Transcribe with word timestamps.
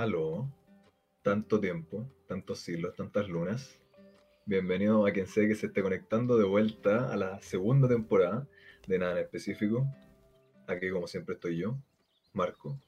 Aló, 0.00 0.50
tanto 1.20 1.60
tiempo, 1.60 2.08
tantos 2.26 2.60
siglos, 2.60 2.96
tantas 2.96 3.28
lunas. 3.28 3.78
Bienvenido 4.46 5.04
a 5.04 5.10
quien 5.10 5.26
sea 5.26 5.46
que 5.46 5.54
se 5.54 5.66
esté 5.66 5.82
conectando 5.82 6.38
de 6.38 6.44
vuelta 6.44 7.12
a 7.12 7.18
la 7.18 7.38
segunda 7.42 7.86
temporada 7.86 8.48
de 8.86 8.98
Nada 8.98 9.12
en 9.12 9.18
Específico. 9.18 9.86
Aquí, 10.66 10.88
como 10.88 11.06
siempre, 11.06 11.34
estoy 11.34 11.58
yo, 11.58 11.76
Marco, 12.32 12.80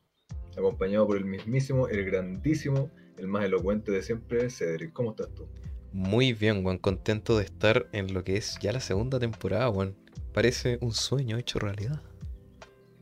acompañado 0.56 1.06
por 1.06 1.18
el 1.18 1.26
mismísimo, 1.26 1.86
el 1.86 2.02
grandísimo, 2.06 2.90
el 3.18 3.28
más 3.28 3.44
elocuente 3.44 3.92
de 3.92 4.00
siempre, 4.00 4.48
Cedric. 4.48 4.94
¿Cómo 4.94 5.10
estás 5.10 5.28
tú? 5.34 5.46
Muy 5.92 6.32
bien, 6.32 6.62
Juan. 6.62 6.78
Contento 6.78 7.36
de 7.36 7.44
estar 7.44 7.90
en 7.92 8.14
lo 8.14 8.24
que 8.24 8.38
es 8.38 8.58
ya 8.58 8.72
la 8.72 8.80
segunda 8.80 9.20
temporada, 9.20 9.70
Juan. 9.70 9.94
Parece 10.32 10.78
un 10.80 10.92
sueño 10.92 11.36
hecho 11.36 11.58
realidad. 11.58 12.00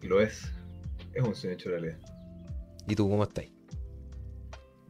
Lo 0.02 0.20
es. 0.20 0.50
Es 1.14 1.22
un 1.22 1.36
sueño 1.36 1.54
hecho 1.54 1.68
realidad. 1.68 2.00
¿Y 2.88 2.96
tú 2.96 3.08
cómo 3.08 3.22
estás? 3.22 3.59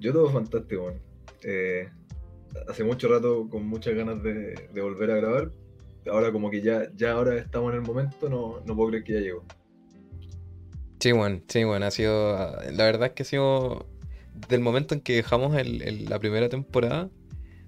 Yo 0.01 0.15
todo 0.15 0.31
fantástico, 0.31 0.85
Juan. 0.85 1.01
Eh, 1.43 1.89
hace 2.69 2.85
mucho 2.85 3.09
rato 3.09 3.47
con 3.51 3.67
muchas 3.67 3.95
ganas 3.95 4.23
de, 4.23 4.55
volver 4.75 5.11
a 5.11 5.17
grabar. 5.17 5.51
Ahora 6.11 6.33
como 6.33 6.51
que 6.51 6.63
ya, 6.63 6.91
ya 6.97 7.13
ahora 7.13 7.37
estamos 7.37 7.73
en 7.73 7.81
el 7.81 7.87
momento, 7.87 8.31
no, 8.31 8.61
no 8.65 8.75
puedo 8.75 8.89
creer 8.89 9.05
que 9.05 9.13
ya 9.13 9.21
llegó. 9.21 9.45
Sí, 11.01 11.13
Juan, 11.13 11.45
sí, 11.49 11.63
Juan, 11.63 11.83
ha 11.83 11.91
sido... 11.91 12.37
La 12.73 12.85
verdad 12.85 13.09
es 13.09 13.13
que 13.13 13.23
ha 13.23 13.27
sido... 13.27 13.87
Del 14.49 14.61
momento 14.61 14.95
en 14.95 15.03
que 15.03 15.17
dejamos 15.17 15.55
la 15.55 16.19
primera 16.19 16.49
temporada, 16.49 17.11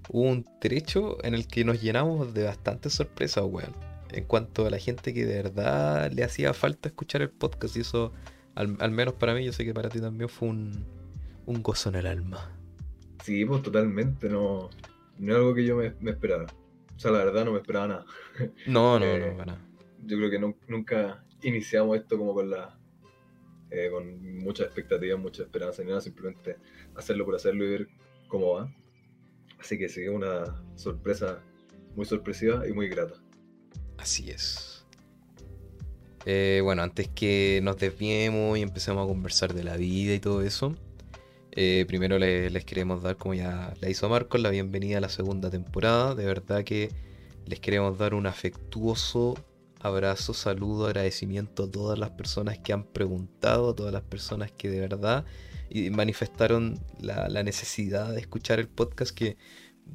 hubo 0.09 0.23
un 0.23 0.45
trecho 0.59 1.23
en 1.23 1.35
el 1.35 1.47
que 1.47 1.63
nos 1.63 1.81
llenamos 1.81 2.33
de 2.33 2.45
bastantes 2.45 2.93
sorpresas, 2.93 3.43
weón. 3.43 3.75
En 4.11 4.25
cuanto 4.25 4.65
a 4.65 4.71
la 4.71 4.79
gente 4.79 5.13
que 5.13 5.25
de 5.25 5.35
verdad 5.35 6.11
le 6.11 6.23
hacía 6.23 6.53
falta 6.53 6.89
escuchar 6.89 7.21
el 7.21 7.29
podcast. 7.29 7.77
Y 7.77 7.81
eso, 7.81 8.11
al, 8.55 8.91
menos 8.91 9.13
para 9.13 9.35
mí, 9.35 9.45
yo 9.45 9.51
sé 9.51 9.65
que 9.65 9.73
para 9.73 9.89
ti 9.89 9.99
también 9.99 10.29
fue 10.29 10.49
un, 10.49 10.85
gozo 11.45 11.89
en 11.89 11.95
el 11.95 12.07
alma. 12.07 12.57
Sí, 13.23 13.45
pues 13.45 13.61
totalmente. 13.61 14.29
No, 14.29 14.69
no 15.17 15.31
es 15.31 15.37
algo 15.37 15.53
que 15.53 15.65
yo 15.65 15.77
me, 15.77 16.09
esperaba. 16.09 16.45
O 16.95 16.99
sea, 16.99 17.11
la 17.11 17.19
verdad 17.19 17.45
no 17.45 17.51
me 17.51 17.59
esperaba 17.59 17.87
nada. 17.87 18.05
No, 18.67 18.99
no, 18.99 19.17
no, 19.17 19.37
para 19.37 19.57
Yo 20.05 20.17
creo 20.17 20.29
que 20.29 20.55
nunca 20.67 21.23
iniciamos 21.41 21.97
esto 21.97 22.17
como 22.17 22.33
con 22.33 22.49
la 22.49 22.77
eh, 23.75 23.89
con 23.89 24.37
muchas 24.37 24.67
expectativas, 24.67 25.19
mucha 25.19 25.41
esperanza, 25.41 25.81
ni 25.81 25.89
nada, 25.89 25.99
simplemente 25.99 26.57
hacerlo 26.95 27.25
por 27.25 27.35
hacerlo 27.35 27.65
y 27.65 27.69
ver 27.69 27.87
cómo 28.27 28.53
va. 28.53 28.71
Así 29.59 29.79
que 29.79 29.89
sí, 29.89 30.07
una 30.07 30.63
sorpresa 30.75 31.41
muy 31.95 32.05
sorpresiva 32.05 32.67
y 32.67 32.71
muy 32.71 32.87
grata. 32.87 33.15
Así 33.97 34.29
es. 34.29 34.85
Eh, 36.25 36.61
bueno, 36.63 36.83
antes 36.83 37.07
que 37.07 37.61
nos 37.63 37.77
desviemos 37.77 38.59
y 38.59 38.61
empecemos 38.61 39.05
a 39.05 39.07
conversar 39.07 39.55
de 39.55 39.63
la 39.63 39.75
vida 39.75 40.13
y 40.13 40.19
todo 40.19 40.43
eso, 40.43 40.75
eh, 41.55 41.85
primero 41.87 42.17
les, 42.17 42.65
queremos 42.65 43.03
dar, 43.03 43.17
como 43.17 43.35
ya 43.35 43.73
le 43.79 43.91
hizo 43.91 44.09
Marcos, 44.09 44.41
la 44.41 44.49
bienvenida 44.49 44.97
a 44.97 45.01
la 45.01 45.09
segunda 45.09 45.51
temporada. 45.51 46.15
De 46.15 46.25
verdad 46.25 46.63
que 46.63 46.89
les 47.45 47.59
queremos 47.59 47.97
dar 47.97 48.15
un 48.15 48.25
afectuoso 48.25 49.35
abrazo, 49.79 50.33
saludo, 50.33 50.87
agradecimiento 50.87 51.65
a 51.65 51.71
todas 51.71 51.99
las 51.99 52.11
personas 52.11 52.57
que 52.57 52.73
han 52.73 52.85
preguntado, 52.85 53.69
a 53.69 53.75
todas 53.75 53.93
las 53.93 54.01
personas 54.01 54.51
que 54.51 54.69
de 54.69 54.79
verdad 54.79 55.25
manifestaron 55.91 56.79
la, 56.99 57.43
necesidad 57.43 58.11
de 58.13 58.19
escuchar 58.19 58.59
el 58.59 58.67
podcast 58.67 59.15
que 59.15 59.37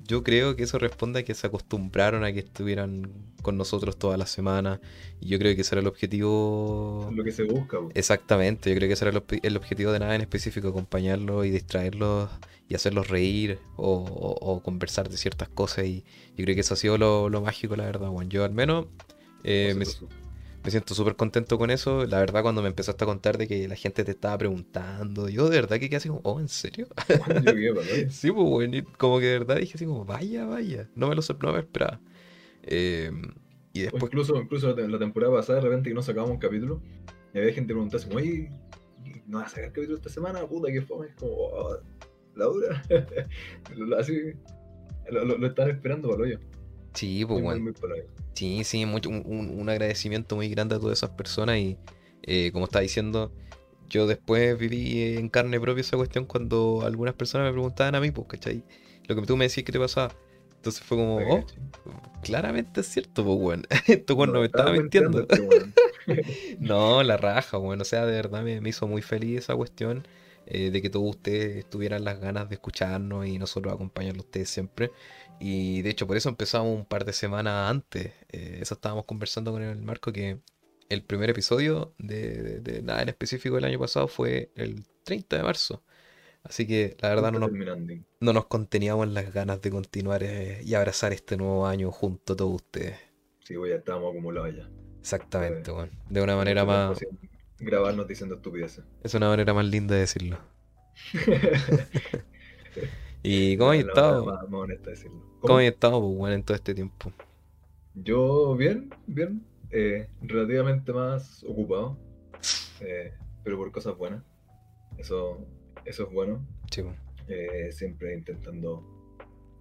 yo 0.09 0.23
creo 0.23 0.57
que 0.57 0.65
eso 0.65 0.79
responde 0.79 1.21
a 1.21 1.23
que 1.25 1.35
se 1.35 1.47
acostumbraron 1.47 2.25
a 2.25 2.33
que 2.33 2.41
estuvieran 2.41 3.13
con 3.43 3.57
nosotros 3.57 3.99
toda 3.99 4.17
la 4.17 4.27
semana 4.27 4.81
y 5.21 5.29
yo 5.29 5.39
creo 5.39 5.55
que 5.55 5.63
ese 5.63 5.75
era 5.75 5.81
el 5.81 5.87
objetivo 5.87 7.11
lo 7.15 7.25
que 7.25 7.33
se 7.33 7.45
busca 7.45 7.79
exactamente 7.95 8.71
yo 8.71 8.77
creo 8.77 8.89
que 8.89 8.95
ese 8.95 9.07
era 9.07 9.23
el, 9.43 9.57
objetivo 9.57 9.93
de 9.93 9.99
nada 9.99 10.15
en 10.15 10.23
específico 10.23 10.69
acompañarlos 10.69 11.47
y 11.47 11.51
distraerlos 11.51 12.31
y 12.69 12.75
hacerlos 12.75 13.09
reír 13.09 13.59
o, 13.77 14.61
conversar 14.65 15.09
de 15.09 15.17
ciertas 15.17 15.49
cosas 15.49 15.87
y 15.87 16.05
yo 16.37 16.45
creo 16.45 16.55
que 16.55 16.61
eso 16.61 16.75
ha 16.75 16.77
sido 16.77 16.99
lo, 16.99 17.41
mágico 17.41 17.77
la 17.77 17.85
verdad 17.85 18.09
bueno 18.09 18.29
yo 18.29 18.45
al 18.45 18.53
menos 18.53 18.87
eh, 19.45 19.75
me 19.77 19.85
siento 20.71 20.95
súper 20.95 21.17
contento 21.17 21.59
con 21.59 21.71
eso. 21.71 22.07
La 22.07 22.19
verdad, 22.19 22.43
cuando 22.43 22.63
me 22.63 22.69
empezaste 22.69 23.05
a 23.05 23.07
contar 23.07 23.39
de 23.39 23.47
que 23.47 23.69
la 23.69 23.77
gente 23.77 24.05
te 24.05 24.13
estaba 24.13 24.37
preguntando, 24.39 25.29
yo 25.29 25.49
de 25.49 25.61
verdad 25.61 25.79
que 25.79 25.89
quedé 25.89 25.97
así 25.97 26.09
como, 26.09 26.21
oh, 26.25 26.41
¿en 26.41 26.49
serio? 26.49 26.89
sí, 28.11 28.31
pues, 28.31 28.47
bueno, 28.47 28.79
como 28.97 29.19
que 29.19 29.27
de 29.27 29.39
verdad 29.39 29.57
dije 29.57 29.73
así 29.75 29.87
como, 29.87 30.05
vaya, 30.05 30.47
vaya, 30.47 30.89
no 30.95 31.09
me 31.09 31.15
lo 31.15 31.23
no 31.41 31.53
me 31.53 31.59
esperaba. 31.61 32.01
Em, 32.63 33.23
y 33.73 33.83
después... 33.83 34.03
incluso, 34.05 34.37
incluso 34.37 34.75
la 34.75 34.99
temporada 34.99 35.33
pasada, 35.35 35.61
de 35.61 35.65
repente 35.67 35.91
que 35.91 35.95
no 35.95 36.03
sacábamos 36.03 36.35
un 36.35 36.41
capítulo, 36.41 36.83
y 37.35 37.39
había 37.39 37.53
gente 37.53 37.73
preguntando, 37.73 38.17
oye, 38.17 38.51
¿no 39.27 39.39
vas 39.39 39.53
a 39.53 39.57
sacar 39.57 39.73
capítulo 39.73 39.97
esta 39.97 40.09
semana? 40.09 40.47
Puta, 40.47 40.73
que 40.73 40.83
fue, 40.83 41.09
es 41.09 41.15
como, 41.15 41.33
oh, 41.33 41.79
la 42.35 42.45
dura. 42.47 42.83
así, 43.99 44.33
lo, 45.11 45.25
lo, 45.25 45.47
están 45.47 45.71
esperando 45.71 46.09
para 46.09 46.39
Sí, 46.99 47.25
pues, 47.25 47.41
bueno. 47.41 47.73
Sí, 48.35 48.65
sí, 48.65 48.85
mucho, 48.85 49.09
un, 49.09 49.69
agradecimiento 49.69 50.35
muy 50.35 50.49
grande 50.49 50.75
a 50.75 50.81
todas 50.81 50.99
esas 50.99 51.11
personas 51.11 51.59
y 51.59 51.77
eh, 52.25 52.51
como 52.51 52.65
estaba 52.65 52.83
diciendo, 52.83 53.31
yo 53.89 54.09
después 54.09 54.59
viví 54.59 55.15
en 55.17 55.29
carne 55.29 55.61
propia 55.61 55.83
esa 55.83 55.97
cuestión 55.97 56.25
cuando 56.25 56.83
algunas 56.85 57.15
personas 57.15 57.47
me 57.47 57.53
preguntaban 57.53 57.95
a 57.95 58.01
mí, 58.01 58.11
pues, 58.11 58.27
¿cachai? 58.27 58.65
Lo 59.07 59.15
que 59.15 59.23
tú 59.23 59.37
me 59.37 59.45
decías 59.45 59.65
que 59.65 59.71
te 59.71 59.79
pasaba. 59.79 60.13
Entonces 60.57 60.83
fue 60.83 60.99
como, 60.99 61.19
oh, 61.19 61.47
claramente 62.21 62.81
es 62.81 62.89
cierto, 62.89 63.25
pues, 63.25 63.39
bueno. 63.39 63.63
Esto 63.87 64.27
no, 64.27 64.41
me 64.41 64.47
estaba 64.47 64.73
mintiendo. 64.73 65.25
no, 66.59 67.05
la 67.05 67.17
raja, 67.17 67.59
bueno. 67.59 67.83
O 67.83 67.85
sea, 67.85 68.07
de 68.07 68.13
verdad 68.13 68.43
me, 68.43 68.61
me 68.61 68.71
hizo 68.71 68.89
muy 68.89 69.03
feliz 69.03 69.39
esa 69.39 69.55
cuestión. 69.55 70.03
Eh, 70.51 70.71
de 70.71 70.81
que 70.81 70.89
todos 70.89 71.11
ustedes 71.11 71.69
tuvieran 71.69 72.05
las 72.05 72.21
ganas 72.21 72.49
de 72.49 72.55
escucharnos 72.55 73.27
y 73.27 73.39
nosotros 73.39 73.75
acompañarlos 73.75 74.25
ustedes 74.25 74.49
siempre. 74.49 74.91
Y 75.41 75.83
de 75.83 75.91
hecho 75.91 76.07
por 76.07 76.17
eso 76.17 76.29
empezamos 76.29 76.77
un 76.77 76.85
par 76.85 77.05
de 77.05 77.13
semanas 77.13 77.71
antes. 77.71 78.13
Eh, 78.31 78.59
eso 78.61 78.75
estábamos 78.75 79.05
conversando 79.05 79.53
con 79.53 79.63
el 79.63 79.81
Marco 79.83 80.13
que 80.13 80.41
el 80.89 81.03
primer 81.03 81.31
episodio 81.31 81.95
de, 81.99 82.81
nada 82.83 83.03
en 83.03 83.09
específico 83.11 83.57
del 83.57 83.65
año 83.65 83.79
pasado 83.79 84.09
fue 84.09 84.51
el 84.55 84.85
30 85.05 85.37
de 85.37 85.43
marzo. 85.43 85.83
Así 86.43 86.67
que 86.67 86.97
la 87.01 87.11
verdad 87.11 87.33
no 87.33 87.41
nos, 87.41 87.51
no 88.21 88.33
nos 88.33 88.47
conteníamos 88.47 89.07
en 89.07 89.15
las 89.15 89.33
ganas 89.33 89.61
de 89.61 89.71
continuar 89.71 90.23
eh, 90.23 90.63
y 90.65 90.75
abrazar 90.75 91.13
este 91.13 91.37
nuevo 91.37 91.67
año 91.67 91.91
junto 91.91 92.33
a 92.33 92.37
todos 92.37 92.55
ustedes. 92.55 92.97
Sí, 93.45 93.55
pues 93.55 93.71
ya 93.71 93.77
estábamos 93.77 94.13
acumulados 94.13 94.57
ya. 94.57 94.69
Exactamente, 95.01 95.71
bueno. 95.71 95.93
De 96.09 96.23
una 96.23 96.37
manera 96.37 96.65
más 96.65 96.99
grabarnos 97.59 98.07
diciendo 98.07 98.37
estupideces. 98.37 98.85
Es 99.03 99.15
una 99.15 99.29
manera 99.29 99.53
más 99.53 99.67
linda 99.67 99.95
de 99.95 100.01
decirlo. 100.03 100.39
¿Y 103.23 103.57
cómo 103.57 103.71
has 103.71 103.79
estado? 103.79 104.25
¿Cómo 105.41 105.57
has 105.59 105.65
estado, 105.65 106.01
pues, 106.01 106.17
bueno, 106.17 106.35
en 106.35 106.43
todo 106.43 106.55
este 106.55 106.75
tiempo? 106.75 107.13
Yo 107.95 108.57
bien, 108.57 108.91
bien. 109.07 109.45
Eh, 109.71 110.09
relativamente 110.23 110.93
más 110.93 111.45
ocupado. 111.45 111.97
Eh, 112.81 113.13
pero 113.45 113.57
por 113.57 113.71
cosas 113.73 113.97
buenas. 113.97 114.23
Eso, 114.97 115.47
eso 115.85 116.05
es 116.05 116.13
bueno. 116.13 116.47
Sí, 116.71 116.83
eh, 117.29 117.71
siempre 117.73 118.15
intentando 118.15 118.85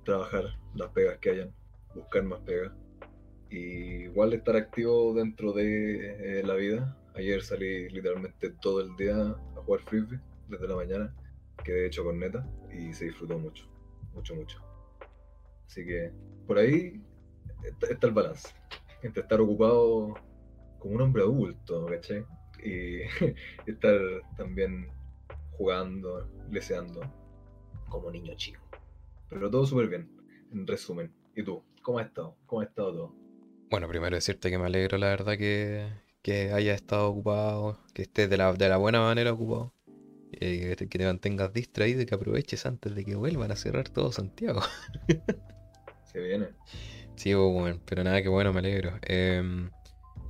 trabajar 0.04 0.58
las 0.76 0.90
pegas 0.90 1.18
que 1.20 1.32
hayan, 1.32 1.54
buscar 1.96 2.24
más 2.24 2.40
pegas. 2.42 2.72
Y 3.50 4.04
igual 4.04 4.34
estar 4.34 4.56
activo 4.56 5.14
dentro 5.14 5.54
de 5.54 6.44
la 6.46 6.54
vida, 6.56 6.98
Ayer 7.18 7.42
salí 7.42 7.90
literalmente 7.90 8.52
todo 8.62 8.80
el 8.80 8.96
día 8.96 9.16
a 9.16 9.62
jugar 9.66 9.82
frisbee 9.82 10.20
desde 10.50 10.68
la 10.68 10.76
mañana, 10.76 11.16
quedé 11.64 11.88
hecho 11.88 12.04
con 12.04 12.20
neta 12.20 12.48
y 12.72 12.94
se 12.94 13.06
disfrutó 13.06 13.38
mucho, 13.40 13.66
mucho, 14.14 14.36
mucho. 14.36 14.62
Así 15.66 15.86
que 15.86 16.12
por 16.46 16.58
ahí 16.58 17.02
está, 17.64 18.08
el 18.08 18.14
balance 18.14 18.50
entre 19.04 19.22
estar 19.22 19.40
ocupado 19.42 20.14
como 20.80 20.96
un 20.96 21.02
hombre 21.02 21.24
adulto, 21.24 21.86
¿cachai? 21.86 22.26
Y 22.64 23.02
estar 23.70 24.00
también 24.36 24.90
jugando, 25.52 26.30
leseando 26.50 27.02
como 27.90 28.12
niño 28.12 28.34
chico. 28.36 28.62
Pero 29.30 29.50
todo 29.50 29.66
súper 29.66 29.88
bien, 29.88 30.10
en 30.52 30.66
resumen. 30.66 31.14
¿Y 31.36 31.44
tú? 31.44 31.64
¿Cómo 31.82 32.00
has 32.00 32.08
estado? 32.08 32.38
¿Cómo 32.46 32.62
ha 32.62 32.66
estado 32.66 32.94
todo? 32.94 33.16
Bueno, 33.70 33.88
primero 33.88 34.16
decirte 34.16 34.50
que 34.50 34.58
me 34.58 34.66
alegro, 34.66 34.98
la 34.98 35.08
verdad, 35.08 35.38
que, 35.38 35.88
que 36.22 36.52
hayas 36.52 36.78
estado 36.78 37.10
ocupado, 37.10 37.80
que 37.94 38.04
estés 38.04 38.30
de 38.30 38.38
la, 38.38 38.54
de 38.54 38.70
la 38.70 38.78
buena 38.78 39.02
manera 39.02 39.34
ocupado, 39.34 39.74
eh, 40.40 40.76
que, 40.78 40.88
te, 40.88 41.06
mantengas 41.06 41.54
distraído 41.54 42.02
y 42.02 42.06
que 42.06 42.16
aproveches 42.16 42.66
antes 42.66 42.96
de 42.96 43.06
que 43.06 43.16
vuelvan 43.16 43.52
a 43.52 43.56
cerrar 43.56 43.90
todo 43.90 44.12
Santiago. 44.12 44.62
Se 46.12 46.20
viene. 46.20 46.48
Sí, 47.16 47.34
pues, 47.34 47.54
bueno, 47.54 47.80
pero 47.86 48.04
nada, 48.04 48.22
que 48.22 48.30
bueno, 48.30 48.54
me 48.54 48.60
alegro. 48.60 49.00
Em, 49.02 49.72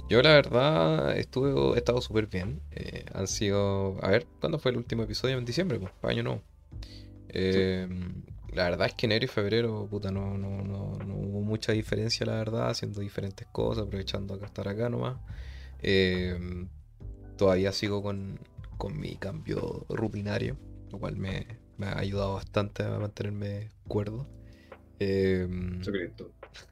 yo 0.09 0.21
la 0.21 0.29
verdad 0.29 1.17
estuve, 1.17 1.75
he 1.75 1.77
estado 1.77 2.01
súper 2.01 2.27
bien. 2.27 2.61
Eh, 2.71 3.05
han 3.13 3.27
sido, 3.27 3.97
a 4.01 4.09
ver, 4.09 4.25
¿cuándo 4.39 4.59
fue 4.59 4.71
el 4.71 4.77
último 4.77 5.03
episodio? 5.03 5.37
En 5.37 5.45
diciembre, 5.45 5.79
pues, 5.79 5.91
año 6.03 6.23
nuevo. 6.23 6.41
Em, 7.29 8.23
la 8.53 8.69
verdad 8.69 8.87
es 8.87 8.93
que 8.93 9.05
enero 9.05 9.25
y 9.25 9.27
febrero, 9.27 9.87
puta, 9.89 10.11
no, 10.11 10.37
no, 10.37 10.63
no, 10.63 10.97
no, 10.97 11.15
hubo 11.15 11.41
mucha 11.41 11.73
diferencia, 11.73 12.25
la 12.25 12.35
verdad, 12.35 12.69
haciendo 12.69 13.01
diferentes 13.01 13.45
cosas, 13.47 13.85
aprovechando 13.85 14.33
acá 14.33 14.45
estar 14.45 14.67
acá 14.67 14.89
nomás. 14.89 15.17
Em, 15.81 16.69
todavía 17.37 17.71
sigo 17.71 18.01
con, 18.01 18.39
mi 18.95 19.15
cambio 19.17 19.85
rutinario. 19.89 20.57
lo 20.91 20.99
cual 20.99 21.17
me, 21.17 21.59
ha 21.81 21.99
ayudado 21.99 22.35
bastante 22.35 22.83
a 22.83 22.99
mantenerme 22.99 23.71
cuerdo. 23.87 24.27
Eh, 24.99 25.47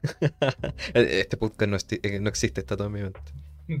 este 0.94 1.36
podcast 1.36 1.70
no, 1.70 1.76
eh, 2.02 2.20
no, 2.20 2.28
existe, 2.28 2.60
está 2.60 2.76
todo 2.76 2.88
en 2.88 2.92
mi 2.92 3.02
mente. 3.02 3.20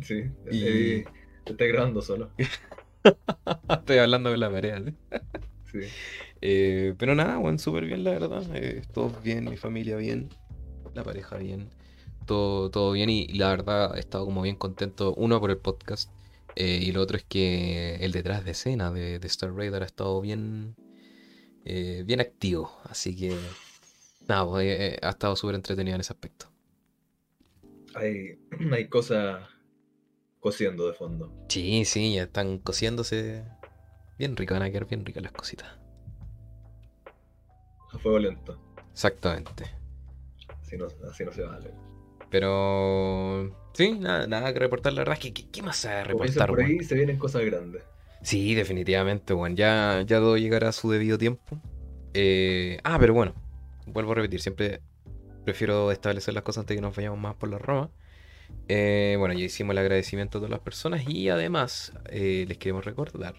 Sí, 0.02 0.30
y... 0.50 1.04
te 1.44 1.52
estoy 1.52 1.68
grabando 1.68 2.02
solo. 2.02 2.30
estoy 3.68 3.98
hablando 3.98 4.30
con 4.30 4.40
la 4.40 4.50
marea. 4.50 4.82
¿sí? 5.72 5.80
Eh, 6.40 6.94
pero 6.98 7.14
nada, 7.14 7.38
bueno, 7.38 7.58
súper 7.58 7.86
bien, 7.86 8.04
la 8.04 8.12
verdad. 8.12 8.44
Eh, 8.54 8.82
todos 8.92 9.22
bien, 9.22 9.44
mi 9.44 9.56
familia 9.56 9.96
bien, 9.96 10.28
la 10.94 11.02
pareja 11.02 11.36
bien, 11.38 11.70
todo, 12.26 12.70
todo 12.70 12.92
bien. 12.92 13.10
Y, 13.10 13.26
la 13.28 13.48
verdad, 13.50 13.96
he 13.96 14.00
estado 14.00 14.24
como 14.24 14.42
bien 14.42 14.56
contento. 14.56 15.14
Uno 15.14 15.40
por 15.40 15.50
el 15.50 15.58
podcast. 15.58 16.10
Eh, 16.56 16.80
y 16.82 16.92
lo 16.92 17.02
otro 17.02 17.16
es 17.16 17.24
que 17.24 17.96
el 17.96 18.12
detrás 18.12 18.44
de 18.44 18.52
escena 18.52 18.90
de, 18.90 19.20
Star 19.24 19.54
Raider 19.54 19.82
ha 19.82 19.86
estado 19.86 20.20
bien, 20.20 20.74
bien 21.64 22.20
activo. 22.20 22.72
Así 22.84 23.14
que, 23.14 23.36
nada, 24.26 24.46
pues, 24.46 24.98
ha 25.02 25.10
estado 25.10 25.36
súper 25.36 25.54
entretenido 25.54 25.94
en 25.94 26.00
ese 26.00 26.12
aspecto. 26.12 26.46
Hay, 27.94 28.38
hay 28.72 28.88
cosas 28.88 29.46
cociendo 30.40 30.86
de 30.86 30.94
fondo. 30.94 31.32
Sí, 31.48 31.84
sí, 31.84 32.14
ya 32.14 32.24
están 32.24 32.58
cociéndose. 32.58 33.44
Bien 34.18 34.36
rico, 34.36 34.54
van 34.54 34.62
a 34.62 34.70
quedar 34.70 34.86
bien 34.86 35.04
ricas 35.04 35.22
las 35.22 35.32
cositas 35.32 35.68
a 37.96 37.98
fuego 37.98 38.18
lento. 38.18 38.58
Exactamente. 38.92 39.64
Así 40.60 40.76
no, 40.76 40.86
así 41.10 41.24
no 41.24 41.32
se 41.32 41.42
vale. 41.42 41.70
Pero 42.30 43.54
sí, 43.72 43.92
nada, 43.92 44.26
nada 44.26 44.52
que 44.52 44.58
reportar. 44.58 44.92
La 44.92 45.00
verdad 45.00 45.18
es 45.20 45.32
que 45.32 45.46
¿qué, 45.46 45.62
más 45.62 45.84
a 45.84 46.04
reportar? 46.04 46.48
Por 46.48 46.62
ahí 46.62 46.82
se 46.82 46.94
vienen 46.94 47.18
cosas 47.18 47.44
grandes. 47.44 47.82
Sí, 48.22 48.54
definitivamente, 48.54 49.32
bueno. 49.32 49.54
Ya, 49.54 50.02
ya 50.06 50.18
todo 50.18 50.36
llegará 50.36 50.70
a 50.70 50.72
su 50.72 50.90
debido 50.90 51.18
tiempo. 51.18 51.60
Eh, 52.14 52.78
ah, 52.82 52.96
pero 52.98 53.14
bueno, 53.14 53.34
vuelvo 53.86 54.12
a 54.12 54.14
repetir, 54.16 54.40
siempre 54.40 54.80
prefiero 55.44 55.92
establecer 55.92 56.34
las 56.34 56.42
cosas 56.42 56.62
antes 56.62 56.74
de 56.74 56.78
que 56.78 56.82
nos 56.82 56.96
vayamos 56.96 57.18
más 57.18 57.34
por 57.36 57.48
la 57.48 57.58
Roma. 57.58 57.90
Eh, 58.68 59.16
bueno, 59.18 59.34
ya 59.34 59.44
hicimos 59.44 59.72
el 59.72 59.78
agradecimiento 59.78 60.38
a 60.38 60.40
todas 60.40 60.50
las 60.50 60.60
personas 60.60 61.08
y 61.08 61.28
además 61.28 61.92
eh, 62.10 62.44
les 62.48 62.58
queremos 62.58 62.84
recordar 62.84 63.34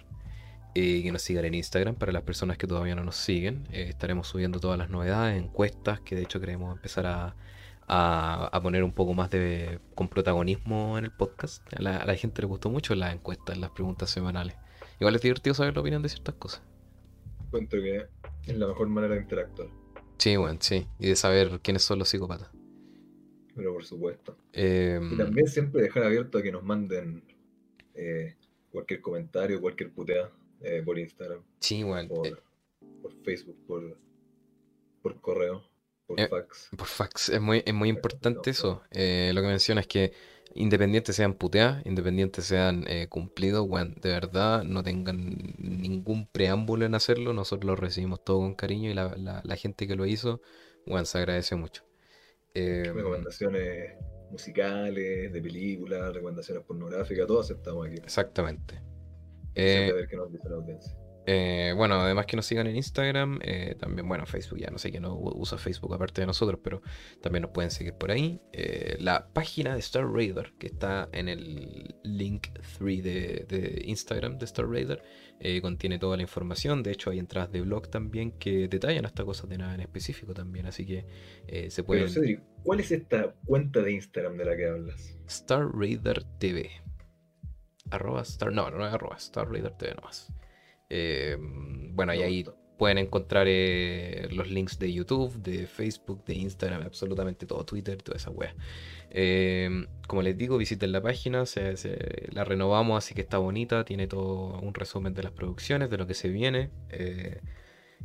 eh, 0.80 1.02
que 1.02 1.12
nos 1.12 1.24
sigan 1.24 1.44
en 1.46 1.56
Instagram 1.56 1.96
para 1.96 2.12
las 2.12 2.22
personas 2.22 2.58
que 2.58 2.68
todavía 2.68 2.94
no 2.94 3.04
nos 3.04 3.16
siguen. 3.16 3.68
Eh, 3.72 3.88
estaremos 3.90 4.28
subiendo 4.28 4.60
todas 4.60 4.78
las 4.78 4.92
novedades, 4.92 5.42
encuestas, 5.42 6.00
que 6.02 6.16
de 6.16 6.22
hecho 6.22 6.40
queremos 6.40 6.76
empezar 6.76 7.08
a, 7.08 7.36
a, 7.88 8.60
poner 8.62 8.84
un 8.84 8.92
poco 8.92 9.14
más 9.14 9.30
de 9.32 9.80
con 9.96 10.10
protagonismo 10.10 10.98
en 10.98 11.06
el 11.06 11.12
podcast. 11.12 11.66
A 11.74 11.82
la, 11.82 12.16
gente 12.16 12.42
le 12.42 12.48
gustó 12.48 12.70
mucho 12.70 12.96
las 12.96 13.14
encuestas, 13.14 13.58
las 13.58 13.72
preguntas 13.72 14.10
semanales. 14.10 14.56
Igual 15.00 15.16
es 15.16 15.22
divertido 15.22 15.54
saber 15.54 15.74
la 15.74 15.82
opinión 15.82 16.02
de 16.02 16.10
ciertas 16.10 16.36
cosas. 16.36 16.62
Cuento 17.50 17.78
que 17.78 18.08
es 18.46 18.58
la 18.58 18.68
mejor 18.68 18.88
manera 18.90 19.16
de 19.16 19.22
interactuar. 19.22 19.70
Sí, 20.18 20.36
bueno, 20.36 20.58
sí. 20.62 20.88
Y 21.00 21.10
de 21.10 21.16
saber 21.16 21.60
quiénes 21.62 21.84
son 21.84 22.00
los 22.00 22.10
psicópatas. 22.10 22.50
Pero 23.56 23.74
por 23.74 23.86
supuesto. 23.86 24.38
Em, 24.54 25.14
y 25.14 25.18
también 25.18 25.48
siempre 25.48 25.82
dejar 25.82 26.04
abierto 26.04 26.38
a 26.38 26.44
que 26.44 26.52
nos 26.52 26.64
manden 26.64 27.24
eh, 27.94 28.36
cualquier 28.72 29.02
comentario, 29.02 29.62
cualquier 29.62 29.92
puteada. 29.92 30.32
Eh, 30.62 30.82
por 30.84 30.98
Instagram. 30.98 31.42
Sí, 31.60 31.84
bueno. 31.84 32.26
Eh. 32.26 32.36
Por, 33.02 33.14
Facebook, 33.24 33.58
por, 33.68 33.98
por 35.02 35.22
correo, 35.22 35.64
por 36.08 36.20
eh, 36.20 36.28
fax. 36.28 36.70
Por 36.78 36.88
fax. 36.88 37.30
Es 37.30 37.42
muy, 37.42 37.64
es 37.66 37.74
muy 37.74 37.90
importante 37.90 38.50
eso. 38.50 38.82
lo 38.92 39.42
que 39.42 39.48
menciona 39.48 39.82
es 39.82 39.88
que 39.88 40.14
independientes 40.56 41.16
sean 41.16 41.34
puteadas, 41.36 41.86
independientes 41.86 42.46
sean 42.46 42.86
cumplidos, 43.10 43.68
bueno, 43.68 43.94
de 44.02 44.10
verdad 44.10 44.64
no 44.64 44.82
tengan 44.82 45.36
ningún 45.58 46.28
preámbulo 46.28 46.86
en 46.86 46.96
hacerlo. 46.96 47.34
Nosotros 47.34 47.66
lo 47.66 47.76
recibimos 47.76 48.24
todo 48.24 48.40
con 48.40 48.56
cariño 48.56 48.90
y 48.90 48.94
la, 48.94 49.16
la, 49.44 49.56
gente 49.56 49.88
que 49.88 49.96
lo 49.96 50.06
hizo, 50.06 50.42
bueno, 50.86 51.06
se 51.06 51.18
agradece 51.18 51.56
mucho. 51.56 51.84
recomendaciones 52.54 53.94
musicales, 54.32 55.32
de 55.32 55.42
películas, 55.42 56.14
recomendaciones 56.14 56.64
pornográficas, 56.64 57.28
todo 57.28 57.42
aceptamos 57.42 57.88
aquí. 57.88 57.98
Exactamente. 57.98 58.82
Eh, 59.56 59.92
eh, 61.30 61.74
bueno, 61.76 61.96
además 61.96 62.26
que 62.26 62.38
nos 62.38 62.46
sigan 62.46 62.68
en 62.68 62.78
Instagram, 62.78 63.40
eh, 63.44 63.76
también, 63.78 64.08
bueno, 64.08 64.26
Facebook, 64.26 64.60
ya 64.60 64.70
no 64.70 64.78
sé 64.78 64.92
quién 64.92 65.04
no 65.04 65.14
usa 65.14 65.58
Facebook 65.58 65.94
aparte 65.94 66.22
de 66.22 66.28
nosotros, 66.28 66.62
pero 66.64 66.82
también 67.22 67.42
nos 67.42 67.52
pueden 67.52 67.70
seguir 67.70 67.96
por 67.96 68.12
ahí. 68.12 68.40
la 69.00 69.28
página 69.34 69.74
de 69.74 69.80
Star 69.82 70.10
Raider, 70.10 70.54
que 70.58 70.68
está 70.68 71.10
en 71.12 71.28
el 71.28 71.96
link 72.04 72.48
3 72.80 73.04
de, 73.04 73.82
Instagram 73.84 74.38
de 74.38 74.46
Star 74.46 74.70
Raider, 74.70 75.04
contiene 75.62 76.00
toda 76.00 76.16
la 76.16 76.24
información. 76.24 76.82
De 76.82 76.92
hecho, 76.92 77.10
hay 77.10 77.20
entradas 77.20 77.52
de 77.52 77.60
blog 77.60 77.90
también 77.90 78.32
que 78.32 78.70
detallan 78.70 79.06
hasta 79.06 79.26
cosas 79.26 79.50
de 79.50 79.58
nada 79.58 79.76
en 79.76 79.82
específico 79.82 80.34
también, 80.34 80.66
así 80.66 80.86
que 80.86 81.06
se 81.70 81.84
pueden. 81.84 82.08
¿cuál 82.64 82.80
es 82.80 82.92
esta 82.92 83.34
cuenta 83.44 83.82
de 83.82 83.92
Instagram 83.92 84.38
de 84.38 84.46
la 84.46 84.56
que 84.56 84.66
hablas? 84.66 85.18
Star 85.28 85.68
Raider 85.74 86.24
TV. 86.40 86.72
Arroba 87.90 88.22
Star. 88.22 88.54
No, 88.54 88.72
no 88.72 88.88
es 88.88 88.94
arroba 88.94 89.18
Star 89.18 89.50
Raider 89.50 89.74
TV 89.74 89.94
nomás. 89.96 90.32
Eh, 90.90 91.38
bueno, 91.40 92.14
y 92.14 92.22
ahí 92.22 92.46
pueden 92.78 93.00
encontrar 93.00 93.48
eh, 93.50 94.28
los 94.32 94.50
links 94.50 94.78
de 94.80 94.94
YouTube, 94.94 95.34
de 95.42 95.66
Facebook, 95.68 96.24
de 96.26 96.36
Instagram, 96.36 96.84
absolutamente 96.84 97.46
todo, 97.46 97.66
Twitter, 97.66 98.02
toda 98.02 98.18
esa 98.18 98.30
wea. 98.30 98.56
Eh, 99.10 99.88
como 100.08 100.22
les 100.22 100.38
digo, 100.38 100.58
visiten 100.58 100.92
la 100.92 101.02
página, 101.02 101.46
se, 101.46 102.30
la 102.32 102.44
renovamos, 102.44 103.04
así 103.04 103.16
que 103.16 103.22
está 103.22 103.40
bonita, 103.40 103.84
tiene 103.84 104.08
todo 104.08 104.60
un 104.60 104.74
resumen 104.74 105.14
de 105.14 105.24
las 105.24 105.32
producciones, 105.32 105.90
de 105.90 105.98
lo 105.98 106.08
que 106.08 106.14
se 106.14 106.30
viene. 106.30 106.70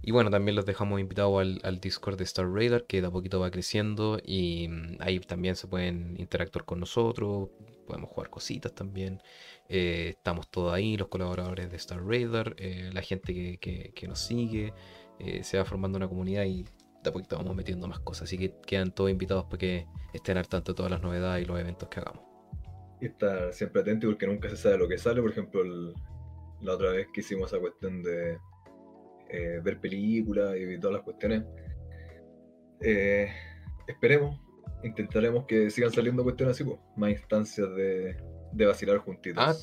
Y 0.01 0.11
bueno, 0.11 0.31
también 0.31 0.57
los 0.57 0.65
dejamos 0.65 1.01
invitados 1.01 1.41
al, 1.41 1.61
al, 1.63 1.81
Discord 1.81 2.17
de 2.17 2.25
Star 2.25 2.49
Raider, 2.51 2.87
que 2.87 3.01
de 3.01 3.09
a 3.09 3.11
poquito 3.11 3.39
va 3.41 3.51
creciendo 3.51 4.19
y 4.25 4.69
mm, 4.69 4.97
ahí 5.01 5.21
también 5.21 5.55
se 5.57 5.67
pueden 5.67 6.17
interactuar 6.19 6.65
con 6.65 6.81
nosotros, 6.81 7.51
podemos 7.87 8.11
jugar 8.11 8.31
cositas 8.31 8.75
también. 8.75 9.23
Eh, 9.69 10.09
estamos 10.11 10.51
todos 10.51 10.73
ahí, 10.73 10.97
los 10.97 11.09
colaboradores 11.09 11.71
de 11.71 11.77
Star 11.77 12.05
Raider, 12.05 12.55
eh, 12.59 12.91
la 12.93 13.03
gente 13.03 13.59
que, 13.59 14.09
nos 14.09 14.19
sigue, 14.19 14.73
eh, 15.19 15.45
se 15.45 15.59
va 15.59 15.65
formando 15.65 15.97
una 15.97 16.09
comunidad 16.09 16.45
y 16.45 16.65
de 16.65 17.11
a 17.11 17.13
poquito 17.13 17.37
vamos 17.37 17.55
metiendo 17.55 17.87
más 17.89 18.01
cosas. 18.01 18.25
Así 18.25 18.39
que 18.39 18.55
quedan 18.67 18.93
todos 18.93 19.11
invitados 19.11 19.45
para 19.45 19.59
que 19.59 19.87
estén 20.13 20.37
al 20.37 20.49
tanto 20.49 20.73
de 20.73 20.77
todas 20.77 20.91
las 20.91 21.03
novedades 21.03 21.45
y 21.45 21.47
los 21.47 21.59
eventos 21.61 21.89
que 21.89 22.01
hagamos. 22.01 22.23
Y 23.01 23.07
estar 23.07 23.53
siempre 23.53 23.83
atento 23.83 24.07
porque 24.09 24.27
nunca 24.27 24.49
se 24.49 24.57
sabe 24.57 24.79
lo 24.79 24.89
que 24.89 24.99
sale. 24.99 25.21
Por 25.21 25.31
ejemplo, 25.31 25.63
la 26.61 26.75
otra 26.75 26.91
vez 26.91 27.09
que 27.13 27.21
hicimos 27.21 27.53
esa 27.53 27.61
cuestión 27.61 28.03
de 28.03 28.39
ver 29.33 29.81
películas 29.81 30.55
y 30.57 30.79
todas 30.79 30.95
las 30.95 31.03
cuestiones, 31.03 31.45
esperemos, 33.87 34.41
intentaremos 34.83 35.47
que 35.47 35.71
sigan 35.71 35.93
saliendo 35.93 36.23
cuestiones 36.23 36.57
así, 36.57 36.65
pues, 36.65 36.79
más 36.97 37.11
instancias 37.11 37.75
de, 37.75 38.17
de 38.53 38.67
vacilar 38.67 38.99
juntitos. 38.99 39.43
Ah, 39.45 39.55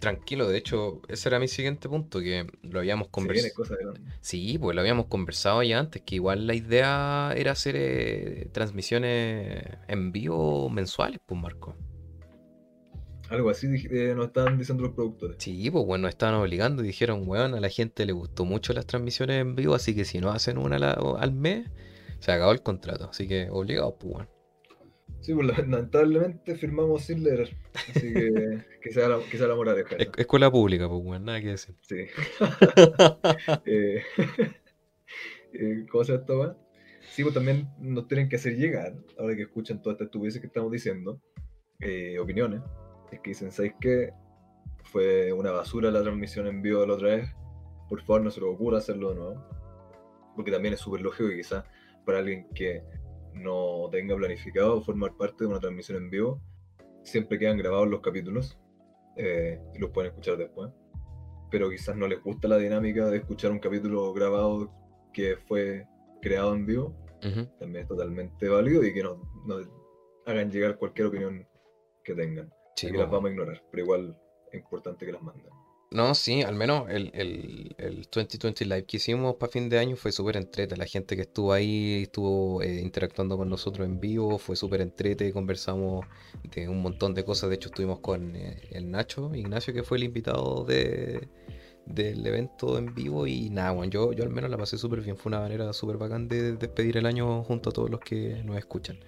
tranquilo, 0.00 0.48
de 0.48 0.58
hecho, 0.58 1.02
ese 1.08 1.28
era 1.28 1.38
mi 1.38 1.48
siguiente 1.48 1.88
punto, 1.88 2.20
que 2.20 2.46
lo 2.62 2.80
habíamos 2.80 3.08
conversado. 3.08 3.94
Sí, 4.20 4.58
pues 4.58 4.74
lo 4.74 4.80
habíamos 4.80 5.06
conversado 5.06 5.62
ya 5.62 5.78
antes, 5.78 6.02
que 6.02 6.16
igual 6.16 6.46
la 6.46 6.54
idea 6.54 7.32
era 7.36 7.52
hacer 7.52 7.76
eh, 7.76 8.48
transmisiones 8.52 9.64
en 9.88 10.12
vivo 10.12 10.70
mensuales, 10.70 11.20
pues 11.24 11.40
Marco. 11.40 11.76
Algo 13.30 13.50
así 13.50 13.66
eh, 13.90 14.14
nos 14.16 14.28
estaban 14.28 14.58
diciendo 14.58 14.84
los 14.84 14.94
productores. 14.94 15.36
Sí, 15.38 15.70
pues 15.70 15.84
bueno, 15.84 16.08
estaban 16.08 16.34
obligando 16.36 16.82
y 16.82 16.86
dijeron, 16.86 17.24
weón, 17.26 17.54
a 17.54 17.60
la 17.60 17.68
gente 17.68 18.06
le 18.06 18.12
gustó 18.12 18.44
mucho 18.44 18.72
las 18.72 18.86
transmisiones 18.86 19.40
en 19.40 19.54
vivo, 19.54 19.74
así 19.74 19.94
que 19.94 20.04
si 20.04 20.18
no 20.18 20.30
hacen 20.30 20.56
una 20.56 20.76
al 20.76 21.32
mes, 21.32 21.68
se 22.20 22.32
acabó 22.32 22.52
el 22.52 22.62
contrato. 22.62 23.10
Así 23.10 23.28
que 23.28 23.48
obligados, 23.50 23.94
pues 24.00 24.12
bueno. 24.14 24.30
Sí, 25.20 25.34
pues 25.34 25.46
lamentablemente 25.46 26.54
firmamos 26.54 27.02
sin 27.02 27.22
leer. 27.22 27.54
Así 27.74 28.12
que 28.12 28.64
que 28.82 28.92
sea 28.92 29.08
la, 29.08 29.18
que 29.30 29.36
sea 29.36 29.48
la 29.48 29.56
moraleja. 29.56 29.96
escuela 30.16 30.50
pública, 30.50 30.88
pues 30.88 31.02
bueno, 31.02 31.26
nada 31.26 31.40
que 31.40 31.48
decir. 31.48 31.74
Sí. 31.82 31.96
eh, 33.66 34.02
eh, 35.52 35.86
¿Cómo 35.90 36.04
se 36.04 36.18
llama 36.18 36.56
Sí, 37.10 37.22
pues 37.22 37.34
también 37.34 37.68
nos 37.80 38.06
tienen 38.06 38.28
que 38.28 38.36
hacer 38.36 38.56
llegar, 38.56 38.94
ahora 39.18 39.34
que 39.34 39.42
escuchan 39.42 39.82
todas 39.82 39.94
estas 39.94 40.06
estupideces 40.06 40.40
que 40.40 40.46
estamos 40.46 40.70
diciendo, 40.70 41.20
eh, 41.80 42.18
opiniones. 42.18 42.60
Es 43.10 43.20
que 43.20 43.30
dicen, 43.30 43.50
¿sabéis 43.50 43.74
qué? 43.80 44.12
Fue 44.84 45.32
una 45.32 45.50
basura 45.50 45.90
la 45.90 46.02
transmisión 46.02 46.46
en 46.46 46.62
vivo 46.62 46.80
de 46.80 46.86
la 46.86 46.94
otra 46.94 47.16
vez. 47.16 47.34
Por 47.88 48.02
favor, 48.02 48.22
no 48.22 48.30
se 48.30 48.40
lo 48.40 48.50
ocurra 48.50 48.78
hacerlo 48.78 49.10
de 49.10 49.14
nuevo. 49.16 49.44
Porque 50.34 50.50
también 50.50 50.74
es 50.74 50.80
súper 50.80 51.00
lógico 51.00 51.28
que 51.28 51.36
quizás 51.36 51.64
para 52.04 52.18
alguien 52.18 52.48
que 52.54 52.82
no 53.34 53.88
tenga 53.90 54.16
planificado 54.16 54.80
formar 54.82 55.16
parte 55.16 55.44
de 55.44 55.50
una 55.50 55.60
transmisión 55.60 55.98
en 55.98 56.10
vivo, 56.10 56.40
siempre 57.02 57.38
quedan 57.38 57.58
grabados 57.58 57.88
los 57.88 58.00
capítulos 58.00 58.58
eh, 59.16 59.60
y 59.74 59.78
los 59.78 59.90
pueden 59.90 60.10
escuchar 60.10 60.36
después. 60.36 60.70
Pero 61.50 61.70
quizás 61.70 61.96
no 61.96 62.06
les 62.06 62.22
gusta 62.22 62.48
la 62.48 62.58
dinámica 62.58 63.06
de 63.06 63.18
escuchar 63.18 63.50
un 63.50 63.58
capítulo 63.58 64.12
grabado 64.12 64.70
que 65.12 65.36
fue 65.36 65.86
creado 66.20 66.54
en 66.54 66.66
vivo. 66.66 66.94
También 67.58 67.82
es 67.82 67.88
totalmente 67.88 68.48
válido 68.48 68.84
y 68.84 68.94
que 68.94 69.02
nos, 69.02 69.18
hagan 70.26 70.50
llegar 70.50 70.76
cualquier 70.76 71.08
opinión 71.08 71.46
que 72.04 72.14
tengan. 72.14 72.52
Y 72.84 72.90
las 72.90 73.10
vamos 73.10 73.28
a 73.28 73.32
ignorar, 73.32 73.62
pero 73.70 73.84
igual 73.84 74.16
es 74.52 74.60
importante 74.60 75.06
que 75.06 75.12
las 75.12 75.22
manden. 75.22 75.46
No, 75.90 76.14
sí, 76.14 76.42
al 76.42 76.54
menos 76.54 76.90
el, 76.90 77.10
el, 77.14 77.74
el 77.78 78.02
2020 78.12 78.66
Live 78.66 78.84
que 78.84 78.98
hicimos 78.98 79.36
para 79.36 79.50
fin 79.50 79.70
de 79.70 79.78
año 79.78 79.96
fue 79.96 80.12
súper 80.12 80.36
entrete. 80.36 80.76
La 80.76 80.84
gente 80.84 81.16
que 81.16 81.22
estuvo 81.22 81.50
ahí 81.50 82.02
estuvo 82.02 82.60
eh, 82.60 82.82
interactuando 82.82 83.38
con 83.38 83.48
nosotros 83.48 83.86
en 83.86 83.98
vivo, 83.98 84.36
fue 84.38 84.54
súper 84.54 84.82
entrete, 84.82 85.32
conversamos 85.32 86.04
de 86.42 86.68
un 86.68 86.82
montón 86.82 87.14
de 87.14 87.24
cosas. 87.24 87.48
De 87.48 87.56
hecho, 87.56 87.70
estuvimos 87.70 88.00
con 88.00 88.36
eh, 88.36 88.68
el 88.70 88.90
Nacho, 88.90 89.34
Ignacio, 89.34 89.72
que 89.72 89.82
fue 89.82 89.96
el 89.96 90.04
invitado 90.04 90.64
de, 90.64 91.26
del 91.86 92.26
evento 92.26 92.76
en 92.76 92.94
vivo. 92.94 93.26
Y 93.26 93.48
nada, 93.48 93.70
bueno, 93.70 93.90
yo, 93.90 94.12
yo 94.12 94.24
al 94.24 94.30
menos 94.30 94.50
la 94.50 94.58
pasé 94.58 94.76
súper 94.76 95.00
bien. 95.00 95.16
Fue 95.16 95.30
una 95.30 95.40
manera 95.40 95.72
súper 95.72 95.96
bacán 95.96 96.28
de 96.28 96.52
despedir 96.56 96.98
el 96.98 97.06
año 97.06 97.44
junto 97.44 97.70
a 97.70 97.72
todos 97.72 97.88
los 97.88 98.00
que 98.00 98.42
nos 98.44 98.58
escuchan. 98.58 98.98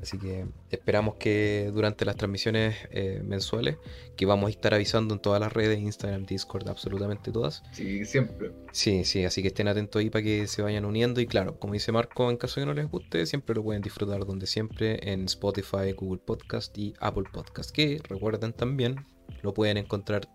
Así 0.00 0.18
que 0.18 0.46
esperamos 0.70 1.14
que 1.14 1.70
durante 1.72 2.04
las 2.04 2.16
transmisiones 2.16 2.76
eh, 2.90 3.22
mensuales, 3.24 3.78
que 4.16 4.26
vamos 4.26 4.48
a 4.48 4.50
estar 4.50 4.74
avisando 4.74 5.14
en 5.14 5.20
todas 5.20 5.40
las 5.40 5.52
redes, 5.52 5.78
Instagram, 5.78 6.26
Discord, 6.26 6.68
absolutamente 6.68 7.32
todas. 7.32 7.62
Sí, 7.72 8.04
siempre. 8.04 8.52
Sí, 8.72 9.04
sí, 9.04 9.24
así 9.24 9.40
que 9.40 9.48
estén 9.48 9.68
atentos 9.68 10.00
ahí 10.00 10.10
para 10.10 10.22
que 10.22 10.46
se 10.46 10.60
vayan 10.62 10.84
uniendo. 10.84 11.20
Y 11.20 11.26
claro, 11.26 11.58
como 11.58 11.72
dice 11.72 11.92
Marco, 11.92 12.30
en 12.30 12.36
caso 12.36 12.60
de 12.60 12.66
que 12.66 12.66
no 12.66 12.74
les 12.74 12.90
guste, 12.90 13.24
siempre 13.24 13.56
lo 13.56 13.62
pueden 13.62 13.82
disfrutar 13.82 14.24
donde 14.26 14.46
siempre, 14.46 14.98
en 15.10 15.24
Spotify, 15.24 15.92
Google 15.96 16.20
Podcast 16.24 16.76
y 16.76 16.94
Apple 17.00 17.24
Podcast. 17.32 17.70
Que 17.70 18.00
recuerden 18.06 18.52
también, 18.52 18.96
lo 19.42 19.54
pueden 19.54 19.78
encontrar 19.78 20.28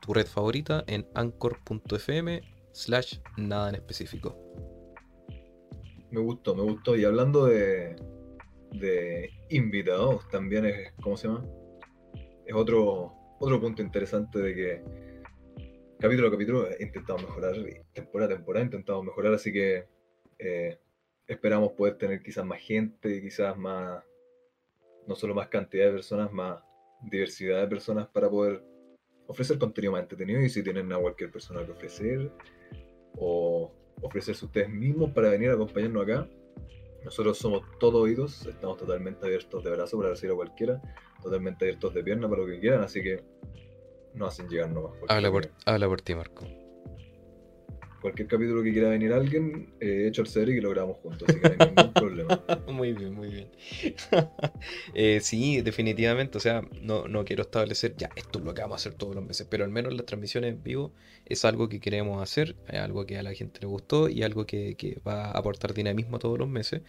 tu 0.00 0.14
red 0.14 0.26
favorita 0.26 0.84
en 0.86 1.06
anchor.fm 1.14 2.42
slash 2.72 3.18
nada 3.36 3.70
en 3.70 3.74
específico. 3.74 4.38
Me 6.10 6.20
gustó, 6.20 6.54
me 6.54 6.62
gustó. 6.62 6.96
Y 6.96 7.04
hablando 7.04 7.46
de 7.46 7.96
de 8.72 9.30
invitados 9.50 10.28
también 10.28 10.66
es, 10.66 10.92
¿cómo 11.02 11.16
se 11.16 11.28
llama? 11.28 11.44
Es 12.46 12.54
otro, 12.54 13.12
otro 13.38 13.60
punto 13.60 13.82
interesante 13.82 14.38
de 14.38 14.54
que 14.54 14.82
capítulo 15.98 16.28
a 16.28 16.30
capítulo 16.30 16.70
he 16.70 16.82
intentado 16.82 17.18
mejorar 17.18 17.54
temporada 17.92 18.32
a 18.32 18.36
temporada 18.36 18.62
he 18.62 18.66
intentado 18.66 19.02
mejorar, 19.02 19.34
así 19.34 19.52
que 19.52 19.86
eh, 20.38 20.78
esperamos 21.26 21.72
poder 21.72 21.96
tener 21.96 22.22
quizás 22.22 22.44
más 22.44 22.60
gente, 22.60 23.20
quizás 23.20 23.56
más, 23.56 24.02
no 25.06 25.14
solo 25.14 25.34
más 25.34 25.48
cantidad 25.48 25.86
de 25.86 25.92
personas, 25.92 26.32
más 26.32 26.62
diversidad 27.02 27.60
de 27.60 27.68
personas 27.68 28.08
para 28.08 28.28
poder 28.28 28.62
ofrecer 29.26 29.58
contenido 29.58 29.92
más 29.92 30.02
entretenido 30.02 30.40
y 30.40 30.48
si 30.48 30.62
tienen 30.62 30.92
a 30.92 30.98
cualquier 30.98 31.30
persona 31.30 31.64
que 31.64 31.72
ofrecer 31.72 32.32
o 33.16 33.72
ofrecerse 34.02 34.44
ustedes 34.44 34.68
mismos 34.68 35.12
para 35.12 35.30
venir 35.30 35.50
a 35.50 35.54
acompañarnos 35.54 36.02
acá, 36.02 36.28
nosotros 37.04 37.38
somos 37.38 37.62
todo 37.78 38.00
oídos, 38.00 38.46
estamos 38.46 38.76
totalmente 38.76 39.26
abiertos 39.26 39.64
de 39.64 39.70
brazo 39.70 39.96
para 39.98 40.10
recibir 40.10 40.32
a 40.32 40.36
cualquiera, 40.36 40.82
totalmente 41.22 41.64
abiertos 41.64 41.94
de 41.94 42.02
pierna 42.02 42.28
para 42.28 42.42
lo 42.42 42.46
que 42.46 42.60
quieran, 42.60 42.82
así 42.82 43.02
que 43.02 43.22
no 44.14 44.26
hacen 44.26 44.48
llegar 44.48 44.70
nomás. 44.70 44.92
Habla 45.08 45.30
por, 45.30 45.50
habla 45.64 45.88
por 45.88 46.00
ti, 46.00 46.14
Marco 46.14 46.59
cualquier 48.00 48.28
capítulo 48.28 48.62
que 48.62 48.72
quiera 48.72 48.88
venir 48.88 49.12
alguien, 49.12 49.74
eh, 49.80 50.06
hecho 50.08 50.22
el 50.22 50.28
serie 50.28 50.56
y 50.56 50.60
lo 50.60 50.70
grabamos 50.70 50.98
juntos, 50.98 51.28
así 51.28 51.40
que 51.40 51.48
no 51.48 51.54
hay 51.54 51.60
ningún 51.70 51.92
problema. 51.94 52.42
Muy 52.68 52.92
bien, 52.92 53.14
muy 53.14 53.28
bien. 53.28 53.50
Eh, 54.94 55.20
sí, 55.22 55.60
definitivamente, 55.62 56.38
o 56.38 56.40
sea, 56.40 56.62
no, 56.82 57.08
no 57.08 57.24
quiero 57.24 57.42
establecer, 57.42 57.94
ya, 57.96 58.10
esto 58.16 58.38
es 58.38 58.44
lo 58.44 58.54
que 58.54 58.62
vamos 58.62 58.74
a 58.74 58.80
hacer 58.80 58.94
todos 58.94 59.14
los 59.14 59.24
meses, 59.24 59.46
pero 59.48 59.64
al 59.64 59.70
menos 59.70 59.94
las 59.94 60.06
transmisiones 60.06 60.52
en 60.54 60.62
vivo 60.62 60.92
es 61.24 61.44
algo 61.44 61.68
que 61.68 61.80
queremos 61.80 62.22
hacer, 62.22 62.56
es 62.68 62.80
algo 62.80 63.06
que 63.06 63.18
a 63.18 63.22
la 63.22 63.34
gente 63.34 63.60
le 63.60 63.66
gustó 63.66 64.08
y 64.08 64.22
algo 64.22 64.46
que, 64.46 64.74
que 64.76 65.00
va 65.06 65.26
a 65.26 65.30
aportar 65.32 65.74
dinamismo 65.74 66.18
todos 66.18 66.38
los 66.38 66.48
meses. 66.48 66.82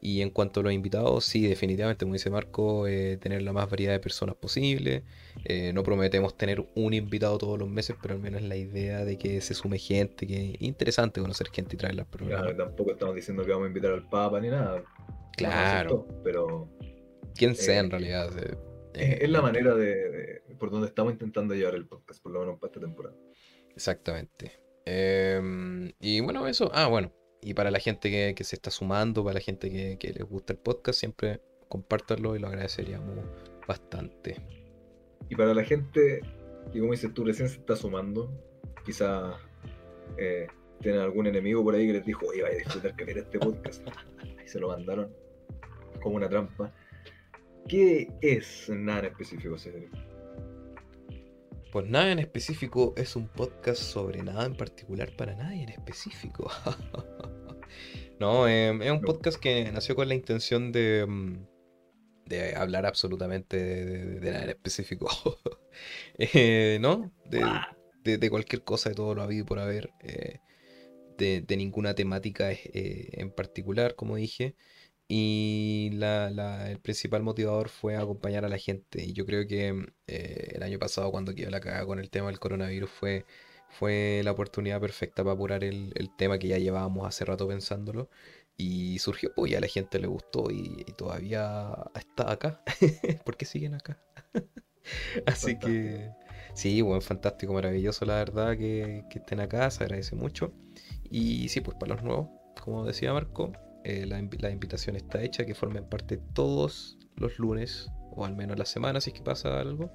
Y 0.00 0.20
en 0.20 0.30
cuanto 0.30 0.60
a 0.60 0.62
los 0.62 0.72
invitados, 0.72 1.24
sí, 1.24 1.48
definitivamente, 1.48 2.04
como 2.04 2.12
dice 2.12 2.30
Marco, 2.30 2.86
eh, 2.86 3.16
tener 3.16 3.42
la 3.42 3.52
más 3.52 3.68
variedad 3.68 3.92
de 3.92 3.98
personas 3.98 4.36
posible. 4.36 5.04
Eh, 5.44 5.72
no 5.72 5.82
prometemos 5.82 6.36
tener 6.36 6.64
un 6.74 6.92
invitado 6.94 7.38
todos 7.38 7.58
los 7.58 7.68
meses, 7.68 7.96
pero 8.00 8.14
al 8.14 8.20
menos 8.20 8.42
la 8.42 8.56
idea 8.56 9.04
de 9.04 9.16
que 9.18 9.40
se 9.40 9.54
sume 9.54 9.78
gente, 9.78 10.26
que 10.26 10.52
es 10.52 10.62
interesante 10.62 11.20
conocer 11.20 11.48
gente 11.48 11.76
y 11.76 11.78
traerla 11.78 12.04
Claro, 12.04 12.54
tampoco 12.54 12.92
estamos 12.92 13.14
diciendo 13.14 13.44
que 13.44 13.50
vamos 13.50 13.64
a 13.64 13.68
invitar 13.68 13.92
al 13.92 14.08
Papa 14.08 14.38
ni 14.40 14.48
nada. 14.48 14.84
Claro. 15.36 16.06
pero. 16.22 16.68
Quien 17.34 17.54
sea 17.54 17.80
en 17.80 17.86
eh, 17.86 17.90
realidad. 17.90 18.30
es 18.94 19.28
la 19.28 19.42
manera 19.42 19.74
de, 19.74 20.42
por 20.58 20.70
donde 20.70 20.88
estamos 20.88 21.12
intentando 21.12 21.54
llevar 21.54 21.74
el 21.74 21.86
podcast, 21.86 22.22
por 22.22 22.32
lo 22.32 22.40
menos 22.40 22.58
para 22.58 22.70
esta 22.70 22.80
temporada. 22.80 23.16
Exactamente. 23.74 24.52
Em, 24.84 25.90
y 26.00 26.20
bueno, 26.20 26.46
eso. 26.46 26.70
Ah, 26.72 26.86
bueno 26.86 27.12
y 27.46 27.54
para 27.54 27.70
la 27.70 27.78
gente 27.78 28.34
que, 28.34 28.42
se 28.42 28.56
está 28.56 28.72
sumando, 28.72 29.22
para 29.22 29.34
la 29.34 29.40
gente 29.40 29.70
que, 29.70 30.12
les 30.12 30.24
gusta 30.24 30.52
el 30.52 30.58
podcast, 30.58 30.98
siempre 30.98 31.40
compártanlo 31.68 32.34
y 32.34 32.40
lo 32.40 32.48
agradeceríamos 32.48 33.20
bastante. 33.68 34.42
Y 35.28 35.36
para 35.36 35.54
la 35.54 35.62
gente 35.62 36.22
que, 36.72 36.80
como 36.80 36.90
dices 36.90 37.14
tú, 37.14 37.24
recién 37.24 37.48
se 37.48 37.58
está 37.58 37.76
sumando, 37.76 38.32
quizá 38.84 39.38
eh, 40.18 40.48
tienen 40.80 41.00
algún 41.00 41.28
enemigo 41.28 41.62
por 41.62 41.76
ahí 41.76 41.86
que 41.86 41.92
les 41.92 42.04
dijo, 42.04 42.26
oye, 42.26 42.42
vaya 42.42 42.56
a 42.56 42.58
disfrutar 42.58 42.96
que 42.96 43.04
ver 43.04 43.18
este 43.18 43.38
podcast. 43.38 43.86
y 44.44 44.48
se 44.48 44.58
lo 44.58 44.66
mandaron 44.66 45.14
como 46.02 46.16
una 46.16 46.28
trampa. 46.28 46.74
¿Qué 47.68 48.08
es 48.22 48.68
nada 48.70 48.98
en 48.98 49.04
específico, 49.04 49.56
Cedric? 49.56 49.92
Pues 51.70 51.86
nada 51.88 52.10
en 52.10 52.18
específico 52.18 52.92
es 52.96 53.14
un 53.14 53.28
podcast 53.28 53.80
sobre 53.80 54.20
nada 54.24 54.46
en 54.46 54.56
particular 54.56 55.14
para 55.16 55.36
nadie 55.36 55.62
en 55.62 55.68
específico. 55.68 56.50
No, 58.18 58.48
em, 58.48 58.80
es 58.82 58.90
un 58.90 59.02
podcast 59.02 59.38
que 59.38 59.70
nació 59.72 59.94
con 59.94 60.08
la 60.08 60.14
intención 60.14 60.72
de, 60.72 61.04
mm, 61.06 61.46
de 62.26 62.54
hablar 62.56 62.86
absolutamente 62.86 63.56
de, 63.58 64.30
nada 64.30 64.44
en 64.44 64.50
específico. 64.50 65.08
Eh, 66.18 66.78
¿No? 66.80 67.12
De, 67.26 68.30
cualquier 68.30 68.64
cosa, 68.64 68.88
de 68.88 68.94
todo 68.94 69.14
lo 69.14 69.22
habido 69.22 69.44
por 69.44 69.58
haber. 69.58 69.90
Eh, 70.00 70.38
de, 71.18 71.56
ninguna 71.56 71.94
temática 71.94 72.50
eh, 72.50 73.10
en 73.12 73.30
particular, 73.30 73.94
como 73.94 74.16
dije. 74.16 74.54
Y 75.06 75.90
el 76.00 76.80
principal 76.80 77.22
motivador 77.22 77.68
fue 77.68 77.96
acompañar 77.96 78.46
a 78.46 78.48
la 78.48 78.56
gente. 78.56 79.04
Y 79.04 79.12
yo 79.12 79.26
creo 79.26 79.46
que 79.46 79.72
mm, 79.74 79.86
el 80.06 80.62
año 80.62 80.78
pasado, 80.78 81.10
cuando 81.10 81.34
quedó 81.34 81.50
la 81.50 81.60
cagada 81.60 81.84
con 81.84 81.98
el 81.98 82.08
tema 82.08 82.28
del 82.28 82.40
coronavirus, 82.40 82.88
fue 82.90 83.26
fue 83.78 84.22
la 84.24 84.32
oportunidad 84.32 84.80
perfecta 84.80 85.22
para 85.22 85.34
apurar 85.34 85.62
el, 85.62 85.92
tema 86.16 86.38
que 86.38 86.48
ya 86.48 86.58
llevábamos 86.58 87.06
hace 87.06 87.24
rato 87.24 87.46
pensándolo. 87.46 88.08
Y 88.58 88.98
surgió, 89.00 89.32
pues 89.36 89.52
ya 89.52 89.58
a 89.58 89.60
la 89.60 89.66
gente 89.66 89.98
le 89.98 90.06
gustó 90.06 90.50
y, 90.50 90.84
todavía 90.96 91.74
está 91.94 92.32
acá. 92.32 92.62
¿Por 93.24 93.36
qué 93.36 93.44
siguen 93.44 93.74
acá? 93.74 94.00
Así 95.26 95.58
que 95.58 96.10
sí, 96.54 96.80
bueno, 96.80 97.02
fantástico, 97.02 97.52
maravilloso 97.52 98.06
la 98.06 98.14
verdad 98.14 98.56
que, 98.56 99.04
estén 99.14 99.40
acá, 99.40 99.70
se 99.70 99.84
agradece 99.84 100.16
mucho. 100.16 100.54
Y 101.10 101.48
sí, 101.50 101.60
pues 101.60 101.76
para 101.78 101.94
los 101.94 102.02
nuevos, 102.02 102.28
como 102.62 102.86
decía 102.86 103.12
Marco, 103.12 103.52
eh, 103.84 104.06
la, 104.06 104.18
invitación 104.18 104.96
está 104.96 105.22
hecha, 105.22 105.44
que 105.44 105.54
formen 105.54 105.84
parte 105.84 106.16
todos 106.16 106.98
los 107.16 107.38
lunes, 107.38 107.90
o 108.12 108.24
al 108.24 108.34
menos 108.34 108.58
la 108.58 108.64
semana 108.64 109.02
si 109.02 109.10
es 109.10 109.14
que 109.14 109.22
pasa 109.22 109.60
algo. 109.60 109.92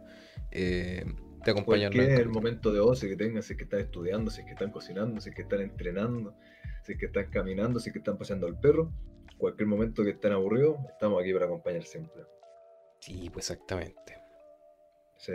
Eh, 0.52 1.04
te 1.44 1.52
acompañan. 1.52 1.94
el 1.94 2.30
momento 2.30 2.72
de 2.72 2.80
ocio 2.80 3.10
que 3.10 3.16
tengan, 3.16 3.44
si 3.44 3.54
es 3.54 3.58
que 3.58 3.64
están 3.64 3.80
estudiando, 3.80 4.32
si 4.32 4.42
es 4.42 4.48
que 4.48 4.54
están 4.54 4.72
cocinando, 4.72 5.22
si 5.22 5.30
es 5.30 5.36
que 5.36 5.42
están 5.42 5.62
entrenando, 5.62 6.36
si 6.84 6.94
es 6.94 7.00
que 7.00 7.06
están 7.08 7.30
caminando, 7.30 7.80
si 7.80 7.90
es 7.90 7.94
que 7.94 8.00
están 8.00 8.18
paseando 8.18 8.48
al 8.48 8.60
perro, 8.60 8.92
cualquier 9.38 9.68
momento 9.68 10.04
que 10.04 10.12
estén 10.12 10.34
aburridos, 10.34 10.78
estamos 10.90 11.22
aquí 11.22 11.34
para 11.34 11.46
acompañar 11.46 11.84
siempre. 11.84 12.24
Sí, 13.00 13.30
pues 13.32 13.50
exactamente. 13.50 14.18
Sí, 15.18 15.34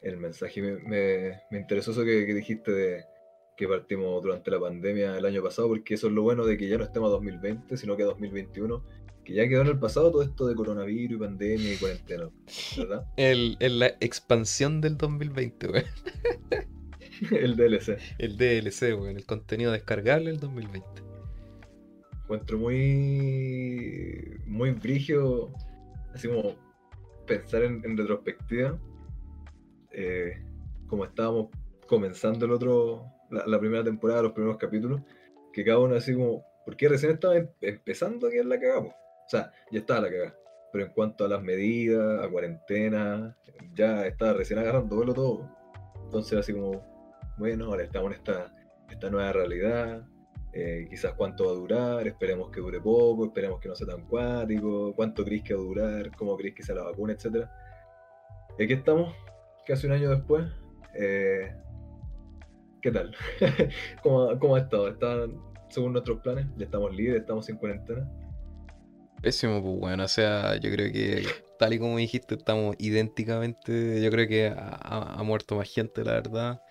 el 0.00 0.16
mensaje 0.16 0.62
me, 0.62 1.40
me, 1.50 1.58
interesó 1.58 1.92
eso 1.92 2.04
que, 2.04 2.26
que, 2.26 2.34
dijiste 2.34 2.72
de 2.72 3.04
que 3.56 3.68
partimos 3.68 4.22
durante 4.22 4.50
la 4.50 4.58
pandemia 4.58 5.16
el 5.16 5.24
año 5.24 5.42
pasado, 5.42 5.68
porque 5.68 5.94
eso 5.94 6.06
es 6.08 6.12
lo 6.12 6.22
bueno 6.22 6.44
de 6.44 6.56
que 6.56 6.68
ya 6.68 6.78
no 6.78 6.84
estemos 6.84 7.08
a 7.08 7.12
2020, 7.12 7.76
sino 7.76 7.96
que 7.96 8.02
a 8.02 8.06
2021 8.06 8.82
que 9.24 9.34
ya 9.34 9.48
quedó 9.48 9.62
en 9.62 9.68
el 9.68 9.78
pasado 9.78 10.10
todo 10.10 10.22
esto 10.22 10.46
de 10.46 10.54
coronavirus 10.54 11.16
y 11.16 11.20
pandemia 11.20 11.74
y 11.74 11.76
cuarentena, 11.76 12.30
¿verdad? 12.76 13.06
El, 13.16 13.56
la 13.60 13.86
expansión 14.00 14.80
del 14.80 14.96
2020, 14.96 15.66
güey. 15.68 15.84
el 17.30 17.56
DLC. 17.56 17.98
El 18.18 18.36
DLC, 18.36 18.96
güey, 18.96 19.14
el 19.14 19.24
contenido 19.24 19.70
descargable 19.70 20.30
del 20.30 20.40
2020. 20.40 20.88
Encuentro 22.24 22.58
muy. 22.58 24.40
muy 24.46 24.70
brigio, 24.72 25.52
así 26.14 26.28
como 26.28 26.56
pensar 27.26 27.62
en, 27.62 27.96
retrospectiva, 27.96 28.78
eh, 29.92 30.42
como 30.88 31.04
estábamos 31.04 31.48
comenzando 31.86 32.46
el 32.46 32.52
otro, 32.52 33.04
la, 33.30 33.46
la 33.46 33.60
primera 33.60 33.84
temporada, 33.84 34.22
los 34.22 34.32
primeros 34.32 34.56
capítulos, 34.56 35.00
que 35.52 35.64
cada 35.64 35.78
uno 35.78 35.94
así 35.94 36.14
como, 36.14 36.42
porque 36.64 36.88
recién 36.88 37.12
estaba 37.12 37.36
em, 37.36 37.48
empezando 37.60 38.26
aquí 38.26 38.38
en 38.38 38.48
la 38.48 38.58
cagamos 38.58 38.94
sea, 39.32 39.52
ya 39.70 39.80
estaba 39.80 40.02
la 40.02 40.10
cagada. 40.10 40.34
Pero 40.72 40.86
en 40.86 40.92
cuanto 40.92 41.24
a 41.24 41.28
las 41.28 41.42
medidas, 41.42 42.24
a 42.24 42.28
cuarentena, 42.30 43.36
ya 43.74 44.06
estaba 44.06 44.34
recién 44.34 44.58
agarrando 44.58 44.96
vuelo 44.96 45.14
todo. 45.14 45.50
Entonces, 46.04 46.38
así 46.38 46.52
como, 46.52 46.82
bueno, 47.38 47.66
ahora 47.66 47.84
estamos 47.84 48.12
en 48.12 48.18
esta, 48.18 49.10
nueva 49.10 49.32
realidad. 49.32 50.02
Eh, 50.54 50.86
quizás 50.90 51.14
cuánto 51.14 51.46
va 51.46 51.52
a 51.52 51.54
durar, 51.54 52.06
esperemos 52.06 52.50
que 52.50 52.60
dure 52.60 52.78
poco, 52.78 53.24
esperemos 53.24 53.58
que 53.58 53.68
no 53.68 53.74
sea 53.74 53.86
tan 53.86 54.06
cuático, 54.06 54.94
cuánto 54.94 55.24
crees 55.24 55.42
que 55.42 55.54
va 55.54 55.60
a 55.60 55.64
durar, 55.64 56.16
cómo 56.16 56.36
crees 56.36 56.54
que 56.54 56.62
sea 56.62 56.74
la 56.74 56.82
vacuna, 56.84 57.14
etcétera. 57.14 57.50
Y 58.58 58.64
aquí 58.64 58.74
estamos, 58.74 59.14
casi 59.66 59.86
un 59.86 59.94
año 59.94 60.10
después, 60.10 60.46
eh, 60.94 61.54
¿qué 62.82 62.90
tal? 62.90 63.14
¿Cómo, 64.02 64.38
¿Cómo, 64.38 64.56
ha 64.56 64.58
estado? 64.58 64.88
¿Están 64.88 65.40
según 65.70 65.94
nuestros 65.94 66.20
planes? 66.20 66.46
¿Ya 66.58 66.66
estamos 66.66 66.94
libres? 66.94 67.22
¿Estamos 67.22 67.46
sin 67.46 67.56
cuarentena? 67.56 68.06
Pésimo, 69.22 69.62
pues 69.62 69.78
bueno, 69.78 70.04
o 70.04 70.08
sea, 70.08 70.56
yo 70.56 70.70
creo 70.70 70.92
que 70.92 71.26
tal 71.58 71.72
y 71.72 71.78
como 71.78 71.96
dijiste, 71.96 72.34
estamos 72.34 72.74
idénticamente, 72.78 74.02
yo 74.02 74.10
creo 74.10 74.28
que 74.28 74.52
ha 74.56 75.22
muerto 75.24 75.56
más 75.56 75.72
gente, 75.72 76.04
la 76.04 76.12
verdad. 76.12 76.62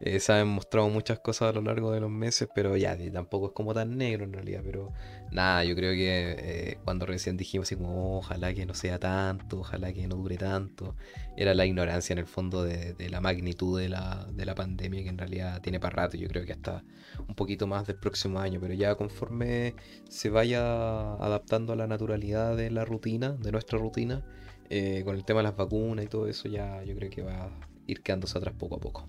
Eh, 0.00 0.20
se 0.20 0.32
han 0.32 0.46
mostrado 0.46 0.88
muchas 0.88 1.18
cosas 1.18 1.50
a 1.50 1.52
lo 1.52 1.62
largo 1.62 1.90
de 1.90 1.98
los 2.00 2.10
meses, 2.10 2.48
pero 2.54 2.76
ya 2.76 2.96
tampoco 3.12 3.48
es 3.48 3.52
como 3.52 3.74
tan 3.74 3.98
negro 3.98 4.24
en 4.24 4.32
realidad. 4.32 4.62
Pero 4.64 4.92
nada, 5.32 5.64
yo 5.64 5.74
creo 5.74 5.92
que 5.92 6.36
eh, 6.38 6.78
cuando 6.84 7.04
recién 7.04 7.36
dijimos 7.36 7.66
así 7.66 7.76
como 7.76 8.14
oh, 8.14 8.18
ojalá 8.18 8.54
que 8.54 8.64
no 8.64 8.74
sea 8.74 8.98
tanto, 8.98 9.60
ojalá 9.60 9.92
que 9.92 10.06
no 10.06 10.16
dure 10.16 10.36
tanto, 10.36 10.94
era 11.36 11.52
la 11.54 11.66
ignorancia 11.66 12.12
en 12.12 12.20
el 12.20 12.26
fondo 12.26 12.62
de, 12.62 12.94
la 13.10 13.20
magnitud 13.20 13.80
de 13.80 13.88
la, 13.88 14.28
de 14.32 14.44
la, 14.44 14.54
pandemia 14.54 15.02
que 15.02 15.08
en 15.08 15.18
realidad 15.18 15.60
tiene 15.62 15.80
para 15.80 15.96
rato. 15.96 16.16
Yo 16.16 16.28
creo 16.28 16.44
que 16.44 16.52
hasta 16.52 16.84
un 17.26 17.34
poquito 17.34 17.66
más 17.66 17.86
del 17.86 17.96
próximo 17.96 18.38
año, 18.38 18.60
pero 18.60 18.74
ya 18.74 18.94
conforme 18.94 19.74
se 20.08 20.30
vaya 20.30 21.14
adaptando 21.14 21.72
a 21.72 21.76
la 21.76 21.86
naturalidad 21.88 22.56
de 22.56 22.70
la 22.70 22.84
rutina, 22.84 23.32
de 23.32 23.52
nuestra 23.52 23.78
rutina, 23.78 24.24
eh, 24.70 25.02
con 25.04 25.16
el 25.16 25.24
tema 25.24 25.40
de 25.40 25.44
las 25.44 25.56
vacunas 25.56 26.04
y 26.04 26.08
todo 26.08 26.28
eso, 26.28 26.48
ya 26.48 26.82
yo 26.84 26.94
creo 26.94 27.10
que 27.10 27.22
va 27.22 27.44
a 27.46 27.50
ir 27.86 28.02
quedándose 28.02 28.38
atrás 28.38 28.54
poco 28.58 28.76
a 28.76 28.80
poco 28.80 29.08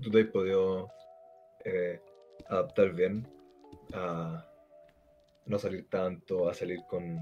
tú 0.00 0.10
te 0.10 0.22
has 0.22 0.26
podido 0.28 0.88
eh, 1.64 2.00
adaptar 2.48 2.92
bien 2.92 3.26
a 3.92 4.46
no 5.46 5.58
salir 5.58 5.88
tanto, 5.88 6.48
a 6.48 6.54
salir 6.54 6.80
con, 6.88 7.18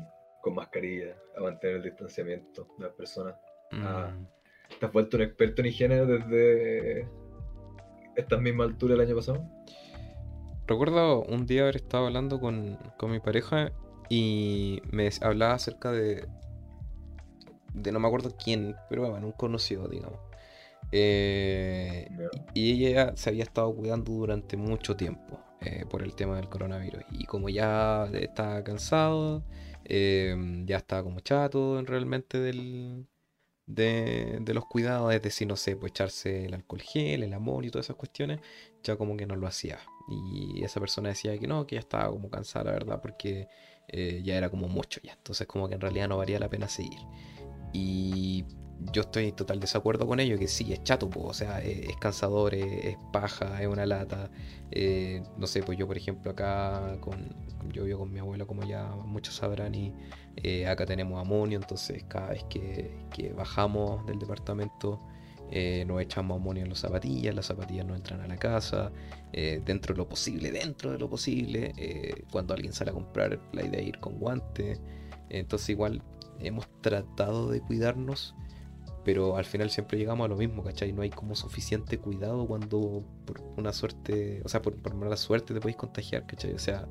mascarilla, 0.55 1.15
a 1.37 1.43
mantener 1.43 1.77
el 1.77 1.83
distanciamiento 1.83 2.67
de 2.79 2.85
las 2.85 2.95
personas. 2.95 3.35
Mm. 3.71 4.25
¿Te 4.81 4.87
has 4.87 4.93
vuelto 4.93 5.19
un 5.19 5.25
experto 5.25 5.61
en 5.61 5.69
higiene 5.69 6.07
desde 6.07 7.07
esta 8.17 8.39
misma 8.39 8.65
altura 8.65 8.95
el 8.95 9.01
año 9.03 9.17
pasado? 9.17 9.47
Recuerdo 10.67 11.23
un 11.25 11.47
día 11.47 11.63
haber 11.63 11.77
estado 11.77 12.07
hablando 12.07 12.41
con, 12.41 12.79
con 12.97 13.11
mi 13.11 13.21
pareja 13.21 13.73
y 14.09 14.81
me 14.91 15.11
hablaba 15.21 15.53
acerca 15.53 15.93
de, 15.93 16.27
de 17.75 17.93
no 17.93 18.01
me 18.01 18.09
acuerdo 18.09 18.35
quién, 18.43 18.75
pero 18.89 19.11
bueno, 19.11 19.27
un 19.27 19.33
conocido, 19.33 19.87
digamos. 19.89 20.28
Eh, 20.93 22.09
y 22.55 22.87
ella 22.87 23.17
se 23.17 23.31
había 23.31 23.45
estado 23.45 23.75
cuidando 23.75 24.13
durante 24.13 24.57
mucho 24.57 24.97
tiempo 24.97 25.41
eh, 25.61 25.85
por 25.89 26.03
el 26.03 26.15
tema 26.15 26.37
del 26.37 26.49
coronavirus. 26.49 27.03
Y 27.11 27.25
como 27.25 27.49
ya 27.49 28.07
estaba 28.15 28.63
cansado, 28.65 29.45
em, 29.85 30.67
ya 30.67 30.79
estaba 30.79 31.03
como 31.03 31.21
chato 31.21 31.83
realmente 31.83 32.39
del, 32.39 33.07
de, 33.67 34.41
los 34.55 34.67
cuidados, 34.67 35.13
es 35.15 35.23
decir, 35.23 35.47
no 35.49 35.57
sé, 35.57 35.77
pues 35.77 35.91
echarse 35.91 36.47
el 36.47 36.55
alcohol 36.55 36.81
gel, 36.81 37.23
el 37.23 37.35
amor 37.35 37.65
y 37.65 37.71
todas 37.71 37.87
esas 37.87 37.97
cuestiones, 37.97 38.41
ya 38.83 38.97
como 38.97 39.17
que 39.17 39.27
no 39.27 39.37
lo 39.37 39.47
hacía. 39.47 39.79
Y 40.09 40.65
esa 40.65 40.81
persona 40.81 41.11
decía 41.11 41.39
que 41.39 41.47
no, 41.47 41.67
que 41.67 41.77
ya 41.77 41.81
estaba 41.81 42.09
como 42.11 42.31
cansada, 42.31 42.67
la 42.67 42.73
verdad, 42.73 43.01
porque 43.03 43.49
eh, 43.89 44.23
ya 44.25 44.37
era 44.37 44.51
como 44.51 44.69
mucho 44.69 45.01
ya. 45.03 45.13
Entonces 45.15 45.47
como 45.47 45.69
que 45.69 45.75
en 45.75 45.81
realidad 45.81 46.09
no 46.09 46.17
valía 46.19 46.39
la 46.39 46.49
pena 46.49 46.69
seguir. 46.69 46.99
Y 47.73 48.45
yo 48.93 49.03
estoy 49.03 49.27
en 49.27 49.37
total 49.37 49.61
desacuerdo 49.61 50.07
con 50.07 50.21
ello, 50.21 50.39
que 50.39 50.49
sí, 50.49 50.73
es 50.73 50.83
chato, 50.85 51.11
o 51.15 51.35
sea, 51.35 51.61
es, 51.61 51.97
cansador, 51.97 52.55
es, 52.55 52.97
paja, 53.13 53.61
es 53.61 53.69
una 53.69 53.87
lata. 53.87 54.31
Eh, 54.71 55.23
no 55.37 55.47
sé, 55.47 55.63
pues 55.63 55.79
yo 55.79 55.87
por 55.87 55.97
ejemplo 55.97 56.31
acá, 56.31 56.97
con, 57.01 57.29
yo 57.73 57.85
vivo 57.85 58.01
con 58.01 58.13
mi 58.13 58.21
abuela, 58.21 58.45
como 58.45 58.65
ya 58.65 58.85
muchos 59.05 59.35
sabrán, 59.37 59.75
y 59.75 59.93
eh, 60.37 60.67
acá 60.67 60.87
tenemos 60.87 61.21
amonio, 61.21 61.59
entonces 61.59 62.05
cada 62.09 62.31
vez 62.31 62.45
que, 62.45 63.33
bajamos 63.37 64.07
del 64.07 64.19
departamento 64.19 65.01
eh, 65.51 65.85
nos 65.87 66.01
echamos 66.01 66.37
amonio 66.41 66.63
en 66.63 66.69
las 66.69 66.79
zapatillas, 66.79 67.35
las 67.35 67.47
zapatillas 67.47 67.85
no 67.87 67.97
entran 67.97 68.21
a 68.21 68.29
la 68.29 68.37
casa, 68.37 68.93
dentro 69.33 69.95
de 69.95 69.99
lo 69.99 70.09
posible, 70.09 70.51
dentro 70.51 70.93
de 70.93 70.99
lo 70.99 71.09
posible, 71.09 71.73
cuando 72.31 72.55
alguien 72.55 72.73
sale 72.73 72.91
a 72.91 72.95
comprar, 72.95 73.41
la 73.53 73.65
idea 73.65 73.81
es 73.81 73.89
ir 73.89 73.99
con 73.99 74.19
guantes, 74.19 74.81
entonces 75.31 75.71
igual 75.71 76.03
hemos 76.41 76.69
tratado 76.81 77.51
de 77.51 77.61
cuidarnos 77.61 78.35
pero 79.05 79.37
al 79.37 79.45
final 79.45 79.71
siempre 79.71 79.99
llegamos 79.99 80.25
a 80.25 80.29
lo 80.29 80.37
mismo, 80.37 80.63
¿cachai? 80.63 80.93
No 80.93 81.03
hay 81.03 81.11
como 81.11 81.35
suficiente 81.35 81.99
cuidado 81.99 82.47
cuando 82.47 83.05
por 83.25 83.41
una 83.57 83.73
suerte, 83.73 84.43
o 84.45 84.49
sea, 84.49 84.61
por, 84.63 84.95
mala 84.95 85.17
suerte 85.17 85.55
te 85.55 85.61
podéis 85.61 85.77
contagiar, 85.77 86.27
¿cachai? 86.27 86.53
O 86.53 86.59
sea, 86.59 86.89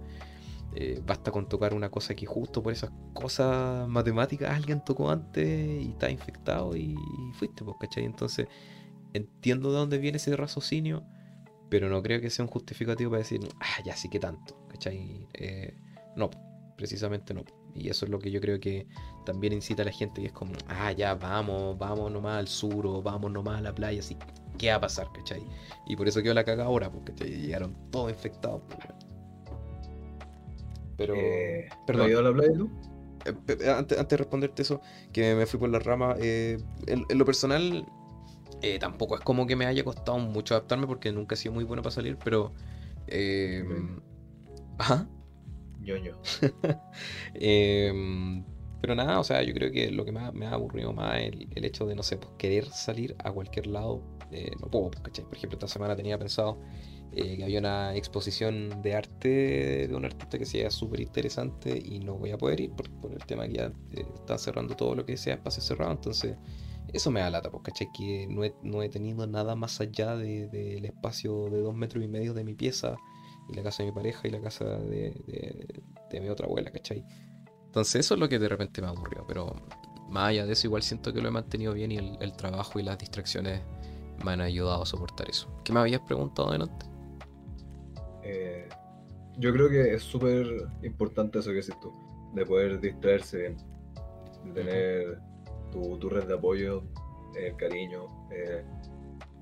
eh, 0.74 1.02
basta 1.06 1.32
con 1.32 1.48
tocar 1.48 1.74
una 1.74 1.89
cosa 1.89 2.15
que 2.15 2.26
justo 2.26 2.62
por 2.62 2.74
esas 2.74 2.91
cosas 3.13 3.88
matemáticas 3.88 4.56
alguien 4.56 4.84
tocó 4.84 5.10
antes 5.10 5.48
y 5.48 5.89
está 5.89 6.10
infectado 6.10 6.76
y, 6.76 6.96
fuiste, 7.34 7.63
pues, 7.63 7.78
¿cachai? 7.80 8.06
Entonces, 8.06 8.48
entiendo 9.13 9.72
de 9.72 9.78
dónde 9.78 9.98
viene 9.98 10.17
ese 10.17 10.36
raciocinio, 10.36 11.04
pero 11.70 11.89
no 11.89 12.02
creo 12.02 12.22
que 12.22 12.30
sea 12.30 12.46
un 12.46 12.52
justificativo 12.52 13.12
para 13.12 13.20
decir, 13.20 13.41
ah, 13.60 13.84
ya 13.86 13.96
sí 13.96 14.10
que 14.10 14.20
tanto, 14.20 14.58
¿cachai? 14.70 15.28
Eh, 15.34 15.78
no, 16.15 16.30
precisamente 16.78 17.34
no. 17.34 17.43
Y 17.76 17.90
eso 17.90 18.06
es 18.06 18.12
lo 18.12 18.20
que 18.20 18.32
yo 18.32 18.42
creo 18.42 18.60
que 18.60 18.88
también 19.26 19.54
incita 19.54 19.84
a 19.84 19.86
la 19.86 19.92
gente, 19.92 20.22
que 20.22 20.28
es 20.28 20.34
como, 20.34 20.54
ah, 20.68 20.92
ya, 20.92 21.14
vamos, 21.16 21.78
vamos 21.78 22.12
nomás 22.12 22.40
al 22.40 22.48
sur 22.48 22.88
o 22.88 23.02
vamos 23.02 23.32
nomás 23.32 23.60
a 23.60 23.62
la 23.62 23.76
playa, 23.76 24.00
así, 24.00 24.18
¿qué 24.58 24.70
va 24.70 24.76
a 24.76 24.82
pasar, 24.82 25.12
cachai? 25.14 25.44
Y 25.86 25.96
por 25.96 26.08
eso 26.08 26.24
quedó 26.24 26.34
la 26.34 26.44
caga 26.44 26.66
ahora, 26.66 26.90
porque 26.90 27.14
llegaron 27.26 27.76
todos 27.92 28.10
infectados. 28.12 28.62
Pues, 28.68 28.80
Pero, 30.98 31.14
eh, 31.16 31.70
perdón. 31.86 32.10
ido 32.10 32.20
a 32.20 32.24
la 32.24 32.34
playa 32.34 32.54
tú? 32.54 32.70
Eh, 33.26 33.70
antes, 33.70 33.98
antes, 33.98 34.08
de 34.08 34.18
responderte 34.18 34.62
eso, 34.62 34.82
que 35.12 35.36
me 35.36 35.46
fui 35.46 35.60
por 35.60 35.70
la 35.70 35.80
rama, 35.80 36.16
eh, 36.20 36.58
en, 36.88 37.06
lo 37.10 37.26
personal, 37.26 37.86
tampoco 38.80 39.16
es 39.16 39.22
como 39.22 39.46
que 39.46 39.56
me 39.56 39.66
haya 39.66 39.84
costado 39.84 40.18
mucho 40.18 40.56
adaptarme 40.56 40.88
porque 40.88 41.12
nunca 41.12 41.36
he 41.36 41.38
sido 41.38 41.54
muy 41.54 41.64
bueno 41.64 41.84
para 41.84 41.94
salir, 41.94 42.18
pero... 42.24 42.54
Ajá. 44.80 45.08
eh, 47.36 48.43
pero 48.82 48.95
nada, 48.95 49.19
o 49.19 49.23
sea, 49.23 49.41
yo 49.43 49.54
creo 49.54 49.71
que 49.71 49.91
lo 49.91 50.06
que 50.06 50.12
me 50.12 50.45
ha 50.45 50.52
aburrido 50.52 50.93
más 50.93 51.19
el, 51.19 51.65
hecho 51.65 51.86
de, 51.86 51.95
no 51.95 52.04
sé, 52.04 52.17
pues, 52.17 52.32
querer 52.38 52.65
salir 52.65 53.15
a 53.19 53.32
cualquier 53.32 53.67
lado. 53.67 54.02
Eh, 54.32 54.52
no 54.62 54.69
puedo, 54.69 54.91
pues. 54.91 55.19
Por 55.21 55.36
ejemplo, 55.36 55.58
esta 55.58 55.67
semana 55.67 55.95
tenía 55.95 56.17
pensado 56.19 56.60
eh, 57.13 57.38
que 57.38 57.43
había 57.43 57.60
una 57.60 57.95
exposición 57.95 58.82
de 58.82 58.95
arte 58.95 59.88
de 59.88 59.95
un 59.95 60.06
artista 60.06 60.38
que 60.38 60.45
sea 60.45 60.69
súper 60.69 61.00
interesante 61.00 61.82
y 61.84 62.00
no 62.00 62.15
voy 62.15 62.32
a 62.32 62.38
poder 62.38 62.60
ir 62.60 62.71
por, 62.71 63.12
el 63.12 63.26
tema 63.26 63.47
que 63.47 63.54
ya 63.54 63.65
eh, 63.93 64.06
están 64.15 64.38
cerrando 64.38 64.76
todo 64.76 64.95
lo 64.95 65.06
que 65.06 65.17
sea 65.17 65.36
espacio 65.36 65.63
cerrado. 65.63 65.91
Entonces, 65.93 66.36
eso 66.93 67.10
me 67.10 67.21
da 67.21 67.32
lata, 67.32 67.50
pues, 67.50 67.63
¿cachai? 67.63 67.88
Que 67.97 68.28
no 68.30 68.43
he, 68.43 68.54
no 68.62 68.84
he 68.84 68.89
tenido 68.89 69.26
nada 69.26 69.56
más 69.56 69.82
allá 69.82 70.15
del 70.15 70.52
de, 70.52 70.78
espacio 70.84 71.50
de 71.50 71.62
dos 71.62 71.76
metros 71.76 72.04
y 72.04 72.08
medio 72.08 72.34
de 72.34 72.43
mi 72.43 72.54
pieza 72.54 72.95
y 73.50 73.54
la 73.54 73.64
casa 73.64 73.84
de 73.84 73.90
mi 73.90 73.96
pareja 73.96 74.28
y 74.28 74.32
la 74.32 74.42
casa 74.42 74.66
de, 74.66 75.14
de 76.10 76.22
mi 76.22 76.30
otra 76.30 76.48
abuela, 76.48 76.72
¿cachai? 76.72 77.06
Entonces 77.66 78.06
eso 78.06 78.14
es 78.16 78.20
lo 78.20 78.30
que 78.30 78.40
de 78.40 78.50
repente 78.50 78.82
me 78.82 78.88
aburrió, 78.88 79.26
pero 79.28 79.56
más 80.10 80.30
allá 80.30 80.46
de 80.46 80.54
eso 80.54 80.68
igual 80.68 80.84
siento 80.84 81.14
que 81.14 81.22
lo 81.22 81.28
he 81.28 81.32
mantenido 81.32 81.74
bien 81.74 81.92
y 81.92 81.98
el, 81.98 82.34
trabajo 82.36 82.80
y 82.80 82.84
las 82.84 82.98
distracciones 82.98 83.62
me 84.24 84.32
han 84.32 84.42
ayudado 84.42 84.84
a 84.84 84.86
soportar 84.86 85.30
eso. 85.30 85.48
¿Qué 85.64 85.74
me 85.74 85.80
habías 85.80 86.02
preguntado 86.02 86.52
delante? 86.52 86.86
Eh, 88.24 88.68
yo 89.38 89.54
creo 89.54 89.70
que 89.70 89.94
es 89.94 90.04
súper 90.04 90.48
importante 90.82 91.40
eso 91.40 91.50
que 91.50 91.58
dices 91.58 91.80
tú, 91.80 91.92
de 92.34 92.46
poder 92.46 92.80
distraerse 92.80 93.38
bien, 93.38 93.58
tener 94.54 95.20
tu, 95.72 96.10
red 96.10 96.26
de 96.26 96.34
apoyo, 96.34 96.84
el 97.36 97.56
cariño, 97.58 98.08
eh, 98.32 98.66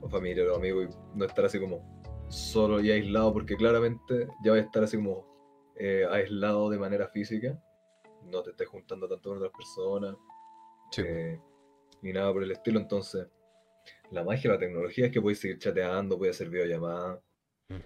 familia 0.09 0.43
o 0.51 0.55
amigos, 0.55 0.89
y 1.13 1.17
no 1.17 1.25
estar 1.25 1.45
así 1.45 1.59
como 1.59 1.94
solo 2.29 2.79
y 2.81 2.91
aislado, 2.91 3.33
porque 3.33 3.55
claramente 3.55 4.27
ya 4.43 4.51
va 4.51 4.57
a 4.57 4.61
estar 4.61 4.83
así 4.83 4.97
como 4.97 5.25
eh, 5.77 6.05
aislado 6.09 6.69
de 6.69 6.79
manera 6.79 7.07
física 7.09 7.59
no 8.31 8.43
te 8.43 8.51
estés 8.51 8.67
juntando 8.67 9.07
tanto 9.07 9.29
con 9.29 9.37
otras 9.37 9.51
personas, 9.51 10.15
eh, 10.97 11.39
ni 12.01 12.13
nada 12.13 12.31
por 12.33 12.43
el 12.43 12.51
estilo. 12.51 12.79
Entonces, 12.79 13.27
la 14.11 14.23
magia 14.23 14.51
de 14.51 14.57
la 14.57 14.59
tecnología 14.59 15.05
es 15.07 15.11
que 15.11 15.21
podéis 15.21 15.39
seguir 15.39 15.59
chateando, 15.59 16.17
podéis 16.17 16.35
hacer 16.35 16.49
videollamadas, 16.49 17.19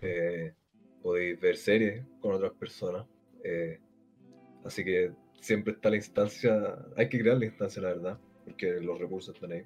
eh, 0.02 0.54
podéis 1.02 1.40
ver 1.40 1.58
series 1.58 2.06
con 2.22 2.34
otras 2.34 2.54
personas. 2.54 3.06
Eh, 3.44 3.80
así 4.66 4.84
que 4.84 5.12
siempre 5.42 5.74
está 5.74 5.90
la 5.90 5.98
instancia, 5.98 6.78
hay 6.96 7.10
que 7.10 7.20
crear 7.20 7.38
la 7.38 7.46
instancia, 7.46 7.82
la 7.82 7.90
verdad, 7.90 8.20
porque 8.46 8.80
los 8.80 9.00
recursos 9.00 9.36
están 9.36 9.52
ahí. 9.52 9.66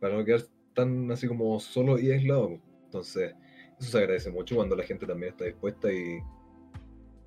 Para 0.00 0.16
no 0.16 0.24
quedar 0.24 0.42
tan 0.74 1.10
así 1.10 1.28
como 1.28 1.58
solo 1.60 1.98
y 1.98 2.10
aislado. 2.10 2.60
Entonces, 2.84 3.34
eso 3.82 3.90
se 3.90 3.98
agradece 3.98 4.30
mucho 4.30 4.54
cuando 4.54 4.76
la 4.76 4.84
gente 4.84 5.06
también 5.06 5.32
está 5.32 5.44
dispuesta 5.44 5.92
y 5.92 6.20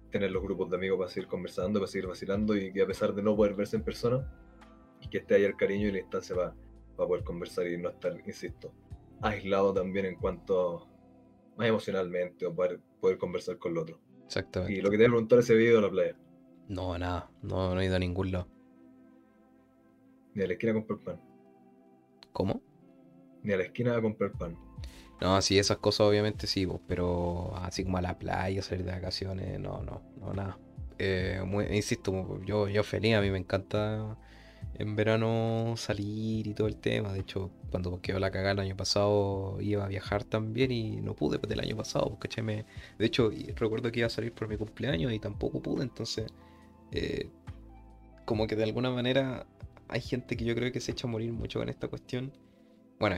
tener 0.10 0.32
los 0.32 0.42
grupos 0.42 0.70
de 0.70 0.78
amigos 0.78 0.98
para 0.98 1.10
seguir 1.10 1.28
conversando, 1.28 1.80
para 1.80 1.92
seguir 1.92 2.08
vacilando 2.08 2.56
y 2.56 2.72
que 2.72 2.82
a 2.82 2.88
pesar 2.88 3.14
de 3.14 3.22
no 3.22 3.36
poder 3.36 3.56
verse 3.56 3.76
en 3.76 3.84
persona, 3.84 4.26
y 5.02 5.10
que 5.10 5.18
esté 5.18 5.36
ahí 5.36 5.44
el 5.44 5.58
cariño 5.58 5.90
y 5.90 5.92
la 5.92 6.00
instancia 6.00 6.36
para, 6.36 6.56
poder 6.96 7.26
conversar 7.26 7.68
y 7.68 7.78
no 7.78 7.90
estar, 7.90 8.18
insisto, 8.26 8.74
aislado 9.22 9.74
también 9.74 10.06
en 10.06 10.16
cuanto 10.16 10.88
más 11.58 11.68
emocionalmente 11.68 12.46
o 12.46 12.56
para 12.56 12.78
poder 13.02 13.18
conversar 13.18 13.58
con 13.58 13.74
el 13.74 13.80
otro. 13.80 14.00
Exactamente. 14.26 14.74
Y 14.74 14.82
lo 14.82 14.90
que 14.90 14.98
te 14.98 15.04
voy 15.04 15.08
a 15.08 15.10
preguntar 15.10 15.40
ese 15.40 15.56
video 15.56 15.76
de 15.76 15.82
la 15.82 15.90
playa. 15.90 16.18
No, 16.70 16.98
nada, 16.98 17.30
no, 17.42 17.76
no 17.76 17.82
he 17.82 17.86
ido 17.86 17.98
a 17.98 18.00
ningún 18.00 18.32
lado. 18.32 18.48
Ni 20.34 20.44
a 20.44 20.48
la 20.48 20.54
esquina 20.54 20.72
a 20.72 20.76
comprar 20.76 21.00
pan. 21.00 21.22
¿Cómo? 22.32 22.62
Ni 23.44 23.52
a 23.52 23.58
la 23.58 23.64
esquina 23.64 23.98
a 23.98 24.02
comprar 24.02 24.32
pan. 24.32 24.65
No, 25.22 25.42
sí, 25.42 25.58
esas 25.58 25.78
cosas 25.78 26.02
obviamente 26.08 26.46
sí, 26.48 26.68
pero 26.88 27.56
así 27.58 27.84
como 27.84 27.98
a 27.98 28.02
la 28.02 28.20
playa, 28.20 28.62
salir 28.62 28.86
de 28.86 28.92
vacaciones, 28.92 29.60
no, 29.60 29.82
no, 29.82 30.02
no, 30.20 30.34
nada. 30.34 30.58
Eh, 31.00 31.42
insisto, 31.72 32.42
yo, 32.46 32.68
yo 32.68 32.84
feliz, 32.84 33.16
a 33.16 33.22
mí 33.22 33.30
me 33.32 33.38
encanta 33.38 34.18
en 34.78 34.96
verano 34.96 35.76
salir 35.78 36.48
y 36.48 36.54
todo 36.54 36.68
el 36.68 36.76
tema. 36.78 37.14
De 37.14 37.20
hecho, 37.22 37.52
cuando 37.72 38.02
quedó 38.02 38.20
la 38.20 38.32
cagada 38.32 38.52
el 38.52 38.60
año 38.60 38.78
pasado 38.78 39.58
iba 39.62 39.86
a 39.86 39.88
viajar 39.88 40.24
también 40.24 40.72
y 40.72 40.98
no 41.02 41.16
pude 41.16 41.40
pues, 41.40 41.50
del 41.50 41.62
año 41.62 41.78
pasado, 41.78 42.10
porque 42.10 42.42
me... 42.42 42.66
De 42.98 43.06
hecho, 43.06 43.32
recuerdo 43.56 43.92
que 43.92 44.00
iba 44.00 44.08
a 44.08 44.10
salir 44.10 44.34
por 44.34 44.48
mi 44.48 44.58
cumpleaños 44.58 45.14
y 45.14 45.20
tampoco 45.20 45.62
pude, 45.62 45.84
entonces... 45.84 46.28
Eh, 46.92 47.30
como 48.26 48.48
que 48.48 48.56
de 48.56 48.64
alguna 48.64 48.90
manera 48.90 49.46
hay 49.88 50.02
gente 50.02 50.36
que 50.36 50.46
yo 50.46 50.56
creo 50.56 50.72
que 50.72 50.80
se 50.80 50.92
echa 50.92 51.08
a 51.08 51.12
morir 51.12 51.32
mucho 51.32 51.60
con 51.60 51.70
esta 51.70 51.88
cuestión. 51.88 52.34
Bueno, 53.00 53.18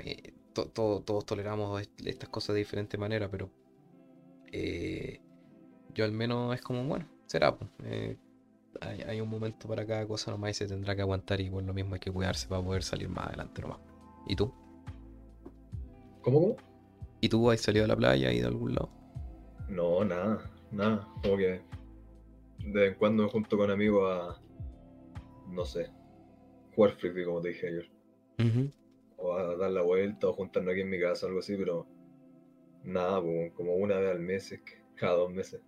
todos 0.66 1.26
toleramos 1.26 1.88
estas 2.04 2.30
cosas 2.30 2.54
de 2.54 2.60
diferente 2.60 2.98
manera, 2.98 3.30
pero 3.30 3.50
eh, 4.52 5.20
yo 5.94 6.06
al 6.06 6.12
menos 6.12 6.56
es 6.56 6.62
como, 6.62 6.84
bueno, 6.86 7.08
será. 7.26 7.56
Pues, 7.56 8.18
hay, 8.82 9.20
un 9.22 9.30
momento 9.30 9.68
para 9.68 9.86
cada 9.86 10.06
cosa 10.08 10.32
nomás 10.32 10.52
y 10.52 10.54
se 10.54 10.68
tendrá 10.68 10.96
que 10.96 11.02
aguantar 11.02 11.42
y 11.42 11.50
por 11.50 11.64
lo 11.64 11.74
mismo 11.74 11.96
hay 11.96 12.00
que 12.00 12.12
cuidarse 12.12 12.48
para 12.48 12.62
poder 12.62 12.84
salir 12.84 13.10
más 13.10 13.28
adelante 13.28 13.62
nomás. 13.62 13.80
¿Y 14.28 14.36
tú? 14.36 14.54
¿Cómo, 16.22 16.42
cómo? 16.42 16.56
¿Y 17.22 17.30
tú 17.30 17.50
has 17.50 17.62
salido 17.62 17.86
a 17.86 17.88
la 17.88 17.96
playa 17.96 18.32
y 18.32 18.40
de 18.40 18.48
algún 18.48 18.76
lado? 18.76 18.90
No, 19.70 20.04
nada, 20.06 20.52
nada. 20.72 21.08
Como 21.24 21.38
que 21.38 21.62
de 22.60 22.80
vez 22.80 22.92
en 22.94 23.00
cuando 23.00 23.24
me 23.24 23.30
junto 23.30 23.58
con 23.58 23.72
amigos 23.72 24.04
a, 24.12 24.42
no 25.50 25.66
sé, 25.66 25.90
jugar 26.76 26.92
frisbee 26.94 27.26
como 27.26 27.42
te 27.42 27.50
dije 27.50 27.68
ayer. 27.68 27.90
O 29.18 29.34
a 29.34 29.56
dar 29.56 29.72
la 29.72 29.82
vuelta 29.82 30.28
o 30.28 30.34
juntarnos 30.34 30.72
aquí 30.74 30.82
en 30.82 30.90
mi 30.90 31.00
casa 31.00 31.28
algo 31.28 31.40
así, 31.40 31.56
pero 31.58 31.88
nada, 32.84 33.22
como 33.56 33.76
una 33.76 33.98
vez 33.98 34.12
al 34.12 34.20
mes, 34.20 34.54
cada 34.96 35.14
dos 35.14 35.32
meses 35.32 35.62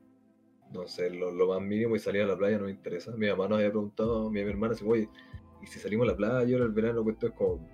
no 0.71 0.87
sé, 0.87 1.09
lo, 1.09 1.47
más 1.47 1.61
mínimo 1.61 1.95
y 1.95 1.99
salir 1.99 2.21
a 2.21 2.27
la 2.27 2.37
playa 2.37 2.57
no 2.57 2.65
me 2.65 2.71
interesa. 2.71 3.11
Mi 3.15 3.27
mamá 3.27 3.47
nos 3.47 3.57
había 3.57 3.69
preguntado, 3.69 4.29
mi, 4.29 4.43
mi 4.43 4.49
hermana, 4.49 4.75
si, 4.75 4.85
oye, 4.85 5.09
¿y 5.61 5.67
si 5.67 5.79
salimos 5.79 6.07
a 6.07 6.11
la 6.11 6.17
playa 6.17 6.55
ahora 6.55 6.65
el 6.65 6.71
verano? 6.71 7.03
Pues 7.03 7.15
esto 7.15 7.27
es 7.27 7.33
como. 7.33 7.67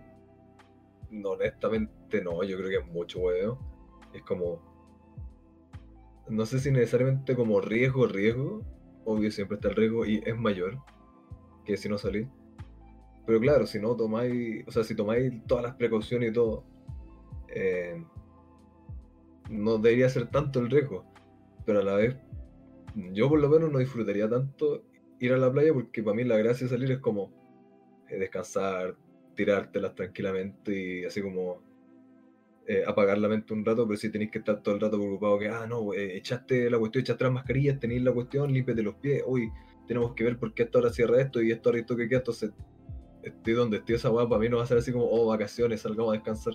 No, 1.11 1.31
honestamente 1.31 2.21
no, 2.21 2.43
yo 2.43 2.57
creo 2.57 2.69
que 2.69 2.77
es 2.77 2.93
mucho 2.93 3.19
huevo. 3.19 3.59
Es 4.13 4.21
como. 4.23 4.61
No 6.29 6.45
sé 6.45 6.59
si 6.59 6.71
necesariamente 6.71 7.35
como 7.35 7.61
riesgo, 7.61 8.07
riesgo. 8.07 8.61
Obvio, 9.03 9.29
siempre 9.29 9.55
está 9.55 9.69
el 9.69 9.75
riesgo 9.75 10.05
y 10.05 10.23
es 10.25 10.35
mayor 10.35 10.79
que 11.65 11.77
si 11.77 11.89
no 11.89 11.97
salís. 11.97 12.27
Pero 13.25 13.39
claro, 13.39 13.65
si 13.65 13.79
no 13.79 13.95
tomáis, 13.95 14.63
o 14.67 14.71
sea, 14.71 14.83
si 14.83 14.95
tomáis 14.95 15.33
todas 15.47 15.63
las 15.63 15.75
precauciones 15.75 16.29
y 16.29 16.33
todo, 16.33 16.63
eh, 17.47 18.03
no 19.49 19.77
debería 19.77 20.09
ser 20.09 20.27
tanto 20.27 20.59
el 20.59 20.69
riesgo. 20.69 21.05
Pero 21.65 21.79
a 21.79 21.83
la 21.83 21.95
vez 21.95 22.15
yo 23.11 23.29
por 23.29 23.39
lo 23.39 23.49
menos 23.49 23.71
no 23.71 23.79
disfrutaría 23.79 24.29
tanto 24.29 24.83
ir 25.19 25.33
a 25.33 25.37
la 25.37 25.51
playa 25.51 25.73
porque 25.73 26.03
para 26.03 26.15
mí 26.15 26.23
la 26.23 26.37
gracia 26.37 26.65
de 26.65 26.71
salir 26.71 26.91
es 26.91 26.99
como 26.99 27.31
eh, 28.09 28.17
descansar, 28.17 28.95
tirártelas 29.35 29.95
tranquilamente 29.95 31.01
y 31.01 31.05
así 31.05 31.21
como 31.21 31.61
eh, 32.67 32.83
apagar 32.85 33.17
la 33.17 33.27
mente 33.27 33.53
un 33.53 33.65
rato, 33.65 33.87
pero 33.87 33.97
si 33.97 34.09
tenéis 34.11 34.31
que 34.31 34.39
estar 34.39 34.61
todo 34.63 34.75
el 34.75 34.81
rato 34.81 34.97
preocupado 34.97 35.37
que, 35.37 35.49
ah, 35.49 35.67
no, 35.67 35.93
eh, 35.93 36.17
echaste 36.17 36.69
la 36.69 36.79
cuestión, 36.79 37.01
echaste 37.03 37.23
las 37.23 37.33
mascarillas, 37.33 37.79
tenéis 37.79 38.01
la 38.01 38.11
cuestión, 38.11 38.51
límpete 38.51 38.81
los 38.81 38.95
pies, 38.95 39.23
uy, 39.25 39.51
tenemos 39.87 40.13
que 40.15 40.23
ver 40.23 40.39
por 40.39 40.53
qué 40.53 40.63
esta 40.63 40.79
hora 40.79 40.89
cierra 40.89 41.21
esto 41.21 41.41
y 41.41 41.51
esto 41.51 41.69
ahora 41.69 41.79
esto 41.79 41.95
que 41.95 42.07
queda, 42.07 42.19
entonces 42.19 42.51
estoy 43.25 43.53
donde 43.53 43.77
estoy 43.77 43.95
esa 43.95 44.11
weá, 44.11 44.27
para 44.29 44.39
mí 44.39 44.49
no 44.49 44.57
va 44.57 44.63
a 44.63 44.67
ser 44.67 44.77
así 44.77 44.91
como, 44.91 45.05
oh, 45.09 45.27
vacaciones, 45.27 45.81
salgamos 45.81 46.11
a 46.11 46.13
descansar. 46.13 46.53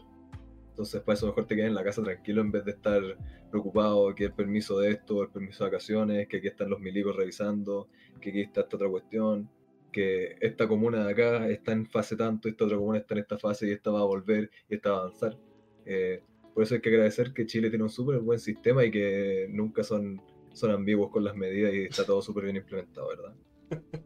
Entonces, 0.71 1.03
para 1.03 1.15
eso 1.15 1.27
mejor 1.27 1.47
te 1.47 1.57
quedes 1.57 1.69
en 1.69 1.75
la 1.75 1.85
casa 1.85 2.03
tranquilo 2.03 2.41
en 2.41 2.53
vez 2.53 2.65
de 2.65 2.71
estar 2.71 3.03
preocupado 3.51 4.15
que 4.15 4.25
el 4.27 4.33
permiso 4.33 4.79
de 4.79 4.93
esto, 4.93 5.23
el 5.23 5.29
permiso 5.29 5.65
de 5.65 5.71
vacaciones, 5.71 6.29
que 6.29 6.39
aquí 6.39 6.47
están 6.47 6.71
los 6.71 6.81
milicos 6.81 7.15
revisando, 7.17 7.89
que 8.21 8.31
aquí 8.31 8.41
está 8.41 8.63
esta 8.63 8.77
otra 8.77 8.89
cuestión, 8.89 9.51
que 9.93 10.37
esta 10.41 10.69
comuna 10.69 11.05
de 11.05 11.13
acá 11.13 11.49
está 11.49 11.73
en 11.73 11.87
fase 11.87 12.17
tanto, 12.17 12.49
esta 12.49 12.65
otra 12.65 12.79
comuna 12.79 12.99
está 12.99 13.15
en 13.15 13.21
esta 13.21 13.37
fase 13.37 13.69
y 13.69 13.73
esta 13.73 13.91
va 13.91 14.01
a 14.01 14.05
volver 14.05 14.51
y 14.69 14.77
esta 14.77 14.93
va 14.93 14.97
a 14.97 15.01
avanzar. 15.01 15.37
Eh, 15.85 16.23
por 16.55 16.63
eso 16.63 16.77
hay 16.77 16.81
que 16.81 16.89
agradecer 16.89 17.33
que 17.33 17.47
Chile 17.47 17.69
tiene 17.69 17.85
un 17.85 17.91
súper 17.91 18.21
buen 18.21 18.39
sistema 18.39 18.85
y 18.85 18.91
que 18.91 19.49
nunca 19.51 19.83
son, 19.83 20.23
son 20.53 20.71
ambiguos 20.71 21.11
con 21.11 21.25
las 21.25 21.35
medidas 21.35 21.75
y 21.75 21.83
está 21.83 22.07
todo 22.07 22.23
súper 22.23 22.45
bien 22.45 22.57
implementado, 22.57 23.09
¿verdad? 23.09 23.35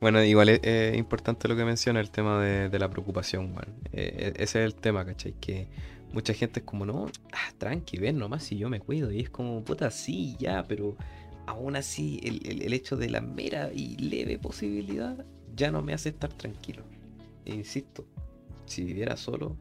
Bueno, 0.00 0.22
igual 0.22 0.50
es, 0.50 0.96
importante 0.96 1.48
lo 1.48 1.56
que 1.56 1.64
menciona, 1.64 2.00
el 2.00 2.10
tema 2.10 2.42
de, 2.42 2.78
la 2.78 2.90
preocupación, 2.90 3.54
eh, 3.92 4.32
e, 4.36 4.42
ese 4.42 4.60
es 4.60 4.66
el 4.66 4.74
tema, 4.74 5.06
¿cachai? 5.06 5.32
Que 5.40 5.68
mucha 6.12 6.34
gente 6.34 6.60
es 6.60 6.66
como, 6.66 6.84
no, 6.84 7.06
ah, 7.32 7.52
tranqui, 7.58 7.98
ven 7.98 8.18
nomás 8.18 8.44
si 8.44 8.58
yo 8.58 8.68
me 8.68 8.80
cuido. 8.80 9.10
Y 9.10 9.20
es 9.20 9.30
como, 9.30 9.64
puta, 9.64 9.90
sí, 9.90 10.36
ya, 10.38 10.64
pero 10.64 10.96
aún 11.46 11.76
así 11.76 12.20
el, 12.22 12.72
hecho 12.72 12.96
de 12.96 13.08
la 13.08 13.20
mera 13.20 13.70
y 13.72 13.96
leve 13.96 14.38
posibilidad 14.38 15.24
ya 15.54 15.70
no 15.70 15.80
me 15.80 15.94
hace 15.94 16.10
estar 16.10 16.32
tranquilo. 16.32 16.84
E 17.44 17.54
insisto, 17.54 18.06
si 18.66 18.84
viviera 18.84 19.16
solo, 19.16 19.56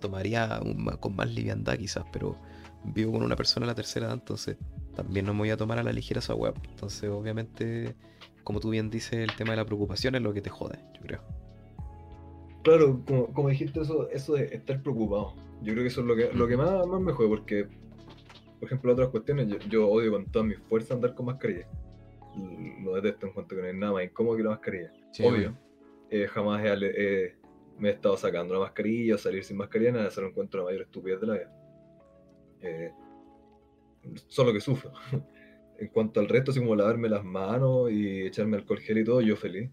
tomaría 0.00 0.60
con 1.00 1.16
más 1.16 1.30
liviandad 1.30 1.78
quizás, 1.78 2.04
pero 2.12 2.36
vivo 2.84 3.12
con 3.12 3.22
una 3.22 3.36
persona 3.36 3.64
a 3.64 3.68
la 3.68 3.74
tercera 3.74 4.06
edad, 4.06 4.14
entonces 4.14 4.56
también 4.94 5.26
no 5.26 5.32
me 5.32 5.40
voy 5.40 5.50
a 5.50 5.56
tomar 5.56 5.78
a 5.78 5.82
la 5.82 5.92
ligera 5.92 6.20
esa 6.20 6.34
web. 6.34 6.54
Entonces, 6.68 7.08
obviamente 7.08 7.94
como 8.44 8.60
tú 8.60 8.70
bien 8.70 8.90
dices, 8.90 9.14
el 9.14 9.34
tema 9.36 9.52
de 9.52 9.58
la 9.58 9.64
preocupación 9.64 10.14
es 10.14 10.22
lo 10.22 10.32
que 10.32 10.40
te 10.40 10.50
jode, 10.50 10.78
yo 10.94 11.00
creo. 11.02 11.20
Claro, 12.62 13.02
como, 13.32 13.48
dijiste, 13.48 13.80
eso, 13.80 14.08
eso 14.10 14.34
de 14.34 14.44
estar 14.46 14.82
preocupado. 14.82 15.34
Yo 15.62 15.72
creo 15.72 15.84
que 15.84 15.88
eso 15.88 16.00
es 16.00 16.06
lo 16.06 16.16
que, 16.16 16.32
lo 16.32 16.46
que 16.46 16.56
más, 16.56 16.86
más 16.86 17.00
me 17.00 17.12
jode, 17.12 17.28
porque, 17.28 17.68
por 18.58 18.66
ejemplo, 18.66 18.92
otras 18.92 19.08
cuestiones, 19.08 19.48
yo, 19.68 19.88
odio 19.88 20.12
con 20.12 20.26
toda 20.26 20.44
mi 20.44 20.54
fuerza 20.54 20.94
andar 20.94 21.14
con 21.14 21.26
mascarilla. 21.26 21.66
Lo 22.82 22.94
detesto 22.94 23.26
en 23.26 23.32
cuanto 23.32 23.56
que 23.56 23.62
no 23.62 23.68
hay 23.68 23.74
nada 23.74 23.92
más 23.92 24.04
incómodo 24.04 24.36
que 24.36 24.42
la 24.42 24.50
mascarilla. 24.50 24.92
Obvio. 25.24 25.56
Eh, 26.10 26.26
jamás 26.28 26.62
me 27.78 27.88
he 27.88 27.92
estado 27.92 28.16
sacando 28.16 28.54
la 28.54 28.60
mascarilla 28.60 29.14
o 29.14 29.18
salir 29.18 29.44
sin 29.44 29.56
mascarilla, 29.56 29.92
nada, 29.92 30.10
se 30.10 30.20
lo 30.20 30.28
encuentro 30.28 30.60
la 30.60 30.66
mayor 30.66 30.82
estupidez 30.82 31.20
de 31.20 31.26
la 31.26 31.32
vida. 31.34 31.52
Eh, 32.60 32.92
solo 34.26 34.52
que 34.52 34.60
sufro. 34.60 34.92
en 35.78 35.88
cuanto 35.88 36.20
al 36.20 36.28
resto, 36.28 36.50
así 36.50 36.60
como 36.60 36.74
lavarme 36.74 37.08
las 37.08 37.24
manos 37.24 37.90
y 37.90 38.22
echarme 38.22 38.56
alcohol 38.56 38.80
gel 38.80 38.98
y 38.98 39.04
todo, 39.04 39.20
yo 39.20 39.36
feliz. 39.36 39.70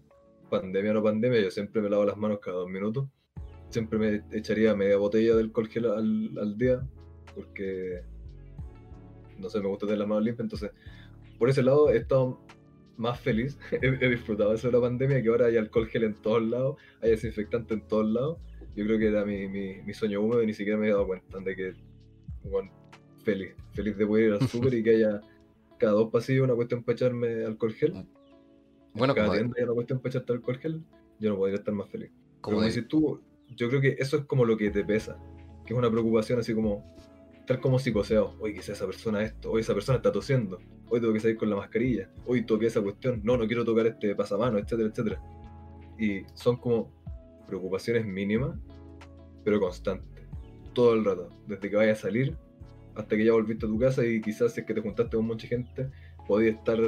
Pandemia 0.48 0.92
o 0.92 0.94
no 0.94 1.02
pandemia, 1.02 1.40
yo 1.40 1.50
siempre 1.50 1.82
me 1.82 1.90
lavo 1.90 2.04
las 2.04 2.16
manos 2.16 2.38
cada 2.40 2.58
dos 2.58 2.70
minutos. 2.70 3.08
Siempre 3.70 3.98
me 3.98 4.22
echaría 4.30 4.76
media 4.76 4.96
botella 4.96 5.34
de 5.34 5.42
alcohol 5.42 5.68
gel 5.68 5.86
al, 5.86 6.56
día, 6.56 6.80
porque 7.34 8.02
no 9.38 9.48
sé, 9.48 9.60
me 9.60 9.66
gusta 9.66 9.86
tener 9.86 9.98
las 9.98 10.08
manos 10.08 10.24
limpias. 10.24 10.44
Entonces, 10.44 10.70
por 11.38 11.50
ese 11.50 11.64
lado 11.64 11.90
he 11.90 11.96
estado 11.96 12.40
más 12.96 13.18
feliz, 13.18 13.58
he, 13.82 14.08
disfrutado 14.08 14.54
eso 14.54 14.68
de 14.68 14.74
la 14.74 14.80
pandemia, 14.80 15.20
que 15.20 15.28
ahora 15.28 15.46
hay 15.46 15.56
alcohol 15.56 15.88
gel 15.88 16.04
en 16.04 16.14
todos 16.14 16.42
lados, 16.42 16.76
hay 17.02 17.10
desinfectante 17.10 17.74
en 17.74 17.80
todos 17.88 18.06
lados. 18.06 18.38
Yo 18.76 18.84
creo 18.84 18.98
que 18.98 19.08
era 19.08 19.24
mi, 19.24 19.48
mi, 19.48 19.94
sueño 19.94 20.20
húmedo 20.20 20.42
y 20.42 20.46
ni 20.46 20.54
siquiera 20.54 20.78
me 20.78 20.86
he 20.86 20.90
dado 20.90 21.06
cuenta 21.06 21.40
de 21.40 21.56
que, 21.56 21.72
bueno, 22.44 22.70
feliz, 23.24 23.54
feliz 23.72 23.96
de 23.96 24.06
poder 24.06 24.26
ir 24.26 24.32
al 24.34 24.40
súper 24.48 24.74
y 24.74 24.82
que 24.84 24.90
haya 24.90 25.20
cada 25.78 25.92
dos 25.92 26.10
pasillos 26.10 26.44
una 26.44 26.54
cuestión 26.54 26.82
para 26.82 26.94
echarme 26.94 27.44
alcohol 27.44 27.72
gel. 27.72 27.94
Mm. 27.94 28.06
Bueno, 28.94 29.14
cada 29.14 29.32
tienda 29.32 29.54
hay 29.58 29.64
una 29.64 29.74
cuestión 29.74 29.98
para 29.98 30.10
echarte 30.10 30.32
alcohol 30.32 30.58
gel, 30.58 30.82
yo 31.18 31.30
no 31.30 31.36
podría 31.36 31.56
estar 31.56 31.74
más 31.74 31.88
feliz. 31.90 32.10
Como 32.40 32.62
dices 32.62 32.86
tú, 32.88 33.20
yo 33.54 33.68
creo 33.68 33.80
que 33.80 33.96
eso 33.98 34.16
es 34.16 34.24
como 34.24 34.44
lo 34.44 34.56
que 34.56 34.70
te 34.70 34.84
pesa, 34.84 35.18
que 35.64 35.74
es 35.74 35.78
una 35.78 35.90
preocupación 35.90 36.38
así 36.38 36.54
como 36.54 36.96
estar 37.38 37.60
como 37.60 37.78
psicoseado. 37.78 38.34
Oye, 38.40 38.54
quizá 38.54 38.72
esa 38.72 38.86
persona 38.86 39.22
esto, 39.22 39.50
hoy 39.52 39.60
esa 39.60 39.74
persona 39.74 39.96
está 39.96 40.12
tosiendo, 40.12 40.58
hoy 40.88 41.00
tengo 41.00 41.12
que 41.12 41.20
salir 41.20 41.36
con 41.36 41.50
la 41.50 41.56
mascarilla, 41.56 42.10
hoy 42.26 42.44
toqué 42.44 42.66
esa 42.66 42.80
cuestión, 42.80 43.20
no, 43.22 43.36
no 43.36 43.46
quiero 43.46 43.64
tocar 43.64 43.86
este 43.86 44.14
pasamano, 44.14 44.58
etcétera, 44.58 44.88
etcétera. 44.88 45.22
Y 45.98 46.22
son 46.34 46.56
como 46.56 46.92
preocupaciones 47.46 48.04
mínimas, 48.06 48.58
pero 49.44 49.60
constantes, 49.60 50.24
todo 50.72 50.94
el 50.94 51.04
rato, 51.04 51.28
desde 51.46 51.70
que 51.70 51.76
vaya 51.76 51.92
a 51.92 51.96
salir 51.96 52.36
hasta 52.96 53.16
que 53.16 53.24
ya 53.24 53.32
volviste 53.32 53.66
a 53.66 53.68
tu 53.68 53.78
casa 53.78 54.04
y 54.04 54.20
quizás 54.20 54.52
si 54.52 54.60
es 54.60 54.66
que 54.66 54.74
te 54.74 54.80
juntaste 54.80 55.16
con 55.16 55.26
mucha 55.26 55.46
gente, 55.46 55.90
podías 56.26 56.56
estar 56.56 56.78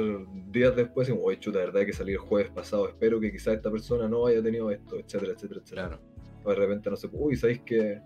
días 0.51 0.75
después 0.75 1.07
y, 1.07 1.11
oye, 1.11 1.39
chuta, 1.39 1.59
verdad 1.59 1.85
que 1.85 1.93
salí 1.93 2.13
el 2.13 2.17
jueves 2.17 2.51
pasado, 2.51 2.87
espero 2.87 3.19
que 3.19 3.31
quizás 3.31 3.55
esta 3.55 3.71
persona 3.71 4.07
no 4.07 4.25
haya 4.25 4.41
tenido 4.41 4.71
esto, 4.71 4.97
etcétera, 4.97 5.33
etcétera, 5.33 5.61
etcétera. 5.63 5.99
O 6.43 6.49
de 6.49 6.55
repente, 6.55 6.89
no 6.89 6.95
sé, 6.95 7.09
uy, 7.11 7.35
¿sabéis 7.35 7.61
que, 7.61 8.01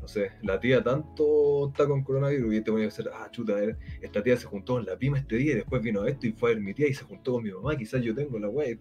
no 0.00 0.08
sé, 0.08 0.32
la 0.42 0.58
tía 0.58 0.82
tanto 0.82 1.68
está 1.68 1.86
con 1.86 2.02
coronavirus 2.02 2.54
y 2.54 2.60
te 2.62 2.70
voy 2.70 2.82
a 2.82 2.84
decir, 2.86 3.08
ah, 3.12 3.28
chuta, 3.30 3.56
esta 4.00 4.22
tía 4.22 4.36
se 4.36 4.46
juntó 4.46 4.74
con 4.74 4.86
la 4.86 4.96
pima 4.96 5.18
este 5.18 5.36
día 5.36 5.52
y 5.52 5.56
después 5.56 5.82
vino 5.82 6.06
esto 6.06 6.26
y 6.26 6.32
fue 6.32 6.50
a 6.50 6.54
ver 6.54 6.62
mi 6.62 6.72
tía 6.72 6.88
y 6.88 6.94
se 6.94 7.04
juntó 7.04 7.32
con 7.32 7.42
mi 7.42 7.50
mamá, 7.52 7.76
quizás 7.76 8.02
yo 8.02 8.14
tengo 8.14 8.38
la 8.38 8.48
web. 8.48 8.78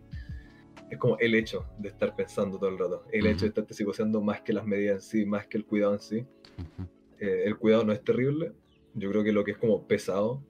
Es 0.90 0.98
como 0.98 1.18
el 1.18 1.34
hecho 1.34 1.66
de 1.80 1.90
estar 1.90 2.16
pensando 2.16 2.58
todo 2.58 2.70
el 2.70 2.78
rato, 2.78 3.06
el 3.12 3.26
hecho 3.26 3.42
de 3.42 3.48
estarte 3.48 3.74
psicoseando 3.74 4.22
más 4.22 4.42
que 4.42 4.54
las 4.54 4.66
medidas 4.66 4.96
en 4.96 5.02
sí, 5.02 5.26
más 5.26 5.48
que 5.48 5.58
el 5.58 5.66
cuidado 5.66 5.94
en 5.94 6.00
sí. 6.00 6.26
Eh, 7.20 7.44
el 7.46 7.58
cuidado 7.58 7.84
no 7.84 7.94
es 7.94 8.04
terrible. 8.04 8.54
Yo 8.94 9.10
creo 9.10 9.24
que 9.24 9.32
lo 9.32 9.44
que 9.44 9.52
es 9.52 9.58
como 9.58 9.88
pesado 9.88 10.44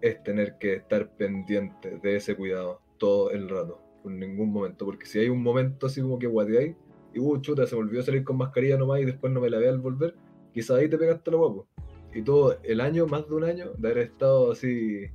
es 0.00 0.22
tener 0.22 0.56
que 0.58 0.74
estar 0.74 1.16
pendiente 1.16 1.98
de 2.02 2.16
ese 2.16 2.36
cuidado 2.36 2.80
todo 2.98 3.30
el 3.30 3.48
rato, 3.48 3.80
en 4.04 4.18
ningún 4.18 4.52
momento. 4.52 4.84
Porque 4.84 5.06
si 5.06 5.18
hay 5.18 5.28
un 5.28 5.42
momento 5.42 5.86
así 5.86 6.00
como 6.00 6.18
que 6.18 6.26
guateáis 6.26 6.76
y 7.12 7.18
uh, 7.18 7.40
chuta, 7.40 7.66
se 7.66 7.74
volvió 7.74 8.00
a 8.00 8.02
salir 8.02 8.24
con 8.24 8.36
mascarilla 8.36 8.76
nomás 8.76 9.00
y 9.00 9.04
después 9.04 9.32
no 9.32 9.40
me 9.40 9.50
la 9.50 9.58
ve 9.58 9.68
al 9.68 9.78
volver, 9.78 10.14
quizás 10.52 10.78
ahí 10.78 10.88
te 10.88 10.98
pegaste 10.98 11.30
lo 11.30 11.38
guapo. 11.38 11.68
y 12.14 12.22
todo 12.22 12.58
el 12.62 12.80
año, 12.80 13.06
más 13.06 13.28
de 13.28 13.34
un 13.34 13.44
año, 13.44 13.72
de 13.76 13.88
haber 13.88 14.04
estado 14.04 14.52
así, 14.52 15.06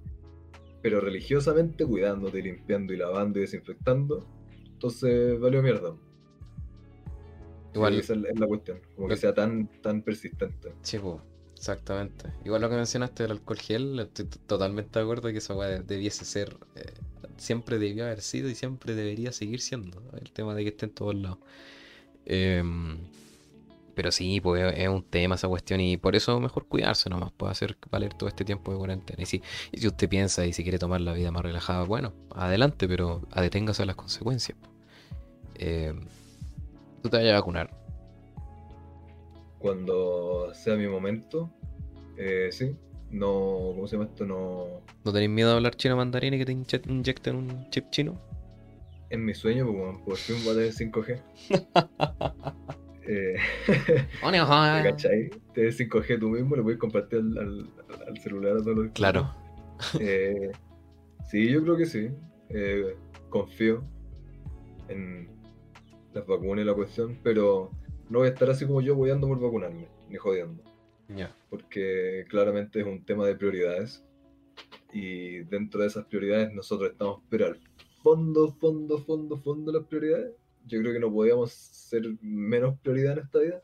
pero 0.82 1.00
religiosamente 1.00 1.86
cuidándote, 1.86 2.42
limpiando 2.42 2.94
y 2.94 2.98
lavando 2.98 3.40
y 3.40 3.42
desinfectando. 3.42 4.26
Entonces 4.74 5.40
valió 5.40 5.62
mierda. 5.62 5.96
Igual. 7.74 8.00
esa 8.00 8.14
es 8.14 8.40
la 8.40 8.48
cuestión, 8.48 8.80
como 8.96 9.08
que 9.08 9.18
sea 9.18 9.34
tan, 9.34 9.68
tan 9.82 10.02
persistente. 10.02 10.74
Sí, 10.82 11.00
exactamente. 11.56 12.26
Igual 12.44 12.62
lo 12.62 12.70
que 12.70 12.76
mencionaste 12.76 13.24
del 13.24 13.34
alcohol 13.34 13.60
gel, 13.60 14.00
estoy 14.00 14.26
totalmente 14.26 15.00
de 15.00 15.04
acuerdo 15.04 15.30
que 15.30 15.38
eso 15.38 15.60
debiese 15.86 16.26
ser, 16.26 16.58
eh, 16.76 16.94
siempre 17.38 17.80
debió 17.80 18.06
haber 18.06 18.22
sido 18.22 18.50
y 18.50 18.56
siempre 18.56 18.96
debería 18.96 19.32
seguir 19.32 19.62
siendo. 19.62 20.02
El 20.20 20.32
tema 20.32 20.54
de 20.56 20.64
que 20.64 20.70
esté 20.70 20.88
en 20.88 20.92
todos 20.94 21.16
lados. 21.16 21.40
Em, 22.26 22.98
pero 23.96 24.12
sí, 24.12 24.40
pues 24.42 24.74
es 24.76 24.88
un 24.88 25.04
tema 25.04 25.36
esa 25.36 25.48
cuestión 25.48 25.80
y 25.82 25.98
por 25.98 26.16
eso 26.16 26.40
mejor 26.40 26.66
cuidarse 26.68 27.10
nomás, 27.10 27.32
puede 27.32 27.52
hacer 27.52 27.78
valer 27.90 28.14
todo 28.14 28.30
este 28.30 28.46
tiempo 28.46 28.72
de 28.72 28.78
cuarentena. 28.78 29.22
Y 29.22 29.26
si, 29.26 29.42
y 29.72 29.80
si 29.80 29.88
usted 29.88 30.10
piensa 30.10 30.46
y 30.46 30.54
si 30.54 30.64
quiere 30.64 30.80
tomar 30.80 31.02
la 31.02 31.14
vida 31.14 31.32
más 31.32 31.44
relajada, 31.44 31.84
bueno, 31.84 32.14
adelante, 32.34 32.88
pero 32.88 33.22
deténgase 33.36 33.84
a 33.84 33.86
las 33.86 33.96
consecuencias. 33.96 34.58
Eh, 35.56 35.94
¿Tú 37.02 37.10
te 37.10 37.18
vayas 37.18 37.34
a 37.34 37.36
vacunar? 37.36 37.70
Cuando 39.60 40.54
sea 40.54 40.76
mi 40.76 40.88
momento, 40.88 41.52
eh, 42.18 42.50
sí. 42.52 42.76
No, 43.12 43.74
¿cómo 43.76 43.88
se 43.88 43.98
llama 43.98 44.10
esto? 44.10 44.26
No. 44.26 44.82
¿No 45.04 45.12
tenéis 45.12 45.30
miedo 45.30 45.52
a 45.52 45.56
hablar 45.56 45.76
chino 45.76 45.98
mandarín 45.98 46.34
y 46.34 46.38
que 46.38 46.46
te 46.46 46.52
inyecten 46.54 47.36
un 47.36 47.70
chip 47.70 47.90
chino? 47.90 48.20
En 49.10 49.26
mi 49.26 49.34
sueño, 49.34 49.66
pues, 49.66 49.98
por 50.06 50.18
fin 50.18 50.38
voy 50.46 50.54
a 50.54 50.56
tener 50.56 50.72
5G. 50.72 51.22
eh, 53.08 53.36
¿Cachai? 54.84 55.30
Tienes 55.54 55.80
5G 55.80 56.20
tú 56.20 56.30
mismo, 56.30 56.56
lo 56.56 56.64
puedes 56.64 56.80
compartir 56.80 57.20
al, 57.20 57.70
al, 58.08 58.18
celular 58.20 58.58
a 58.58 58.60
todos 58.60 58.78
los 58.78 58.92
Claro. 58.94 59.34
Eh, 60.00 60.52
sí, 61.28 61.50
yo 61.50 61.62
creo 61.64 61.76
que 61.76 61.86
sí. 61.86 62.10
Eh, 62.50 62.96
confío 63.30 63.84
en 64.88 65.41
las 66.14 66.26
vacunas 66.26 66.64
y 66.64 66.68
la 66.68 66.74
cuestión, 66.74 67.18
pero 67.24 67.72
no 68.10 68.20
voy 68.20 68.28
a 68.28 68.32
estar 68.32 68.50
así 68.50 68.66
como 68.66 68.82
yo 68.82 68.96
voyando 68.96 69.28
por 69.28 69.40
vacunarme, 69.40 69.88
ni 70.10 70.18
jodiendo. 70.18 70.64
Ya. 71.16 71.36
Porque 71.50 72.26
claramente 72.30 72.80
es 72.80 72.86
un 72.86 73.04
tema 73.06 73.26
de 73.26 73.36
prioridades. 73.36 74.04
Y 74.94 75.40
dentro 75.44 75.82
de 75.82 75.88
esas 75.88 76.06
prioridades 76.06 76.54
nosotros 76.54 76.92
estamos, 76.92 77.22
pero 77.30 77.48
al 77.48 77.60
fondo, 78.04 78.52
fondo, 78.60 78.98
fondo, 78.98 79.38
fondo 79.38 79.72
las 79.72 79.86
prioridades. 79.86 80.36
Yo 80.68 80.80
creo 80.80 80.94
que 80.94 81.00
no 81.00 81.12
podíamos 81.12 81.52
ser 81.52 82.04
menos 82.22 82.78
prioridad 82.80 83.14
en 83.14 83.24
esta 83.24 83.40
vida. 83.40 83.60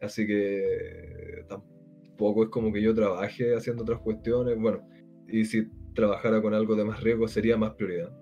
Así 0.00 0.26
que 0.26 1.44
tampoco 1.48 2.44
es 2.44 2.50
como 2.50 2.72
que 2.72 2.82
yo 2.82 2.94
trabaje 2.94 3.54
haciendo 3.54 3.82
otras 3.82 4.00
cuestiones. 4.00 4.58
Bueno, 4.58 4.86
y 5.28 5.44
si 5.44 5.68
trabajara 5.94 6.42
con 6.42 6.54
algo 6.54 6.76
de 6.76 6.84
más 6.84 7.02
riesgo 7.02 7.28
sería 7.28 7.56
más 7.56 7.74
prioridad. 7.74 8.12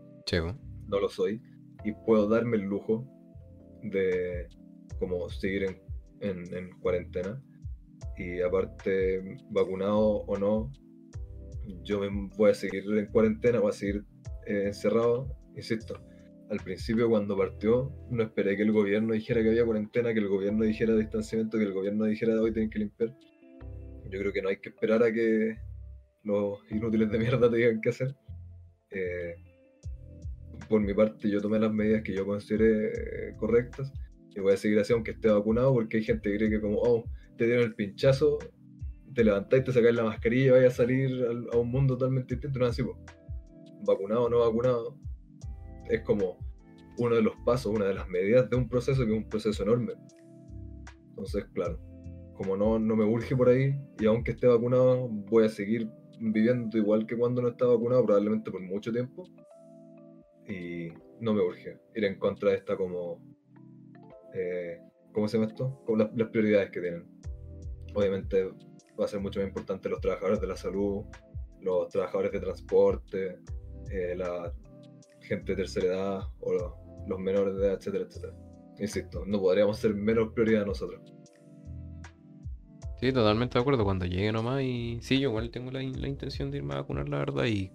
No 0.86 1.00
lo 1.00 1.08
soy. 1.08 1.40
Y 1.84 1.92
puedo 1.92 2.28
darme 2.28 2.56
el 2.56 2.64
lujo 2.64 3.06
de 3.82 4.48
como 4.98 5.28
seguir 5.30 5.64
en, 6.20 6.54
en, 6.54 6.70
cuarentena. 6.80 7.42
Y 8.16 8.40
aparte, 8.42 9.38
vacunado 9.50 10.24
o 10.26 10.38
no, 10.38 10.70
yo 11.82 12.00
me 12.00 12.28
voy 12.36 12.50
a 12.50 12.54
seguir 12.54 12.84
en 12.86 13.06
cuarentena, 13.06 13.60
voy 13.60 13.70
a 13.70 13.72
seguir 13.72 14.04
eh, 14.46 14.64
encerrado, 14.66 15.34
insisto, 15.56 15.98
al 16.50 16.58
principio 16.58 17.08
cuando 17.08 17.36
partió 17.36 17.92
no 18.10 18.24
esperé 18.24 18.56
que 18.56 18.62
el 18.62 18.72
gobierno 18.72 19.14
dijera 19.14 19.42
que 19.42 19.50
había 19.50 19.64
cuarentena, 19.64 20.12
que 20.12 20.18
el 20.18 20.28
gobierno 20.28 20.64
dijera 20.64 20.96
distanciamiento, 20.96 21.56
que 21.56 21.64
el 21.64 21.72
gobierno 21.72 22.04
dijera 22.04 22.34
de 22.34 22.40
hoy 22.40 22.52
tienen 22.52 22.70
que 22.70 22.80
limpiar. 22.80 23.16
Yo 24.10 24.18
creo 24.18 24.32
que 24.32 24.42
no 24.42 24.48
hay 24.48 24.56
que 24.56 24.70
esperar 24.70 25.02
a 25.04 25.12
que 25.12 25.56
los 26.24 26.58
inútiles 26.70 27.10
de 27.10 27.18
mierda 27.18 27.48
te 27.50 27.56
digan 27.56 27.80
qué 27.80 27.88
hacer. 27.90 28.16
Eh, 28.90 29.36
por 30.70 30.80
mi 30.80 30.94
parte 30.94 31.28
yo 31.28 31.42
tomé 31.42 31.58
las 31.58 31.72
medidas 31.72 32.02
que 32.02 32.14
yo 32.14 32.24
consideré 32.24 33.34
correctas 33.36 33.92
y 34.34 34.38
voy 34.40 34.52
a 34.52 34.56
seguir 34.56 34.78
así 34.78 34.92
aunque 34.92 35.10
esté 35.10 35.28
vacunado 35.28 35.74
porque 35.74 35.96
hay 35.96 36.04
gente 36.04 36.30
que 36.30 36.36
cree 36.36 36.48
que 36.48 36.60
como, 36.60 36.78
oh, 36.78 37.04
te 37.36 37.46
dieron 37.46 37.64
el 37.64 37.74
pinchazo, 37.74 38.38
te 39.12 39.24
levantáis, 39.24 39.64
te 39.64 39.72
sacáis 39.72 39.96
la 39.96 40.04
mascarilla 40.04 40.46
y 40.46 40.50
vayas 40.50 40.74
a 40.74 40.76
salir 40.76 41.26
a 41.52 41.56
un 41.56 41.70
mundo 41.72 41.98
totalmente 41.98 42.36
distinto. 42.36 42.60
No 42.60 42.66
así, 42.66 42.82
vacunado 43.84 44.26
o 44.26 44.30
no 44.30 44.38
vacunado, 44.38 44.96
es 45.88 46.02
como 46.02 46.38
uno 46.98 47.16
de 47.16 47.22
los 47.22 47.34
pasos, 47.44 47.74
una 47.74 47.86
de 47.86 47.94
las 47.94 48.08
medidas 48.08 48.48
de 48.48 48.56
un 48.56 48.68
proceso 48.68 49.04
que 49.04 49.10
es 49.10 49.18
un 49.18 49.28
proceso 49.28 49.64
enorme. 49.64 49.94
Entonces, 51.08 51.46
claro, 51.52 51.80
como 52.34 52.56
no, 52.56 52.78
no 52.78 52.94
me 52.94 53.04
urge 53.04 53.34
por 53.34 53.48
ahí, 53.48 53.74
y 53.98 54.06
aunque 54.06 54.30
esté 54.30 54.46
vacunado, 54.46 55.08
voy 55.08 55.46
a 55.46 55.48
seguir 55.48 55.90
viviendo 56.20 56.78
igual 56.78 57.06
que 57.06 57.16
cuando 57.16 57.42
no 57.42 57.48
estaba 57.48 57.74
vacunado, 57.74 58.04
probablemente 58.04 58.52
por 58.52 58.60
mucho 58.60 58.92
tiempo. 58.92 59.24
Y 60.50 60.92
no 61.20 61.32
me 61.32 61.42
urge 61.42 61.78
ir 61.94 62.04
en 62.04 62.18
contra 62.18 62.50
de 62.50 62.56
esta 62.56 62.76
como... 62.76 63.22
Eh, 64.34 64.78
¿Cómo 65.12 65.26
se 65.28 65.38
llama 65.38 65.50
esto? 65.50 65.82
Como 65.86 65.98
las, 65.98 66.28
prioridades 66.28 66.70
que 66.70 66.80
tienen. 66.80 67.04
Obviamente 67.94 68.44
va 68.98 69.04
a 69.04 69.08
ser 69.08 69.20
mucho 69.20 69.40
más 69.40 69.48
importante 69.48 69.88
los 69.88 70.00
trabajadores 70.00 70.40
de 70.40 70.46
la 70.46 70.56
salud, 70.56 71.04
los 71.60 71.88
trabajadores 71.88 72.32
de 72.32 72.40
transporte, 72.40 73.38
eh, 73.90 74.14
la 74.16 74.52
gente 75.20 75.52
de 75.52 75.56
tercera 75.56 75.86
edad 75.86 76.20
o 76.40 76.52
los, 77.08 77.18
menores 77.18 77.56
de 77.56 77.66
edad, 77.66 77.74
etcétera, 77.74 78.04
etcétera. 78.04 78.34
Insisto, 78.78 79.24
no 79.26 79.40
podríamos 79.40 79.78
ser 79.78 79.94
menos 79.94 80.32
prioridad 80.32 80.64
nosotros. 80.64 81.00
Sí, 83.00 83.12
totalmente 83.12 83.54
de 83.54 83.60
acuerdo. 83.62 83.84
Cuando 83.84 84.04
llegue 84.04 84.30
nomás 84.30 84.62
y 84.62 84.98
sí, 85.00 85.18
yo 85.18 85.30
igual 85.30 85.50
tengo 85.50 85.70
la, 85.70 85.82
intención 85.82 86.50
de 86.50 86.58
irme 86.58 86.74
a 86.74 86.78
vacunar, 86.82 87.08
la 87.08 87.18
verdad, 87.18 87.46
y 87.46 87.72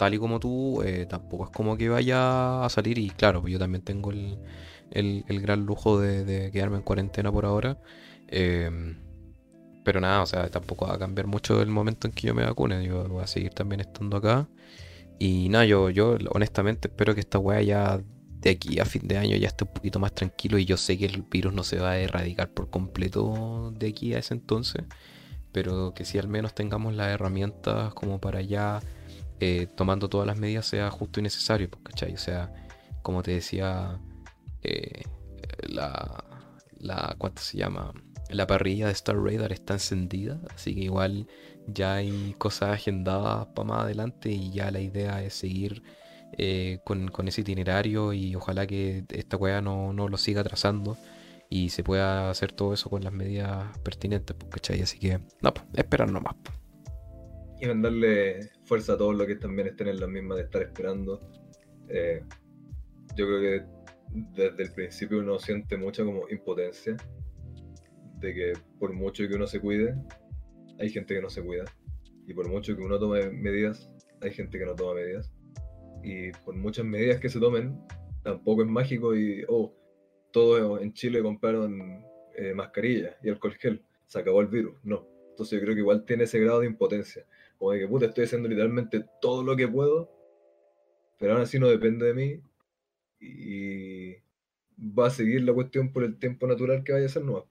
tal 0.00 0.14
y 0.14 0.18
como 0.18 0.40
tú, 0.40 0.80
eh, 0.82 1.04
tampoco 1.06 1.44
es 1.44 1.50
como 1.50 1.76
que 1.76 1.90
vaya 1.90 2.64
a 2.64 2.68
salir 2.70 2.96
y 2.96 3.10
claro, 3.10 3.42
pues 3.42 3.52
yo 3.52 3.58
también 3.58 3.82
tengo 3.82 4.10
el, 4.10 5.24
gran 5.42 5.66
lujo 5.66 6.00
de, 6.00 6.50
quedarme 6.50 6.78
en 6.78 6.82
cuarentena 6.82 7.30
por 7.30 7.44
ahora. 7.44 7.78
Em, 8.28 8.96
pero 9.84 10.00
nada, 10.00 10.22
o 10.22 10.26
sea, 10.26 10.48
tampoco 10.48 10.86
va 10.86 10.94
a 10.94 10.98
cambiar 10.98 11.26
mucho 11.26 11.60
el 11.60 11.68
momento 11.68 12.06
en 12.06 12.14
que 12.14 12.26
yo 12.28 12.34
me 12.34 12.44
vacune. 12.44 12.82
Yo 12.82 13.06
voy 13.08 13.22
a 13.22 13.26
seguir 13.26 13.52
también 13.52 13.80
estando 13.80 14.16
acá. 14.16 14.48
Y 15.18 15.50
nada, 15.50 15.66
yo, 15.66 15.90
yo 15.90 16.16
honestamente 16.30 16.88
espero 16.88 17.14
que 17.14 17.20
esta 17.20 17.38
weá 17.38 17.60
ya 17.60 18.00
de 18.40 18.50
aquí 18.50 18.78
a 18.80 18.86
fin 18.86 19.06
de 19.06 19.18
año 19.18 19.36
ya 19.36 19.48
esté 19.48 19.64
un 19.64 19.74
poquito 19.74 19.98
más 19.98 20.14
tranquilo 20.14 20.58
y 20.58 20.64
yo 20.64 20.78
sé 20.78 20.96
que 20.96 21.04
el 21.04 21.24
virus 21.30 21.52
no 21.52 21.62
se 21.62 21.78
va 21.78 21.90
a 21.90 21.98
erradicar 21.98 22.48
por 22.48 22.70
completo 22.70 23.70
de 23.78 23.88
aquí 23.88 24.14
a 24.14 24.18
ese 24.20 24.32
entonces, 24.32 24.84
pero 25.52 25.92
que 25.92 26.06
si 26.06 26.18
al 26.18 26.28
menos 26.28 26.54
tengamos 26.54 26.94
las 26.94 27.08
herramientas 27.08 27.92
como 27.92 28.18
para 28.18 28.40
ya 28.40 28.80
eh, 29.40 29.66
tomando 29.74 30.08
todas 30.08 30.26
las 30.26 30.38
medidas 30.38 30.66
sea 30.66 30.90
justo 30.90 31.20
y 31.20 31.22
necesario, 31.22 31.70
pues, 31.70 31.82
¿cachai? 31.84 32.14
O 32.14 32.18
sea, 32.18 32.52
como 33.02 33.22
te 33.22 33.32
decía, 33.32 33.98
eh, 34.62 35.02
la, 35.68 36.24
la, 36.78 37.14
¿cuánto 37.18 37.42
se 37.42 37.58
llama? 37.58 37.92
La 38.28 38.46
parrilla 38.46 38.86
de 38.86 38.92
Star 38.92 39.16
Radar 39.16 39.52
está 39.52 39.74
encendida, 39.74 40.40
así 40.54 40.74
que 40.74 40.82
igual 40.82 41.26
ya 41.66 41.94
hay 41.94 42.34
cosas 42.38 42.70
agendadas 42.70 43.46
para 43.54 43.68
más 43.68 43.82
adelante 43.84 44.30
y 44.30 44.50
ya 44.50 44.70
la 44.70 44.80
idea 44.80 45.22
es 45.22 45.34
seguir 45.34 45.82
eh, 46.38 46.78
con, 46.84 47.10
ese 47.26 47.40
itinerario 47.40 48.12
y 48.12 48.34
ojalá 48.36 48.66
que 48.66 49.04
esta 49.08 49.36
weá 49.36 49.60
no, 49.60 49.92
no, 49.92 50.08
lo 50.08 50.16
siga 50.16 50.44
trazando 50.44 50.96
y 51.48 51.70
se 51.70 51.82
pueda 51.82 52.30
hacer 52.30 52.52
todo 52.52 52.72
eso 52.72 52.88
con 52.88 53.02
las 53.02 53.12
medidas 53.12 53.76
pertinentes, 53.80 54.36
pues, 54.36 54.50
¿cachai? 54.50 54.82
Así 54.82 54.98
que, 54.98 55.18
no, 55.42 55.52
pues, 55.54 55.66
esperar 55.74 56.10
nomás. 56.10 56.36
Pues. 56.44 56.56
Y 57.60 57.66
mandarle 57.66 58.50
fuerza 58.70 58.92
a 58.92 58.96
todos 58.96 59.16
los 59.16 59.26
que 59.26 59.34
también 59.34 59.66
estén 59.66 59.88
en 59.88 59.98
la 59.98 60.06
misma 60.06 60.36
de 60.36 60.42
estar 60.42 60.62
esperando. 60.62 61.20
Eh, 61.88 62.22
yo 63.16 63.26
creo 63.26 63.40
que 63.40 63.64
desde 64.32 64.62
el 64.62 64.72
principio 64.72 65.18
uno 65.18 65.40
siente 65.40 65.76
mucha 65.76 66.04
como 66.04 66.28
impotencia 66.28 66.96
de 68.20 68.32
que 68.32 68.52
por 68.78 68.92
mucho 68.92 69.26
que 69.26 69.34
uno 69.34 69.48
se 69.48 69.58
cuide, 69.58 69.96
hay 70.78 70.88
gente 70.88 71.16
que 71.16 71.20
no 71.20 71.28
se 71.28 71.42
cuida. 71.42 71.64
Y 72.28 72.32
por 72.32 72.48
mucho 72.48 72.76
que 72.76 72.82
uno 72.82 72.96
tome 73.00 73.28
medidas, 73.30 73.90
hay 74.20 74.30
gente 74.30 74.56
que 74.56 74.64
no 74.64 74.76
toma 74.76 74.94
medidas. 74.94 75.32
Y 76.04 76.30
por 76.30 76.54
muchas 76.54 76.84
medidas 76.84 77.18
que 77.18 77.28
se 77.28 77.40
tomen, 77.40 77.76
tampoco 78.22 78.62
es 78.62 78.68
mágico 78.68 79.16
y, 79.16 79.44
oh, 79.48 79.74
todos 80.30 80.80
en 80.80 80.92
Chile 80.92 81.22
compraron 81.22 82.04
eh, 82.36 82.54
mascarillas 82.54 83.16
y 83.24 83.30
alcohol 83.30 83.54
gel, 83.54 83.84
se 84.06 84.20
acabó 84.20 84.40
el 84.42 84.46
virus. 84.46 84.78
No. 84.84 85.08
Entonces 85.30 85.58
yo 85.58 85.64
creo 85.64 85.74
que 85.74 85.80
igual 85.80 86.04
tiene 86.04 86.22
ese 86.22 86.38
grado 86.38 86.60
de 86.60 86.66
impotencia. 86.66 87.26
Como 87.60 87.72
de 87.72 87.80
que, 87.80 87.88
puta, 87.88 88.06
estoy 88.06 88.24
haciendo 88.24 88.48
literalmente 88.48 89.04
todo 89.20 89.44
lo 89.44 89.54
que 89.54 89.68
puedo, 89.68 90.10
pero 91.18 91.34
aún 91.34 91.42
así 91.42 91.58
no 91.58 91.68
depende 91.68 92.06
de 92.06 92.14
mí. 92.14 92.40
Y 93.20 94.14
va 94.80 95.08
a 95.08 95.10
seguir 95.10 95.42
la 95.42 95.52
cuestión 95.52 95.92
por 95.92 96.04
el 96.04 96.18
tiempo 96.18 96.46
natural 96.46 96.82
que 96.82 96.92
vaya 96.94 97.04
a 97.04 97.10
ser 97.10 97.22
nueva. 97.22 97.44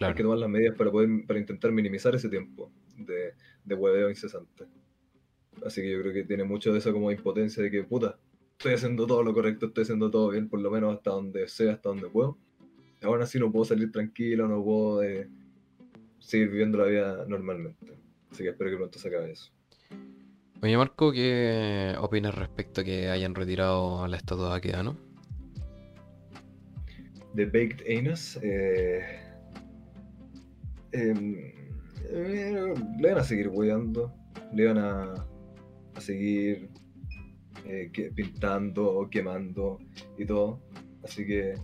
Hay 0.00 0.14
que 0.14 0.22
tomar 0.22 0.38
las 0.38 0.48
medidas 0.48 0.74
para 0.74 0.90
poder 0.90 1.10
para 1.26 1.38
intentar 1.38 1.70
minimizar 1.70 2.14
ese 2.14 2.30
tiempo 2.30 2.72
de, 2.96 3.34
de 3.62 3.74
hueveo 3.74 4.08
incesante. 4.08 4.64
Así 5.66 5.82
que 5.82 5.90
yo 5.90 6.00
creo 6.00 6.14
que 6.14 6.24
tiene 6.24 6.44
mucho 6.44 6.72
de 6.72 6.78
esa 6.78 6.90
como 6.90 7.12
impotencia 7.12 7.62
de 7.62 7.70
que, 7.70 7.84
puta, 7.84 8.18
estoy 8.52 8.72
haciendo 8.72 9.06
todo 9.06 9.22
lo 9.22 9.34
correcto, 9.34 9.66
estoy 9.66 9.82
haciendo 9.82 10.10
todo 10.10 10.30
bien, 10.30 10.48
por 10.48 10.60
lo 10.60 10.70
menos 10.70 10.96
hasta 10.96 11.10
donde 11.10 11.46
sea, 11.46 11.74
hasta 11.74 11.90
donde 11.90 12.08
puedo. 12.08 12.38
Aún 13.02 13.20
así 13.20 13.38
no 13.38 13.52
puedo 13.52 13.66
salir 13.66 13.92
tranquilo, 13.92 14.48
no 14.48 14.64
puedo 14.64 15.02
eh, 15.02 15.28
seguir 16.18 16.48
viviendo 16.48 16.78
la 16.78 16.84
vida 16.86 17.26
normalmente. 17.28 18.09
Así 18.30 18.42
que 18.42 18.50
espero 18.50 18.70
que 18.70 18.76
pronto 18.76 18.98
se 18.98 19.08
acabe 19.08 19.32
eso. 19.32 19.52
Oye 20.62 20.76
Marco, 20.76 21.10
¿qué 21.10 21.94
opinas 21.98 22.34
respecto 22.34 22.82
a 22.82 22.84
que 22.84 23.08
hayan 23.08 23.34
retirado 23.34 24.06
la 24.06 24.16
estatua 24.16 24.50
de 24.50 24.56
Aquedano? 24.56 24.96
De 27.32 27.46
Baked 27.46 27.98
Anus, 27.98 28.38
eh, 28.42 29.00
em, 30.92 31.34
eh, 32.10 32.74
le 32.98 33.08
van 33.08 33.18
a 33.18 33.24
seguir 33.24 33.48
cuidando, 33.48 34.12
le 34.52 34.66
van 34.66 34.78
a, 34.78 35.14
a 35.94 36.00
seguir 36.00 36.68
eh, 37.64 37.90
pintando, 38.14 39.08
quemando 39.10 39.78
y 40.18 40.26
todo. 40.26 40.60
Así 41.04 41.26
que 41.26 41.54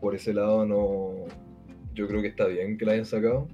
por 0.00 0.14
ese 0.14 0.34
lado 0.34 0.66
no, 0.66 1.26
yo 1.94 2.08
creo 2.08 2.22
que 2.22 2.28
está 2.28 2.46
bien 2.46 2.76
que 2.76 2.84
la 2.84 2.92
hayan 2.92 3.06
sacado, 3.06 3.48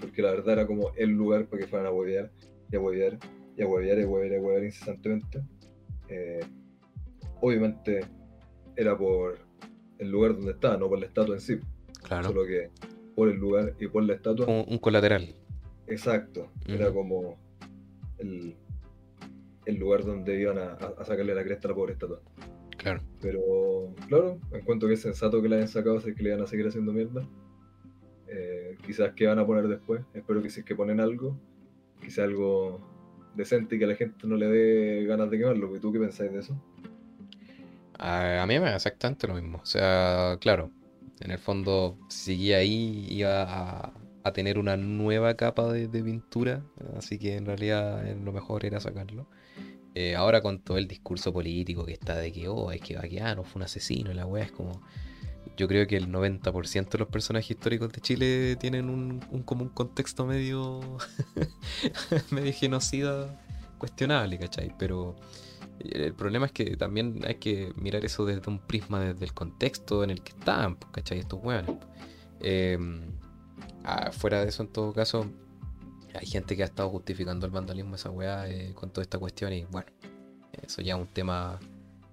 porque 0.00 0.22
la 0.22 0.30
verdad 0.30 0.54
era 0.54 0.66
como 0.66 0.92
el 0.96 1.10
lugar 1.10 1.46
para 1.46 1.62
que 1.62 1.68
fueran 1.68 1.86
a 1.86 1.90
huevear 1.90 2.30
y 2.70 2.76
a 2.76 2.80
huevear 2.80 3.18
y 3.56 3.62
a 3.62 3.66
huevear 3.66 3.98
y 3.98 4.02
a 4.02 4.08
huevear 4.08 4.32
y 4.32 4.36
a 4.36 4.40
huevear 4.40 4.64
incesantemente. 4.64 5.42
Eh, 6.08 6.40
obviamente 7.40 8.00
era 8.76 8.96
por 8.96 9.38
el 9.98 10.10
lugar 10.10 10.34
donde 10.34 10.52
estaba, 10.52 10.76
no 10.76 10.88
por 10.88 10.98
la 10.98 11.06
estatua 11.06 11.34
en 11.34 11.40
sí. 11.40 11.58
Claro. 12.02 12.28
Solo 12.28 12.44
que 12.44 12.70
por 13.14 13.28
el 13.28 13.36
lugar 13.36 13.74
y 13.80 13.88
por 13.88 14.04
la 14.04 14.14
estatua. 14.14 14.46
Un, 14.46 14.78
colateral. 14.78 15.34
Exacto. 15.86 16.50
Era 16.66 16.92
como 16.92 17.38
el, 18.18 18.56
el, 19.64 19.76
lugar 19.76 20.04
donde 20.04 20.38
iban 20.38 20.58
a, 20.58 20.72
a, 20.72 21.04
sacarle 21.04 21.34
la 21.34 21.42
cresta 21.42 21.68
a 21.68 21.70
la 21.70 21.74
pobre 21.74 21.94
estatua. 21.94 22.20
Claro. 22.76 23.02
Pero, 23.20 23.94
claro, 24.06 24.38
encuentro 24.52 24.88
que 24.88 24.94
es 24.94 25.00
sensato 25.00 25.40
que 25.40 25.48
la 25.48 25.56
hayan 25.56 25.68
sacado, 25.68 26.00
si 26.00 26.10
es 26.10 26.16
que 26.16 26.22
le 26.22 26.32
van 26.32 26.42
a 26.42 26.46
seguir 26.46 26.66
haciendo 26.66 26.92
mierda. 26.92 27.26
Eh, 28.38 28.76
quizás 28.84 29.14
que 29.14 29.26
van 29.26 29.38
a 29.38 29.46
poner 29.46 29.66
después. 29.66 30.02
Espero 30.12 30.42
que 30.42 30.50
si 30.50 30.60
es 30.60 30.66
que 30.66 30.74
ponen 30.74 31.00
algo, 31.00 31.38
quizás 32.02 32.24
algo 32.24 32.80
decente 33.34 33.76
y 33.76 33.78
que 33.78 33.84
a 33.86 33.88
la 33.88 33.94
gente 33.94 34.26
no 34.26 34.36
le 34.36 34.46
dé 34.46 35.04
ganas 35.06 35.30
de 35.30 35.38
quemarlo. 35.38 35.74
¿Y 35.74 35.80
tú 35.80 35.92
qué 35.92 35.98
pensáis 35.98 36.32
de 36.32 36.40
eso? 36.40 36.54
A, 37.98 38.44
mí 38.46 38.58
me 38.58 38.66
da 38.66 38.76
exactamente 38.76 39.26
lo 39.26 39.34
mismo. 39.34 39.58
O 39.62 39.66
sea, 39.66 40.36
claro, 40.40 40.70
en 41.20 41.30
el 41.30 41.38
fondo, 41.38 41.98
si 42.08 42.32
seguía 42.32 42.58
ahí, 42.58 43.06
iba 43.08 43.92
a, 44.22 44.32
tener 44.34 44.58
una 44.58 44.76
nueva 44.76 45.34
capa 45.34 45.72
de, 45.72 45.88
pintura. 45.88 46.62
Así 46.96 47.18
que 47.18 47.36
en 47.36 47.46
realidad 47.46 48.04
lo 48.22 48.32
mejor 48.32 48.66
era 48.66 48.80
sacarlo. 48.80 49.28
Eh, 49.94 50.14
ahora 50.14 50.42
con 50.42 50.60
todo 50.60 50.76
el 50.76 50.88
discurso 50.88 51.32
político 51.32 51.86
que 51.86 51.92
está 51.92 52.16
de 52.18 52.32
que, 52.32 52.48
oh, 52.48 52.70
es 52.70 52.82
que 52.82 52.96
no 53.34 53.44
fue 53.44 53.60
un 53.60 53.62
asesino, 53.62 54.10
y 54.10 54.14
la 54.14 54.26
weá 54.26 54.44
es 54.44 54.52
como. 54.52 54.82
Yo 55.56 55.68
creo 55.68 55.86
que 55.86 55.96
el 55.96 56.08
90% 56.08 56.90
de 56.90 56.98
los 56.98 57.08
personajes 57.08 57.50
históricos 57.50 57.92
de 57.92 58.00
Chile 58.00 58.56
tienen 58.56 58.90
un, 58.90 59.24
un 59.30 59.68
contexto 59.70 60.26
medio. 60.26 60.80
medio 62.30 62.52
genocida 62.52 63.40
cuestionable, 63.78 64.38
¿cachai? 64.38 64.72
Pero 64.78 65.16
el 65.80 66.14
problema 66.14 66.46
es 66.46 66.52
que 66.52 66.76
también 66.76 67.20
hay 67.26 67.36
que 67.36 67.72
mirar 67.76 68.04
eso 68.04 68.24
desde 68.24 68.50
un 68.50 68.58
prisma 68.58 69.00
desde 69.00 69.24
el 69.24 69.34
contexto 69.34 70.02
en 70.04 70.10
el 70.10 70.22
que 70.22 70.32
están, 70.32 70.76
pues, 70.76 70.92
¿cachai? 70.92 71.18
Estos 71.18 71.42
weones. 71.42 71.76
Eh, 72.40 72.78
fuera 74.12 74.42
de 74.42 74.48
eso, 74.48 74.62
en 74.62 74.68
todo 74.68 74.92
caso, 74.92 75.26
hay 76.14 76.26
gente 76.26 76.56
que 76.56 76.62
ha 76.62 76.66
estado 76.66 76.88
justificando 76.90 77.46
el 77.46 77.52
vandalismo 77.52 77.94
esa 77.94 78.10
weá 78.10 78.48
eh, 78.48 78.72
con 78.74 78.90
toda 78.90 79.02
esta 79.02 79.18
cuestión 79.18 79.52
y 79.52 79.64
bueno, 79.64 79.88
eso 80.62 80.82
ya 80.82 80.94
es 80.94 81.00
un 81.00 81.08
tema 81.08 81.58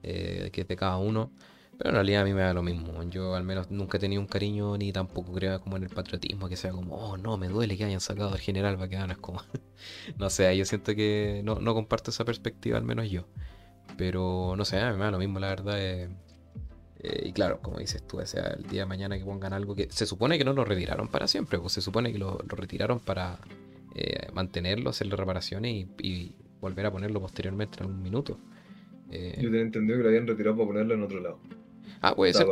eh, 0.04 0.50
que 0.52 0.62
es 0.62 0.68
de 0.68 0.76
cada 0.76 0.98
uno. 0.98 1.32
Pero 1.78 1.90
en 1.90 1.96
realidad 1.96 2.22
a 2.22 2.26
mí 2.26 2.34
me 2.34 2.42
da 2.42 2.54
lo 2.54 2.62
mismo. 2.62 3.04
Yo 3.04 3.36
al 3.36 3.44
menos 3.44 3.72
nunca 3.72 3.98
he 3.98 4.00
tenido 4.00 4.22
un 4.22 4.28
cariño 4.28 4.78
ni 4.78 4.92
tampoco 4.92 5.34
creo 5.34 5.60
como 5.60 5.78
en 5.78 5.84
el 5.84 5.90
patriotismo 5.90 6.48
que 6.48 6.56
sea 6.56 6.72
como, 6.72 6.96
oh 6.96 7.18
no, 7.18 7.38
me 7.38 7.48
duele 7.48 7.78
que 7.78 7.84
hayan 7.84 8.00
sacado 8.00 8.32
al 8.32 8.40
general 8.40 8.78
Baquedano. 8.78 9.14
Es 9.14 9.20
como, 9.20 9.42
no 10.18 10.30
sé, 10.30 10.56
yo 10.56 10.66
siento 10.66 10.96
que 10.96 11.42
no, 11.44 11.56
no 11.56 11.74
comparto 11.74 12.12
esa 12.12 12.26
perspectiva, 12.26 12.78
al 12.78 12.84
menos 12.84 13.10
yo. 13.10 13.26
Pero 13.98 14.56
no 14.58 14.66
sé, 14.66 14.80
a 14.80 14.92
mí 14.92 14.98
me 14.98 15.06
da 15.06 15.12
lo 15.12 15.20
mismo, 15.20 15.40
la 15.40 15.48
verdad. 15.50 15.76
Eh, 15.80 16.10
eh, 17.00 17.24
y 17.26 17.34
claro, 17.34 17.60
como 17.62 17.80
dices 17.80 18.06
tú, 18.08 18.20
o 18.20 18.26
sea, 18.26 18.56
el 18.58 18.64
día 18.64 18.82
de 18.82 18.86
mañana 18.86 19.18
que 19.18 19.26
pongan 19.26 19.54
algo 19.54 19.76
que 19.76 19.88
se 19.92 20.06
supone 20.06 20.38
que 20.38 20.46
no 20.46 20.54
lo 20.54 20.64
retiraron 20.64 21.08
para 21.08 21.28
siempre, 21.28 21.60
pues 21.60 21.74
se 21.74 21.82
supone 21.82 22.12
que 22.12 22.18
lo, 22.18 22.38
retiraron 22.48 23.00
para 23.00 23.40
eh, 23.96 24.28
mantenerlo, 24.34 24.90
hacerle 24.90 25.16
reparaciones 25.16 25.88
y, 26.00 26.36
volver 26.62 26.86
a 26.86 26.92
ponerlo 26.92 27.20
posteriormente 27.20 27.80
en 27.80 27.84
algún 27.84 28.02
minuto. 28.02 28.40
Yo 29.12 29.50
tenía 29.52 29.60
entendido 29.60 29.98
que 29.98 30.04
lo 30.04 30.10
habían 30.10 30.26
retirado 30.26 30.56
para 30.56 30.68
ponerlo 30.68 30.94
en 30.94 31.04
otro 31.04 31.20
lado. 31.20 31.38
Ah, 32.02 32.16
puede 32.16 32.34
ser. 32.34 32.48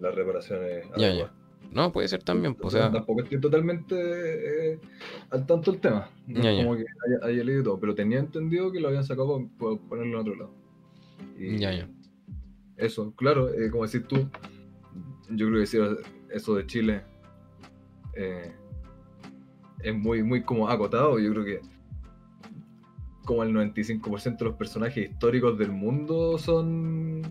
las 0.00 0.14
reparaciones. 0.14 0.86
Ya, 0.96 1.30
No, 1.72 1.92
puede 1.92 2.08
ser 2.08 2.22
también. 2.22 2.54
Pues, 2.54 2.74
o 2.74 2.78
sea... 2.78 2.90
Tampoco 2.90 3.22
estoy 3.22 3.40
totalmente 3.40 4.80
al 5.30 5.46
tanto 5.46 5.70
el 5.72 5.80
tema. 5.80 6.10
No 6.26 6.40
como 6.40 6.76
que 6.76 6.84
haya, 7.22 7.44
leído 7.44 7.62
todo, 7.62 7.80
pero 7.80 7.94
tenía 7.94 8.18
entendido 8.18 8.72
que 8.72 8.80
lo 8.80 8.88
habían 8.88 9.04
sacado 9.04 9.48
para 9.58 9.76
ponerlo 9.88 10.14
en 10.14 10.26
otro 10.26 10.36
lado 10.36 10.68
ya, 11.38 11.72
ya. 11.72 11.88
Eso, 12.76 13.12
claro, 13.14 13.52
eh, 13.52 13.70
como 13.70 13.84
decir 13.84 14.06
tú, 14.06 14.28
yo 15.30 15.48
creo 15.48 15.64
que 15.64 16.34
eso 16.34 16.54
de 16.54 16.66
Chile 16.66 17.02
eh, 18.14 18.52
es 19.80 19.94
muy, 19.94 20.22
muy 20.22 20.42
como 20.42 20.68
acotado. 20.68 21.18
Yo 21.18 21.32
creo 21.32 21.44
que 21.44 21.60
como 23.24 23.42
el 23.42 23.52
95% 23.52 24.38
de 24.38 24.44
los 24.44 24.54
personajes 24.54 25.10
históricos 25.10 25.58
del 25.58 25.72
mundo 25.72 26.38
son... 26.38 27.22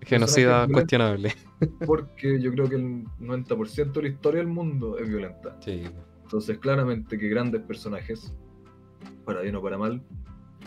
Genocida 0.06 0.66
cuestionable. 0.68 1.34
Porque 1.86 2.40
yo 2.40 2.52
creo 2.52 2.68
que 2.68 2.76
el 2.76 3.04
90% 3.18 3.92
de 3.92 4.02
la 4.02 4.08
historia 4.08 4.38
del 4.38 4.48
mundo 4.48 4.98
es 4.98 5.08
violenta. 5.08 5.56
Sí. 5.60 5.84
Entonces, 6.22 6.58
claramente 6.58 7.18
que 7.18 7.28
grandes 7.28 7.62
personajes, 7.62 8.32
para 9.24 9.40
bien 9.40 9.56
o 9.56 9.62
para 9.62 9.76
mal, 9.76 10.02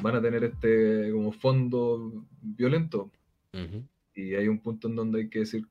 van 0.02 0.16
a 0.16 0.22
tener 0.22 0.44
este 0.44 1.12
como 1.12 1.32
fondo 1.32 2.26
violento. 2.42 3.12
Y 4.16 4.36
hay 4.36 4.48
un 4.48 4.60
punto 4.60 4.88
en 4.88 4.96
donde 4.96 5.22
hay 5.22 5.30
que 5.30 5.40
decir, 5.40 5.68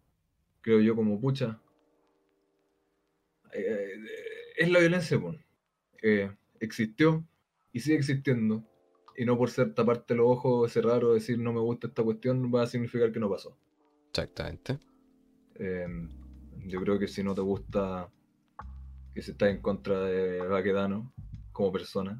creo 0.61 0.81
yo, 0.81 0.95
como 0.95 1.21
pucha, 1.21 1.61
eh, 3.53 3.97
es 4.57 4.71
la 4.71 4.79
violencia, 4.79 5.21
que 5.99 6.31
existió 6.61 7.25
y 7.73 7.81
sigue 7.81 7.97
existiendo. 7.97 8.65
Y 9.17 9.25
no 9.25 9.37
por 9.37 9.51
ser 9.51 9.75
taparte 9.75 10.15
los 10.15 10.27
ojos, 10.29 10.73
cerrar 10.73 11.05
o 11.05 11.15
decir 11.15 11.39
no 11.39 11.53
me 11.53 11.61
gusta 11.61 11.89
esta 11.89 12.03
cuestión, 12.03 12.53
va 12.55 12.63
a 12.63 12.67
significar 12.67 13.13
que 13.13 13.21
no 13.21 13.31
pasó. 13.31 13.57
Exactamente. 14.09 14.79
Em, 15.57 16.09
yo 16.67 16.81
creo 16.81 16.99
que 16.99 17.09
si 17.09 17.23
no 17.23 17.35
te 17.35 17.41
gusta 17.41 18.09
que 19.15 19.23
se 19.23 19.33
está 19.33 19.51
en 19.51 19.61
contra 19.61 20.01
de 20.01 20.47
Baquedano 20.47 21.13
como 21.53 21.73
persona, 21.73 22.19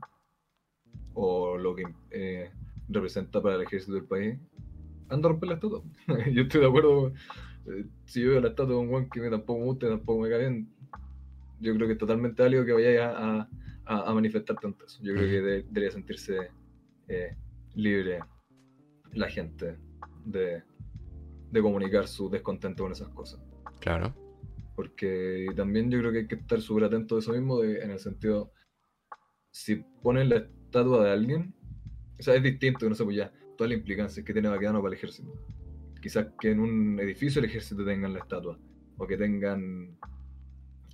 o 1.15 1.57
lo 1.57 1.75
que 1.75 1.85
eh, 2.11 2.51
representa 2.89 3.41
para 3.43 3.57
el 3.57 3.63
ejército 3.63 3.95
del 3.95 4.05
país, 4.05 4.39
anda 5.09 5.29
a 5.29 5.33
romper 5.33 5.49
la 5.49 5.55
estatua. 5.55 5.83
yo 6.33 6.43
estoy 6.43 6.61
de 6.61 6.67
acuerdo. 6.67 7.13
Eh, 7.67 7.87
si 8.05 8.23
yo 8.23 8.31
veo 8.31 8.41
la 8.41 8.49
estatua 8.49 8.75
de 8.75 8.81
un 8.81 8.89
guan 8.89 9.09
que 9.09 9.21
me 9.21 9.31
tampoco 9.31 9.61
me 9.61 9.67
gusta, 9.67 9.89
tampoco 9.89 10.23
me 10.23 10.31
cae 10.31 10.41
bien, 10.41 10.69
yo 11.61 11.75
creo 11.75 11.87
que 11.87 11.93
es 11.93 11.99
totalmente 11.99 12.43
válido 12.43 12.65
que 12.65 12.73
vayáis 12.73 13.01
a, 13.01 13.49
a, 13.85 14.15
manifestar 14.15 14.57
tanto 14.57 14.85
eso. 14.85 14.99
Yo 15.03 15.15
creo 15.15 15.29
que 15.29 15.41
debería 15.41 15.91
sentirse 15.91 16.51
eh, 17.13 17.37
libre 17.75 18.21
la 19.13 19.29
gente 19.29 19.77
de, 20.25 20.63
de 21.51 21.63
comunicar 21.63 22.09
su 22.09 22.31
descontento 22.31 22.83
con 22.83 22.93
esas 22.93 23.09
cosas. 23.11 23.41
Claro. 23.81 24.15
Porque 24.75 25.47
también 25.55 25.91
yo 25.91 25.99
creo 25.99 26.13
que 26.13 26.19
hay 26.21 26.27
que 26.27 26.37
estar 26.37 26.61
súper 26.61 26.85
atento 26.85 27.17
de 27.17 27.21
eso 27.21 27.33
mismo, 27.33 27.63
en 27.63 27.91
el 27.91 27.99
sentido, 27.99 28.53
si 29.51 29.77
ponen 30.03 30.31
la 30.31 30.37
estatua 30.37 31.05
de 31.05 31.11
alguien, 31.11 31.55
o 32.19 32.23
sea, 32.23 32.35
es 32.35 32.43
distinto, 32.43 32.89
no 32.89 32.95
sé, 32.95 33.05
pues 33.05 33.17
ya, 33.17 33.31
toda 33.57 33.69
la 33.69 33.75
implicancia 33.75 34.25
que 34.25 34.33
tiene 34.33 34.49
Baquedano 34.49 34.81
para 34.81 34.93
el 34.93 34.99
ejército. 34.99 35.31
Quizás 36.01 36.29
que 36.41 36.51
en 36.51 36.61
un 36.61 36.99
edificio 37.01 37.41
el 37.41 37.45
ejército 37.45 37.85
tengan 37.85 38.15
la 38.15 38.21
estatua, 38.21 38.59
o 38.97 39.07
que 39.07 39.17
tengan 39.19 39.99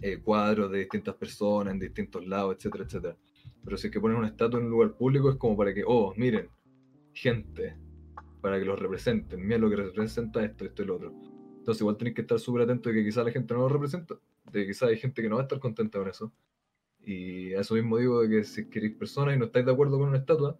eh, 0.00 0.18
cuadros 0.18 0.70
de 0.72 0.78
distintas 0.78 1.14
personas 1.14 1.74
en 1.74 1.80
distintos 1.80 2.26
lados, 2.26 2.56
etcétera, 2.56 2.84
etcétera. 2.84 3.16
Pero 3.64 3.76
si 3.76 3.88
es 3.88 3.92
que 3.92 4.00
ponen 4.00 4.18
una 4.18 4.28
estatua 4.28 4.58
en 4.60 4.66
un 4.66 4.70
lugar 4.70 4.94
público 4.94 5.30
es 5.30 5.36
como 5.36 5.56
para 5.56 5.74
que, 5.74 5.82
oh, 5.86 6.14
miren, 6.16 6.48
gente, 7.12 7.76
para 8.40 8.58
que 8.58 8.64
los 8.64 8.78
representen, 8.78 9.40
miren 9.40 9.62
lo 9.62 9.70
que 9.70 9.76
representa 9.76 10.44
esto, 10.44 10.64
esto 10.64 10.82
y 10.82 10.86
lo 10.86 10.96
otro. 10.96 11.12
Entonces 11.58 11.80
igual 11.80 11.96
tenéis 11.96 12.14
que 12.14 12.22
estar 12.22 12.38
súper 12.38 12.62
atento 12.62 12.88
de 12.88 12.94
que 12.94 13.04
quizás 13.04 13.24
la 13.24 13.30
gente 13.32 13.52
no 13.54 13.60
lo 13.60 13.68
representa, 13.68 14.14
de 14.50 14.60
que 14.60 14.66
quizás 14.68 14.88
hay 14.88 14.96
gente 14.96 15.20
que 15.20 15.28
no 15.28 15.36
va 15.36 15.42
a 15.42 15.44
estar 15.44 15.58
contenta 15.58 15.98
con 15.98 16.08
eso, 16.08 16.32
y 17.04 17.52
a 17.54 17.60
eso 17.60 17.74
mismo 17.74 17.98
digo 17.98 18.22
de 18.22 18.28
que 18.28 18.44
si 18.44 18.68
queréis 18.68 18.94
personas 18.94 19.36
y 19.36 19.38
no 19.38 19.46
estáis 19.46 19.66
de 19.66 19.72
acuerdo 19.72 19.98
con 19.98 20.08
una 20.08 20.18
estatua, 20.18 20.58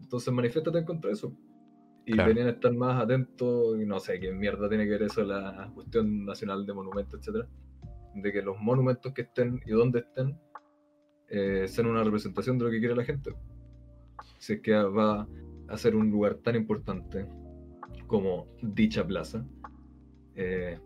entonces 0.00 0.32
manifiéstate 0.32 0.78
en 0.78 0.84
contra 0.84 1.08
de 1.08 1.14
eso. 1.14 1.36
Y 2.04 2.12
claro. 2.12 2.32
a 2.40 2.48
estar 2.48 2.72
más 2.74 3.00
atentos, 3.00 3.80
y 3.80 3.86
no 3.86 4.00
sé 4.00 4.18
qué 4.18 4.32
mierda 4.32 4.68
tiene 4.68 4.84
que 4.84 4.90
ver 4.90 5.02
eso 5.02 5.22
la 5.22 5.70
cuestión 5.74 6.24
nacional 6.24 6.66
de 6.66 6.74
monumentos, 6.74 7.20
etcétera, 7.20 7.48
de 8.14 8.32
que 8.32 8.42
los 8.42 8.58
monumentos 8.58 9.12
que 9.12 9.22
estén 9.22 9.60
y 9.64 9.70
donde 9.70 10.00
estén 10.00 10.36
eh, 11.34 11.66
sean 11.66 11.86
una 11.86 12.04
representación 12.04 12.58
de 12.58 12.66
lo 12.66 12.70
que 12.70 12.78
quiere 12.78 12.94
la 12.94 13.04
gente. 13.04 13.32
Si 14.38 14.52
es 14.52 14.60
que 14.60 14.74
va 14.74 15.26
a 15.66 15.78
ser 15.78 15.96
un 15.96 16.10
lugar 16.10 16.34
tan 16.34 16.56
importante 16.56 17.26
como 18.06 18.48
dicha 18.60 19.06
plaza, 19.06 19.42
eh, 20.34 20.78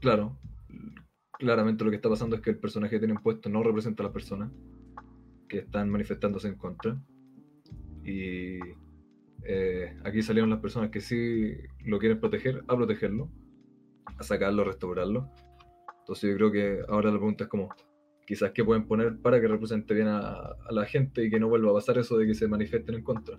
claro, 0.00 0.36
claramente 1.38 1.84
lo 1.84 1.90
que 1.90 1.96
está 1.96 2.08
pasando 2.08 2.34
es 2.34 2.42
que 2.42 2.50
el 2.50 2.58
personaje 2.58 2.96
que 2.96 2.98
tienen 2.98 3.22
puesto 3.22 3.48
no 3.48 3.62
representa 3.62 4.02
a 4.02 4.06
las 4.06 4.12
personas 4.12 4.50
que 5.48 5.58
están 5.58 5.88
manifestándose 5.88 6.48
en 6.48 6.56
contra. 6.56 7.00
Y 8.02 8.58
eh, 9.44 9.96
aquí 10.04 10.20
salieron 10.20 10.50
las 10.50 10.58
personas 10.58 10.90
que 10.90 11.00
sí 11.00 11.52
lo 11.84 12.00
quieren 12.00 12.18
proteger, 12.18 12.64
a 12.66 12.76
protegerlo, 12.76 13.30
a 14.16 14.22
sacarlo, 14.24 14.62
a 14.62 14.64
restaurarlo. 14.64 15.30
Entonces 16.00 16.28
yo 16.28 16.36
creo 16.36 16.50
que 16.50 16.80
ahora 16.88 17.12
la 17.12 17.18
pregunta 17.18 17.44
es 17.44 17.50
como, 17.50 17.68
quizás 18.28 18.52
qué 18.52 18.62
pueden 18.62 18.86
poner 18.86 19.16
para 19.16 19.40
que 19.40 19.48
represente 19.48 19.94
bien 19.94 20.08
a, 20.08 20.54
la 20.68 20.84
gente 20.84 21.24
y 21.24 21.30
que 21.30 21.40
no 21.40 21.48
vuelva 21.48 21.70
a 21.70 21.74
pasar 21.74 21.96
eso 21.96 22.18
de 22.18 22.26
que 22.26 22.34
se 22.34 22.46
manifiesten 22.46 22.96
en 22.96 23.02
contra. 23.02 23.38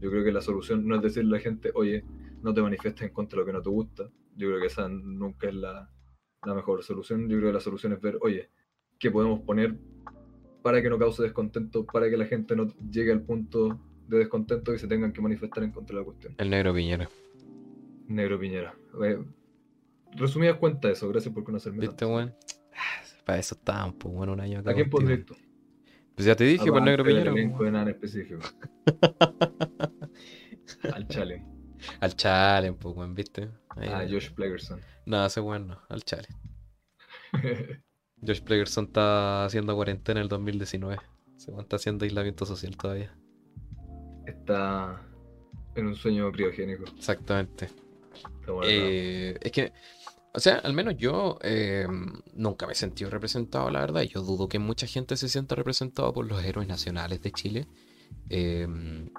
Yo 0.00 0.10
creo 0.10 0.22
que 0.22 0.32
la 0.32 0.42
solución 0.42 0.86
no 0.86 0.96
es 0.96 1.00
decirle 1.00 1.34
a 1.34 1.38
la 1.38 1.42
gente, 1.42 1.70
oye, 1.74 2.04
no 2.42 2.52
te 2.52 2.60
manifiestes 2.60 3.08
en 3.08 3.14
contra 3.14 3.38
de 3.38 3.40
lo 3.40 3.46
que 3.46 3.52
no 3.54 3.62
te 3.62 3.70
gusta. 3.70 4.10
Yo 4.36 4.48
creo 4.48 4.60
que 4.60 4.66
esa 4.66 4.86
nunca 4.86 5.48
es 5.48 5.54
la, 5.54 5.90
la 6.44 6.54
mejor 6.54 6.82
solución. 6.82 7.22
Yo 7.22 7.38
creo 7.38 7.48
que 7.48 7.54
la 7.54 7.60
solución 7.60 7.94
es 7.94 8.02
ver, 8.02 8.18
oye, 8.20 8.50
¿qué 8.98 9.10
podemos 9.10 9.40
poner 9.40 9.78
para 10.62 10.82
que 10.82 10.90
no 10.90 10.98
cause 10.98 11.22
descontento, 11.22 11.86
para 11.86 12.10
que 12.10 12.18
la 12.18 12.26
gente 12.26 12.54
no 12.54 12.66
llegue 12.90 13.12
al 13.12 13.22
punto 13.22 13.80
de 14.08 14.18
descontento 14.18 14.74
y 14.74 14.78
se 14.78 14.88
tengan 14.88 15.10
que 15.10 15.22
manifestar 15.22 15.64
en 15.64 15.72
contra 15.72 15.94
de 15.94 16.00
la 16.02 16.04
cuestión. 16.04 16.34
El 16.36 16.50
negro 16.50 16.74
Piñera. 16.74 17.08
Negro 18.08 18.38
Piñera. 18.38 18.74
Eh, 19.02 19.24
resumidas 20.16 20.58
cuentas 20.58 20.92
eso, 20.92 21.08
gracias 21.08 21.32
por 21.32 21.44
conocerme. 21.44 21.80
¿Viste? 21.80 22.04
Para 23.28 23.40
eso 23.40 23.58
un 23.84 23.92
pues 23.92 24.14
bueno, 24.14 24.32
un 24.32 24.40
año 24.40 24.60
acá. 24.60 24.70
¿A 24.70 24.74
quién 24.74 24.88
pondré 24.88 25.18
tú? 25.18 25.36
Pues 26.14 26.24
ya 26.24 26.34
te 26.34 26.44
dije, 26.44 26.64
por 26.64 26.72
pues, 26.72 26.84
negro 26.84 27.04
elenco 27.04 27.62
de 27.62 27.70
nada 27.70 27.90
específico. 27.90 28.40
al 30.94 31.06
Challenge. 31.08 31.46
Al 32.00 32.16
Challenge, 32.16 32.78
pues, 32.80 32.96
weón, 32.96 33.14
¿viste? 33.14 33.50
ah, 33.68 34.06
Josh 34.08 34.30
Plagerson. 34.30 34.80
Nada, 35.04 35.26
ese 35.26 35.40
weón 35.40 35.68
no, 35.68 35.78
al 35.90 36.04
Challenge. 36.04 36.34
Josh 38.26 38.40
Plagerson 38.40 38.86
está 38.86 39.44
haciendo 39.44 39.76
cuarentena 39.76 40.20
en 40.20 40.22
el 40.22 40.28
2019. 40.30 40.96
Se 41.36 41.52
está 41.52 41.76
haciendo 41.76 42.06
aislamiento 42.06 42.46
social 42.46 42.74
todavía 42.78 43.14
está 44.28 45.00
en 45.74 45.86
un 45.86 45.94
sueño 45.94 46.30
criogénico. 46.32 46.84
Exactamente. 46.96 47.68
Eh, 48.64 49.36
es 49.40 49.52
que, 49.52 49.72
o 50.38 50.40
sea, 50.40 50.58
al 50.58 50.72
menos 50.72 50.96
yo 50.96 51.36
em, 51.42 52.12
nunca 52.32 52.66
me 52.68 52.72
he 52.72 52.76
sentido 52.76 53.10
representado, 53.10 53.70
la 53.70 53.80
verdad. 53.80 54.02
Yo 54.02 54.22
dudo 54.22 54.48
que 54.48 54.60
mucha 54.60 54.86
gente 54.86 55.16
se 55.16 55.28
sienta 55.28 55.56
representado 55.56 56.12
por 56.12 56.26
los 56.26 56.44
héroes 56.44 56.68
nacionales 56.68 57.20
de 57.22 57.32
Chile. 57.32 57.66
Em, 58.28 59.10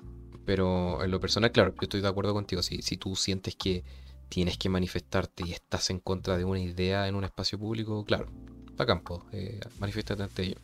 pero 0.46 1.04
en 1.04 1.12
lo 1.12 1.20
personal, 1.20 1.52
claro, 1.52 1.72
yo 1.74 1.82
estoy 1.82 2.00
de 2.00 2.08
acuerdo 2.08 2.34
contigo. 2.34 2.64
Si, 2.64 2.82
si 2.82 2.96
tú 2.96 3.18
sientes 3.18 3.58
que 3.58 3.84
tienes 4.30 4.58
que 4.58 4.70
manifestarte 4.70 5.44
y 5.46 5.52
estás 5.52 5.90
en 5.90 6.00
contra 6.00 6.38
de 6.38 6.46
una 6.46 6.62
idea 6.62 7.08
en 7.10 7.16
un 7.16 7.26
espacio 7.26 7.60
público, 7.60 8.06
claro, 8.06 8.32
a 8.78 8.86
campo, 8.86 9.26
eh, 9.34 9.60
manifiéstate 9.80 10.24
ante 10.24 10.44
ello. 10.44 10.62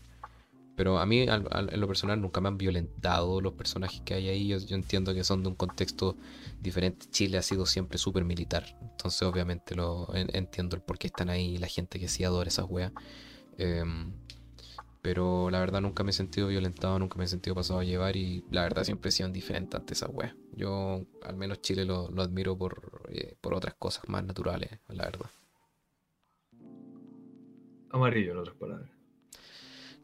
Pero 0.75 0.99
a 0.99 1.05
mí, 1.05 1.21
en 1.21 1.79
lo 1.79 1.87
personal, 1.87 2.21
nunca 2.21 2.41
me 2.41 2.49
han 2.49 2.57
violentado 2.57 3.39
los 3.39 3.53
personajes 3.53 4.01
que 4.01 4.13
hay 4.13 4.27
ahí. 4.27 4.47
Yo, 4.47 4.75
entiendo 4.75 5.13
que 5.13 5.23
son 5.23 5.41
de 5.41 5.49
un 5.49 5.55
contexto 5.55 6.17
diferente. 6.59 7.05
Chile 7.09 7.37
ha 7.37 7.41
sido 7.41 7.65
siempre 7.65 7.97
súper 7.97 8.25
militar. 8.25 8.65
Entonces, 8.81 9.21
obviamente, 9.21 9.73
lo 9.75 10.07
entiendo 10.13 10.75
el 10.75 10.81
por 10.81 10.97
qué 10.97 11.07
están 11.07 11.29
ahí 11.29 11.57
la 11.57 11.67
gente 11.67 11.99
que 11.99 12.09
sí 12.09 12.25
adora 12.25 12.49
esas 12.49 12.65
weas. 12.69 12.91
Em, 13.57 14.11
pero 15.01 15.49
la 15.49 15.59
verdad, 15.59 15.79
nunca 15.79 16.03
me 16.03 16.09
he 16.09 16.13
sentido 16.13 16.47
violentado, 16.47 16.99
nunca 16.99 17.17
me 17.17 17.23
he 17.23 17.27
sentido 17.27 17.55
pasado 17.55 17.79
a 17.79 17.85
llevar. 17.85 18.17
Y 18.17 18.43
la 18.51 18.63
verdad, 18.63 18.83
siempre 18.83 19.09
he 19.09 19.11
sido 19.13 19.27
indiferente 19.27 19.77
ante 19.77 19.93
esas 19.93 20.09
weas. 20.11 20.35
Yo, 20.51 21.05
al 21.23 21.37
menos, 21.37 21.61
Chile 21.61 21.85
lo, 21.85 22.09
admiro 22.21 22.57
por, 22.57 23.03
eh, 23.09 23.37
por 23.39 23.53
otras 23.53 23.75
cosas 23.75 24.09
más 24.09 24.25
naturales, 24.25 24.71
la 24.89 25.05
verdad. 25.05 25.29
Amarillo, 27.91 28.33
en 28.33 28.37
otras 28.39 28.57
palabras. 28.57 28.94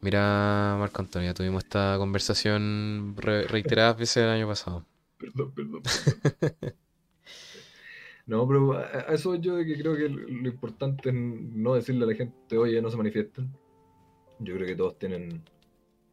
Mira, 0.02 0.76
Marco 0.80 1.00
Antonio, 1.00 1.32
tuvimos 1.32 1.62
esta 1.62 1.94
conversación 1.96 3.14
reiteradas 3.16 3.96
veces 3.96 4.24
el 4.24 4.30
año 4.30 4.48
pasado. 4.48 4.84
Perdón, 5.18 5.52
perdón. 5.54 5.82
no, 8.26 8.48
pero 8.48 8.72
a, 8.72 9.14
eso 9.14 9.36
yo 9.36 9.54
de 9.54 9.64
que 9.64 9.78
creo 9.78 9.94
que 9.94 10.08
lo 10.08 10.48
importante 10.48 11.10
es 11.10 11.14
no 11.14 11.74
decirle 11.74 12.02
a 12.04 12.08
la 12.08 12.14
gente, 12.16 12.58
oye, 12.58 12.82
no 12.82 12.90
se 12.90 12.96
manifiesten. 12.96 13.48
Yo 14.40 14.54
creo 14.56 14.66
que 14.66 14.74
todos 14.74 14.98
tienen. 14.98 15.44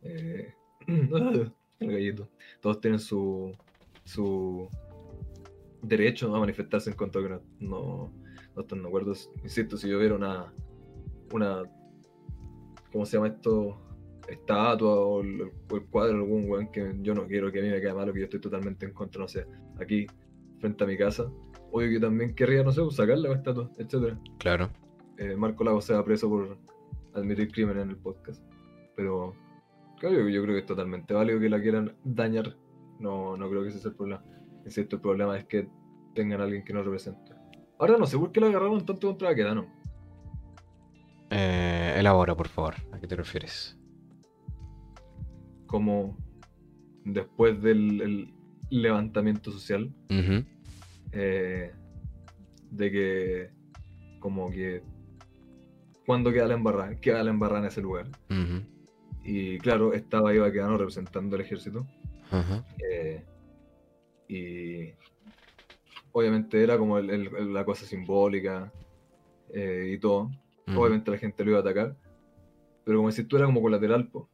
Eh, 0.03 0.53
el 0.87 1.51
gallito. 1.79 2.29
Todos 2.61 2.79
tienen 2.79 2.99
su. 2.99 3.51
su 4.03 4.69
derecho 5.81 6.35
a 6.35 6.39
manifestarse 6.39 6.91
en 6.91 6.95
contra 6.95 7.21
de 7.21 7.27
que 7.27 7.33
no, 7.33 8.13
no, 8.55 8.61
están 8.61 8.83
de 8.83 8.87
acuerdo. 8.87 9.13
Insisto, 9.41 9.75
si 9.75 9.89
yo 9.89 9.97
viera 9.97 10.13
una. 10.13 10.53
una 11.31 11.63
¿cómo 12.91 13.05
se 13.05 13.17
llama 13.17 13.27
esto? 13.27 13.77
Estatua 14.27 14.93
o 14.93 15.21
el, 15.21 15.51
cuadro 15.89 16.13
de 16.13 16.19
algún 16.19 16.49
weón 16.49 16.71
que 16.71 16.93
yo 17.01 17.15
no 17.15 17.25
quiero 17.25 17.51
que 17.51 17.59
a 17.59 17.63
mí 17.63 17.69
me 17.69 17.81
quede 17.81 17.93
malo, 17.93 18.13
que 18.13 18.19
yo 18.19 18.25
estoy 18.25 18.39
totalmente 18.39 18.85
en 18.85 18.93
contra, 18.93 19.21
no 19.21 19.27
sé, 19.27 19.47
aquí, 19.79 20.05
frente 20.59 20.83
a 20.83 20.87
mi 20.87 20.97
casa. 20.97 21.31
Obvio 21.71 21.89
que 21.89 21.99
también 21.99 22.35
querría, 22.35 22.63
no 22.63 22.71
sé, 22.71 22.81
pues, 22.81 22.95
sacarle 22.95 23.29
la 23.29 23.35
estatua, 23.35 23.71
etcétera. 23.77 24.19
Claro. 24.37 24.69
Eh, 25.17 25.35
Marco 25.35 25.63
Lago 25.63 25.81
se 25.81 25.93
va 25.93 26.03
preso 26.03 26.29
por 26.29 26.57
admitir 27.13 27.51
crimen 27.51 27.77
en 27.79 27.89
el 27.89 27.97
podcast. 27.97 28.43
Pero, 28.95 29.33
claro, 29.99 30.29
yo 30.29 30.43
creo 30.43 30.55
que 30.55 30.59
es 30.59 30.65
totalmente 30.65 31.13
válido 31.13 31.39
que 31.39 31.49
la 31.49 31.61
quieran 31.61 31.95
dañar. 32.03 32.55
No, 32.99 33.37
no 33.37 33.49
creo 33.49 33.63
que 33.63 33.69
ese 33.69 33.79
sea 33.79 33.91
el 33.91 33.97
problema. 33.97 34.23
Insisto, 34.65 34.97
el 34.97 35.01
problema 35.01 35.37
es 35.37 35.45
que 35.45 35.67
tengan 36.13 36.41
a 36.41 36.43
alguien 36.43 36.63
que 36.63 36.73
no 36.73 36.83
represente. 36.83 37.33
Ahora 37.77 37.97
no 37.97 38.05
sé 38.05 38.17
por 38.17 38.31
qué 38.31 38.41
la 38.41 38.47
agarraron 38.47 38.85
tanto 38.85 39.07
contra 39.07 39.29
Aquedano. 39.29 39.67
Eh, 41.29 41.78
elabora, 41.99 42.35
por 42.35 42.47
favor. 42.47 42.75
¿A 42.91 42.99
qué 42.99 43.07
te 43.07 43.15
refieres? 43.15 43.77
Como 45.67 46.17
después 47.05 47.61
del 47.61 48.33
levantamiento 48.69 49.51
social, 49.51 49.93
eh, 51.11 51.71
de 52.71 52.91
que 52.91 53.49
como 54.19 54.49
que 54.51 54.83
cuando 56.05 56.31
queda 56.31 56.47
la 56.47 56.55
embarrada, 56.55 56.99
queda 56.99 57.23
la 57.23 57.31
embarrada 57.31 57.61
en 57.61 57.67
ese 57.67 57.81
lugar. 57.81 58.07
Y 59.23 59.57
claro, 59.59 59.93
estaba 59.93 60.33
Iba 60.33 60.51
quedando 60.51 60.77
representando 60.77 61.35
al 61.35 61.41
ejército. 61.41 61.85
Eh, 62.91 63.23
y 64.27 64.93
obviamente 66.11 66.63
era 66.63 66.77
como 66.77 66.99
la 66.99 67.65
cosa 67.65 67.85
simbólica 67.85 68.71
y 69.53 69.97
todo. 69.97 70.31
Obviamente 70.75 71.11
la 71.11 71.17
gente 71.17 71.43
lo 71.43 71.51
iba 71.51 71.59
a 71.59 71.61
atacar. 71.61 71.95
Pero 72.83 72.99
como 72.99 73.11
si 73.11 73.23
tú 73.23 73.37
era 73.37 73.45
como 73.45 73.61
colateral, 73.61 74.07
pues. 74.07 74.25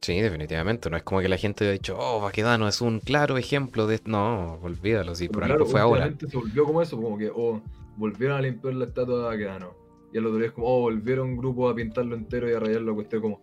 Sí, 0.00 0.20
definitivamente. 0.20 0.90
No 0.90 0.96
es 0.96 1.04
como 1.04 1.20
que 1.20 1.28
la 1.28 1.36
gente 1.36 1.64
haya 1.64 1.72
dicho, 1.72 1.96
oh, 1.98 2.20
Baquedano 2.20 2.66
es 2.66 2.80
un 2.80 2.98
claro 3.00 3.38
ejemplo 3.38 3.86
de. 3.86 4.00
No, 4.04 4.54
olvídalo, 4.62 5.14
sí, 5.14 5.28
por 5.28 5.44
algo 5.44 5.64
fue 5.64 5.80
ahora. 5.80 6.12
se 6.18 6.36
volvió 6.36 6.64
como 6.64 6.82
eso, 6.82 7.00
como 7.00 7.16
que, 7.16 7.30
oh, 7.32 7.62
volvieron 7.96 8.36
a 8.36 8.40
limpiar 8.40 8.74
la 8.74 8.86
estatua 8.86 9.18
de 9.18 9.22
Baquedano. 9.24 9.74
Y 10.12 10.18
al 10.18 10.26
otro 10.26 10.38
día 10.38 10.48
es 10.48 10.52
como, 10.52 10.66
oh, 10.66 10.80
volvieron 10.80 11.28
un 11.28 11.36
grupo 11.36 11.68
a 11.68 11.74
pintarlo 11.74 12.16
entero 12.16 12.50
y 12.50 12.54
a 12.54 12.60
rayarlo, 12.60 12.94
cuestión 12.94 13.22
como. 13.22 13.40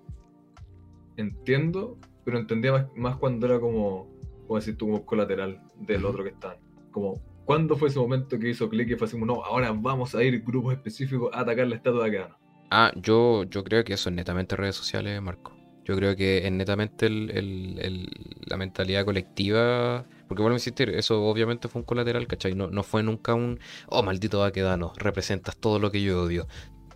Entiendo, 1.15 1.97
pero 2.25 2.37
entendía 2.37 2.89
más, 2.95 3.15
cuando 3.15 3.45
era 3.47 3.59
como, 3.59 4.07
como 4.45 4.59
decir 4.59 4.77
tú, 4.77 4.87
como 4.87 5.05
colateral 5.05 5.61
del 5.77 6.05
otro 6.05 6.23
que 6.23 6.29
está. 6.29 6.57
Como, 6.91 7.21
¿Cuándo 7.50 7.76
fue 7.78 7.89
ese 7.89 7.97
momento 7.97 8.38
que 8.38 8.47
hizo 8.47 8.70
clic 8.70 8.91
y 8.91 8.95
fue 8.95 9.08
así 9.08 9.18
no, 9.18 9.43
ahora 9.43 9.72
vamos 9.72 10.14
a 10.14 10.22
ir 10.22 10.43
grupos 10.43 10.72
específicos 10.72 11.32
a 11.34 11.39
atacar 11.39 11.66
la 11.66 11.78
estatua 11.78 12.04
de 12.04 12.10
Aquedano? 12.10 12.38
Ah, 12.70 12.91
yo, 12.95 13.43
yo 13.45 13.64
creo 13.64 13.84
que 13.84 13.93
eso 13.93 14.10
es 14.10 14.16
netamente 14.16 14.56
redes 14.56 14.76
sociales, 14.76 15.20
Marco. 15.20 15.58
Yo 15.84 15.95
creo 15.95 16.16
que 16.16 16.45
es 16.45 16.52
netamente 16.52 17.10
la 17.10 18.56
mentalidad 18.56 19.04
colectiva. 19.04 20.06
Porque 20.28 20.43
vuelvo 20.43 20.54
a 20.54 20.58
insistir, 20.58 20.89
eso 20.89 21.24
obviamente 21.24 21.68
fue 21.70 21.82
un 21.82 21.88
colateral, 21.88 22.28
¿cachai? 22.28 22.54
No, 22.54 22.68
no 22.68 22.84
fue 22.84 23.02
nunca 23.02 23.34
un, 23.34 23.60
oh, 23.88 24.04
maldito 24.04 24.43
Aquedano, 24.43 24.93
representas 24.97 25.58
todo 25.58 25.80
lo 25.80 25.89
que 25.89 26.04
yo 26.04 26.22
odio. 26.22 26.45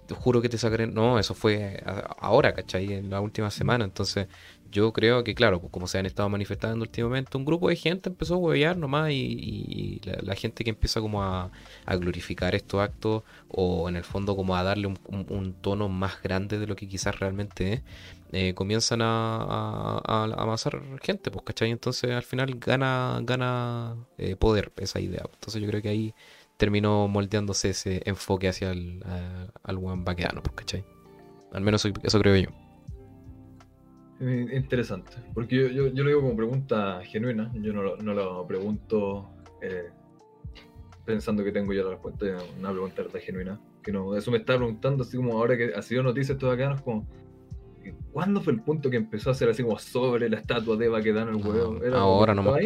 Te 0.06 0.14
juro 0.14 0.40
que 0.40 0.50
te 0.50 0.60
sacaré. 0.60 0.86
No, 0.86 1.18
eso 1.18 1.34
fue 1.34 1.82
ahora, 2.20 2.54
¿cachai? 2.54 2.94
En 2.94 3.10
la 3.10 3.22
última 3.22 3.50
semana. 3.50 3.86
Entonces, 3.86 4.28
yo 4.74 4.92
creo 4.92 5.24
que, 5.24 5.36
claro, 5.36 5.62
como 5.62 5.88
se 5.88 6.00
han 6.00 6.06
estado 6.08 6.28
manifestando 6.30 6.82
últimamente, 6.84 7.38
un 7.38 7.46
grupo 7.46 7.70
de 7.70 7.76
gente 7.76 8.10
empezó 8.10 8.34
a 8.34 8.38
huevear 8.38 8.76
nomás 8.76 9.12
y, 9.12 10.02
la, 10.04 10.36
gente 10.36 10.64
que 10.64 10.72
empieza 10.72 11.00
como 11.00 11.24
a, 11.24 11.52
glorificar 12.00 12.56
estos 12.56 12.82
actos 12.82 13.24
o 13.50 13.88
en 13.88 13.96
el 13.96 14.04
fondo 14.04 14.36
como 14.36 14.56
a 14.56 14.64
darle 14.64 14.88
un, 14.88 15.56
tono 15.62 15.90
más 15.90 16.22
grande 16.24 16.58
de 16.58 16.68
lo 16.68 16.76
que 16.76 16.88
quizás 16.88 17.20
realmente 17.20 17.74
es, 17.74 17.82
eh, 18.32 18.54
comienzan 18.56 19.02
a, 19.04 20.00
amasar 20.38 20.82
gente, 21.02 21.30
pues, 21.30 21.46
¿cachai? 21.46 21.70
Entonces 21.70 22.12
al 22.12 22.24
final 22.24 22.56
gana, 22.60 23.20
gana 23.24 23.96
eh, 24.18 24.36
poder 24.36 24.72
esa 24.78 25.00
idea. 25.00 25.24
Entonces 25.32 25.62
yo 25.62 25.68
creo 25.68 25.82
que 25.84 25.90
ahí 25.90 26.16
terminó 26.58 27.08
moldeándose 27.08 27.70
ese 27.70 28.02
enfoque 28.06 28.48
hacia 28.50 28.72
el, 28.72 29.04
al 29.64 29.78
buen 29.78 30.04
vaqueano, 30.04 30.42
pues, 30.42 30.56
¿cachai? 30.56 30.84
Al 31.52 31.62
menos 31.62 31.86
eso 31.86 32.20
creo 32.20 32.36
yo. 32.38 32.63
Interesante, 34.52 35.12
porque 35.34 35.56
yo, 35.56 35.68
yo, 35.68 35.88
yo, 35.88 36.04
lo 36.04 36.10
digo 36.10 36.22
como 36.22 36.36
pregunta 36.36 37.02
genuina, 37.04 37.52
yo 37.56 37.74
no 37.74 37.82
lo, 37.82 37.98
no 37.98 38.14
lo 38.14 38.48
pregunto 38.48 39.30
eh, 39.62 39.90
pensando 41.06 41.44
que 41.44 41.52
tengo 41.52 41.74
ya 41.74 41.84
la 41.84 41.92
respuesta, 41.92 42.26
una 42.60 42.72
pregunta 42.72 43.04
genuina. 43.20 43.60
que 43.82 43.92
no. 43.92 44.16
Eso 44.16 44.32
me 44.32 44.38
está 44.38 44.56
preguntando, 44.56 45.04
así 45.04 45.18
como 45.18 45.34
ahora 45.34 45.58
que 45.58 45.74
ha 45.76 45.82
sido 45.82 46.04
noticias 46.04 46.38
todo 46.38 46.52
acá, 46.52 46.76
como. 46.84 47.08
¿Cuándo 48.14 48.40
fue 48.40 48.54
el 48.54 48.62
punto 48.62 48.90
que 48.90 48.96
empezó 48.96 49.30
a 49.30 49.34
ser 49.34 49.50
así 49.50 49.62
como 49.62 49.78
sobre 49.78 50.30
la 50.30 50.38
estatua 50.38 50.78
de 50.78 50.88
Baquedano 50.88 51.32
el 51.32 51.46
huevo? 51.46 51.84
Era 51.84 52.00
ahora 52.00 52.34
nomás. 52.34 52.62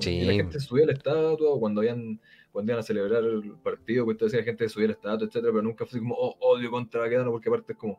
Sí. 0.00 0.22
la 0.22 0.32
gente 0.32 0.60
subía 0.60 0.86
la 0.86 0.92
estatua, 0.92 1.58
cuando 1.58 1.82
habían 1.82 2.18
cuando 2.52 2.72
iban 2.72 2.80
a 2.80 2.82
celebrar 2.82 3.22
el 3.22 3.52
partido, 3.62 4.06
pues 4.06 4.16
decía 4.18 4.38
la 4.38 4.44
gente 4.44 4.68
subía 4.70 4.88
la 4.88 4.92
estatua, 4.94 5.26
etcétera, 5.26 5.52
pero 5.52 5.62
nunca 5.62 5.84
fue 5.84 5.98
así 5.98 5.98
como 5.98 6.14
oh, 6.14 6.36
odio 6.40 6.70
contra 6.70 7.00
Baquedano, 7.00 7.30
porque 7.30 7.50
aparte 7.50 7.72
es 7.72 7.78
como 7.78 7.98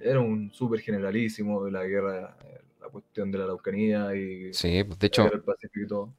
era 0.00 0.20
un 0.20 0.52
súper 0.52 0.80
generalísimo 0.80 1.64
de 1.64 1.70
la 1.70 1.84
guerra, 1.84 2.36
la 2.80 2.88
cuestión 2.88 3.30
de 3.30 3.38
la 3.38 3.44
Araucanía 3.44 4.14
y 4.14 4.52
sí, 4.52 4.82
pues, 4.84 4.98
de 4.98 5.06
hecho, 5.06 5.30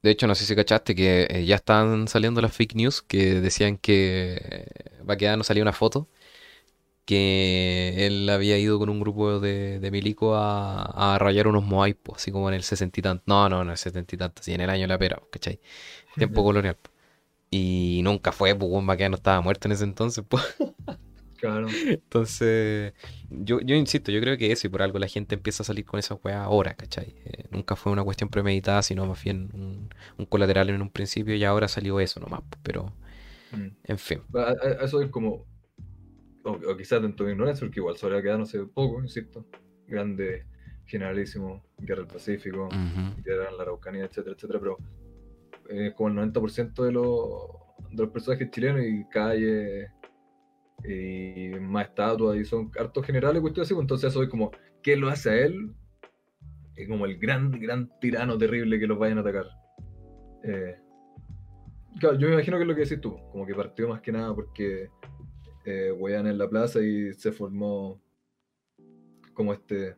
de 0.02 0.12
hecho 0.12 0.28
no 0.28 0.36
sé 0.36 0.46
si 0.46 0.56
cachaste 0.56 0.96
que 0.96 1.28
eh, 1.30 1.46
ya 1.46 1.56
están 1.56 2.08
saliendo 2.08 2.42
las 2.42 2.56
fake 2.56 2.76
news 2.76 3.02
que 3.02 3.42
decían 3.42 3.78
que 3.78 4.66
Baquedano 5.04 5.44
salía 5.44 5.64
una 5.64 5.74
foto 5.74 6.08
que 7.06 8.06
él 8.08 8.30
había 8.30 8.58
ido 8.58 8.80
con 8.80 8.90
un 8.90 9.00
grupo 9.00 9.40
de, 9.40 9.80
de 9.80 9.92
milico 9.92 10.36
a, 10.36 11.14
a, 11.16 11.20
rayar 11.20 11.48
unos 11.48 11.64
moai, 11.64 11.94
pues, 11.94 12.22
así 12.22 12.32
como 12.32 12.48
en 12.50 12.56
el 12.56 12.64
sesenta 12.64 13.00
y 13.00 13.04
tanto, 13.04 13.24
no, 13.28 13.50
no, 13.50 13.62
en 13.64 13.70
el 13.72 13.78
setenta 13.78 14.16
y 14.16 14.18
tanto, 14.18 14.44
sí, 14.44 14.54
en 14.54 14.62
el 14.62 14.70
año 14.70 14.84
de 14.84 14.88
la 14.88 14.98
pera, 14.98 15.22
¿cachai? 15.32 15.60
Tiempo 16.16 16.42
colonial. 16.44 16.78
Y 17.50 18.02
nunca 18.04 18.32
fue, 18.32 18.56
pues, 18.56 18.72
un 18.72 18.86
no 18.86 19.16
estaba 19.16 19.42
muerto 19.42 19.68
en 19.68 19.74
ese 19.74 19.84
entonces, 19.84 20.24
pues. 20.28 20.44
Claro. 21.42 21.68
Entonces, 21.88 22.94
yo, 23.30 23.60
yo 23.62 23.76
insisto, 23.76 24.12
yo 24.12 24.22
creo 24.22 24.38
que 24.38 24.52
eso, 24.52 24.68
y 24.68 24.70
por 24.70 24.84
algo 24.84 25.00
la 25.00 25.08
gente 25.08 25.34
empieza 25.34 25.64
a 25.64 25.66
salir 25.66 25.86
con 25.86 26.00
esa 26.00 26.14
weá 26.14 26.44
ahora, 26.44 26.76
¿cachai? 26.76 27.16
Eh, 27.26 27.46
nunca 27.50 27.76
fue 27.76 27.92
una 27.92 28.04
cuestión 28.04 28.30
premeditada, 28.30 28.84
sino 28.84 29.08
más 29.08 29.24
bien 29.24 29.50
un, 29.54 29.90
un, 30.20 30.26
colateral 30.28 30.70
en 30.70 30.84
un 30.84 30.92
principio, 30.92 31.34
y 31.36 31.44
ahora 31.44 31.68
salió 31.68 32.00
eso 32.00 32.20
nomás, 32.20 32.42
pues, 32.48 32.62
pero. 32.62 32.94
Mm. 33.52 33.68
En 33.86 33.98
fin. 33.98 34.22
eso 34.82 35.02
es 35.02 35.10
como 35.10 35.46
o, 36.44 36.78
quizás 36.78 37.02
dentro 37.02 37.26
de 37.26 37.32
ignorancia, 37.34 37.66
porque 37.66 37.80
igual 37.80 37.98
sobre 37.98 38.22
quedado 38.22 38.40
no 38.40 38.46
sé 38.46 38.60
poco, 38.66 39.02
insisto, 39.02 39.46
grande, 39.88 40.46
generalísimo, 40.86 41.64
guerra 41.80 42.04
del 42.04 42.14
Pacífico, 42.14 42.70
guerra 43.24 43.50
en 43.50 43.58
la 43.58 43.64
Araucanía, 43.64 44.06
etcétera, 44.06 44.36
etcétera, 44.36 44.60
pero 44.60 44.78
eh, 45.70 45.94
como 45.96 46.10
el 46.10 46.32
90% 46.34 46.84
de 46.84 46.92
los, 46.92 47.10
de 47.90 48.04
los 48.04 48.12
personajes 48.12 48.52
chilenos 48.52 48.84
y 48.86 49.06
calles 49.10 49.90
y 50.84 51.52
más 51.60 51.88
estatuas 51.88 52.38
y 52.38 52.46
son 52.46 52.72
hartos 52.78 53.06
generales, 53.06 53.42
cuestiones 53.42 53.68
así, 53.68 53.74
pues, 53.74 53.84
entonces 53.84 54.12
eso 54.12 54.24
es 54.24 54.30
como, 54.30 54.52
¿qué 54.82 54.96
lo 54.96 55.10
hace 55.10 55.30
a 55.30 55.46
él? 55.46 55.74
Es 56.76 56.88
como 56.88 57.06
el 57.06 57.18
gran, 57.18 57.52
gran 57.52 57.92
tirano 58.00 58.38
terrible 58.38 58.80
que 58.80 58.88
los 58.88 58.98
vayan 58.98 59.20
a 59.20 59.22
atacar. 59.22 59.46
Eh, 60.44 60.76
claro, 62.00 62.18
yo 62.18 62.28
me 62.28 62.34
imagino 62.34 62.58
que 62.58 62.64
es 62.64 62.68
lo 62.68 62.76
que 62.76 62.82
decís 62.82 63.02
tú, 63.02 63.18
como 63.32 63.46
que 63.46 63.54
partió 63.54 63.88
más 63.88 64.02
que 64.02 64.12
nada 64.12 64.34
porque 64.34 64.90
eh, 65.66 65.94
en 66.00 66.38
la 66.38 66.50
plaza 66.50 66.82
y 66.82 67.14
se 67.14 67.32
formó 67.32 68.02
como 69.34 69.54
este, 69.54 69.96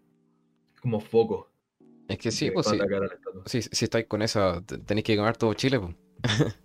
como 0.81 0.99
foco. 0.99 1.49
Es 2.07 2.17
que 2.17 2.31
sí, 2.31 2.51
pues 2.51 2.67
sí. 2.67 3.59
Si, 3.71 3.85
estáis 3.85 4.07
con 4.07 4.21
eso, 4.21 4.61
tenéis 4.85 5.05
que 5.05 5.15
ganar 5.15 5.37
todo 5.37 5.53
Chile, 5.53 5.79
pues. 5.79 5.95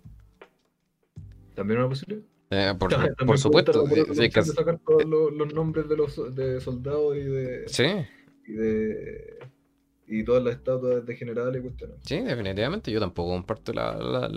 ¿También 1.55 1.79
es 1.79 1.85
una 1.85 1.89
posibilidad? 1.89 2.38
Eh, 2.51 2.73
por, 2.77 2.89
por 3.27 3.37
supuesto. 3.37 3.85
Sí, 4.13 4.29
que... 4.29 4.43
sacar 4.43 4.79
todos 4.79 5.05
los, 5.05 5.53
nombres 5.53 5.87
de 5.87 5.97
los 5.97 6.35
de 6.35 6.59
soldados 6.61 7.15
y 7.15 7.23
de. 7.23 7.67
Sí. 7.67 7.85
Y 8.47 8.53
de 8.53 9.39
y 10.11 10.23
todas 10.23 10.43
las 10.43 10.55
estatuas 10.55 11.05
de 11.05 11.15
generales 11.15 11.59
y 11.59 11.63
cuestiones. 11.63 11.97
Sí, 12.01 12.19
definitivamente. 12.19 12.91
Yo 12.91 12.99
tampoco 12.99 13.29
comparto 13.29 13.73
la, 13.73 13.91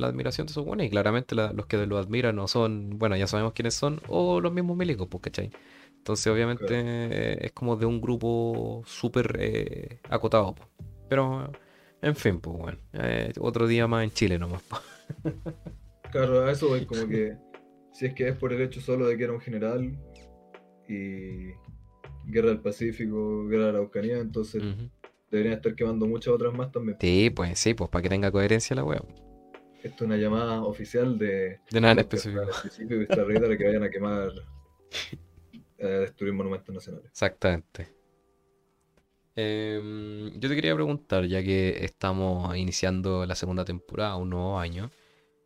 admiración 0.06 0.46
de 0.46 0.50
esos 0.50 0.64
buenos 0.64 0.86
y 0.86 0.90
claramente 0.90 1.34
los 1.34 1.66
que 1.66 1.86
lo 1.86 1.96
admiran 1.96 2.36
no 2.36 2.46
son, 2.46 2.98
bueno, 2.98 3.16
ya 3.16 3.26
sabemos 3.26 3.54
quiénes 3.54 3.74
son, 3.74 4.00
o 4.08 4.40
los 4.40 4.52
mismos 4.52 4.76
milicos, 4.76 5.08
pues, 5.08 5.22
¿cachai? 5.22 5.50
Entonces, 5.96 6.26
obviamente, 6.26 7.46
es 7.46 7.52
como 7.52 7.76
de 7.76 7.86
un 7.86 8.00
grupo 8.00 8.82
súper 8.86 9.36
eh, 9.40 10.00
acotado. 10.10 10.54
Pues. 10.54 10.68
Pero, 11.08 11.50
en 12.02 12.16
fin, 12.16 12.40
pues, 12.40 12.56
bueno, 12.58 12.78
eh, 12.92 13.32
otro 13.40 13.66
día 13.66 13.86
más 13.86 14.04
en 14.04 14.10
Chile 14.10 14.38
nomás. 14.38 14.62
Pues. 14.68 14.82
claro, 16.10 16.44
a 16.44 16.52
eso 16.52 16.76
es 16.76 16.84
como 16.84 17.06
que, 17.08 17.34
si 17.92 18.06
es 18.06 18.14
que 18.14 18.28
es 18.28 18.36
por 18.36 18.52
el 18.52 18.60
hecho 18.62 18.80
solo 18.80 19.06
de 19.06 19.16
que 19.16 19.24
era 19.24 19.32
un 19.32 19.40
general 19.40 19.96
y 20.88 21.52
guerra 22.24 22.48
del 22.48 22.60
Pacífico, 22.60 23.46
guerra 23.46 23.64
de 23.64 23.70
Araucanía, 23.70 24.18
entonces 24.18 24.62
deberían 25.30 25.56
estar 25.56 25.74
quemando 25.74 26.06
muchas 26.06 26.34
otras 26.34 26.52
más 26.54 26.72
también. 26.72 26.96
Sí, 27.00 27.30
pues 27.30 27.58
sí, 27.58 27.74
pues 27.74 27.90
para 27.90 28.02
que 28.02 28.08
tenga 28.08 28.30
coherencia 28.30 28.76
la 28.76 28.84
web. 28.84 29.04
Esto 29.82 29.96
es 29.96 30.02
una 30.02 30.16
llamada 30.16 30.62
oficial 30.62 31.18
de... 31.18 31.58
De 31.70 31.80
nada 31.80 31.92
en 31.92 31.98
específico. 32.00 32.42
De 32.78 33.58
que 33.58 33.64
vayan 33.64 33.82
a 33.82 33.90
quemar, 33.90 34.30
a 35.80 35.86
destruir 35.86 36.32
monumentos 36.32 36.72
nacionales. 36.72 37.10
Exactamente. 37.10 37.88
Em, 39.34 40.38
yo 40.38 40.48
te 40.48 40.54
quería 40.54 40.74
preguntar, 40.74 41.24
ya 41.24 41.42
que 41.42 41.84
estamos 41.84 42.54
iniciando 42.56 43.26
la 43.26 43.34
segunda 43.34 43.64
temporada, 43.64 44.16
un 44.16 44.30
nuevo 44.30 44.58
año, 44.58 44.90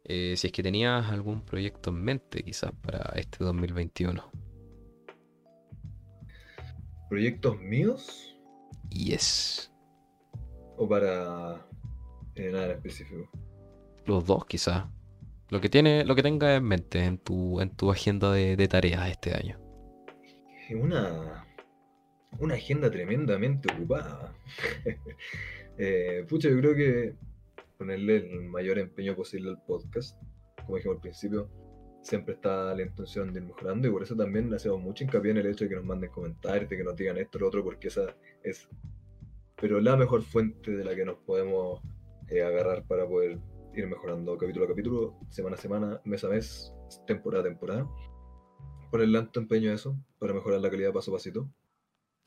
eh, 0.09 0.35
si 0.37 0.47
es 0.47 0.53
que 0.53 0.63
tenías 0.63 1.11
algún 1.11 1.43
proyecto 1.43 1.91
en 1.91 2.03
mente 2.03 2.43
quizás 2.43 2.73
para 2.83 3.13
este 3.17 3.45
2021. 3.45 4.31
¿Proyectos 7.09 7.61
míos? 7.61 8.37
Yes 8.91 9.71
o 10.77 10.89
para 10.89 11.67
eh, 12.35 12.51
nada 12.51 12.67
en 12.67 12.71
específico? 12.73 13.31
Los 14.05 14.25
dos, 14.27 14.47
quizás. 14.47 14.85
Lo 15.49 15.61
que 15.61 15.69
tiene, 15.69 16.05
lo 16.05 16.15
que 16.15 16.23
tengas 16.23 16.57
en 16.59 16.65
mente 16.65 17.05
en 17.05 17.19
tu, 17.19 17.61
en 17.61 17.71
tu 17.71 17.91
agenda 17.91 18.33
de, 18.33 18.69
tareas 18.69 19.09
este 19.11 19.35
año. 19.35 19.59
Una, 20.71 21.47
una 22.39 22.55
agenda 22.55 22.91
tremendamente 22.91 23.73
ocupada. 23.73 24.35
eh, 25.79 26.25
pucha, 26.29 26.49
yo 26.49 26.59
creo 26.59 26.75
que 26.75 27.15
ponerle 27.79 28.17
el 28.17 28.49
mayor 28.49 28.79
empeño 28.79 29.15
posible 29.15 29.51
al 29.51 29.63
podcast, 29.63 30.21
como 30.65 30.77
dijimos 30.77 30.97
al 30.97 31.03
principio, 31.03 31.51
siempre 32.03 32.35
está 32.35 32.75
la 32.75 32.83
intención 32.83 33.33
de 33.33 33.41
ir 33.41 33.47
mejorando 33.47 33.89
y 33.89 33.91
por 33.91 34.03
eso 34.03 34.15
también 34.15 34.53
hacemos 34.55 34.81
mucho 34.81 35.05
hincapié 35.05 35.33
en 35.33 35.39
el 35.39 35.47
hecho 35.47 35.65
de 35.65 35.71
que 35.71 35.77
nos 35.77 35.85
manden 35.85 36.11
comentarios, 36.11 36.71
de 36.71 36.77
que 36.77 36.85
nos 36.85 36.97
digan 36.97 37.19
esto 37.19 37.39
lo 37.39 37.49
otro, 37.49 37.65
porque 37.65 37.89
esa 37.89 38.15
es 38.43 38.69
pero 39.57 39.81
la 39.81 39.97
mejor 39.97 40.23
fuente 40.23 40.71
de 40.71 40.85
la 40.85 40.95
que 40.95 41.05
nos 41.05 41.17
podemos 41.19 41.81
eh, 42.29 42.43
agarrar 42.43 42.85
para 42.85 43.07
poder 43.09 43.39
ir 43.75 43.87
mejorando 43.87 44.37
capítulo 44.37 44.67
a 44.67 44.69
capítulo, 44.69 45.19
semana 45.31 45.57
a 45.57 45.59
semana, 45.59 46.01
mes 46.05 46.25
a 46.25 46.29
mes, 46.29 46.73
temporada 47.07 47.43
a 47.43 47.49
temporada. 47.49 47.89
Ponerle 48.91 49.19
tanto 49.19 49.41
empeño 49.41 49.71
a 49.71 49.75
eso 49.75 49.97
para 50.19 50.35
mejorar 50.35 50.61
la 50.61 50.71
calidad 50.71 50.93
paso 50.93 51.11
a 51.11 51.15
pasito. 51.15 51.49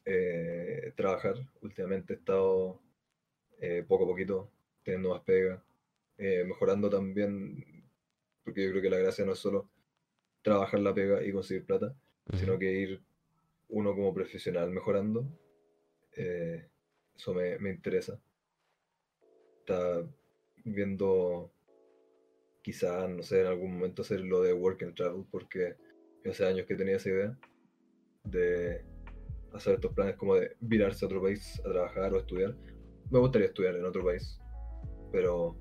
Eh, 0.05 0.91
trabajar, 0.95 1.35
últimamente 1.61 2.13
he 2.13 2.17
estado 2.17 2.81
eh, 3.59 3.85
poco 3.87 4.05
a 4.05 4.07
poquito 4.07 4.51
teniendo 4.89 5.09
más 5.09 5.21
pega, 5.21 5.63
mejorando 6.17 6.89
también, 6.89 7.63
porque 8.43 8.63
yo 8.63 8.71
creo 8.71 8.81
que 8.81 8.89
la 8.89 8.97
gracia 8.97 9.23
no 9.23 9.33
es 9.33 9.39
solo 9.39 9.69
trabajar 10.41 10.79
la 10.79 10.93
pega 10.93 11.23
y 11.23 11.31
conseguir 11.31 11.65
plata, 11.65 11.95
sino 12.33 12.57
que 12.57 12.71
ir 12.71 13.01
uno 13.69 13.93
como 13.93 14.13
profesional 14.13 14.71
mejorando. 14.71 15.25
Eso 16.11 17.33
me, 17.33 17.69
interesa. 17.69 18.19
Está 19.59 20.03
viendo 20.65 21.51
quizás, 22.63 23.09
no 23.09 23.21
sé, 23.21 23.41
en 23.41 23.47
algún 23.47 23.73
momento 23.73 24.01
hacer 24.01 24.21
lo 24.21 24.41
de 24.41 24.53
work 24.53 24.81
and 24.83 24.95
travel, 24.95 25.25
porque 25.29 25.75
hace 26.27 26.45
años 26.45 26.65
que 26.65 26.75
tenía 26.75 26.95
esa 26.97 27.09
idea 27.09 27.39
de 28.23 28.83
hacer 29.53 29.75
estos 29.75 29.93
planes 29.93 30.15
como 30.15 30.35
de 30.35 30.55
virarse 30.59 31.05
a 31.05 31.07
otro 31.07 31.21
país 31.21 31.59
a 31.59 31.69
trabajar 31.69 32.13
o 32.13 32.19
estudiar. 32.19 32.55
Me 33.11 33.19
gustaría 33.19 33.47
estudiar 33.47 33.75
en 33.75 33.85
otro 33.85 34.03
país, 34.03 34.39
pero 35.11 35.55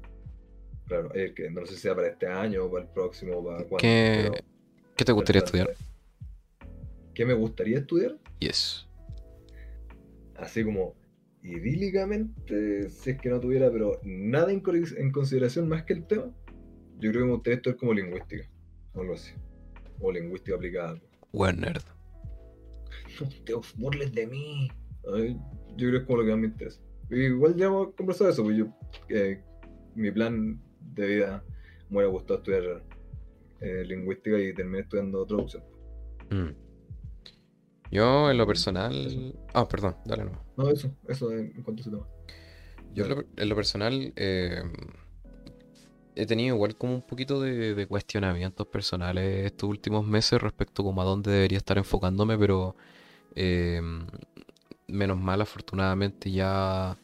claro, 0.86 1.11
que 1.11 1.51
no 1.51 1.66
sé 1.66 1.74
si 1.74 1.80
sea 1.80 1.94
para 1.94 2.09
este 2.09 2.26
año 2.26 2.64
o 2.64 2.70
para 2.70 2.84
el 2.84 2.90
próximo 2.90 3.44
para 3.44 3.59
cuándo. 3.64 3.78
¿Qué, 3.78 4.30
¿Qué 4.96 5.05
te 5.05 5.12
gustaría 5.12 5.42
estudiar? 5.42 5.70
¿Qué 7.14 7.24
me 7.24 7.34
gustaría 7.34 7.78
estudiar? 7.78 8.16
Yes. 8.38 8.86
Así 10.36 10.64
como 10.64 10.94
idílicamente, 11.42 12.90
si 12.90 13.11
es 13.11 13.20
que 13.20 13.28
no 13.28 13.40
tuviera, 13.40 13.70
pero 13.70 14.01
nada 14.05 14.53
en, 14.53 14.61
consideración 14.61 15.68
más 15.68 15.84
que 15.84 15.94
el 15.94 16.07
tema, 16.07 16.30
yo 16.99 17.11
creo 17.11 17.22
que 17.22 17.26
me 17.26 17.32
gustaría 17.32 17.57
esto 17.57 17.70
es 17.70 17.76
como 17.76 17.94
lingüística, 17.94 18.49
o 18.94 19.01
algo 19.01 19.14
así. 19.14 19.32
O 20.01 20.12
lingüística 20.12 20.57
aplicada. 20.57 21.01
Buen 21.32 21.61
nerd. 21.61 21.82
No 23.20 23.28
te 23.44 23.55
burles 23.76 24.12
de 24.12 24.26
mí. 24.26 24.68
yo 25.05 25.76
creo 25.76 25.90
que 25.90 25.96
es 25.99 26.05
como 26.05 26.18
lo 26.18 26.24
que 26.24 26.30
más 26.30 26.40
me 26.40 26.46
interesa. 26.46 26.80
Igual 27.11 27.56
ya 27.56 27.66
hemos 27.66 27.94
conversado 27.94 28.30
eso, 28.30 28.42
porque 28.42 28.59
yo, 28.59 28.66
eh, 29.09 29.42
mi 29.94 30.11
plan 30.11 30.61
de 30.94 31.06
vida 31.06 31.44
me 31.88 31.96
hubiera 31.96 32.12
gustado 32.12 32.38
estudiar 32.40 32.82
eh, 33.61 33.84
lingüística 33.84 34.38
y 34.38 34.54
terminé 34.54 34.80
estudiando 34.80 35.24
traducción. 35.26 35.62
Mm. 36.30 36.50
Yo 37.90 38.30
en 38.30 38.36
lo 38.36 38.46
personal... 38.46 39.34
Ah, 39.54 39.66
perdón, 39.66 39.96
dale 40.04 40.24
no. 40.24 40.32
No, 40.56 40.68
eso, 40.70 40.94
eso 41.09 41.32
en 41.32 41.62
cuanto 41.62 41.80
a 41.80 41.82
ese 41.82 41.90
tema. 41.90 42.06
Yo 42.94 43.04
en 43.36 43.48
lo, 43.48 43.56
personal... 43.56 44.12
Eh, 44.16 44.62
he 46.14 46.26
tenido 46.26 46.56
igual 46.56 46.76
como 46.76 46.94
un 46.94 47.02
poquito 47.02 47.40
de, 47.40 47.86
cuestionamientos 47.86 48.66
personales 48.66 49.46
estos 49.46 49.70
últimos 49.70 50.04
meses 50.04 50.42
respecto 50.42 50.82
como 50.82 51.00
a 51.00 51.04
dónde 51.04 51.30
debería 51.30 51.59
estar 51.59 51.78
enfocándome, 51.78 52.36
pero 52.36 52.74
eh, 53.36 53.80
menos 54.89 55.18
mal, 55.18 55.41
afortunadamente 55.41 56.30
ya 56.30 56.97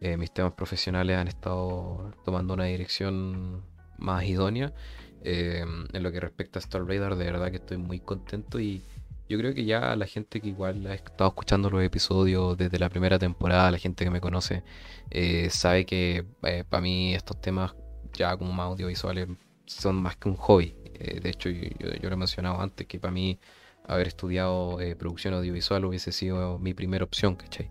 eh, 0.00 0.16
mis 0.16 0.32
temas 0.32 0.52
profesionales 0.52 1.16
han 1.16 1.28
estado 1.28 2.12
tomando 2.24 2.54
una 2.54 2.64
dirección 2.64 3.62
más 3.98 4.24
idónea. 4.24 4.72
Eh, 5.22 5.64
en 5.92 6.02
lo 6.02 6.12
que 6.12 6.20
respecta 6.20 6.58
a 6.58 6.62
Star 6.62 6.84
Raider, 6.86 7.16
de 7.16 7.24
verdad 7.24 7.50
que 7.50 7.56
estoy 7.56 7.78
muy 7.78 7.98
contento 8.00 8.60
y 8.60 8.82
yo 9.28 9.38
creo 9.38 9.54
que 9.54 9.64
ya 9.64 9.96
la 9.96 10.06
gente 10.06 10.40
que 10.40 10.48
igual 10.48 10.86
ha 10.86 10.94
estado 10.94 11.28
escuchando 11.30 11.68
los 11.68 11.82
episodios 11.82 12.56
desde 12.56 12.78
la 12.78 12.88
primera 12.88 13.18
temporada, 13.18 13.72
la 13.72 13.78
gente 13.78 14.04
que 14.04 14.10
me 14.10 14.20
conoce, 14.20 14.62
sabe 15.50 15.84
que 15.84 16.24
para 16.68 16.80
mí 16.80 17.12
estos 17.12 17.40
temas 17.40 17.74
ya 18.12 18.36
como 18.36 18.52
más 18.52 18.66
audiovisuales 18.66 19.28
son 19.66 19.96
más 19.96 20.16
que 20.16 20.28
un 20.28 20.36
hobby. 20.36 20.74
Eh, 20.98 21.20
de 21.20 21.30
hecho, 21.30 21.50
yo, 21.50 21.68
lo 22.08 22.12
he 22.12 22.16
mencionado 22.16 22.60
antes 22.60 22.86
que 22.86 22.98
para 22.98 23.12
mí 23.12 23.38
haber 23.86 24.08
estudiado 24.08 24.80
eh, 24.80 24.96
producción 24.96 25.34
audiovisual 25.34 25.84
hubiese 25.84 26.12
sido 26.12 26.58
mi 26.58 26.74
primera 26.74 27.04
opción, 27.04 27.36
¿cachai? 27.36 27.70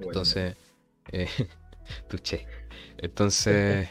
Entonces, 0.00 0.56
eh, 1.12 1.28
tuché. 2.08 2.46
Entonces, 2.98 3.88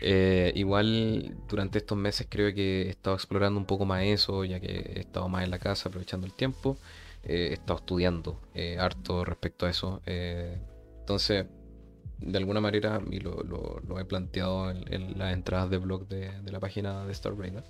igual 0.54 1.36
durante 1.48 1.78
estos 1.78 1.98
meses 1.98 2.26
creo 2.30 2.54
que 2.54 2.82
he 2.82 2.90
estado 2.90 3.16
explorando 3.16 3.58
un 3.58 3.66
poco 3.66 3.84
más 3.84 4.02
eso, 4.02 4.44
ya 4.44 4.60
que 4.60 4.92
he 4.96 5.00
estado 5.00 5.28
más 5.28 5.44
en 5.44 5.50
la 5.50 5.58
casa 5.58 5.88
aprovechando 5.88 6.26
el 6.26 6.34
tiempo. 6.34 6.76
he 7.24 7.52
estado 7.52 7.78
estudiando 7.78 8.40
harto 8.78 9.24
respecto 9.24 9.66
a 9.66 9.70
eso. 9.70 10.00
entonces, 10.06 11.46
de 12.20 12.38
alguna 12.38 12.60
manera, 12.60 13.00
y 13.10 13.20
lo, 13.20 13.42
lo, 13.42 14.00
he 14.00 14.04
planteado 14.04 14.70
en, 14.70 15.18
las 15.18 15.32
entradas 15.32 15.70
de 15.70 15.78
blog 15.78 16.08
de, 16.08 16.30
la 16.50 16.60
página 16.60 17.04
de 17.04 17.12
Star 17.12 17.36
Raider, 17.36 17.64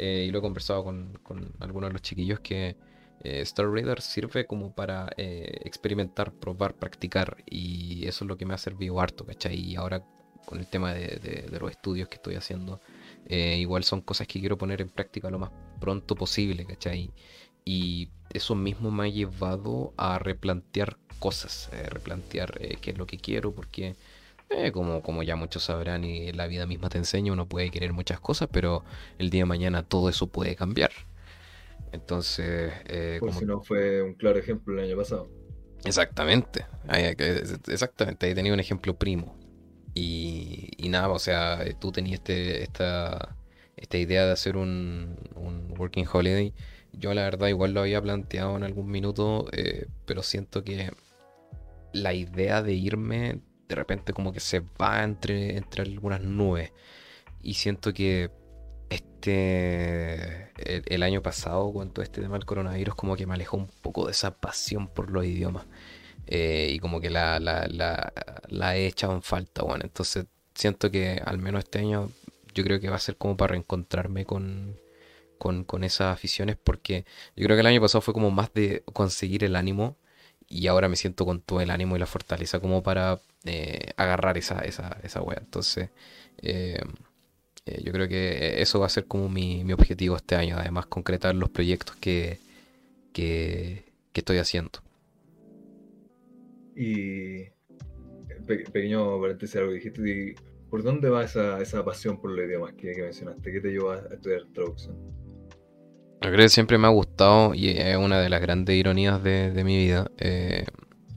eh, 0.00 0.26
y 0.28 0.30
lo 0.30 0.38
he 0.38 0.42
conversado 0.42 0.84
con, 0.84 1.18
con, 1.24 1.52
algunos 1.58 1.90
de 1.90 1.92
los 1.94 2.02
chiquillos 2.02 2.38
que 2.38 2.76
eh, 3.24 3.40
Star 3.40 3.68
Raider 3.68 4.00
sirve 4.00 4.46
como 4.46 4.72
para 4.72 5.10
eh, 5.16 5.60
experimentar, 5.64 6.32
probar, 6.32 6.74
practicar, 6.74 7.38
y 7.50 8.06
eso 8.06 8.24
es 8.24 8.28
lo 8.28 8.36
que 8.36 8.46
me 8.46 8.54
ha 8.54 8.58
servido 8.58 9.00
harto, 9.00 9.26
¿cachai? 9.26 9.56
Y 9.56 9.74
ahora 9.74 10.04
con 10.44 10.60
el 10.60 10.68
tema 10.68 10.94
de, 10.94 11.48
de, 11.50 11.58
los 11.58 11.72
estudios 11.72 12.08
que 12.08 12.14
estoy 12.14 12.36
haciendo, 12.36 12.80
igual 13.28 13.84
son 13.84 14.00
cosas 14.00 14.26
que 14.28 14.40
quiero 14.40 14.56
poner 14.56 14.80
en 14.80 14.88
práctica 14.88 15.28
lo 15.30 15.38
más 15.40 15.50
pronto 15.80 16.14
posible, 16.14 16.64
¿cachai? 16.64 17.10
Y 17.64 18.08
eso 18.30 18.54
mismo 18.54 18.90
me 18.90 19.04
ha 19.04 19.08
llevado 19.08 19.92
a 19.96 20.18
replantear 20.18 20.96
cosas, 21.18 21.70
replantear 21.90 22.58
qué 22.80 22.92
es 22.92 22.98
lo 22.98 23.06
que 23.06 23.18
quiero, 23.18 23.52
porque 23.52 23.96
eh, 24.50 24.72
como, 24.72 25.02
como 25.02 25.22
ya 25.22 25.36
muchos 25.36 25.64
sabrán 25.64 26.04
y 26.04 26.32
la 26.32 26.46
vida 26.46 26.66
misma 26.66 26.88
te 26.88 26.98
enseña, 26.98 27.32
uno 27.32 27.48
puede 27.48 27.70
querer 27.70 27.92
muchas 27.92 28.20
cosas, 28.20 28.48
pero 28.52 28.84
el 29.18 29.30
día 29.30 29.42
de 29.42 29.46
mañana 29.46 29.82
todo 29.82 30.08
eso 30.08 30.26
puede 30.26 30.56
cambiar. 30.56 30.90
Entonces... 31.92 32.72
como... 33.20 33.32
si 33.32 33.46
no 33.46 33.62
fue 33.62 34.02
un 34.02 34.14
claro 34.14 34.38
ejemplo 34.38 34.74
el 34.78 34.84
año 34.84 34.96
pasado. 34.96 35.28
Exactamente, 35.84 36.66
exactamente, 37.68 38.26
ahí 38.26 38.34
tenía 38.34 38.52
un 38.52 38.60
ejemplo 38.60 38.96
primo. 38.96 39.36
Y, 39.94 40.70
y 40.76 40.88
nada, 40.90 41.08
o 41.08 41.18
sea, 41.18 41.64
tú 41.80 41.92
tenías 41.92 42.20
este, 42.20 42.62
esta, 42.62 43.36
esta 43.76 43.96
idea 43.96 44.26
de 44.26 44.32
hacer 44.32 44.56
un, 44.56 45.16
un 45.34 45.74
working 45.78 46.06
holiday. 46.12 46.52
Yo 46.92 47.14
la 47.14 47.22
verdad 47.22 47.48
igual 47.48 47.72
lo 47.72 47.80
había 47.80 48.00
planteado 48.00 48.56
en 48.56 48.64
algún 48.64 48.90
minuto, 48.90 49.46
pero 50.04 50.22
siento 50.22 50.62
que 50.64 50.90
la 51.92 52.12
idea 52.12 52.62
de 52.62 52.74
irme 52.74 53.40
de 53.68 53.74
repente 53.74 54.12
como 54.12 54.32
que 54.32 54.40
se 54.40 54.60
va 54.80 55.04
entre, 55.04 55.62
algunas 55.78 56.20
nubes. 56.20 56.72
Y 57.42 57.54
siento 57.54 57.92
que 57.92 58.30
este 58.90 60.50
el, 60.94 61.02
año 61.02 61.22
pasado 61.22 61.72
con 61.72 61.90
todo 61.90 62.02
este 62.02 62.22
tema 62.22 62.34
del 62.34 62.46
coronavirus 62.46 62.94
como 62.94 63.16
que 63.16 63.26
me 63.26 63.34
alejó 63.34 63.58
un 63.58 63.68
poco 63.82 64.06
de 64.06 64.12
esa 64.12 64.32
pasión 64.32 64.88
por 64.88 65.10
los 65.10 65.24
idiomas. 65.24 65.66
Eh, 66.26 66.70
y 66.72 66.78
como 66.78 67.00
que 67.00 67.10
la, 67.10 67.40
la, 67.40 67.66
la, 67.68 68.12
la, 68.48 68.76
he 68.76 68.86
echado 68.86 69.14
en 69.14 69.22
falta, 69.22 69.62
bueno. 69.62 69.84
Entonces 69.84 70.26
siento 70.54 70.90
que 70.90 71.22
al 71.24 71.38
menos 71.38 71.64
este 71.64 71.78
año 71.78 72.10
yo 72.54 72.64
creo 72.64 72.80
que 72.80 72.90
va 72.90 72.96
a 72.96 73.00
ser 73.00 73.16
como 73.16 73.36
para 73.36 73.52
reencontrarme 73.52 74.24
con, 74.26 74.76
con, 75.38 75.64
con 75.64 75.84
esas 75.84 76.12
aficiones 76.12 76.56
porque 76.62 77.04
yo 77.36 77.44
creo 77.44 77.56
que 77.56 77.60
el 77.60 77.66
año 77.66 77.80
pasado 77.80 78.02
fue 78.02 78.14
como 78.14 78.30
más 78.30 78.52
de 78.52 78.82
conseguir 78.92 79.44
el 79.44 79.56
ánimo 79.56 79.96
y 80.48 80.66
ahora 80.66 80.88
me 80.88 80.96
siento 80.96 81.24
con 81.26 81.40
todo 81.40 81.60
el 81.60 81.70
ánimo 81.70 81.96
y 81.96 81.98
la 81.98 82.06
fortaleza 82.06 82.60
como 82.60 82.82
para 82.82 83.20
eh, 83.44 83.92
agarrar 83.96 84.38
esa, 84.38 84.60
esa, 84.60 84.98
esa 85.02 85.20
wea. 85.22 85.38
Entonces, 85.40 85.90
eh, 86.42 86.80
eh, 87.66 87.82
yo 87.84 87.92
creo 87.92 88.08
que 88.08 88.62
eso 88.62 88.80
va 88.80 88.86
a 88.86 88.90
ser 88.90 89.04
como 89.06 89.28
mi, 89.28 89.62
mi, 89.64 89.72
objetivo 89.72 90.16
este 90.16 90.36
año, 90.36 90.56
además 90.58 90.86
concretar 90.86 91.34
los 91.34 91.50
proyectos 91.50 91.96
que, 91.96 92.38
que, 93.12 93.84
estoy 94.14 94.38
haciendo. 94.38 94.80
Y 96.74 97.44
pequeño 98.72 99.20
paréntesis, 99.20 99.54
algo 99.54 99.70
dijiste, 99.70 100.34
¿por 100.68 100.82
dónde 100.82 101.08
va 101.08 101.22
esa, 101.22 101.60
esa 101.60 101.84
pasión 101.84 102.20
por 102.20 102.32
los 102.32 102.44
idiomas 102.44 102.72
que, 102.74 102.94
que 102.94 103.02
mencionaste? 103.02 103.52
¿Qué 103.52 103.60
te 103.60 103.68
llevó 103.68 103.92
a 103.92 103.98
estudiar 103.98 104.44
traducción? 104.52 104.96
Yo 106.20 106.30
creo 106.30 106.44
que 106.44 106.48
siempre 106.48 106.78
me 106.78 106.88
ha 106.88 106.90
gustado 106.90 107.54
y 107.54 107.68
es 107.68 107.96
una 107.96 108.20
de 108.20 108.28
las 108.28 108.40
grandes 108.40 108.74
ironías 108.74 109.22
de, 109.22 109.62
mi 109.64 109.76
vida. 109.76 110.10
Eh, 110.18 110.66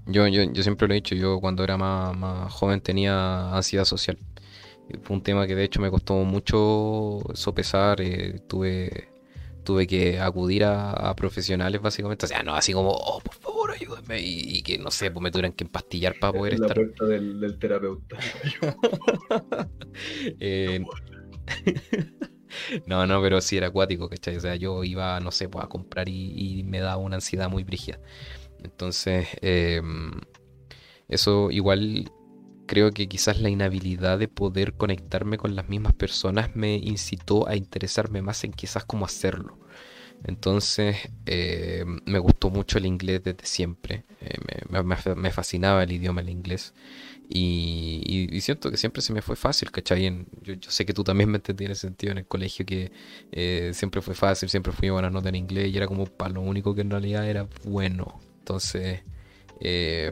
yo, 0.05 0.27
yo, 0.27 0.43
yo, 0.43 0.61
siempre 0.61 0.87
lo 0.87 0.93
he 0.93 0.95
dicho, 0.95 1.15
yo 1.15 1.39
cuando 1.39 1.63
era 1.63 1.75
más, 1.77 2.53
joven 2.53 2.81
tenía 2.81 3.51
ansiedad 3.55 3.85
social. 3.85 4.19
Fue 5.01 5.15
un 5.15 5.23
tema 5.23 5.47
que 5.47 5.55
de 5.55 5.63
hecho 5.63 5.81
me 5.81 5.89
costó 5.89 6.13
mucho 6.15 7.19
sopesar. 7.33 7.99
Eh, 8.01 8.41
tuve, 8.47 9.09
tuve 9.63 9.87
que 9.87 10.19
acudir 10.19 10.65
a, 10.65 11.15
profesionales 11.15 11.81
básicamente. 11.81 12.25
O 12.25 12.29
sea, 12.29 12.43
no 12.43 12.53
así 12.53 12.71
como, 12.71 12.91
oh, 12.91 13.21
por 13.21 13.33
favor, 13.35 13.71
ayúdenme. 13.71 14.19
Y, 14.21 14.61
que 14.61 14.77
no 14.77 14.91
sé, 14.91 15.09
pues 15.09 15.23
me 15.23 15.31
tuvieran 15.31 15.53
que 15.53 15.63
empastillar 15.63 16.13
para 16.19 16.33
poder 16.33 16.59
la 16.59 16.67
estar. 16.67 16.77
La 16.77 16.83
puerta 16.83 17.05
del, 17.05 17.39
del 17.39 17.57
terapeuta. 17.57 18.17
eh, 20.39 20.85
no, 22.85 23.05
no, 23.07 23.21
pero 23.21 23.41
sí 23.41 23.57
era 23.57 23.67
acuático, 23.67 24.09
¿cachai? 24.09 24.37
O 24.37 24.39
sea, 24.39 24.55
yo 24.55 24.83
iba, 24.83 25.19
no 25.19 25.31
sé, 25.31 25.49
pues, 25.49 25.65
a 25.65 25.67
comprar 25.67 26.09
y, 26.09 26.63
me 26.65 26.79
daba 26.79 26.97
una 26.97 27.15
ansiedad 27.15 27.49
muy 27.49 27.63
brígida. 27.63 27.99
Entonces, 28.63 29.27
em, 29.41 30.11
eso 31.07 31.51
igual 31.51 32.11
creo 32.67 32.91
que 32.91 33.09
quizás 33.09 33.41
la 33.41 33.49
inhabilidad 33.49 34.17
de 34.19 34.27
poder 34.27 34.73
conectarme 34.73 35.37
con 35.37 35.55
las 35.55 35.67
mismas 35.67 35.93
personas 35.93 36.55
me 36.55 36.75
incitó 36.75 37.47
a 37.47 37.55
interesarme 37.55 38.21
más 38.21 38.43
en 38.43 38.53
quizás 38.53 38.85
cómo 38.85 39.05
hacerlo. 39.05 39.57
Entonces, 40.23 41.09
em, 41.25 41.99
me 42.05 42.19
gustó 42.19 42.49
mucho 42.49 42.77
el 42.77 42.85
inglés 42.85 43.23
desde 43.23 43.45
siempre. 43.45 44.05
Eh, 44.21 44.37
me, 45.15 45.31
fascinaba 45.31 45.83
el 45.83 45.91
idioma, 45.91 46.21
el 46.21 46.29
inglés. 46.29 46.73
Y, 47.33 48.41
siento 48.41 48.69
que 48.69 48.77
siempre 48.77 49.01
se 49.01 49.13
me 49.13 49.21
fue 49.21 49.35
fácil, 49.35 49.71
¿cachai? 49.71 50.25
yo, 50.41 50.55
sé 50.67 50.85
que 50.85 50.93
tú 50.93 51.03
también 51.03 51.29
me 51.29 51.37
entendí 51.37 51.65
en 51.65 51.75
sentido 51.75 52.11
en 52.11 52.17
el 52.19 52.25
colegio, 52.25 52.65
que 52.65 52.91
eh, 53.31 53.71
siempre 53.73 54.01
fue 54.01 54.15
fácil, 54.15 54.49
siempre 54.49 54.73
fui 54.73 54.89
buena 54.89 55.09
nota 55.09 55.29
en 55.29 55.35
inglés 55.35 55.69
y 55.73 55.77
era 55.77 55.87
como 55.87 56.05
para 56.05 56.33
lo 56.33 56.41
único 56.41 56.75
que 56.75 56.81
en 56.81 56.89
realidad 56.89 57.29
era 57.29 57.47
bueno. 57.63 58.19
Entonces, 58.39 59.01
eh, 59.61 60.11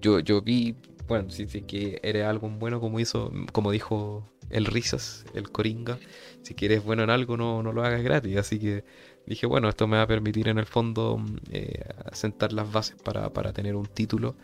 yo, 0.00 0.20
yo 0.20 0.40
vi, 0.40 0.76
bueno, 1.08 1.30
sí, 1.30 1.46
sí 1.46 1.62
que 1.62 2.00
era 2.02 2.30
algo 2.30 2.48
bueno 2.48 2.80
como 2.80 3.00
hizo, 3.00 3.30
como 3.52 3.70
dijo 3.70 4.26
el 4.50 4.66
Risas, 4.66 5.24
el 5.34 5.50
Coringa. 5.50 5.98
Si 6.42 6.54
quieres 6.54 6.84
bueno 6.84 7.02
en 7.02 7.10
algo, 7.10 7.36
no, 7.36 7.62
no 7.62 7.72
lo 7.72 7.84
hagas 7.84 8.02
gratis. 8.02 8.36
Así 8.36 8.58
que 8.58 8.84
dije, 9.26 9.46
bueno, 9.46 9.68
esto 9.68 9.86
me 9.86 9.96
va 9.96 10.02
a 10.02 10.06
permitir 10.06 10.48
en 10.48 10.58
el 10.58 10.66
fondo 10.66 11.18
mm, 11.18 11.36
eh, 11.50 11.84
sentar 12.12 12.52
las 12.52 12.70
bases 12.72 12.96
para, 13.02 13.32
para 13.32 13.52
tener 13.52 13.76
un 13.76 13.86
título 13.86 14.36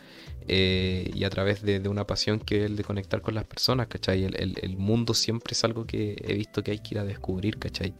eh, 0.49 1.11
y 1.15 1.25
a 1.25 1.31
través 1.31 1.63
de, 1.63 1.81
una 1.89 2.07
pasión 2.07 2.41
que 2.41 2.59
es 2.59 2.67
el 2.67 2.77
de 2.77 2.85
conectar 2.85 3.21
con 3.23 3.35
las 3.35 3.45
personas, 3.45 3.89
¿cachai? 3.89 4.25
El, 4.25 4.59
el, 4.61 4.77
mundo 4.77 5.15
siempre 5.15 5.53
es 5.53 5.65
algo 5.65 5.87
que 5.87 6.17
he 6.27 6.35
visto 6.35 6.63
que 6.63 6.73
hay 6.73 6.79
que 6.79 6.95
ir 6.95 6.99
a 6.99 7.05
descubrir, 7.05 7.59
¿cachai? 7.59 7.95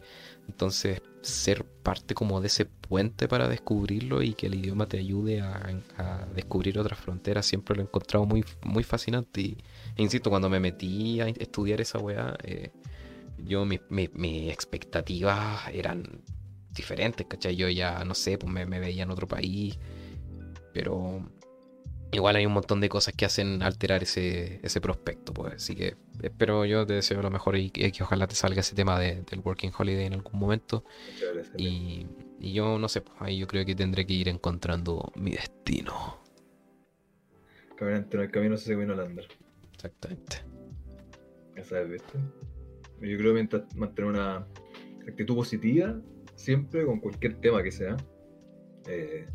Entonces, 0.47 1.01
ser 1.21 1.65
parte 1.65 2.13
como 2.15 2.41
de 2.41 2.47
ese 2.47 2.65
puente 2.65 3.27
para 3.27 3.47
descubrirlo 3.47 4.21
y 4.21 4.33
que 4.33 4.47
el 4.47 4.55
idioma 4.55 4.87
te 4.87 4.97
ayude 4.97 5.41
a, 5.41 6.27
descubrir 6.35 6.79
otras 6.79 6.99
fronteras, 6.99 7.45
siempre 7.45 7.75
lo 7.75 7.81
he 7.81 7.85
encontrado 7.85 8.25
muy, 8.25 8.43
muy 8.63 8.83
fascinante. 8.83 9.41
E 9.95 10.01
insisto, 10.01 10.29
cuando 10.29 10.49
me 10.49 10.59
metí 10.59 11.21
a 11.21 11.27
estudiar 11.27 11.81
esa 11.81 11.99
weá, 11.99 12.35
eh, 12.43 12.71
yo 13.37 13.65
mis 13.65 13.79
expectativas 14.49 15.67
eran 15.73 16.21
diferentes, 16.71 17.25
¿cachai? 17.27 17.55
Yo 17.55 17.69
ya, 17.69 18.03
no 18.05 18.13
sé, 18.13 18.37
pues 18.37 18.51
me, 18.51 18.65
veía 18.65 19.03
en 19.03 19.11
otro 19.11 19.27
país, 19.27 19.77
pero 20.73 21.29
igual 22.11 22.35
hay 22.35 22.45
un 22.45 22.53
montón 22.53 22.81
de 22.81 22.89
cosas 22.89 23.13
que 23.15 23.25
hacen 23.25 23.63
alterar 23.63 24.03
ese, 24.03 24.59
ese 24.63 24.81
prospecto, 24.81 25.33
pues. 25.33 25.55
Así 25.55 25.75
que 25.75 25.95
espero, 26.21 26.65
yo 26.65 26.85
te 26.85 26.93
deseo 26.93 27.21
lo 27.21 27.31
mejor 27.31 27.57
y, 27.57 27.69
que 27.69 28.03
ojalá 28.03 28.27
te 28.27 28.35
salga 28.35 28.61
ese 28.61 28.75
tema 28.75 28.99
del 28.99 29.39
Working 29.43 29.71
Holiday 29.77 30.05
en 30.05 30.13
algún 30.13 30.39
momento. 30.39 30.83
Y, 31.57 32.07
y, 32.39 32.53
yo, 32.53 32.77
no 32.77 32.87
sé, 32.89 33.01
pues 33.01 33.15
ahí 33.19 33.37
yo 33.37 33.47
creo 33.47 33.65
que 33.65 33.75
tendré 33.75 34.05
que 34.05 34.13
ir 34.13 34.29
encontrando 34.29 35.11
mi 35.15 35.31
destino. 35.31 36.17
Caminante 37.75 38.17
en 38.17 38.23
el 38.23 38.31
camino 38.31 38.57
se 38.57 38.75
viene 38.75 38.93
Holanda. 38.93 39.23
Exactamente. 39.73 40.37
Ya 41.55 41.63
sabes, 41.63 41.89
¿viste? 41.89 42.19
Yo 43.01 43.17
creo 43.17 43.33
que 43.33 43.63
mantener 43.75 44.11
una 44.11 44.47
actitud 45.07 45.35
positiva 45.35 45.99
siempre 46.35 46.85
con 46.85 46.99
cualquier 46.99 47.35
tema 47.35 47.63
que 47.63 47.71
sea, 47.71 47.97
eh, 48.87 49.27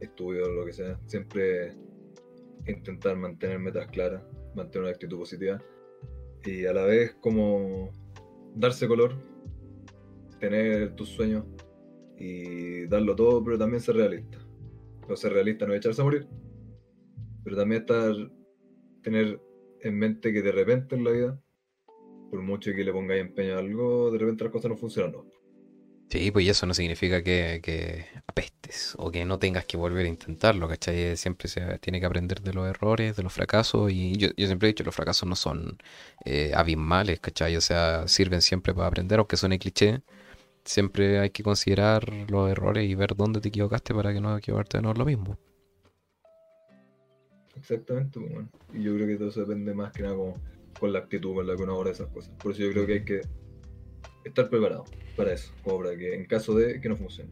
estudio, 0.00 0.48
lo 0.48 0.64
que 0.64 0.72
sea, 0.72 0.98
siempre 1.06 1.74
intentar 2.66 3.16
mantener 3.16 3.58
metas 3.58 3.86
claras, 3.88 4.22
mantener 4.54 4.82
una 4.84 4.92
actitud 4.92 5.18
positiva 5.18 5.60
y 6.44 6.64
a 6.64 6.72
la 6.72 6.84
vez 6.84 7.14
como 7.20 7.90
darse 8.54 8.88
color, 8.88 9.14
tener 10.38 10.94
tus 10.96 11.10
sueños 11.10 11.44
y 12.16 12.86
darlo 12.86 13.14
todo, 13.14 13.42
pero 13.42 13.58
también 13.58 13.80
ser 13.80 13.96
realista. 13.96 14.38
No 15.08 15.16
ser 15.16 15.32
realista 15.32 15.66
no 15.66 15.72
es 15.72 15.78
echarse 15.78 16.00
a 16.00 16.04
morir, 16.04 16.28
pero 17.44 17.56
también 17.56 17.82
estar, 17.82 18.14
tener 19.02 19.40
en 19.80 19.98
mente 19.98 20.32
que 20.32 20.42
de 20.42 20.52
repente 20.52 20.94
en 20.94 21.04
la 21.04 21.10
vida, 21.10 21.40
por 22.30 22.42
mucho 22.42 22.72
que 22.72 22.84
le 22.84 22.92
pongáis 22.92 23.22
empeño 23.22 23.54
a 23.54 23.58
algo, 23.58 24.10
de 24.10 24.18
repente 24.18 24.44
las 24.44 24.52
cosas 24.52 24.70
no 24.70 24.76
funcionan. 24.76 25.29
Sí, 26.10 26.32
pues 26.32 26.48
eso 26.48 26.66
no 26.66 26.74
significa 26.74 27.22
que, 27.22 28.04
apestes 28.26 28.96
o 28.98 29.12
que 29.12 29.24
no 29.24 29.38
tengas 29.38 29.64
que 29.64 29.76
volver 29.76 30.06
a 30.06 30.08
intentarlo, 30.08 30.66
¿cachai? 30.68 31.16
Siempre 31.16 31.46
se 31.46 31.78
tiene 31.78 32.00
que 32.00 32.06
aprender 32.06 32.40
de 32.42 32.52
los 32.52 32.68
errores, 32.68 33.14
de 33.14 33.22
los 33.22 33.32
fracasos, 33.32 33.92
y 33.92 34.16
yo, 34.16 34.28
siempre 34.36 34.68
he 34.68 34.72
dicho, 34.72 34.82
los 34.82 34.94
fracasos 34.94 35.28
no 35.28 35.36
son 35.36 35.78
eh, 36.24 36.50
abismales, 36.52 37.20
¿cachai? 37.20 37.56
O 37.56 37.60
sea, 37.60 38.08
sirven 38.08 38.42
siempre 38.42 38.74
para 38.74 38.88
aprender, 38.88 39.20
aunque 39.20 39.36
suene 39.36 39.60
cliché, 39.60 40.02
siempre 40.64 41.20
hay 41.20 41.30
que 41.30 41.44
considerar 41.44 42.12
los 42.28 42.50
errores 42.50 42.90
y 42.90 42.94
ver 42.96 43.14
dónde 43.14 43.40
te 43.40 43.48
equivocaste 43.48 43.94
para 43.94 44.12
que 44.12 44.20
no 44.20 44.36
equivocarte 44.36 44.78
de 44.78 44.82
nuevo 44.82 44.98
lo 44.98 45.04
mismo. 45.04 45.38
Exactamente, 47.56 48.18
pues, 48.18 48.46
y 48.74 48.82
yo 48.82 48.96
creo 48.96 49.06
que 49.06 49.16
todo 49.16 49.28
eso 49.28 49.40
depende 49.42 49.74
más 49.74 49.92
que 49.92 50.02
nada 50.02 50.16
con, 50.80 50.92
la 50.92 50.98
actitud 50.98 51.36
con 51.36 51.46
la 51.46 51.54
que 51.54 51.62
uno 51.62 51.74
aborda 51.74 51.92
esas 51.92 52.08
cosas. 52.08 52.32
Por 52.42 52.50
eso 52.50 52.62
yo 52.62 52.72
creo 52.72 52.86
que 52.86 52.92
hay 52.94 53.04
que 53.04 53.20
estar 54.24 54.48
preparado 54.48 54.84
para 55.16 55.32
eso, 55.32 55.52
como 55.62 55.78
para 55.78 55.96
que 55.96 56.14
en 56.14 56.26
caso 56.26 56.54
de 56.54 56.80
que 56.80 56.88
no 56.88 56.96
funcione. 56.96 57.30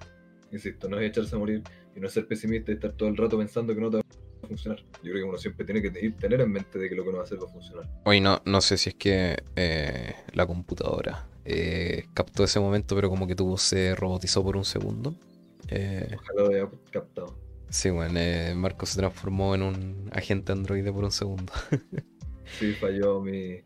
Insisto, 0.51 0.89
no 0.89 0.99
es 0.99 1.11
echarse 1.11 1.37
a 1.37 1.39
morir 1.39 1.63
y 1.95 2.01
no 2.01 2.07
es 2.07 2.13
ser 2.13 2.27
pesimista 2.27 2.71
y 2.71 2.75
estar 2.75 2.93
todo 2.93 3.09
el 3.09 3.17
rato 3.17 3.37
pensando 3.39 3.75
que 3.75 3.81
no 3.81 3.91
te 3.91 3.97
va 3.99 4.03
a 4.43 4.47
funcionar. 4.47 4.79
Yo 5.03 5.11
creo 5.11 5.15
que 5.15 5.23
uno 5.25 5.39
siempre 5.39 5.65
tiene 5.65 5.83
que 5.83 5.91
tener 5.91 6.41
en 6.41 6.51
mente 6.51 6.79
de 6.79 6.89
que 6.89 6.95
lo 6.95 7.03
que 7.03 7.11
uno 7.11 7.19
va 7.19 7.25
a 7.25 7.27
hacer 7.27 7.39
va 7.41 7.47
a 7.47 7.53
funcionar. 7.53 7.89
Hoy 8.05 8.21
no, 8.21 8.41
no 8.45 8.61
sé 8.61 8.79
si 8.79 8.91
es 8.91 8.95
que 8.95 9.37
eh, 9.57 10.15
la 10.33 10.47
computadora 10.47 11.27
eh, 11.45 12.07
captó 12.15 12.45
ese 12.45 12.61
momento, 12.61 12.95
pero 12.95 13.11
como 13.11 13.27
que 13.27 13.35
tuvo 13.35 13.59
se 13.59 13.95
robotizó 13.95 14.43
por 14.43 14.57
un 14.57 14.65
segundo. 14.65 15.15
Eh, 15.69 16.17
Ojalá 16.17 16.43
lo 16.43 16.49
haya 16.49 16.71
captado. 16.91 17.39
Sí, 17.69 17.91
bueno, 17.91 18.19
Marco 18.57 18.87
se 18.87 18.99
transformó 18.99 19.55
en 19.55 19.63
un 19.63 20.11
agente 20.13 20.53
androide 20.53 20.91
por 20.91 21.05
un 21.05 21.13
segundo. 21.13 21.53
sí, 22.59 22.73
falló 22.73 23.21
mi, 23.21 23.61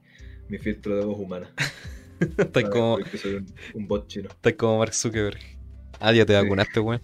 mi 0.48 0.58
filtro 0.58 0.96
de 0.96 1.04
voz 1.04 1.20
humana. 1.20 1.48
Estás 2.38 2.64
como. 2.70 2.98
Un, 3.74 3.88
bot 3.88 4.06
chino. 4.06 4.28
Estás 4.28 4.54
como 4.54 4.78
Mark 4.78 4.94
Zuckerberg. 4.94 5.40
Ah, 6.00 6.12
ya 6.12 6.26
te 6.26 6.34
vacunaste, 6.34 6.80
weón. 6.80 7.00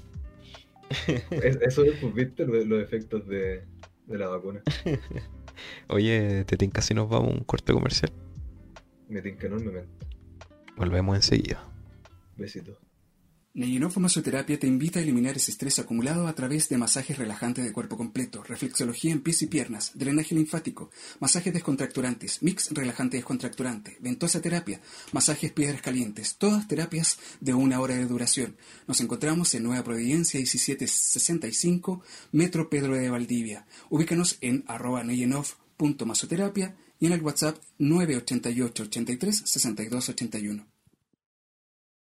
Eso 1.31 1.85
es, 1.85 1.99
pues, 2.01 2.15
viste 2.15 2.47
los, 2.47 2.83
efectos 2.83 3.27
de, 3.29 3.65
de, 4.07 4.19
la 4.19 4.29
vacuna. 4.29 4.63
Oye, 5.89 6.45
¿te 6.45 6.57
tinca 6.57 6.81
si 6.81 6.95
nos 6.95 7.09
vamos 7.09 7.33
a 7.33 7.37
un 7.37 7.45
corte 7.45 7.73
comercial? 7.73 8.13
Me 9.09 9.21
tinca 9.21 9.47
enormemente. 9.47 10.07
Volvemos 10.77 11.17
enseguida. 11.17 11.63
Besitos. 12.37 12.79
Neyenov 13.55 13.99
Masoterapia 13.99 14.59
te 14.59 14.67
invita 14.67 14.99
a 14.99 15.03
eliminar 15.03 15.37
ese 15.37 15.51
estrés 15.51 15.79
acumulado 15.79 16.29
a 16.29 16.35
través 16.35 16.69
de 16.69 16.77
masajes 16.77 17.17
relajantes 17.17 17.65
de 17.65 17.73
cuerpo 17.73 17.97
completo, 17.97 18.43
reflexología 18.43 19.11
en 19.11 19.23
pies 19.23 19.41
y 19.43 19.47
piernas, 19.47 19.93
drenaje 19.95 20.35
linfático, 20.35 20.91
masajes 21.19 21.55
descontracturantes, 21.55 22.43
mix 22.43 22.71
relajante 22.71 23.17
descontracturante, 23.17 23.97
ventosa 24.01 24.43
terapia, 24.43 24.81
masajes 25.13 25.51
piedras 25.51 25.81
calientes, 25.81 26.37
todas 26.37 26.69
terapias 26.69 27.19
de 27.41 27.55
una 27.55 27.81
hora 27.81 27.97
de 27.97 28.07
duración. 28.07 28.57
Nos 28.87 29.01
encontramos 29.01 29.53
en 29.55 29.65
Nueva 29.65 29.83
Providencia 29.83 30.39
1765, 30.39 32.03
Metro 32.33 32.69
Pedro 32.69 32.97
de 32.97 33.11
Valdivia. 33.11 33.67
Ubícanos 33.89 34.37
en 34.43 34.63
arroba 34.69 35.03
neyenov.masoterapia 35.03 36.77
y 37.01 37.07
en 37.07 37.13
el 37.13 37.23
WhatsApp 37.23 37.57
988 37.79 38.83
83 38.85 39.43
62 39.47 40.09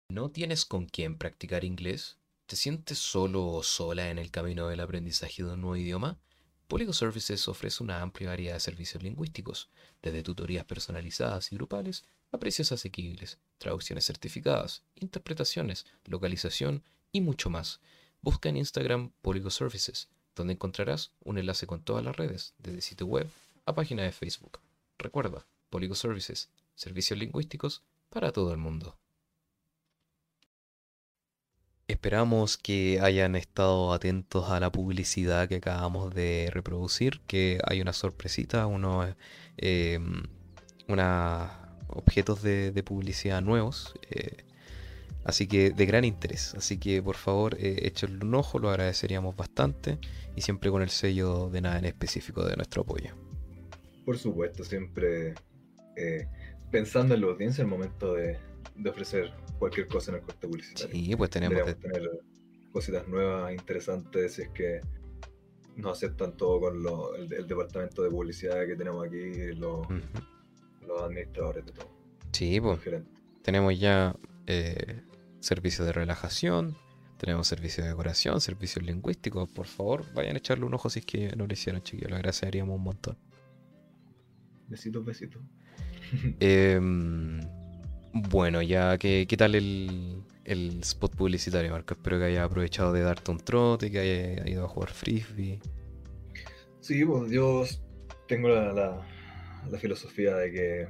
¿No 0.07 0.29
tienes 0.29 0.65
con 0.65 0.85
quién 0.85 1.17
practicar 1.17 1.63
inglés? 1.63 2.17
¿Te 2.45 2.55
sientes 2.55 2.99
solo 2.99 3.47
o 3.47 3.63
sola 3.63 4.11
en 4.11 4.19
el 4.19 4.29
camino 4.29 4.67
del 4.67 4.79
aprendizaje 4.79 5.43
de 5.43 5.53
un 5.53 5.61
nuevo 5.61 5.77
idioma? 5.77 6.19
Polygo 6.67 6.93
Services 6.93 7.47
ofrece 7.47 7.83
una 7.83 8.01
amplia 8.01 8.29
variedad 8.29 8.53
de 8.53 8.59
servicios 8.59 9.01
lingüísticos, 9.01 9.69
desde 10.03 10.21
tutorías 10.21 10.63
personalizadas 10.65 11.51
y 11.51 11.55
grupales 11.55 12.05
a 12.31 12.37
precios 12.37 12.71
asequibles, 12.71 13.39
traducciones 13.57 14.05
certificadas, 14.05 14.83
interpretaciones, 14.93 15.87
localización 16.05 16.83
y 17.11 17.21
mucho 17.21 17.49
más. 17.49 17.79
Busca 18.21 18.49
en 18.49 18.57
Instagram 18.57 19.11
Polygo 19.23 19.49
Services, 19.49 20.09
donde 20.35 20.53
encontrarás 20.53 21.13
un 21.23 21.39
enlace 21.39 21.65
con 21.65 21.83
todas 21.83 22.05
las 22.05 22.15
redes, 22.15 22.53
desde 22.59 22.81
sitio 22.81 23.07
web 23.07 23.27
a 23.65 23.73
página 23.73 24.03
de 24.03 24.11
Facebook. 24.11 24.59
Recuerda, 24.99 25.47
Polygo 25.71 25.95
Services, 25.95 26.49
servicios 26.75 27.17
lingüísticos 27.17 27.81
para 28.09 28.31
todo 28.31 28.51
el 28.51 28.59
mundo. 28.59 28.99
Esperamos 31.87 32.57
que 32.57 32.99
hayan 32.99 33.35
estado 33.35 33.93
atentos 33.93 34.49
a 34.49 34.59
la 34.59 34.71
publicidad 34.71 35.47
que 35.47 35.57
acabamos 35.57 36.15
de 36.15 36.49
reproducir, 36.51 37.21
que 37.27 37.59
hay 37.63 37.79
una 37.79 37.93
sorpresita, 37.93 38.65
unos, 38.65 39.15
eh, 39.57 39.99
objetos 41.89 42.41
de, 42.41 42.83
publicidad 42.83 43.43
nuevos, 43.43 43.93
eh, 44.09 44.45
así 45.25 45.45
que 45.45 45.69
de 45.69 45.85
gran 45.85 46.05
interés. 46.05 46.55
Así 46.55 46.79
que 46.79 47.03
por 47.03 47.17
favor, 47.17 47.55
eh, 47.59 47.93
un 48.09 48.33
ojo, 48.33 48.57
lo 48.57 48.69
agradeceríamos 48.71 49.35
bastante 49.35 49.99
y 50.35 50.41
siempre 50.41 50.71
con 50.71 50.81
el 50.81 50.89
sello 50.89 51.51
de 51.51 51.61
nada 51.61 51.77
en 51.77 51.85
específico 51.85 52.43
de 52.45 52.55
nuestro 52.55 52.81
apoyo. 52.81 53.15
Por 54.05 54.17
supuesto, 54.17 54.63
siempre 54.63 55.35
eh, 55.95 56.27
pensando 56.71 57.13
en 57.13 57.21
la 57.21 57.27
audiencia 57.27 57.61
el 57.61 57.67
momento 57.67 58.13
de, 58.15 58.39
de 58.75 58.89
ofrecer 58.89 59.33
cualquier 59.59 59.87
cosa 59.87 60.11
en 60.11 60.17
el 60.17 60.23
corte 60.23 60.47
publicitario. 60.47 60.95
Sí, 60.95 61.15
pues 61.15 61.29
tenemos 61.29 61.63
que 61.63 61.75
tener 61.75 62.09
cositas 62.71 63.07
nuevas, 63.07 63.53
interesantes, 63.53 64.33
si 64.33 64.41
es 64.43 64.49
que 64.49 64.81
nos 65.75 65.97
aceptan 65.97 66.35
todo 66.37 66.59
con 66.59 66.81
lo, 66.81 67.15
el, 67.15 67.47
departamento 67.47 68.03
de 68.03 68.09
publicidad 68.09 68.65
que 68.65 68.75
tenemos 68.75 69.05
aquí, 69.05 69.53
los, 69.53 69.85
administradores 71.03 71.65
de 71.65 71.71
todo. 71.71 71.89
Sí, 72.31 72.59
pues 72.61 72.79
tenemos 73.41 73.77
ya 73.79 74.15
eh, 74.47 75.01
servicios 75.39 75.85
de 75.85 75.93
relajación, 75.93 76.75
tenemos 77.17 77.47
servicios 77.47 77.85
de 77.85 77.91
decoración, 77.91 78.41
servicios 78.41 78.85
lingüísticos. 78.85 79.49
Por 79.49 79.67
favor, 79.67 80.05
vayan 80.13 80.35
a 80.35 80.39
echarle 80.39 80.65
un 80.65 80.73
ojo 80.73 80.89
si 80.89 80.99
es 80.99 81.05
que 81.05 81.35
no 81.35 81.47
lo 81.47 81.53
hicieron, 81.53 81.81
chiquillos. 81.81 82.09
Lo 82.09 82.17
agradeceríamos 82.17 82.75
un 82.75 82.83
montón. 82.83 83.17
Besitos, 84.67 85.05
besitos. 85.05 85.41
eh, 86.39 86.79
bueno, 88.15 88.61
ya, 88.61 88.97
¿qué, 88.97 89.25
qué 89.27 89.35
tal 89.35 89.55
el, 89.55 90.23
spot 90.45 91.17
publicitario, 91.17 91.71
Marco? 91.71 91.95
Espero 91.95 92.17
que 92.17 92.23
haya 92.23 92.45
aprovechado 92.45 92.93
de 92.93 93.01
darte 93.01 93.29
un 93.29 93.39
trote, 93.39 93.91
que 93.91 93.99
haya 93.99 94.49
ido 94.49 94.63
a 94.63 94.69
jugar 94.69 94.89
frisbee. 94.89 95.59
Sí, 96.79 97.03
pues 97.03 97.29
yo 97.29 97.65
tengo 98.25 98.47
la, 98.47 99.05
filosofía 99.79 100.33
de 100.37 100.51
que 100.51 100.87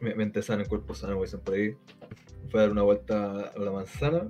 mente 0.00 0.42
sana, 0.42 0.64
cuerpo 0.64 0.94
sano, 0.94 1.12
como 1.12 1.24
dicen 1.24 1.40
por 1.40 1.54
ahí. 1.54 1.76
Fui 2.50 2.58
a 2.58 2.62
dar 2.62 2.72
una 2.72 2.82
vuelta 2.82 3.52
a 3.54 3.58
la 3.60 3.70
manzana, 3.70 4.28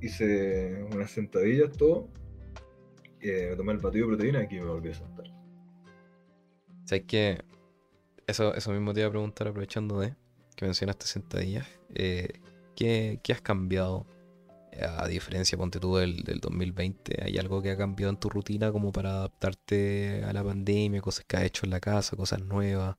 hice 0.00 0.84
unas 0.92 1.10
sentadillas, 1.10 1.72
todo. 1.76 2.08
Eh, 3.20 3.48
me 3.50 3.56
tomé 3.56 3.72
el 3.72 3.78
batido 3.78 4.06
de 4.06 4.14
proteína 4.14 4.42
y 4.42 4.44
aquí 4.44 4.60
me 4.60 4.66
volví 4.66 4.90
a 4.90 4.94
sentar. 4.94 5.26
¿Sabes 6.84 7.04
qué? 7.08 7.42
Eso, 8.28 8.54
eso 8.54 8.70
mismo 8.70 8.94
te 8.94 9.00
iba 9.00 9.08
a 9.08 9.10
preguntar 9.10 9.48
aprovechando 9.48 9.98
de 9.98 10.14
que 10.60 10.66
mencionaste 10.66 11.06
sentadillas, 11.06 11.66
eh, 11.94 12.28
¿qué, 12.76 13.18
has 13.32 13.40
cambiado? 13.40 14.06
A 14.96 15.08
diferencia, 15.08 15.58
ponte 15.58 15.80
tú 15.80 15.96
del, 15.96 16.22
2020, 16.40 17.24
¿hay 17.24 17.36
algo 17.38 17.60
que 17.60 17.72
ha 17.72 17.76
cambiado 17.76 18.10
en 18.10 18.20
tu 18.20 18.28
rutina 18.28 18.70
como 18.70 18.92
para 18.92 19.10
adaptarte 19.10 20.22
a 20.24 20.32
la 20.32 20.44
pandemia, 20.44 21.00
cosas 21.00 21.24
que 21.26 21.36
has 21.36 21.42
hecho 21.42 21.66
en 21.66 21.70
la 21.70 21.80
casa, 21.80 22.16
cosas 22.16 22.40
nuevas, 22.42 22.96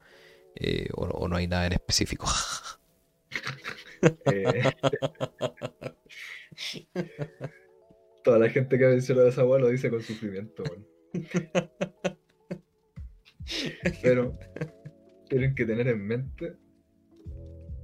eh, 0.55 0.89
o, 0.93 1.27
no 1.27 1.37
hay 1.37 1.47
nada 1.47 1.67
en 1.67 1.73
específico? 1.73 2.27
Eh, 4.25 4.63
toda 8.23 8.39
la 8.39 8.49
gente 8.49 8.79
que 8.79 8.85
ha 8.85 8.89
mencionado 8.89 9.27
esa 9.27 9.41
agua 9.41 9.59
lo 9.59 9.69
dice 9.69 9.91
con 9.91 10.01
sufrimiento. 10.01 10.63
Pero 14.01 14.39
tienen 15.29 15.53
que 15.53 15.67
tener 15.67 15.87
en 15.87 16.03
mente 16.03 16.57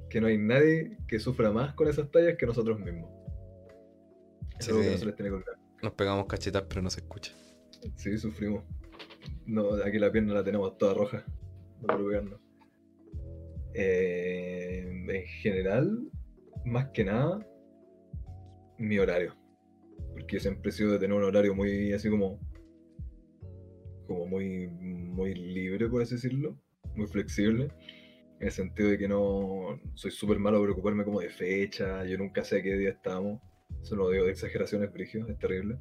que 0.10 0.22
no 0.22 0.28
hay 0.28 0.38
nadie 0.38 0.98
que 1.08 1.20
sufra 1.20 1.52
más 1.52 1.74
con 1.74 1.88
esas 1.88 2.10
tallas 2.12 2.36
que 2.38 2.46
nosotros 2.46 2.80
mismos. 2.80 3.10
Eso 4.60 4.80
es 4.80 4.86
que 4.86 4.92
no 4.92 4.98
se 4.98 5.06
les 5.06 5.16
tiene 5.16 5.30
que 5.30 5.36
olvidar. 5.36 5.56
Nos 5.84 5.94
pegamos 5.94 6.26
cachetas, 6.26 6.64
pero 6.68 6.82
no 6.82 6.90
se 6.90 7.02
escucha. 7.02 7.34
Sí, 7.96 8.18
sufrimos. 8.18 8.64
No, 9.46 9.74
aquí 9.84 10.00
la 10.00 10.12
pierna 10.12 10.34
la 10.34 10.44
tenemos 10.44 10.78
toda 10.78 10.94
roja. 10.94 11.24
No 11.82 11.88
por 11.88 12.40
eh, 13.80 15.06
en 15.08 15.28
general, 15.42 16.10
más 16.66 16.88
que 16.90 17.04
nada, 17.06 17.46
mi 18.80 18.98
horario. 18.98 19.36
Porque 20.12 20.40
siempre 20.40 20.70
he 20.70 20.74
sido 20.74 20.94
de 20.94 21.00
tener 21.00 21.16
un 21.16 21.24
horario 21.24 21.54
muy 21.54 21.94
así 21.94 22.10
como. 22.10 22.40
como 24.08 24.26
muy, 24.26 24.68
muy 24.68 25.36
libre, 25.36 25.88
por 25.88 26.02
así 26.02 26.16
decirlo. 26.16 26.58
Muy 26.96 27.08
flexible. 27.08 27.70
En 28.40 28.48
el 28.48 28.52
sentido 28.52 28.90
de 28.90 28.98
que 28.98 29.08
no. 29.08 29.80
soy 29.96 30.12
súper 30.12 30.40
malo 30.40 30.62
preocuparme 30.62 31.04
como 31.04 31.20
de 31.20 31.30
fecha. 31.30 32.06
Yo 32.06 32.18
nunca 32.18 32.44
sé 32.44 32.62
qué 32.62 32.76
día 32.78 32.90
estamos. 32.90 33.42
Eso 33.82 33.96
lo 33.96 34.10
digo 34.10 34.26
de 34.26 34.32
exageraciones, 34.32 34.92
Brigio, 34.92 35.28
es 35.28 35.38
terrible. 35.38 35.80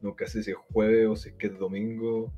Nunca 0.00 0.26
sé 0.26 0.42
si 0.42 0.50
es 0.50 0.56
jueves 0.56 1.06
o 1.06 1.16
si 1.16 1.30
es 1.30 1.34
que 1.36 1.46
es 1.48 1.58
domingo 1.58 2.32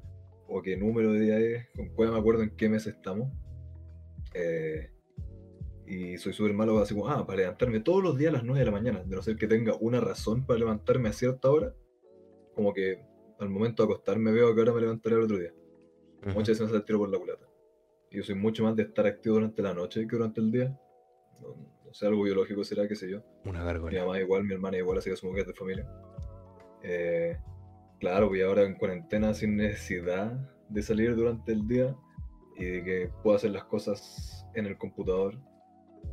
o 0.48 0.62
qué 0.62 0.76
número 0.76 1.12
de 1.12 1.20
día 1.20 1.38
es. 1.38 1.66
Con 1.74 1.88
cuál 1.90 2.12
me 2.12 2.18
acuerdo 2.18 2.42
en 2.42 2.50
qué 2.56 2.68
mes 2.68 2.86
estamos. 2.86 3.32
Eh, 4.34 4.90
y 5.86 6.18
soy 6.18 6.32
súper 6.32 6.52
malo 6.52 6.78
así 6.78 6.94
como, 6.94 7.08
ah, 7.08 7.26
para 7.26 7.38
levantarme 7.38 7.80
todos 7.80 8.02
los 8.02 8.18
días 8.18 8.30
a 8.30 8.38
las 8.38 8.44
9 8.44 8.58
de 8.58 8.66
la 8.66 8.72
mañana, 8.72 9.04
de 9.04 9.14
no 9.14 9.22
ser 9.22 9.36
que 9.36 9.46
tenga 9.46 9.76
una 9.76 10.00
razón 10.00 10.44
para 10.44 10.58
levantarme 10.58 11.08
a 11.08 11.12
cierta 11.12 11.50
hora, 11.50 11.74
como 12.54 12.74
que 12.74 13.00
al 13.38 13.48
momento 13.48 13.82
de 13.82 13.92
acostarme 13.92 14.32
veo 14.32 14.54
que 14.54 14.60
ahora 14.60 14.72
me 14.72 14.80
levantaré 14.80 15.16
el 15.16 15.22
otro 15.22 15.38
día. 15.38 15.54
Muchas 16.34 16.58
veces 16.58 16.70
me 16.72 16.80
tiro 16.80 16.98
por 16.98 17.08
la 17.08 17.18
culata. 17.18 17.45
Yo 18.16 18.22
soy 18.22 18.34
mucho 18.34 18.64
más 18.64 18.74
de 18.74 18.84
estar 18.84 19.06
activo 19.06 19.34
durante 19.34 19.60
la 19.60 19.74
noche 19.74 20.06
que 20.08 20.16
durante 20.16 20.40
el 20.40 20.50
día. 20.50 20.74
No, 21.38 21.92
sé, 21.92 22.06
algo 22.06 22.22
biológico 22.22 22.64
será, 22.64 22.88
qué 22.88 22.96
sé 22.96 23.10
yo. 23.10 23.22
Una 23.44 23.62
garganta. 23.62 23.90
Mi 23.90 23.98
mamá 23.98 24.18
igual, 24.18 24.44
mi 24.44 24.54
hermana 24.54 24.78
igual, 24.78 24.96
así 24.96 25.10
que 25.10 25.14
asumo 25.14 25.34
que 25.34 25.42
es 25.42 25.46
de 25.46 25.52
familia. 25.52 25.86
Eh, 26.82 27.36
claro, 28.00 28.28
voy 28.28 28.40
ahora 28.40 28.62
en 28.62 28.74
cuarentena 28.76 29.34
sin 29.34 29.58
necesidad 29.58 30.32
de 30.70 30.82
salir 30.82 31.14
durante 31.14 31.52
el 31.52 31.68
día 31.68 31.94
y 32.56 32.64
de 32.64 32.84
que 32.84 33.10
pueda 33.22 33.36
hacer 33.36 33.50
las 33.50 33.64
cosas 33.64 34.46
en 34.54 34.64
el 34.64 34.78
computador 34.78 35.38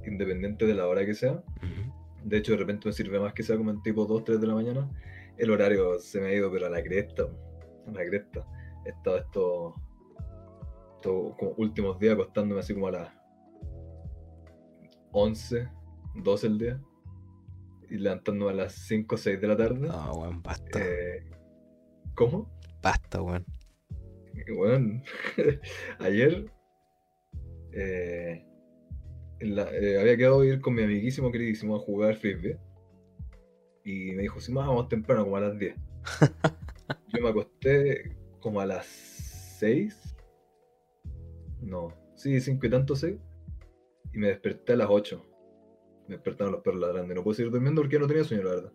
independiente 0.06 0.66
de 0.66 0.74
la 0.74 0.90
hora 0.90 1.06
que 1.06 1.14
sea. 1.14 1.42
De 2.22 2.36
hecho, 2.38 2.52
de 2.52 2.58
repente 2.58 2.90
me 2.90 2.92
sirve 2.92 3.18
más 3.18 3.32
que 3.32 3.44
sea 3.44 3.56
como 3.56 3.72
en 3.72 3.82
tipo 3.82 4.04
2, 4.04 4.26
3 4.26 4.42
de 4.42 4.48
la 4.48 4.56
mañana. 4.56 4.90
El 5.38 5.52
horario 5.52 5.98
se 6.00 6.20
me 6.20 6.28
ha 6.28 6.34
ido, 6.34 6.52
pero 6.52 6.66
a 6.66 6.70
la 6.70 6.84
cresta. 6.84 7.24
A 7.88 7.92
la 7.92 8.06
cresta. 8.06 8.46
He 8.86 8.90
estado 8.90 9.76
estos, 11.04 11.36
como 11.38 11.52
últimos 11.58 12.00
días 12.00 12.14
acostándome 12.14 12.62
así 12.62 12.74
como 12.74 12.88
a 12.88 12.92
las 12.92 13.14
11, 15.12 15.70
12 16.16 16.48
el 16.48 16.58
día. 16.58 16.82
Y 17.90 17.98
levantándome 17.98 18.52
a 18.52 18.56
las 18.56 18.74
5 18.74 19.18
6 19.18 19.42
de 19.42 19.48
la 19.48 19.58
tarde. 19.58 19.88
No, 19.88 20.14
weón, 20.14 20.42
basta. 20.42 20.80
Eh, 20.80 21.30
¿Cómo? 22.16 22.50
Basta, 22.82 23.22
weón. 23.22 23.46
Weón. 24.56 25.04
Ayer. 26.00 26.46
Eh, 27.74 28.46
eh, 29.40 29.98
había 30.00 30.18
quedado 30.18 30.44
ir 30.44 30.62
con 30.62 30.74
mi 30.74 30.84
amiguísimo 30.84 31.32
queridísimo 31.32 31.76
a 31.76 31.80
jugar 31.80 32.16
frisbee. 32.16 32.58
Y 33.84 34.14
me 34.14 34.24
dijo, 34.24 34.40
si 34.40 34.52
más 34.54 34.66
vamos 34.66 34.88
temprano, 34.88 35.26
como 35.26 35.36
a 35.36 35.42
las 35.42 35.60
10. 35.60 35.76
Yo 37.14 37.22
me 37.22 37.30
acosté 37.30 38.16
como 38.40 38.62
a 38.62 38.66
las 38.66 38.86
6. 39.60 40.03
No, 41.64 41.90
sí, 42.16 42.40
5 42.40 42.66
y 42.66 42.70
tanto 42.70 42.96
6. 42.96 43.18
Y 44.14 44.18
me 44.18 44.28
desperté 44.28 44.74
a 44.74 44.78
las 44.78 44.88
8. 44.90 45.24
Me 46.08 46.16
despertaron 46.16 46.54
los 46.54 46.62
perros 46.62 46.82
ladrando. 46.82 47.14
Y 47.14 47.16
no 47.16 47.24
pude 47.24 47.36
seguir 47.36 47.52
durmiendo 47.52 47.82
porque 47.82 48.00
no 48.00 48.08
tenía 48.08 48.24
sueño, 48.24 48.44
la 48.44 48.52
verdad. 48.52 48.74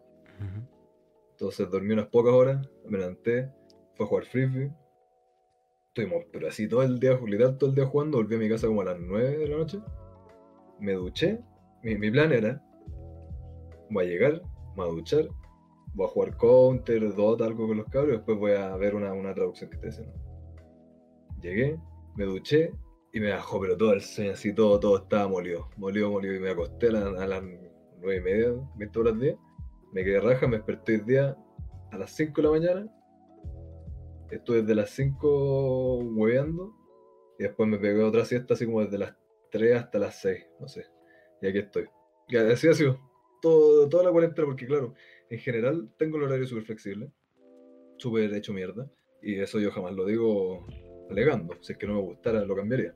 Entonces 1.31 1.71
dormí 1.71 1.93
unas 1.93 2.09
pocas 2.09 2.33
horas, 2.33 2.69
me 2.87 2.99
levanté, 2.99 3.53
fue 3.95 4.07
a 4.07 4.09
jugar 4.09 4.25
frisbee. 4.25 4.73
Estuvimos, 5.89 6.25
pero 6.33 6.49
así 6.49 6.69
todo 6.69 6.83
el 6.83 6.99
día, 6.99 7.19
literal 7.25 7.59
todo 7.59 7.71
el 7.71 7.77
día 7.77 7.87
jugando. 7.87 8.19
Volví 8.19 8.35
a 8.35 8.39
mi 8.39 8.49
casa 8.49 8.67
como 8.67 8.83
a 8.83 8.87
las 8.87 8.99
9 8.99 9.39
de 9.39 9.49
la 9.49 9.57
noche 9.57 9.79
me 10.81 10.93
duché. 10.95 11.41
Mi, 11.83 12.11
plan 12.11 12.33
era, 12.33 12.63
voy 13.91 14.05
a 14.05 14.09
llegar, 14.09 14.43
voy 14.75 14.89
a 14.89 14.91
duchar, 14.91 15.29
voy 15.95 16.07
a 16.07 16.11
jugar 16.11 16.37
Counter, 16.37 17.15
Dota, 17.15 17.45
algo 17.45 17.69
con 17.69 17.77
los 17.77 17.87
cabros, 17.87 18.15
y 18.15 18.17
después 18.17 18.39
voy 18.39 18.53
a 18.53 18.77
ver 18.77 18.95
una, 18.95 19.35
traducción 19.35 19.71
que 19.71 19.77
esté 19.77 19.89
haciendo. 19.89 20.13
Llegué, 21.41 21.79
me 22.19 22.25
duché 22.25 22.73
y 23.13 23.21
me 23.21 23.31
bajó, 23.31 23.61
pero 23.61 23.77
todo 23.77 23.93
el 23.93 24.03
sueño 24.03 24.33
así, 24.33 24.53
todo, 24.53 24.79
todo 24.81 24.99
estaba 24.99 25.29
molido, 25.29 25.71
molido, 25.77 26.11
molido, 26.11 26.35
y 26.35 26.41
me 26.41 26.51
acosté 26.51 26.89
a, 26.89 26.91
las 26.91 27.43
nueve 28.01 28.17
y 28.17 28.21
media, 28.21 28.53
20 28.77 28.99
horas 28.99 29.21
10, 29.21 29.37
me 29.93 30.05
quedé 30.05 30.21
raja, 30.21 30.49
me 30.49 30.57
desperté 30.57 30.97
el 30.97 31.07
día 31.07 31.37
a 31.93 31.97
las 31.97 32.11
5 32.17 32.35
de 32.35 32.43
la 32.43 32.51
mañana, 32.51 32.95
estuve 34.33 34.63
desde 34.63 34.75
las 34.75 34.91
5 34.91 35.99
hueveando, 36.17 36.75
y 37.39 37.45
después 37.45 37.69
me 37.69 37.79
pegué 37.79 38.03
otra 38.03 38.25
siesta 38.25 38.55
así 38.55 38.67
como 38.67 38.83
desde 38.83 38.99
las 38.99 39.15
3 39.53 39.77
hasta 39.77 39.99
las 40.01 40.21
6, 40.21 40.45
no 40.59 40.67
sé. 40.67 40.87
Y 41.41 41.47
aquí 41.47 41.59
estoy. 41.59 41.87
Y 42.29 42.37
así 42.37 42.67
ha 42.67 42.75
sido 42.75 42.99
todo, 43.41 43.89
toda 43.89 44.03
la 44.03 44.11
cuarentena, 44.11 44.45
porque 44.45 44.67
claro, 44.67 44.93
en 45.31 45.39
general 45.39 45.89
tengo 45.97 46.17
el 46.17 46.25
horario 46.25 46.49
súper 46.49 46.65
flexible, 46.65 47.13
súper 47.97 48.35
hecho 48.35 48.53
mierda, 48.53 48.91
y 49.23 49.39
eso 49.39 49.61
yo 49.61 49.71
jamás 49.71 49.93
lo 49.95 50.05
digo 50.05 50.67
alegando. 51.11 51.55
Si 51.61 51.73
es 51.73 51.79
que 51.79 51.87
no 51.87 51.95
me 51.95 52.01
gustara, 52.01 52.45
lo 52.45 52.57
cambiaría. 52.57 52.95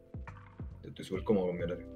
Yo 0.83 0.89
estoy 0.89 1.05
súper 1.05 1.25
cómodo 1.25 1.47
con 1.47 1.57
mi 1.57 1.63
horario. 1.63 1.87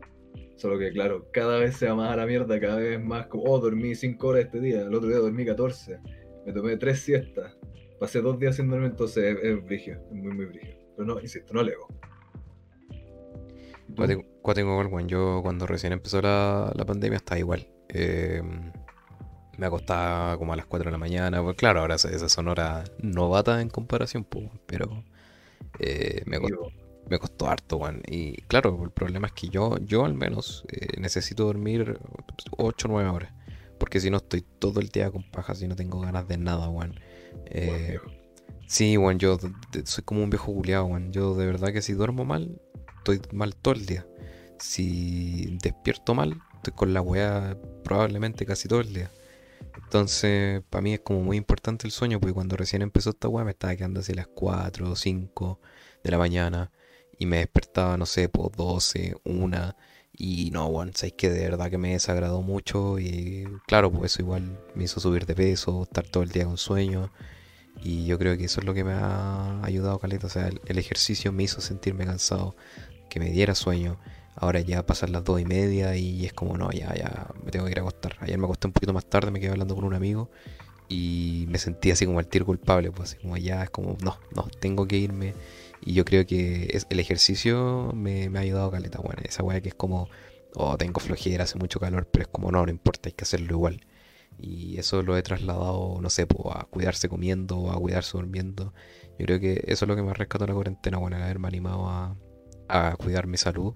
Solo 0.57 0.79
que, 0.79 0.91
claro, 0.91 1.29
cada 1.33 1.59
vez 1.59 1.77
se 1.77 1.87
va 1.87 1.95
más 1.95 2.11
a 2.11 2.17
la 2.17 2.27
mierda, 2.27 2.59
cada 2.59 2.77
vez 2.77 3.03
más 3.03 3.27
como, 3.27 3.45
oh, 3.45 3.59
dormí 3.59 3.95
5 3.95 4.27
horas 4.27 4.47
este 4.47 4.61
día, 4.61 4.83
el 4.83 4.95
otro 4.95 5.09
día 5.09 5.19
dormí 5.19 5.45
14, 5.45 6.01
me 6.47 6.53
tomé 6.53 6.79
3 6.79 6.99
siestas, 6.99 7.59
pasé 8.01 8.23
2 8.23 8.39
días 8.39 8.57
sin 8.57 8.71
dormir, 8.71 8.91
entonces 8.91 9.37
es, 9.37 9.45
es 9.45 9.89
es 9.89 10.13
muy, 10.13 10.35
muy 10.35 10.47
brigio. 10.47 10.79
Pero 10.97 11.07
no, 11.07 11.21
insisto, 11.21 11.53
no 11.53 11.61
alego. 11.61 11.89
tengo 14.55 14.83
igual, 14.83 15.07
Yo 15.07 15.41
cuando 15.43 15.67
recién 15.67 15.93
empezó 15.93 16.23
la, 16.23 16.73
pandemia 16.87 17.17
estaba 17.17 17.39
igual. 17.39 17.69
Em, 17.89 18.73
me 19.59 19.67
acostaba 19.67 20.39
como 20.39 20.55
a 20.55 20.57
las 20.57 20.65
4 20.65 20.87
de 20.87 20.93
la 20.93 20.99
mañana. 20.99 21.43
Pues 21.43 21.57
claro, 21.57 21.81
ahora 21.81 21.97
esa 21.97 22.29
son 22.31 22.49
horas 22.49 22.91
novatas 22.99 23.61
en 23.61 23.69
comparación, 23.69 24.25
pues, 24.25 24.49
pero 24.67 25.05
eh, 25.79 26.23
me, 26.27 26.39
costó, 26.39 26.73
me, 27.09 27.19
costó, 27.19 27.49
harto, 27.49 27.77
weón. 27.79 28.03
Y 28.07 28.37
claro, 28.43 28.81
el 28.83 28.91
problema 28.91 29.29
es 29.29 29.33
que 29.33 29.49
yo, 29.49 29.79
yo 29.79 30.05
al 30.05 30.15
menos 30.15 30.65
eh, 30.69 31.01
necesito 31.01 31.45
dormir 31.45 31.99
8 32.57 32.89
o 32.89 32.91
9 32.91 33.09
horas. 33.11 33.33
Porque 33.79 34.01
si 34.01 34.11
no 34.11 34.19
estoy 34.19 34.43
todo 34.43 34.81
el 34.81 34.89
día 34.89 35.11
con 35.11 35.23
pajas 35.31 35.61
y 35.63 35.69
no 35.69 35.77
tengo 35.77 36.01
ganas 36.01 36.27
de 36.29 36.39
nada, 36.39 36.69
weón. 36.69 36.99
Eh, 37.47 37.99
sí, 38.67 38.97
weón, 38.97 39.19
yo 39.19 39.39
soy 39.85 40.05
como 40.05 40.23
un 40.23 40.31
viejo 40.31 40.53
culiado, 40.53 40.87
weón. 40.87 41.13
Yo 41.13 41.35
de 41.35 41.47
verdad 41.47 41.73
que 41.73 41.83
si 41.83 41.93
duermo 41.93 42.25
mal, 42.25 42.61
estoy 42.99 43.21
mal 43.33 43.55
todo 43.55 43.75
el 43.75 43.87
día. 43.87 44.07
Si 44.59 45.59
despierto 45.63 46.15
mal, 46.15 46.41
estoy 46.57 46.73
con 46.75 46.95
la 46.95 47.03
weá 47.03 47.57
probablemente 47.85 48.47
casi 48.47 48.69
todo 48.69 48.81
el 48.81 48.93
día. 48.93 49.11
Entonces, 49.83 50.63
para 50.71 50.83
mí 50.83 50.95
es 50.95 51.01
como 51.01 51.21
muy 51.21 51.37
importante 51.37 51.87
el 51.87 51.93
sueño, 51.93 52.21
porque 52.21 52.35
cuando 52.35 52.57
recién 52.57 52.83
empezó 52.83 53.11
esta 53.11 53.29
weá 53.29 53.45
me 53.45 53.53
estaba 53.53 53.77
quedando 53.77 54.01
así 54.01 54.15
las 54.15 54.27
4 54.27 54.91
o 54.91 54.97
5 54.97 55.61
de 56.03 56.11
la 56.11 56.19
mañana 56.19 56.71
y 57.19 57.27
me 57.27 57.39
despertaba, 57.39 57.97
no 57.97 58.07
sé, 58.07 58.29
por 58.29 58.55
12, 58.55 59.17
1 59.25 59.77
y 60.19 60.51
no, 60.51 60.71
bueno, 60.71 60.93
sabéis 60.95 61.15
que 61.15 61.31
de 61.31 61.41
verdad 61.51 61.71
que 61.71 61.79
me 61.79 61.93
desagradó 61.93 62.41
mucho 62.43 62.99
y 62.99 63.47
claro, 63.67 63.93
pues 63.93 64.13
eso 64.13 64.23
igual 64.23 64.59
me 64.75 64.85
hizo 64.85 64.99
subir 64.99 65.27
de 65.27 65.35
peso, 65.35 65.83
estar 65.83 66.07
todo 66.07 66.23
el 66.23 66.31
día 66.31 66.47
con 66.47 66.57
sueño 66.57 67.13
y 67.83 68.07
yo 68.07 68.19
creo 68.19 68.37
que 68.37 68.45
eso 68.45 68.61
es 68.61 68.67
lo 68.67 68.75
que 68.75 68.85
me 68.85 68.93
ha 68.93 69.63
ayudado, 69.63 69.99
Caleta, 69.99 70.27
o 70.27 70.31
sea, 70.31 70.49
el 70.49 70.79
ejercicio 70.79 71.33
me 71.33 71.43
hizo 71.43 71.61
sentirme 71.61 72.07
cansado, 72.07 72.57
que 73.11 73.21
me 73.21 73.31
diera 73.31 73.55
sueño. 73.55 73.99
Ahora 74.37 74.61
ya 74.61 74.85
pasan 74.85 75.13
las 75.13 75.25
dos 75.25 75.41
y 75.41 75.47
media 75.47 75.97
y 75.97 76.27
es 76.27 76.33
como, 76.35 76.59
no, 76.59 76.71
ya, 76.71 76.95
ya, 76.95 77.29
me 77.43 77.51
tengo 77.51 77.65
que 77.65 77.73
ir 77.73 77.79
a 77.79 77.83
acostar. 77.83 78.17
Ayer 78.21 78.39
me 78.39 78.45
acosté 78.45 78.67
un 78.67 78.75
poquito 78.75 78.93
más 78.93 79.07
tarde, 79.07 79.31
me 79.31 79.41
quedé 79.41 79.51
hablando 79.51 79.75
con 79.75 79.85
un 79.85 79.95
amigo 79.95 80.31
y 80.89 81.47
me 81.49 81.59
sentí 81.59 81.91
así 81.91 82.07
como 82.07 82.21
el 82.21 82.29
tiro 82.29 82.47
culpable, 82.47 82.91
pues 82.93 83.11
así 83.11 83.23
como 83.23 83.37
ya 83.37 83.63
es 83.63 83.71
como, 83.71 83.97
no, 84.03 84.19
no, 84.35 84.49
tengo 84.61 84.87
que 84.87 84.97
irme. 84.99 85.35
Y 85.81 85.95
yo 85.95 86.05
creo 86.05 86.27
que 86.27 86.69
es, 86.73 86.87
el 86.91 87.01
ejercicio 87.01 87.93
me, 87.95 88.27
ha 88.37 88.41
ayudado 88.41 88.71
caleta, 88.71 88.99
bueno, 89.01 89.23
esa 89.25 89.43
weá 89.43 89.61
que 89.61 89.71
es 89.71 89.75
como, 89.75 90.09
oh, 90.55 90.77
tengo 90.77 91.01
flojera, 91.01 91.45
hace 91.45 91.59
mucho 91.59 91.81
calor, 91.81 92.07
pero 92.11 92.25
es 92.25 92.29
como, 92.29 92.51
no, 92.53 92.65
no 92.65 92.71
importa, 92.71 93.09
hay 93.09 93.13
que 93.15 93.25
hacerlo 93.25 93.55
igual. 93.55 93.87
Y 94.39 94.79
eso 94.79 95.03
lo 95.03 95.17
he 95.17 95.23
trasladado, 95.23 95.99
no 96.01 96.11
sé, 96.11 96.27
pues, 96.27 96.55
a 96.55 96.65
cuidarse 96.65 97.09
comiendo, 97.09 97.71
a 97.71 97.79
cuidarse 97.79 98.13
durmiendo. 98.19 98.75
Yo 99.19 99.27
creo 99.27 99.41
que 99.41 99.65
eso 99.67 99.85
es 99.87 99.89
lo 99.89 99.97
que 99.97 100.03
me 100.03 100.11
ha 100.11 100.15
rescatado 100.15 100.49
la 100.49 100.55
cuarentena, 100.55 100.99
bueno, 100.99 101.17
haberme 101.17 101.49
animado 101.49 101.89
a, 101.89 102.17
a 102.69 102.97
cuidar 102.97 103.27
mi 103.27 103.39
salud 103.39 103.75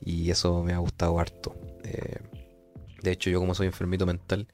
y 0.00 0.30
eso 0.30 0.62
me 0.62 0.72
ha 0.72 0.78
gustado 0.78 1.18
harto. 1.18 1.54
Eh, 1.84 2.18
de 3.02 3.12
hecho, 3.12 3.30
yo 3.30 3.40
como 3.40 3.54
soy 3.54 3.66
enfermito 3.66 4.06
mental, 4.06 4.48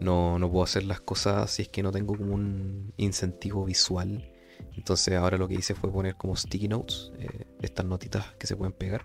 no, 0.00 0.38
no, 0.38 0.50
puedo 0.50 0.64
hacer 0.64 0.84
las 0.84 1.00
cosas 1.00 1.50
si 1.50 1.62
es 1.62 1.68
que 1.68 1.82
no 1.82 1.92
tengo 1.92 2.16
como 2.16 2.34
un 2.34 2.92
incentivo 2.96 3.64
visual. 3.64 4.30
Entonces 4.76 5.14
ahora 5.14 5.38
lo 5.38 5.48
que 5.48 5.54
hice 5.54 5.74
fue 5.74 5.92
poner 5.92 6.16
como 6.16 6.36
sticky 6.36 6.68
notes, 6.68 7.12
eh, 7.18 7.46
estas 7.62 7.86
notitas 7.86 8.34
que 8.38 8.46
se 8.46 8.56
pueden 8.56 8.72
pegar 8.72 9.04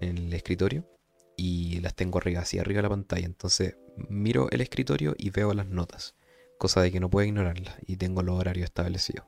en 0.00 0.18
el 0.18 0.32
escritorio 0.32 0.86
y 1.36 1.80
las 1.80 1.94
tengo 1.94 2.18
arriba, 2.18 2.40
así 2.42 2.58
arriba 2.58 2.78
de 2.78 2.82
la 2.82 2.88
pantalla. 2.90 3.26
Entonces 3.26 3.76
miro 4.08 4.50
el 4.50 4.60
escritorio 4.60 5.14
y 5.18 5.30
veo 5.30 5.54
las 5.54 5.66
notas, 5.66 6.14
cosa 6.58 6.82
de 6.82 6.92
que 6.92 7.00
no 7.00 7.10
puedo 7.10 7.26
ignorarlas 7.26 7.76
y 7.86 7.96
tengo 7.96 8.22
los 8.22 8.38
horarios 8.38 8.64
establecidos. 8.64 9.26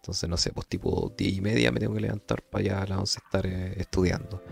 Entonces, 0.00 0.30
no 0.30 0.38
sé, 0.38 0.50
pues 0.52 0.66
tipo 0.66 1.12
10 1.16 1.34
y 1.34 1.40
media 1.42 1.70
me 1.70 1.78
tengo 1.78 1.94
que 1.94 2.00
levantar 2.00 2.42
para 2.42 2.62
allá 2.62 2.82
a 2.82 2.86
las 2.86 2.98
11 2.98 3.20
estar 3.22 3.46
eh, 3.46 3.74
estudiando. 3.76 4.42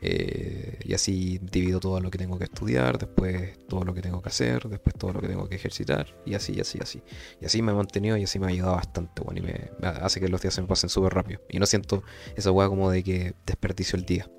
Eh, 0.00 0.78
Y 0.84 0.94
así 0.94 1.38
divido 1.42 1.80
todo 1.80 2.00
lo 2.00 2.10
que 2.10 2.18
tengo 2.18 2.38
que 2.38 2.44
estudiar, 2.44 2.98
después 2.98 3.58
todo 3.66 3.84
lo 3.84 3.94
que 3.94 4.02
tengo 4.02 4.22
que 4.22 4.28
hacer, 4.28 4.68
después 4.68 4.94
todo 4.94 5.12
lo 5.12 5.20
que 5.20 5.28
tengo 5.28 5.48
que 5.48 5.56
ejercitar, 5.56 6.06
y 6.24 6.34
así, 6.34 6.54
y 6.54 6.60
así, 6.60 6.78
así. 6.80 7.02
Y 7.40 7.46
así 7.46 7.62
me 7.62 7.72
he 7.72 7.74
mantenido 7.74 8.16
y 8.16 8.24
así 8.24 8.38
me 8.38 8.46
ha 8.46 8.50
ayudado 8.50 8.76
bastante, 8.76 9.22
bueno, 9.22 9.40
y 9.40 9.42
me, 9.42 9.70
hace 9.82 10.20
que 10.20 10.28
los 10.28 10.40
días 10.42 10.54
se 10.54 10.62
me 10.62 10.68
pasen 10.68 10.90
súper 10.90 11.14
rápido. 11.14 11.40
Y 11.48 11.58
no 11.58 11.66
siento 11.66 12.02
esa 12.36 12.52
weá 12.52 12.68
como 12.68 12.90
de 12.90 13.02
que 13.02 13.34
desperdicio 13.46 13.98
el 13.98 14.04
día. 14.04 14.30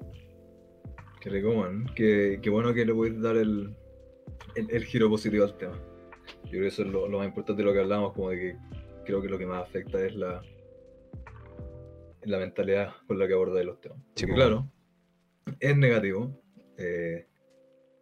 Qué 1.21 1.29
rico, 1.29 1.53
man. 1.53 1.85
Qué, 1.95 2.39
bueno 2.49 2.73
que 2.73 2.85
le 2.85 2.93
voy 2.93 3.09
a 3.09 3.19
dar 3.19 3.37
el, 3.37 3.75
el, 4.55 4.85
giro 4.85 5.09
positivo 5.09 5.43
al 5.43 5.57
tema. 5.57 5.77
Yo 6.45 6.51
creo 6.51 6.61
que 6.61 6.67
eso 6.67 6.83
es 6.83 6.89
lo, 6.89 7.09
más 7.09 7.27
importante 7.27 7.61
de 7.61 7.65
lo 7.65 7.73
que 7.73 7.79
hablamos, 7.79 8.13
como 8.13 8.29
de 8.29 8.39
que 8.39 8.57
creo 9.05 9.21
que 9.21 9.29
lo 9.29 9.37
que 9.37 9.45
más 9.45 9.63
afecta 9.63 10.03
es 10.05 10.15
la, 10.15 10.41
la 12.23 12.37
mentalidad 12.37 12.93
con 13.07 13.17
la 13.19 13.27
que 13.27 13.33
aborda 13.33 13.63
los 13.63 13.81
temas. 13.81 13.99
Sí, 14.15 14.25
claro, 14.27 14.69
es 15.59 15.77
negativo. 15.77 16.41
Eh, 16.77 17.25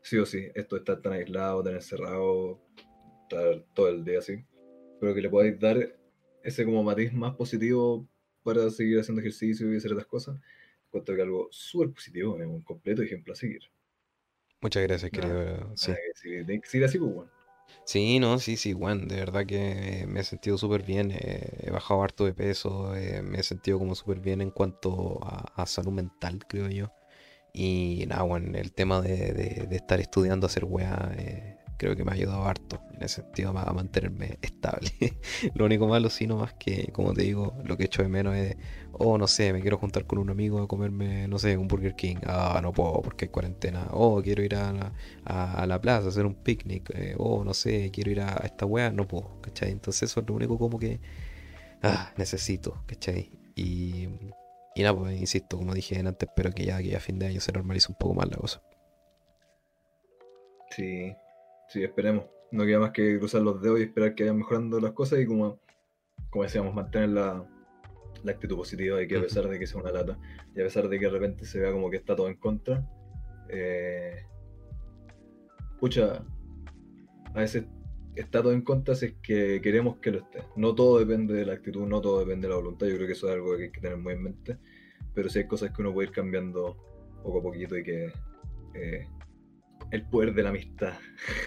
sí 0.02 0.18
o 0.18 0.26
sí, 0.26 0.48
esto 0.54 0.78
está 0.78 1.02
tan 1.02 1.14
aislado, 1.14 1.64
tan 1.64 1.76
encerrado, 1.76 2.62
estar 3.24 3.66
todo 3.74 3.90
el 3.90 4.04
día 4.04 4.20
así. 4.20 4.46
Pero 5.00 5.14
que 5.14 5.22
le 5.22 5.30
podáis 5.30 5.60
dar 5.60 5.96
ese 6.44 6.66
como 6.66 6.84
matiz 6.84 7.14
más 7.14 7.36
positivo 7.36 8.08
para 8.44 8.70
seguir 8.70 9.00
haciendo 9.00 9.22
ejercicio 9.22 9.72
y 9.74 9.78
hacer 9.78 9.92
otras 9.92 10.08
cosas. 10.08 10.40
Encuentro 10.88 11.16
que 11.16 11.22
algo 11.22 11.48
súper 11.52 11.92
positivo, 11.92 12.40
es 12.40 12.46
un 12.46 12.62
completo 12.62 13.02
ejemplo 13.02 13.34
a 13.34 13.36
seguir. 13.36 13.62
Muchas 14.62 14.84
gracias, 14.84 15.12
querido. 15.12 15.76
sí. 15.76 15.92
sí, 16.64 16.84
así, 16.84 16.98
pues 17.00 17.14
bueno. 17.14 17.32
Sí, 17.84 18.20
no, 18.20 18.40
sí, 18.40 18.58
sí, 18.58 18.74
bueno, 18.74 19.06
de 19.06 19.18
verdad 19.18 19.46
que 19.46 20.06
me 20.08 20.22
he 20.22 20.24
sentido 20.24 20.58
súper 20.58 20.84
bien, 20.84 21.12
eh, 21.12 21.60
he 21.62 21.70
bajado 21.72 22.02
harto 22.02 22.26
de 22.26 22.34
peso, 22.34 22.96
eh, 22.96 23.22
me 23.22 23.40
he 23.40 23.44
sentido 23.44 23.78
como 23.78 23.94
súper 23.96 24.20
bien 24.20 24.42
en 24.42 24.50
cuanto 24.50 25.20
a, 25.24 25.66
salud 25.68 25.92
mental, 25.92 26.40
creo 26.48 26.68
yo. 26.70 26.92
Y 27.58 28.04
nada, 28.08 28.24
bueno, 28.24 28.58
el 28.58 28.74
tema 28.74 29.02
de, 29.02 29.66
estar 29.72 30.02
estudiando, 30.02 30.46
hacer 30.48 30.66
weá, 30.66 31.14
eh, 31.18 31.56
creo 31.78 31.96
que 31.96 32.04
me 32.04 32.12
ha 32.12 32.16
ayudado 32.16 32.44
harto 32.44 32.82
en 32.94 33.02
ese 33.02 33.22
sentido 33.22 33.58
a 33.58 33.74
mantenerme 33.74 34.38
estable. 34.42 34.92
lo 35.56 35.64
único 35.64 35.88
malo, 35.88 36.10
sí, 36.10 36.28
no 36.28 36.36
más 36.36 36.54
que, 36.54 36.92
como 36.92 37.14
te 37.14 37.22
digo, 37.22 37.56
lo 37.64 37.78
que 37.78 37.86
echo 37.86 38.04
de 38.04 38.10
menos 38.10 38.36
es, 38.36 38.58
oh, 38.92 39.18
no 39.18 39.28
sé, 39.28 39.54
me 39.54 39.62
quiero 39.62 39.78
juntar 39.78 40.06
con 40.06 40.20
un 40.20 40.30
amigo 40.30 40.62
a 40.62 40.68
comerme, 40.68 41.30
no 41.30 41.40
sé, 41.40 41.58
un 41.58 41.70
Burger 41.70 41.96
King. 41.96 42.18
Ah, 42.26 42.60
no 42.62 42.74
puedo 42.74 43.02
porque 43.02 43.26
hay 43.26 43.30
cuarentena. 43.30 43.88
Oh, 43.92 44.22
quiero 44.22 44.44
ir 44.44 44.56
a 44.56 44.74
la, 44.74 44.94
a, 45.24 45.66
la 45.66 45.80
plaza 45.80 46.08
a 46.08 46.10
hacer 46.10 46.26
un 46.26 46.36
picnic. 46.36 46.90
Eh, 46.94 47.16
oh, 47.18 47.46
no 47.46 47.54
sé, 47.54 47.90
quiero 47.90 48.12
ir 48.12 48.20
a, 48.20 48.34
esta 48.44 48.66
weá. 48.66 48.92
No 48.92 49.08
puedo, 49.08 49.40
¿cachai? 49.42 49.72
Entonces 49.72 50.12
eso 50.12 50.20
es 50.20 50.28
lo 50.28 50.36
único 50.36 50.58
como 50.58 50.78
que, 50.78 51.00
ah, 51.84 52.12
necesito, 52.18 52.84
¿cachai? 52.86 53.32
Y, 53.56 54.10
y 54.76 54.84
nada, 54.84 54.98
pues 54.98 55.20
insisto, 55.20 55.58
como 55.58 55.74
dije 55.74 55.98
antes, 55.98 56.30
espero 56.30 56.52
que 56.52 56.66
ya, 56.66 56.82
que 56.82 56.96
a 56.96 57.00
fin 57.00 57.18
de 57.18 57.28
año 57.28 57.40
se 57.40 57.52
normalice 57.52 57.92
un 57.92 57.98
poco 57.98 58.14
más 58.14 58.30
la 58.30 58.38
cosa. 58.38 58.62
Sí, 60.72 61.16
Sí, 61.68 61.84
esperemos. 61.84 62.26
No 62.52 62.66
queda 62.66 62.80
más 62.80 62.92
que 62.92 63.18
cruzar 63.18 63.42
los 63.42 63.62
dedos 63.62 63.80
y 63.80 63.84
esperar 63.84 64.16
que 64.16 64.24
vayan 64.24 64.38
mejorando 64.38 64.80
las 64.80 64.92
cosas 64.94 65.20
y 65.20 65.26
como, 65.26 65.60
como 66.30 66.44
decíamos, 66.44 66.74
mantener 66.74 67.10
la, 67.10 67.46
actitud 68.28 68.56
positiva 68.58 69.02
y 69.04 69.08
que 69.08 69.18
a 69.18 69.22
pesar 69.22 69.48
de 69.48 69.60
que 69.60 69.68
sea 69.68 69.80
una 69.80 69.92
lata 69.92 70.18
y 70.56 70.62
a 70.62 70.64
pesar 70.64 70.88
de 70.88 70.98
que 70.98 71.06
de 71.06 71.12
repente 71.12 71.46
se 71.46 71.60
vea 71.60 71.72
como 71.72 71.92
que 71.92 71.98
está 71.98 72.16
todo 72.16 72.28
en 72.28 72.38
contra, 72.38 72.84
eh, 73.50 74.26
pucha, 75.80 76.26
a 77.36 77.40
veces 77.40 77.66
está 78.16 78.42
todo 78.42 78.54
en 78.54 78.62
contra 78.62 78.96
si 78.96 79.08
es 79.08 79.14
que 79.22 79.62
queremos 79.62 79.98
que 79.98 80.12
lo 80.12 80.20
esté. 80.20 80.44
No 80.56 80.74
todo 80.74 81.00
depende 81.00 81.34
de 81.34 81.46
la 81.46 81.54
actitud, 81.54 81.86
no 81.86 82.02
todo 82.02 82.20
depende 82.20 82.48
de 82.48 82.54
la 82.54 82.60
voluntad, 82.60 82.88
yo 82.88 82.96
creo 82.96 83.08
que 83.08 83.14
eso 83.14 83.28
es 83.28 83.34
algo 83.34 83.58
que 83.58 83.64
hay 83.64 83.72
que 83.72 83.82
tener 83.82 83.98
muy 83.98 84.14
en 84.14 84.24
mente, 84.24 84.58
pero 85.14 85.30
sí 85.30 85.40
hay 85.40 85.48
cosas 85.48 85.72
que 85.72 85.82
uno 85.82 85.94
puede 85.94 86.10
ir 86.10 86.14
cambiando 86.14 86.78
poco 87.24 87.40
a 87.40 87.44
poquito 87.44 87.78
y 87.78 87.84
que 87.84 88.12
eh, 88.74 89.08
el 89.92 90.08
poder 90.10 90.34
de 90.34 90.44
la 90.44 90.50
amistad. 90.50 90.94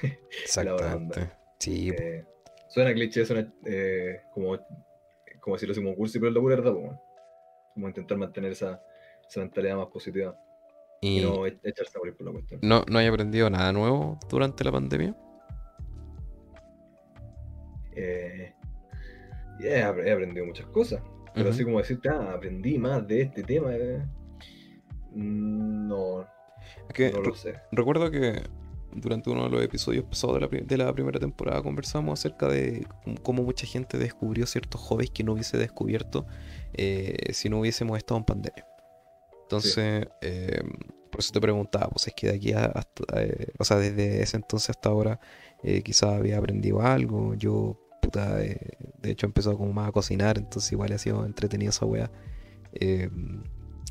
Exactamente. 0.42 1.30
sí. 1.58 1.90
Eh, 1.90 2.24
suena 2.68 2.92
cliché, 2.92 3.24
suena 3.24 3.52
eh, 3.64 4.20
como, 4.32 4.58
como 5.40 5.56
decirlo 5.56 5.72
así 5.72 5.82
como 5.82 5.96
cursi, 5.96 6.18
pero 6.18 6.28
es 6.28 6.34
locura 6.34 6.56
verdad, 6.56 6.74
como 7.74 7.88
intentar 7.88 8.18
mantener 8.18 8.52
esa, 8.52 8.82
esa 9.28 9.40
mentalidad 9.40 9.76
más 9.76 9.88
positiva. 9.88 10.36
Y, 11.00 11.20
no 11.20 11.46
e-, 11.46 11.58
echarse 11.62 11.96
a 11.96 12.00
morir 12.00 12.16
por 12.16 12.26
la 12.26 12.32
cuestión. 12.32 12.60
¿No, 12.62 12.84
¿No 12.88 12.98
hay 12.98 13.06
aprendido 13.06 13.48
nada 13.48 13.72
nuevo 13.72 14.18
durante 14.28 14.64
la 14.64 14.72
pandemia? 14.72 15.14
Eh, 17.99 18.53
he 19.61 19.82
aprendido 19.82 20.46
muchas 20.46 20.66
cosas. 20.66 21.03
Pero 21.34 21.51
así 21.51 21.64
como 21.64 21.78
decirte, 21.78 22.09
ah, 22.09 22.32
aprendí 22.34 22.78
más 22.78 23.07
de 23.07 23.22
este 23.22 23.42
tema. 23.42 23.72
Eh, 23.72 24.03
no, 25.14 26.20
no 26.20 27.22
lo 27.22 27.34
sé. 27.34 27.55
Recuerdo 27.70 28.11
que 28.11 28.42
durante 28.92 29.30
uno 29.30 29.44
de 29.44 29.51
los 29.51 29.62
episodios 29.62 30.05
pasados 30.05 30.36
de 30.36 30.40
la, 30.40 30.66
de 30.66 30.76
la, 30.76 30.92
primera 30.92 31.18
temporada 31.18 31.62
conversamos 31.62 32.18
acerca 32.18 32.49
de 32.49 32.86
cómo 33.22 33.42
mucha 33.42 33.66
gente 33.66 33.99
descubrió 33.99 34.46
ciertos 34.46 34.80
hobbies 34.80 35.11
que 35.11 35.24
no 35.24 35.32
hubiese 35.32 35.59
descubierto 35.59 36.26
eh, 36.72 37.32
si 37.32 37.49
no 37.49 37.61
hubiésemos 37.61 37.99
estado 37.99 38.18
en 38.18 38.24
pandemia. 38.24 38.66
Entonces, 39.42 40.07
eh, 40.20 40.62
por 41.11 41.20
eso 41.20 41.32
te 41.32 41.40
preguntaba, 41.40 41.88
pues 41.88 42.07
es 42.09 42.14
que 42.14 42.28
de 42.28 42.36
aquí 42.36 42.53
hasta, 42.53 43.22
eh, 43.22 43.49
o 43.59 43.64
sea, 43.64 43.78
desde 43.78 44.22
ese 44.22 44.36
entonces 44.36 44.70
hasta 44.70 44.90
ahora, 44.90 45.20
quizás 45.84 46.11
había 46.11 46.38
aprendido 46.38 46.82
algo. 46.82 47.34
Yo, 47.34 47.78
puta, 48.01 48.36
de 48.36 48.76
hecho 49.05 49.26
he 49.26 49.28
empezado 49.28 49.57
como 49.59 49.72
más 49.72 49.88
a 49.88 49.92
cocinar, 49.92 50.38
entonces 50.38 50.72
igual 50.72 50.92
ha 50.92 50.99
sido 50.99 51.24
entretenido 51.26 51.70
esa 51.70 51.86
wea 51.86 52.11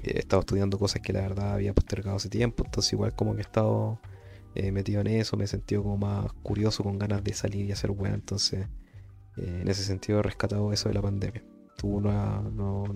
he 0.03 0.19
estado 0.19 0.41
estudiando 0.41 0.77
cosas 0.77 1.01
que 1.01 1.13
la 1.13 1.21
verdad 1.21 1.53
había 1.53 1.73
postergado 1.73 2.17
hace 2.17 2.29
tiempo, 2.29 2.63
entonces 2.65 2.93
igual 2.93 3.13
como 3.15 3.33
que 3.33 3.39
he 3.39 3.41
estado 3.41 3.99
eh, 4.55 4.71
metido 4.71 5.01
en 5.01 5.07
eso, 5.07 5.37
me 5.37 5.45
he 5.45 5.47
sentido 5.47 5.83
como 5.83 5.97
más 5.97 6.31
curioso, 6.43 6.83
con 6.83 6.97
ganas 6.97 7.23
de 7.23 7.33
salir 7.33 7.65
y 7.65 7.71
hacer 7.71 7.91
buena, 7.91 8.15
entonces 8.15 8.67
eh, 9.37 9.59
en 9.61 9.67
ese 9.67 9.83
sentido 9.83 10.19
he 10.19 10.23
rescatado 10.23 10.71
eso 10.71 10.89
de 10.89 10.95
la 10.95 11.01
pandemia. 11.01 11.43
¿Tú 11.77 12.01
no, 12.01 12.09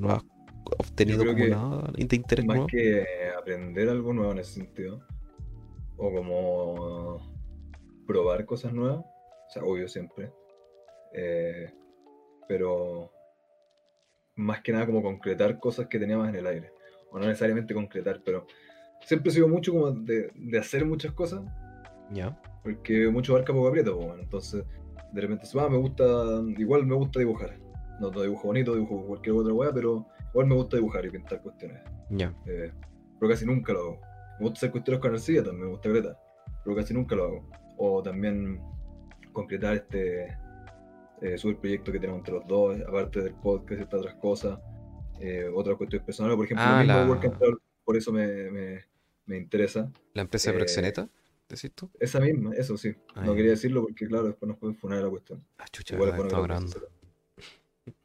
has, 0.09 0.24
obtenido 0.80 1.24
como 1.26 1.45
nada 1.45 1.91
de 1.95 2.16
interés 2.16 2.45
Más 2.45 2.66
que 2.68 3.05
aprender 3.38 3.89
algo 3.89 4.14
nuevo 4.14 4.32
en 4.32 4.39
ese 4.39 4.53
sentido, 4.53 5.01
o 5.97 6.12
como 6.12 7.18
probar 8.07 8.45
cosas 8.45 8.74
nuevas, 8.74 8.99
o 8.99 9.49
sea, 9.49 9.64
obvio 9.64 9.88
siempre, 9.88 10.32
eh, 11.14 11.74
pero 12.47 13.12
más 14.36 14.62
que 14.62 14.72
nada 14.72 14.86
como 14.86 15.01
concretar 15.01 15.59
cosas 15.59 15.88
que 15.88 15.99
teníamos 15.99 16.28
en 16.30 16.36
el 16.36 16.47
aire 16.47 16.72
o 17.12 17.20
no 17.20 17.26
necesariamente 17.26 17.74
concretar, 17.74 18.22
pero 18.24 18.47
siempre 19.01 19.32
he 19.32 19.34
sido 19.34 19.47
mucho 19.47 19.74
como 19.74 19.91
de, 19.91 20.32
de 20.34 20.57
hacer 20.57 20.86
muchas 20.86 21.12
cosas. 21.12 21.41
Ya. 22.12 22.41
Porque 22.64 23.09
mucho 23.09 23.34
barca 23.34 23.53
poco 23.53 23.68
aprieta, 23.68 23.91
pues, 23.93 24.20
entonces 24.20 24.66
de 25.12 25.22
repente 25.22 25.45
ah, 25.59 25.70
me 25.70 25.78
gusta, 25.78 26.03
igual 26.57 26.86
me 26.86 26.95
gusta 26.95 27.20
dibujar. 27.20 27.57
No, 27.99 28.12
no 28.12 28.22
dibujo 28.22 28.47
bonito, 28.47 28.74
dibujo 28.74 29.05
cualquier 29.05 29.36
otra 29.36 29.53
weá, 29.53 29.74
pero 29.74 30.07
igual 30.30 30.47
me 30.47 30.55
gusta 30.55 30.78
dibujar 30.78 31.05
y 31.05 31.09
pintar 31.09 31.41
cuestiones. 31.41 31.82
Ya. 32.09 32.34
Eh, 32.45 32.72
pero 33.20 33.32
casi 33.32 33.45
nunca 33.45 33.74
lo 33.74 33.80
hago. 33.80 34.01
Me 34.39 34.45
gusta 34.45 34.59
hacer 34.59 34.72
cuestiones 34.72 35.01
con 35.01 35.14
arcilla 35.14 35.43
también, 35.43 35.66
me 35.66 35.72
gusta 35.72 35.89
cretar, 35.89 36.18
pero 36.64 36.76
casi 36.76 36.93
nunca 36.93 37.16
lo 37.16 37.24
hago. 37.26 37.49
O 37.78 38.01
también 38.01 38.59
concretar 39.34 39.76
este 39.76 40.38
eh, 41.22 41.38
super 41.38 41.57
proyecto 41.57 41.91
que 41.91 41.99
tenemos 41.99 42.19
entre 42.19 42.34
los 42.34 42.47
dos, 42.47 42.80
aparte 42.88 43.22
del 43.22 43.36
podcast 43.36 43.80
y 43.80 43.84
estas 43.84 43.99
otras 44.01 44.15
cosas 44.15 44.59
eh, 45.22 45.47
otras 45.53 45.78
cuestiones 45.78 46.03
personales, 46.03 46.36
por 46.36 46.45
ejemplo, 46.45 46.65
ah, 46.65 46.84
la... 46.84 47.22
por 47.84 47.95
eso 47.95 48.11
me, 48.11 48.82
me, 49.26 49.38
interesa. 49.38 49.91
¿La 50.13 50.24
empresa 50.24 50.51
de 50.51 50.57
Proxeneta? 50.57 51.09
¿Decís 51.47 51.72
tú? 51.76 51.91
Esa 51.99 52.19
misma, 52.19 52.55
eso 52.55 52.76
sí. 52.76 52.95
Ah, 53.13 53.24
no 53.24 53.36
quería 53.36 53.51
decirlo 53.51 53.84
porque, 53.84 54.07
claro, 54.07 54.26
después 54.26 54.47
nos 54.47 54.57
pueden 54.57 54.76
funar 54.76 55.03
la 55.03 55.09
cuestión. 55.09 55.45
Ah, 55.59 55.65
chucha, 55.72 55.95
Igual 55.95 56.09
es 56.09 56.76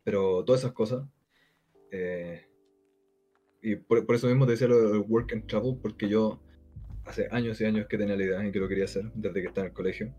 Pero 0.04 0.44
todas 0.44 0.60
esas 0.60 0.72
cosas. 0.72 1.06
Eh, 1.90 2.44
y 3.62 3.76
por, 3.76 4.14
eso 4.14 4.26
mismo 4.26 4.44
te 4.44 4.52
decía 4.52 4.68
lo 4.68 4.92
del 4.92 5.04
work 5.08 5.32
and 5.32 5.46
travel, 5.46 5.78
porque 5.80 6.10
yo 6.10 6.42
hace 7.06 7.28
años 7.30 7.58
y 7.62 7.64
años 7.64 7.86
que 7.86 7.96
tenía 7.96 8.14
la 8.14 8.24
idea 8.24 8.46
y 8.46 8.52
que 8.52 8.58
lo 8.58 8.68
quería 8.68 8.84
hacer, 8.84 9.10
desde 9.14 9.40
que 9.40 9.48
estaba 9.48 9.66
en 9.66 9.70
el 9.70 9.74
colegio. 9.74 10.14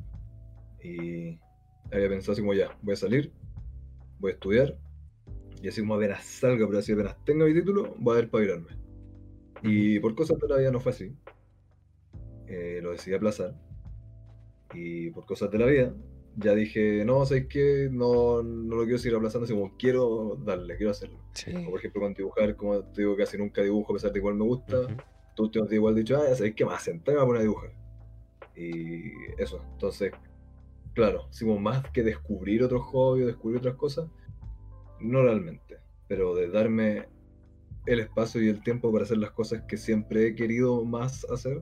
Y 0.83 1.39
había 1.91 2.09
pensado 2.09 2.33
así 2.33 2.41
como 2.41 2.53
ya, 2.53 2.77
voy 2.81 2.93
a 2.93 2.97
salir, 2.97 3.31
voy 4.19 4.31
a 4.31 4.33
estudiar, 4.33 4.77
y 5.61 5.67
así 5.67 5.81
como 5.81 5.95
apenas 5.95 6.23
salga, 6.23 6.65
pero 6.67 6.79
así 6.79 6.91
apenas 6.91 7.15
tenga 7.25 7.45
mi 7.45 7.53
título, 7.53 7.95
voy 7.97 8.19
a 8.19 8.37
virarme. 8.37 8.69
Y 9.63 9.99
por 9.99 10.15
cosas 10.15 10.39
de 10.39 10.47
la 10.47 10.57
vida 10.57 10.71
no 10.71 10.79
fue 10.79 10.91
así. 10.91 11.15
Eh, 12.47 12.79
lo 12.81 12.91
decidí 12.91 13.15
aplazar. 13.15 13.55
Y 14.73 15.09
por 15.11 15.25
cosas 15.25 15.49
de 15.51 15.57
la 15.57 15.65
vida, 15.65 15.93
ya 16.35 16.53
dije, 16.53 17.03
no, 17.03 17.25
¿sabes 17.25 17.47
qué? 17.47 17.89
No, 17.91 18.43
no 18.43 18.75
lo 18.75 18.83
quiero 18.83 18.99
seguir 18.99 19.17
aplazando, 19.17 19.47
como 19.47 19.75
quiero 19.77 20.35
darle, 20.45 20.77
quiero 20.77 20.91
hacerlo. 20.91 21.19
por 21.69 21.79
ejemplo, 21.79 22.01
con 22.01 22.13
dibujar, 22.13 22.55
como 22.55 22.83
te 22.83 23.01
digo, 23.01 23.15
casi 23.17 23.37
nunca 23.37 23.63
dibujo, 23.63 23.93
a 23.93 23.95
pesar 23.95 24.11
de 24.11 24.19
igual 24.19 24.35
me 24.35 24.45
gusta. 24.45 24.77
Tú 25.35 25.49
te 25.49 25.59
has 25.59 25.71
igual 25.71 25.95
dicho, 25.95 26.17
ah, 26.17 26.35
sabes 26.35 26.53
qué 26.55 26.65
más, 26.65 26.83
sentarme 26.83 27.21
a 27.21 27.25
poner 27.25 27.39
a 27.39 27.43
dibujar. 27.43 27.71
Y 28.55 29.11
eso, 29.37 29.63
entonces, 29.73 30.11
claro, 30.97 31.27
si 31.29 31.45
más 31.45 31.87
que 31.91 32.01
descubrir 32.01 32.63
otros 32.63 32.81
hobbies, 32.87 33.27
descubrir 33.27 33.59
otras 33.59 33.75
cosas, 33.75 34.09
no 34.99 35.21
realmente, 35.21 35.77
pero 36.07 36.33
de 36.33 36.49
darme 36.49 37.07
el 37.85 37.99
espacio 37.99 38.41
y 38.41 38.47
el 38.47 38.63
tiempo 38.63 38.91
para 38.91 39.03
hacer 39.03 39.19
las 39.19 39.29
cosas 39.29 39.61
que 39.67 39.77
siempre 39.77 40.25
he 40.25 40.35
querido 40.35 40.83
más 40.83 41.23
hacer, 41.29 41.61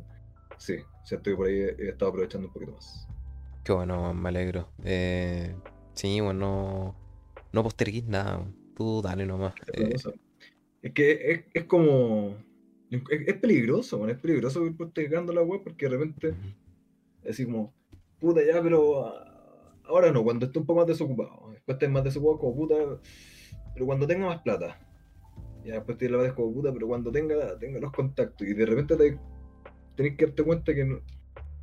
sí, 0.57 0.77
siento 1.03 1.31
que 1.31 1.35
por 1.35 1.47
ahí 1.47 1.55
he, 1.59 1.89
estado 1.89 2.11
aprovechando 2.11 2.47
un 2.47 2.53
poquito 2.53 2.71
más. 2.71 3.09
Qué 3.65 3.73
bueno, 3.73 4.13
me 4.13 4.29
alegro. 4.29 4.69
Eh, 4.85 5.53
sí, 5.95 6.21
bueno, 6.21 6.95
no, 7.51 7.63
posterguís 7.63 8.05
nada. 8.05 8.41
Tú 8.73 9.01
dale 9.01 9.25
nomás. 9.25 9.53
Eh. 9.73 9.95
Es 10.81 10.93
que 10.93 11.45
es, 11.53 11.65
como. 11.65 12.37
Es, 12.89 13.33
peligroso, 13.35 14.07
es 14.07 14.17
peligroso 14.17 14.65
ir 14.65 14.77
postergando 14.77 15.33
la 15.33 15.41
web 15.41 15.61
porque 15.61 15.89
de 15.89 15.97
repente. 15.97 16.35
Es 17.23 17.31
así 17.31 17.45
como. 17.45 17.73
Puta, 18.19 18.41
ya, 18.45 18.61
pero. 18.61 19.24
Ah, 19.85 19.89
ahora 19.89 20.11
no, 20.11 20.23
cuando 20.23 20.45
esté 20.45 20.59
un 20.59 20.65
poco 20.65 20.79
más 20.79 20.87
desocupado. 20.87 21.49
Después 21.51 21.75
estés 21.75 21.89
más 21.89 22.03
desocupado, 22.03 22.39
como 22.39 22.55
puta. 22.55 22.75
Pero 23.73 23.85
cuando 23.85 24.07
tenga 24.07 24.27
más 24.27 24.41
plata. 24.41 24.79
Ya 25.63 25.75
después 25.75 25.97
te 25.97 26.09
la 26.09 26.17
vez 26.17 26.33
como 26.33 26.53
puta, 26.53 26.71
pero 26.71 26.87
cuando 26.87 27.11
tenga, 27.11 27.57
tenga 27.57 27.79
los 27.79 27.91
contactos. 27.91 28.47
Y 28.47 28.53
de 28.53 28.65
repente 28.65 28.95
te, 28.95 29.19
tenés 29.95 30.15
que 30.15 30.27
darte 30.27 30.43
cuenta 30.43 30.73
que 30.75 31.01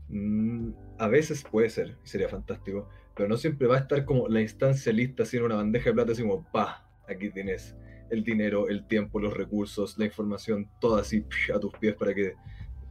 mm, 0.09 0.73
a 0.99 1.09
veces 1.09 1.45
puede 1.49 1.71
ser, 1.71 1.97
y 2.05 2.09
sería 2.09 2.29
fantástico, 2.29 2.89
pero 3.15 3.29
no 3.29 3.37
siempre 3.37 3.69
va 3.69 3.77
a 3.77 3.81
estar 3.81 4.05
como 4.05 4.29
la 4.29 4.41
instancia 4.41 4.93
lista 4.93 5.23
en 5.33 5.43
una 5.45 5.57
bandeja 5.57 5.91
de 5.91 5.95
plata, 5.95 6.13
así 6.13 6.23
como, 6.23 6.45
pa, 6.51 6.89
aquí 7.09 7.31
tienes 7.31 7.77
el 8.11 8.25
dinero, 8.25 8.69
el 8.69 8.87
tiempo, 8.87 9.21
los 9.21 9.35
recursos, 9.35 9.97
la 9.99 10.05
información, 10.05 10.69
todo 10.81 10.97
así 10.97 11.25
a 11.55 11.59
tus 11.59 11.73
pies 11.79 11.95
para 11.95 12.15
que 12.15 12.35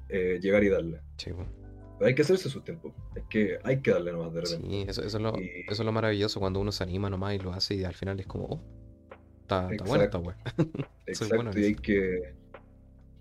eh, 0.09 0.39
llegar 0.41 0.63
y 0.63 0.69
darle. 0.69 1.01
Pero 2.02 2.10
hay 2.10 2.16
que 2.16 2.24
hacerse 2.24 2.49
su 2.49 2.62
tiempo, 2.62 2.95
es 3.16 3.24
que 3.30 3.60
hay 3.64 3.80
que 3.80 3.91
darle 3.91 4.12
nomás 4.12 4.34
de 4.34 4.41
repente. 4.41 4.68
Sí, 4.68 4.86
eso, 4.88 5.04
es 5.04 5.14
lo, 5.14 5.36
eso, 5.36 5.62
es 5.70 5.80
lo, 5.86 5.91
maravilloso 5.91 6.39
cuando 6.39 6.60
uno 6.60 6.72
se 6.72 6.82
anima 6.82 7.12
nomás 7.12 7.36
y 7.36 7.38
lo 7.38 7.54
hace 7.54 7.76
y 7.76 7.84
al 7.84 7.93
final 7.93 8.20
es 8.20 8.26
como, 8.26 8.45
oh, 8.45 8.62
está, 9.41 9.72
está 9.72 9.84
bueno, 9.88 10.04
está 10.06 10.18
bueno. 10.18 10.39
Exacto, 11.06 11.60
y 11.60 11.64
hay 11.64 11.76
que 11.76 12.34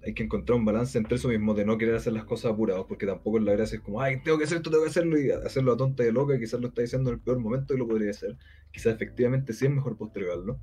hay 0.03 0.15
que 0.15 0.23
encontrar 0.23 0.59
un 0.59 0.65
balance 0.65 0.97
entre 0.97 1.17
eso 1.17 1.29
mismo 1.29 1.53
de 1.53 1.67
no 1.67 1.77
querer 1.77 1.95
hacer 1.95 2.15
las 2.15 2.25
cosas 2.25 2.53
apurados, 2.53 2.87
porque 2.89 3.05
tampoco 3.05 3.37
es 3.37 3.45
la 3.45 3.53
gracia 3.53 3.77
es 3.77 3.83
como, 3.83 4.01
ay, 4.01 4.23
tengo 4.23 4.39
que 4.39 4.45
hacer 4.45 4.57
esto, 4.57 4.71
tengo 4.71 4.85
que 4.85 4.89
hacerlo 4.89 5.21
y 5.21 5.31
hacerlo 5.31 5.75
a 5.75 5.77
tonta 5.77 6.03
y 6.07 6.11
loca, 6.11 6.39
quizás 6.39 6.59
lo 6.59 6.69
está 6.69 6.81
diciendo 6.81 7.11
en 7.11 7.17
el 7.17 7.21
peor 7.21 7.39
momento 7.39 7.75
y 7.75 7.77
lo 7.77 7.87
podría 7.87 8.13
hacer. 8.13 8.35
Quizás 8.73 8.95
efectivamente 8.95 9.53
sí 9.53 9.67
es 9.67 9.71
mejor 9.71 9.99
postergarlo. 9.99 10.59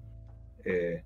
Eh, 0.65 1.03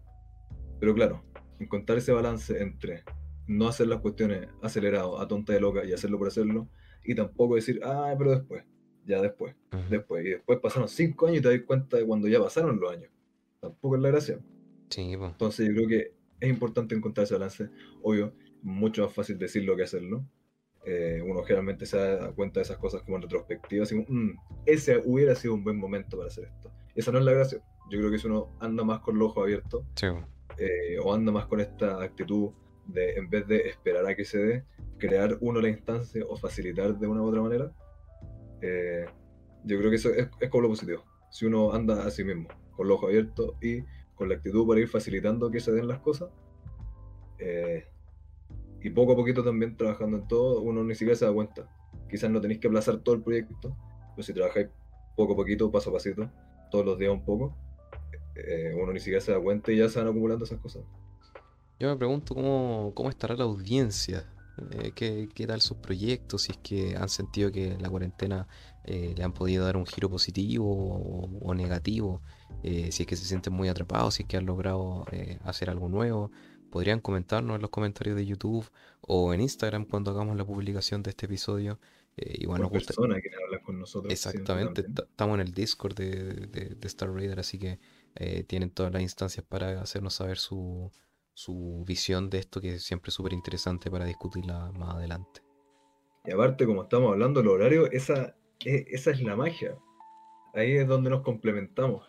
pero 0.80 0.96
claro, 0.96 1.26
encontrar 1.60 1.98
ese 1.98 2.14
balance 2.14 2.58
entre 2.62 3.04
no 3.48 3.68
hacer 3.68 3.88
las 3.88 4.00
cuestiones 4.00 4.48
aceleradas 4.62 5.20
a 5.20 5.28
tonta 5.28 5.54
y 5.54 5.60
loca 5.60 5.84
y 5.84 5.92
hacerlo 5.92 6.18
por 6.18 6.30
hacerlo, 6.30 6.70
y 7.04 7.16
tampoco 7.16 7.56
decir, 7.56 7.80
ah, 7.84 8.14
pero 8.18 8.32
después, 8.32 8.64
ya 9.06 9.22
después, 9.22 9.56
después. 9.90 10.26
Y 10.26 10.30
después 10.30 10.60
pasaron 10.60 10.88
cinco 10.88 11.28
años 11.28 11.40
y 11.40 11.42
te 11.42 11.50
das 11.50 11.66
cuenta 11.66 11.98
de 11.98 12.06
cuando 12.06 12.28
ya 12.28 12.40
pasaron 12.40 12.80
los 12.80 12.92
años. 12.92 13.12
Tampoco 13.60 13.96
es 13.96 14.02
la 14.02 14.10
gracia. 14.10 14.40
Sí, 14.90 15.14
Entonces 15.14 15.68
yo 15.68 15.74
creo 15.74 15.88
que 15.88 16.14
es 16.40 16.50
importante 16.50 16.96
encontrar 16.96 17.26
ese 17.26 17.36
balance. 17.36 17.70
Obvio, 18.02 18.34
mucho 18.62 19.04
más 19.06 19.14
fácil 19.14 19.38
decirlo 19.38 19.76
que 19.76 19.84
hacerlo. 19.84 20.26
Eh, 20.84 21.22
uno 21.24 21.44
generalmente 21.44 21.86
se 21.86 21.98
da 21.98 22.32
cuenta 22.32 22.60
de 22.60 22.64
esas 22.64 22.78
cosas 22.78 23.04
como 23.04 23.18
en 23.18 23.22
retrospectiva, 23.22 23.84
así 23.84 23.96
mm, 23.96 24.36
ese 24.66 25.00
hubiera 25.06 25.36
sido 25.36 25.54
un 25.54 25.64
buen 25.64 25.78
momento 25.78 26.18
para 26.18 26.28
hacer 26.28 26.46
esto. 26.46 26.72
Esa 26.96 27.12
no 27.12 27.20
es 27.20 27.26
la 27.26 27.34
gracia. 27.34 27.62
Yo 27.92 28.00
creo 28.00 28.10
que 28.10 28.18
si 28.18 28.28
uno 28.28 28.56
anda 28.60 28.84
más 28.84 29.00
con 29.02 29.20
los 29.20 29.30
ojos 29.30 29.44
abiertos, 29.44 29.84
eh, 30.58 30.98
o 31.02 31.14
anda 31.14 31.32
más 31.32 31.46
con 31.46 31.60
esta 31.60 32.02
actitud 32.02 32.52
de, 32.94 33.14
en 33.14 33.30
vez 33.30 33.48
de 33.48 33.68
esperar 33.68 34.06
a 34.06 34.16
que 34.16 34.26
se 34.26 34.38
dé, 34.38 34.66
crear 34.98 35.38
uno 35.42 35.62
la 35.62 35.70
instancia 35.70 36.24
o 36.28 36.36
facilitar 36.36 36.98
de 36.98 37.08
una 37.08 37.22
u 37.22 37.28
otra 37.28 37.42
manera, 37.42 37.72
eh, 38.62 39.06
yo 39.64 39.78
creo 39.78 39.90
que 39.90 39.96
eso 39.96 40.10
es, 40.10 40.30
es 40.40 40.50
como 40.50 40.64
lo 40.64 40.70
positivo. 40.70 41.04
Si 41.32 41.46
uno 41.46 41.74
anda 41.74 42.06
a 42.06 42.12
sí 42.12 42.24
mismo, 42.24 42.50
con 42.76 42.88
los 42.88 42.98
ojos 42.98 43.10
abiertos 43.10 43.54
y 43.62 43.84
con 44.16 44.30
la 44.30 44.36
actitud 44.36 44.68
para 44.68 44.80
ir 44.80 44.88
facilitando 44.88 45.50
que 45.50 45.60
se 45.60 45.72
den 45.72 45.88
las 45.88 46.00
cosas. 46.00 46.30
Eh, 47.40 47.86
y 48.82 48.90
poco 48.90 49.14
a 49.14 49.16
poquito 49.16 49.44
también 49.44 49.78
trabajando 49.78 50.18
en 50.18 50.28
todo, 50.28 50.62
uno 50.62 50.84
ni 50.84 50.94
siquiera 50.94 51.16
se 51.16 51.26
da 51.26 51.34
cuenta. 51.34 51.68
Quizás 52.10 52.30
no 52.30 52.42
tenéis 52.42 52.60
que 52.60 52.68
aplazar 52.68 53.00
todo 53.00 53.16
el 53.16 53.24
proyecto, 53.24 53.76
pero 54.16 54.24
si 54.24 54.34
trabajáis 54.34 54.68
poco 55.16 55.34
a 55.34 55.36
poquito, 55.36 55.72
paso 55.72 55.90
a 55.90 55.94
pasito, 55.94 56.30
todos 56.70 56.86
los 56.86 56.98
días 56.98 57.12
un 57.12 57.24
poco, 57.24 57.56
eh, 58.36 58.74
uno 58.76 58.94
ni 58.94 59.00
siquiera 59.00 59.22
se 59.22 59.32
da 59.32 59.40
cuenta 59.40 59.72
y 59.72 59.78
ya 59.78 59.90
se 59.90 60.00
van 60.00 60.08
acumulando 60.08 60.46
esas 60.46 60.60
cosas. 60.60 60.84
Yo 61.82 61.90
me 61.90 61.98
pregunto 61.98 62.36
cómo, 62.36 62.92
cómo 62.94 63.10
estará 63.10 63.36
la 63.36 63.46
audiencia, 63.46 64.32
eh, 64.72 64.92
qué, 64.94 65.28
qué, 65.34 65.48
tal 65.48 65.62
sus 65.62 65.78
proyectos, 65.78 66.44
si 66.44 66.52
es 66.52 66.58
que 66.60 66.96
han 66.96 67.10
sentido 67.10 67.52
que 67.52 67.76
la 67.80 67.90
cuarentena 67.90 68.48
le 68.86 69.24
han 69.24 69.32
podido 69.32 69.66
dar 69.66 69.78
un 69.78 69.86
giro 69.86 70.10
positivo 70.10 70.68
o 71.42 71.54
negativo. 71.56 72.22
Eh, 72.64 72.92
si 72.92 73.04
es 73.04 73.08
que 73.08 73.16
se 73.16 73.26
sienten 73.26 73.54
muy 73.54 73.70
atrapados, 73.70 74.16
si 74.16 74.24
es 74.24 74.30
que 74.30 74.38
han 74.38 74.46
logrado 74.46 75.06
eh, 75.12 75.40
hacer 75.44 75.70
algo 75.70 75.90
nuevo, 75.90 76.32
podrían 76.70 77.00
comentarnos 77.00 77.56
en 77.56 77.62
los 77.62 77.72
comentarios 77.72 78.16
de 78.16 78.26
YouTube 78.26 78.70
o 79.02 79.34
en 79.34 79.42
Instagram 79.42 79.86
cuando 79.86 80.12
hagamos 80.12 80.38
la 80.38 80.46
publicación 80.46 81.02
de 81.02 81.10
este 81.10 81.26
episodio. 81.26 81.80
Eh, 82.18 82.36
igual 82.40 82.62
nos 82.62 82.70
gusta... 82.70 82.94
persona 82.94 83.20
que 83.20 83.30
hablar 83.44 83.64
con 83.64 83.80
nosotros. 83.80 84.14
Exactamente, 84.14 84.86
estamos 84.88 85.36
en 85.36 85.42
el 85.42 85.54
Discord 85.54 85.96
de, 85.96 86.78
Star 86.84 87.12
Raider, 87.12 87.40
así 87.40 87.58
que 87.58 87.80
tienen 88.48 88.70
todas 88.70 88.92
las 88.92 89.02
instancias 89.02 89.46
para 89.48 89.82
hacernos 89.82 90.14
saber 90.14 90.38
su, 90.38 90.92
su 91.42 91.84
visión 91.88 92.30
de 92.30 92.38
esto, 92.38 92.62
que 92.62 92.76
es 92.76 92.84
siempre 92.84 93.10
súper 93.10 93.34
interesante 93.34 93.90
para 93.90 94.06
discutirla 94.06 94.72
más 94.74 94.96
adelante. 94.96 95.42
Y 96.26 96.32
aparte, 96.32 96.68
como 96.68 96.84
estamos 96.84 97.12
hablando, 97.12 97.40
el 97.40 97.48
horario, 97.48 97.90
esa, 97.92 98.36
esa 98.64 99.12
es 99.12 99.22
la 99.24 99.36
magia. 99.36 99.76
Ahí 100.54 100.74
es 100.74 100.88
donde 100.88 101.10
nos 101.10 101.24
complementamos 101.24 102.06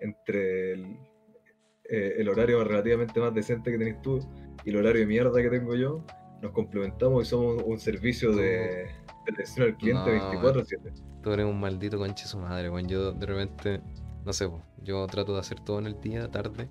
entre 0.00 0.72
eh, 0.72 2.14
el, 2.18 2.28
horario 2.28 2.64
relativamente 2.64 3.20
más 3.20 3.32
decente 3.32 3.70
que 3.70 3.78
tenés 3.78 4.02
tú 4.02 4.18
y 4.64 4.70
el 4.70 4.76
horario 4.78 5.02
de 5.02 5.06
mierda 5.06 5.40
que 5.40 5.50
tengo 5.50 5.76
yo, 5.76 6.04
nos 6.42 6.50
complementamos 6.50 7.26
y 7.26 7.30
somos 7.30 7.62
un 7.64 7.78
servicio 7.78 8.32
de, 8.32 8.90
atención 9.30 9.68
al 9.68 9.76
cliente 9.76 10.10
24-7. 10.10 11.20
Tú 11.22 11.30
eres 11.30 11.46
un 11.46 11.60
maldito 11.60 11.98
conche 11.98 12.26
su 12.26 12.38
madre, 12.38 12.68
bueno, 12.68 12.88
yo 12.88 13.12
de 13.12 13.26
repente, 13.26 13.80
no 14.24 14.32
sé, 14.32 14.50
yo 14.82 15.06
trato 15.06 15.34
de 15.34 15.40
hacer 15.40 15.60
todo 15.60 15.78
en 15.78 15.86
el 15.86 16.00
día, 16.00 16.28
tarde. 16.28 16.68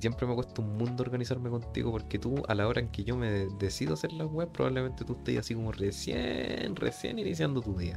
Siempre 0.00 0.26
me 0.26 0.34
cuesta 0.34 0.62
un 0.62 0.76
mundo 0.76 1.02
organizarme 1.02 1.50
contigo 1.50 1.90
porque 1.90 2.18
tú, 2.18 2.42
a 2.46 2.54
la 2.54 2.68
hora 2.68 2.80
en 2.80 2.88
que 2.88 3.02
yo 3.02 3.16
me 3.16 3.46
decido 3.58 3.94
hacer 3.94 4.12
la 4.12 4.26
web, 4.26 4.48
probablemente 4.52 5.04
tú 5.04 5.14
estés 5.14 5.38
así 5.38 5.54
como 5.54 5.72
recién, 5.72 6.76
recién 6.76 7.18
iniciando 7.18 7.60
tu 7.60 7.76
día. 7.76 7.96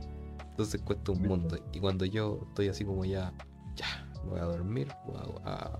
Entonces 0.49 0.81
cuesta 0.81 1.11
un 1.11 1.21
mundo. 1.21 1.57
Y 1.71 1.79
cuando 1.79 2.05
yo 2.05 2.39
estoy 2.49 2.69
así 2.69 2.83
como 2.85 3.05
ya, 3.05 3.33
ya, 3.75 4.09
voy 4.25 4.39
a 4.39 4.43
dormir, 4.43 4.87
voy 5.05 5.17
a, 5.45 5.79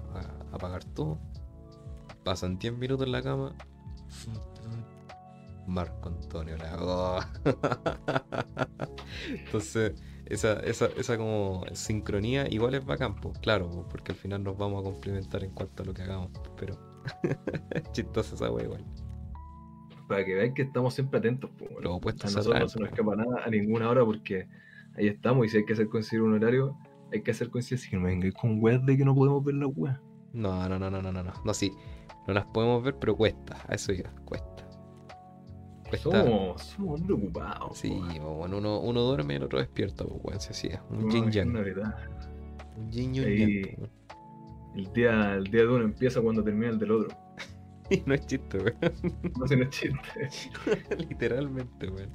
apagar 0.51 0.83
todo. 0.83 1.19
Pasan 2.23 2.59
10 2.59 2.77
minutos 2.77 3.07
en 3.07 3.11
la 3.13 3.23
cama. 3.23 3.55
Marco 5.67 6.09
Antonio 6.09 6.57
la 6.57 7.29
Entonces, 9.29 9.93
esa, 10.31 10.59
esa, 10.61 10.87
esa 10.97 11.17
como 11.17 11.65
sincronía 11.73 12.47
igual 12.49 12.73
es 12.75 12.85
bacán, 12.85 13.15
pues, 13.15 13.37
claro, 13.39 13.85
porque 13.89 14.13
al 14.13 14.17
final 14.17 14.43
nos 14.43 14.57
vamos 14.57 14.81
a 14.81 14.83
complementar 14.83 15.43
en 15.43 15.51
cuanto 15.51 15.83
a 15.83 15.85
lo 15.85 15.93
que 15.93 16.03
hagamos, 16.03 16.31
pero 16.57 16.79
chistosa 17.91 18.35
esa 18.35 18.51
wea 18.51 18.65
igual. 18.65 18.85
Para 20.07 20.25
que 20.25 20.35
vean 20.35 20.53
que 20.53 20.63
estamos 20.63 20.93
siempre 20.93 21.19
atentos, 21.19 21.49
pues. 21.57 21.71
a 21.71 21.83
nosotros 21.83 22.59
no 22.59 22.67
se 22.67 22.79
nos 22.79 22.89
escapa 22.89 23.15
nada 23.15 23.43
a 23.45 23.49
ninguna 23.49 23.89
hora 23.89 24.05
porque 24.05 24.47
ahí 24.95 25.07
estamos 25.07 25.45
y 25.45 25.49
si 25.49 25.57
hay 25.57 25.65
que 25.65 25.73
hacer 25.73 25.87
coincidir 25.87 26.21
un 26.21 26.33
horario, 26.33 26.77
hay 27.13 27.21
que 27.21 27.31
hacer 27.31 27.49
conciencia 27.49 27.89
que 27.89 27.97
no 27.97 28.03
venga 28.03 28.31
con 28.31 28.61
weas 28.61 28.85
de 28.85 28.97
que 28.97 29.05
no 29.05 29.13
podemos 29.13 29.43
ver 29.43 29.55
las 29.55 29.69
weas. 29.75 29.99
No, 30.33 30.67
no, 30.69 30.79
no, 30.79 30.89
no, 30.89 31.01
no, 31.01 31.11
no, 31.11 31.23
no. 31.23 31.33
No, 31.43 31.53
sí. 31.53 31.71
No 32.27 32.33
las 32.33 32.45
podemos 32.45 32.83
ver, 32.83 32.95
pero 32.99 33.15
cuesta. 33.17 33.57
A 33.67 33.75
eso 33.75 33.91
ya, 33.91 34.09
cuesta. 34.25 34.50
Somos, 35.97 36.61
somos 36.61 37.01
preocupados. 37.01 37.77
Sí, 37.77 37.89
bueno, 38.19 38.57
uno, 38.57 38.79
uno 38.79 39.01
duerme 39.01 39.33
y 39.33 39.37
el 39.37 39.43
otro 39.43 39.59
despierta, 39.59 40.05
pues, 40.05 40.19
weón. 40.23 40.39
Si 40.41 40.49
así 40.49 40.67
es. 40.67 40.79
Un 40.89 41.09
yin 41.09 41.31
yang. 41.31 41.55
Un 41.55 42.91
yin 42.91 43.13
yang. 43.13 43.27
El 44.75 44.93
día, 44.93 45.35
el 45.35 45.43
día 45.45 45.61
de 45.61 45.67
uno 45.67 45.83
empieza 45.83 46.21
cuando 46.21 46.43
termina 46.43 46.71
el 46.71 46.79
del 46.79 46.91
otro. 46.91 47.17
y 47.89 48.01
no 48.05 48.13
es 48.13 48.25
chiste, 48.25 48.57
weón. 48.57 48.75
No, 49.37 49.47
si 49.47 49.55
no 49.55 49.63
es 49.63 49.69
chiste. 49.69 50.29
Literalmente, 51.09 51.89
weón. 51.89 52.09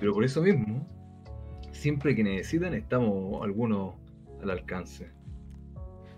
Pero 0.00 0.12
por 0.12 0.24
eso 0.24 0.42
mismo, 0.42 0.86
siempre 1.72 2.14
que 2.14 2.24
necesitan, 2.24 2.74
estamos 2.74 3.42
algunos 3.42 3.94
al 4.42 4.50
alcance. 4.50 5.10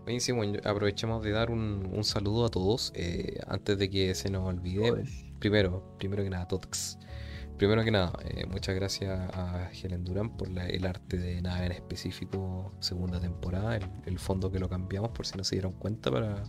Buenísimo, 0.04 0.42
aprovechemos 0.64 1.24
de 1.24 1.30
dar 1.30 1.50
un, 1.50 2.04
saludo 2.04 2.44
a 2.44 2.50
todos 2.50 2.92
eh, 2.94 3.38
antes 3.46 3.78
de 3.78 3.88
que 3.88 4.14
se 4.14 4.30
nos 4.30 4.46
olvide. 4.46 5.04
Primero, 5.44 5.82
primero 5.98 6.24
que 6.24 6.30
nada, 6.30 6.48
Totex. 6.48 6.98
Primero 7.58 7.84
que 7.84 7.90
nada, 7.90 8.18
eh, 8.24 8.46
muchas 8.46 8.74
gracias 8.74 9.10
a 9.34 9.70
Helen 9.70 10.02
Durán 10.02 10.38
por 10.38 10.48
el 10.48 10.86
arte 10.86 11.18
de 11.18 11.42
nada 11.42 11.66
en 11.66 11.72
específico, 11.72 12.72
segunda 12.80 13.20
temporada, 13.20 13.78
el, 14.06 14.18
fondo 14.18 14.50
que 14.50 14.58
lo 14.58 14.70
cambiamos 14.70 15.10
por 15.10 15.26
si 15.26 15.36
no 15.36 15.44
se 15.44 15.56
dieron 15.56 15.72
cuenta 15.72 16.10
para 16.10 16.44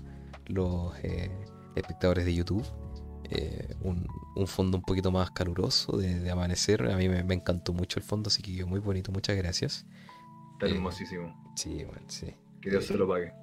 los 0.45 0.97
eh, 1.03 1.29
espectadores 1.75 2.23
de 2.23 2.35
YouTube. 2.35 2.65
un, 3.81 4.47
fondo 4.47 4.77
un 4.77 4.83
poquito 4.83 5.11
más 5.11 5.29
caluroso 5.31 5.97
de, 5.97 6.31
amanecer. 6.31 6.89
A 6.89 6.95
mí 6.95 7.09
me, 7.09 7.19
encantó 7.33 7.73
mucho 7.73 7.99
el 7.99 8.05
fondo, 8.05 8.29
así 8.29 8.41
que 8.41 8.63
muy 8.63 8.79
bonito, 8.79 9.11
muchas 9.11 9.35
gracias. 9.35 9.85
Está 10.53 10.73
hermosísimo. 10.73 11.51
Sí, 11.57 11.83
bueno, 11.83 12.05
sí. 12.07 12.33
Que 12.61 12.69
Dios 12.69 12.85
se 12.85 12.93
lo 12.93 13.05
pague. 13.09 13.33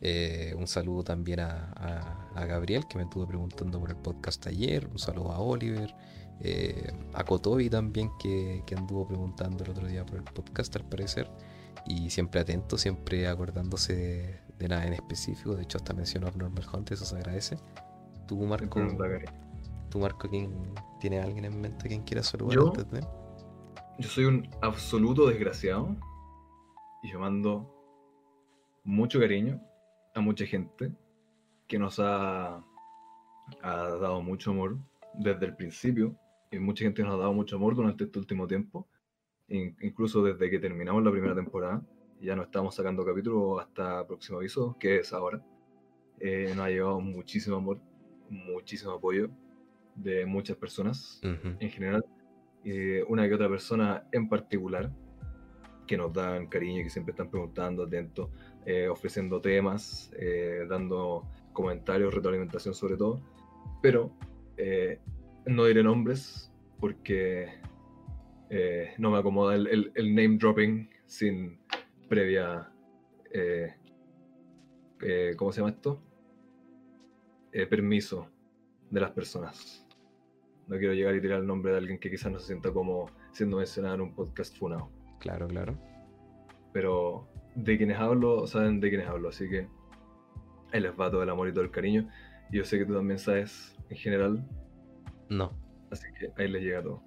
Eh, 0.00 0.54
un 0.56 0.66
saludo 0.66 1.02
también 1.02 1.40
a, 1.40 2.24
Gabriel, 2.46 2.86
que 2.88 2.98
me 2.98 3.04
estuvo 3.04 3.26
preguntando 3.26 3.80
por 3.80 3.90
el 3.90 3.96
podcast 3.96 4.46
ayer. 4.46 4.88
Un 4.88 4.98
saludo 4.98 5.32
a 5.32 5.40
Oliver. 5.40 5.94
eh, 6.40 6.92
a 7.14 7.24
Kotobi 7.24 7.68
también, 7.68 8.10
que, 8.18 8.62
anduvo 8.76 9.08
preguntando 9.08 9.64
el 9.64 9.70
otro 9.70 9.88
día 9.88 10.06
por 10.06 10.18
el 10.18 10.24
podcast, 10.24 10.74
al 10.76 10.84
parecer. 10.84 11.28
Y 11.86 12.10
siempre 12.10 12.40
atento, 12.40 12.78
siempre 12.78 13.26
acordándose 13.26 14.40
de, 14.58 14.68
nada 14.68 14.86
en 14.86 14.92
específico. 14.92 15.56
De 15.56 15.62
hecho, 15.62 15.78
hasta 15.78 15.94
mencionó 15.94 16.28
a 16.28 16.30
Normal 16.30 16.64
Hunt, 16.72 16.92
eso 16.92 17.04
se 17.04 17.16
agradece. 17.16 17.58
Tú, 18.28 18.36
Marco, 18.44 18.80
tú, 19.90 19.98
Marco, 19.98 20.28
¿quién, 20.28 20.52
¿tiene 21.00 21.20
alguien 21.20 21.46
en 21.46 21.60
mente 21.60 21.88
quien 21.88 22.02
quiera 22.02 22.22
saludar 22.22 22.56
¿Yo? 22.56 22.72
Yo 23.98 24.08
soy 24.08 24.26
un 24.26 24.48
absoluto 24.62 25.26
desgraciado. 25.26 25.96
Y 27.02 27.10
yo 27.12 27.20
mando 27.20 27.74
mucho 28.84 29.20
cariño 29.20 29.60
a 30.18 30.22
mucha 30.22 30.46
gente 30.46 30.92
que 31.66 31.78
nos 31.78 31.98
ha, 32.00 32.56
ha 33.62 33.76
dado 34.00 34.22
mucho 34.22 34.50
amor 34.50 34.78
desde 35.14 35.46
el 35.46 35.56
principio 35.56 36.16
y 36.50 36.58
mucha 36.58 36.84
gente 36.84 37.02
nos 37.02 37.14
ha 37.14 37.18
dado 37.18 37.32
mucho 37.32 37.56
amor 37.56 37.74
durante 37.74 38.04
este 38.04 38.18
último 38.18 38.46
tiempo, 38.46 38.88
incluso 39.48 40.22
desde 40.22 40.50
que 40.50 40.58
terminamos 40.58 41.02
la 41.02 41.10
primera 41.10 41.34
temporada, 41.34 41.82
ya 42.20 42.34
no 42.34 42.42
estamos 42.42 42.74
sacando 42.74 43.04
capítulos 43.04 43.60
hasta 43.60 44.06
próximo 44.06 44.38
aviso, 44.38 44.76
que 44.78 44.96
es 44.96 45.12
ahora. 45.12 45.42
Eh, 46.20 46.52
nos 46.56 46.66
ha 46.66 46.70
llegado 46.70 47.00
muchísimo 47.00 47.56
amor, 47.56 47.80
muchísimo 48.28 48.92
apoyo 48.92 49.30
de 49.94 50.26
muchas 50.26 50.56
personas 50.56 51.20
en 51.22 51.70
general, 51.70 52.04
y 52.64 53.00
una 53.02 53.28
que 53.28 53.34
otra 53.34 53.48
persona 53.48 54.04
en 54.12 54.28
particular 54.28 54.90
que 55.86 55.96
nos 55.96 56.12
dan 56.12 56.46
cariño, 56.46 56.82
que 56.82 56.90
siempre 56.90 57.12
están 57.12 57.30
preguntando, 57.30 57.84
atentos, 57.84 58.30
eh, 58.66 58.88
ofreciendo 58.88 59.40
temas, 59.40 60.12
eh, 60.18 60.66
dando 60.68 61.24
comentarios, 61.52 62.14
retroalimentación 62.14 62.74
sobre 62.74 62.96
todo, 62.96 63.20
pero 63.82 64.12
no 65.46 65.64
diré 65.66 65.84
nombres 65.84 66.52
porque 66.80 67.60
eh, 68.50 68.94
no 68.98 69.10
me 69.10 69.18
acomoda 69.18 69.54
el, 69.54 70.14
name 70.14 70.38
dropping 70.38 70.88
sin 71.06 71.58
previa. 72.08 72.70
Eh, 73.32 73.74
eh, 75.02 75.34
¿Cómo 75.36 75.52
se 75.52 75.60
llama 75.60 75.70
esto? 75.70 76.02
permiso 77.70 78.30
de 78.88 79.00
las 79.00 79.10
personas. 79.10 79.84
No 80.68 80.78
quiero 80.78 80.94
llegar 80.94 81.16
y 81.16 81.20
tirar 81.20 81.40
el 81.40 81.46
nombre 81.46 81.72
de 81.72 81.78
alguien 81.78 81.98
que 81.98 82.08
quizás 82.08 82.30
no 82.30 82.38
se 82.38 82.46
sienta 82.46 82.72
como 82.72 83.06
siendo 83.32 83.56
mencionado 83.56 83.96
en 83.96 84.00
un 84.02 84.14
podcast 84.14 84.56
funado. 84.56 84.92
Claro, 85.18 85.48
claro. 85.48 85.76
Pero 86.72 87.27
de 87.64 87.76
quienes 87.76 87.98
hablo, 87.98 88.46
saben 88.46 88.80
de 88.80 88.88
quienes 88.88 89.08
hablo, 89.08 89.28
así 89.28 89.48
que 89.48 89.68
ahí 90.72 90.80
les 90.80 90.92
va 90.92 91.10
todo 91.10 91.22
el 91.22 91.30
amor 91.30 91.48
y 91.48 91.52
todo 91.52 91.64
el 91.64 91.70
cariño. 91.70 92.08
Y 92.50 92.58
yo 92.58 92.64
sé 92.64 92.78
que 92.78 92.86
tú 92.86 92.94
también 92.94 93.18
sabes 93.18 93.76
en 93.90 93.96
general 93.96 94.44
no. 95.28 95.52
Así 95.90 96.06
que 96.18 96.30
ahí 96.40 96.48
les 96.48 96.62
llega 96.62 96.82
todo. 96.82 97.02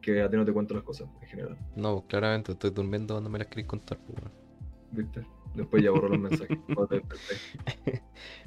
Que 0.00 0.22
a 0.22 0.28
ti 0.28 0.36
no 0.36 0.44
te 0.44 0.52
cuento 0.52 0.74
las 0.74 0.82
cosas 0.82 1.08
en 1.20 1.28
general. 1.28 1.58
No, 1.76 1.94
pues, 1.94 2.06
claramente 2.08 2.52
estoy 2.52 2.70
durmiendo 2.70 3.14
cuando 3.14 3.30
me 3.30 3.38
las 3.38 3.48
queréis 3.48 3.68
contar. 3.68 3.98
Pues, 3.98 4.18
¿Viste? 4.92 5.26
Después 5.54 5.82
ya 5.82 5.90
borro 5.90 6.08
los 6.08 6.18
mensajes. 6.30 6.58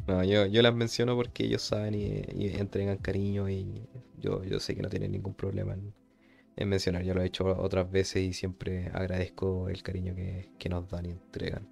no, 0.08 0.24
yo, 0.24 0.46
yo 0.48 0.62
las 0.62 0.76
menciono 0.76 1.16
porque 1.16 1.46
ellos 1.46 1.62
saben 1.62 1.94
y, 1.96 2.48
entregan 2.58 2.98
cariño 2.98 3.50
y 3.50 3.88
yo, 4.18 4.44
yo 4.44 4.60
sé 4.60 4.76
que 4.76 4.82
no 4.82 4.90
tienen 4.90 5.12
ningún 5.12 5.34
problema 5.34 5.74
en, 5.74 5.94
mencionar. 6.58 7.04
Ya 7.04 7.14
lo 7.14 7.22
he 7.22 7.26
hecho 7.26 7.46
otras 7.46 7.92
veces 7.92 8.24
y 8.24 8.34
siempre 8.34 8.90
agradezco 8.94 9.68
el 9.68 9.84
cariño 9.84 10.16
que, 10.16 10.70
nos 10.70 10.90
dan 10.90 11.06
y 11.08 11.12
entregan. 11.12 11.68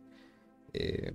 Eh, 0.73 1.13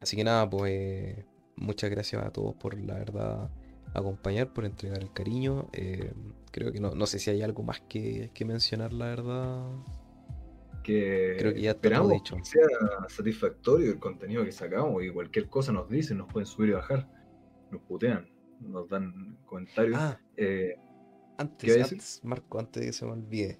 así 0.00 0.16
que 0.16 0.24
nada, 0.24 0.48
pues 0.48 1.24
muchas 1.56 1.90
gracias 1.90 2.24
a 2.24 2.30
todos 2.30 2.54
por 2.54 2.78
la 2.78 2.94
verdad 2.94 3.50
acompañar, 3.94 4.52
por 4.52 4.64
entregar 4.64 5.02
el 5.02 5.12
cariño. 5.12 5.68
Eh, 5.72 6.12
creo 6.52 6.72
que 6.72 6.80
no, 6.80 6.94
no 6.94 7.06
sé 7.06 7.18
si 7.18 7.30
hay 7.30 7.42
algo 7.42 7.62
más 7.62 7.80
que, 7.80 8.30
que 8.32 8.44
mencionar, 8.44 8.92
la 8.92 9.06
verdad. 9.06 9.66
Que 10.84 11.34
creo 11.38 11.52
que 11.52 11.62
ya 11.62 11.70
esperamos 11.70 12.12
dicho. 12.12 12.36
que 12.36 12.44
sea 12.44 12.68
satisfactorio 13.08 13.90
el 13.90 13.98
contenido 13.98 14.44
que 14.44 14.52
sacamos 14.52 15.02
y 15.02 15.10
cualquier 15.10 15.48
cosa 15.48 15.72
nos 15.72 15.88
dicen, 15.90 16.18
nos 16.18 16.32
pueden 16.32 16.46
subir 16.46 16.70
y 16.70 16.72
bajar, 16.74 17.08
nos 17.72 17.82
putean, 17.82 18.30
nos 18.60 18.88
dan 18.88 19.36
comentarios. 19.46 19.98
Ah, 19.98 20.20
eh, 20.36 20.76
antes, 21.38 22.20
Marco, 22.22 22.58
antes 22.58 22.80
de 22.80 22.86
que 22.86 22.92
se 22.92 23.04
me 23.04 23.12
olvide, 23.12 23.58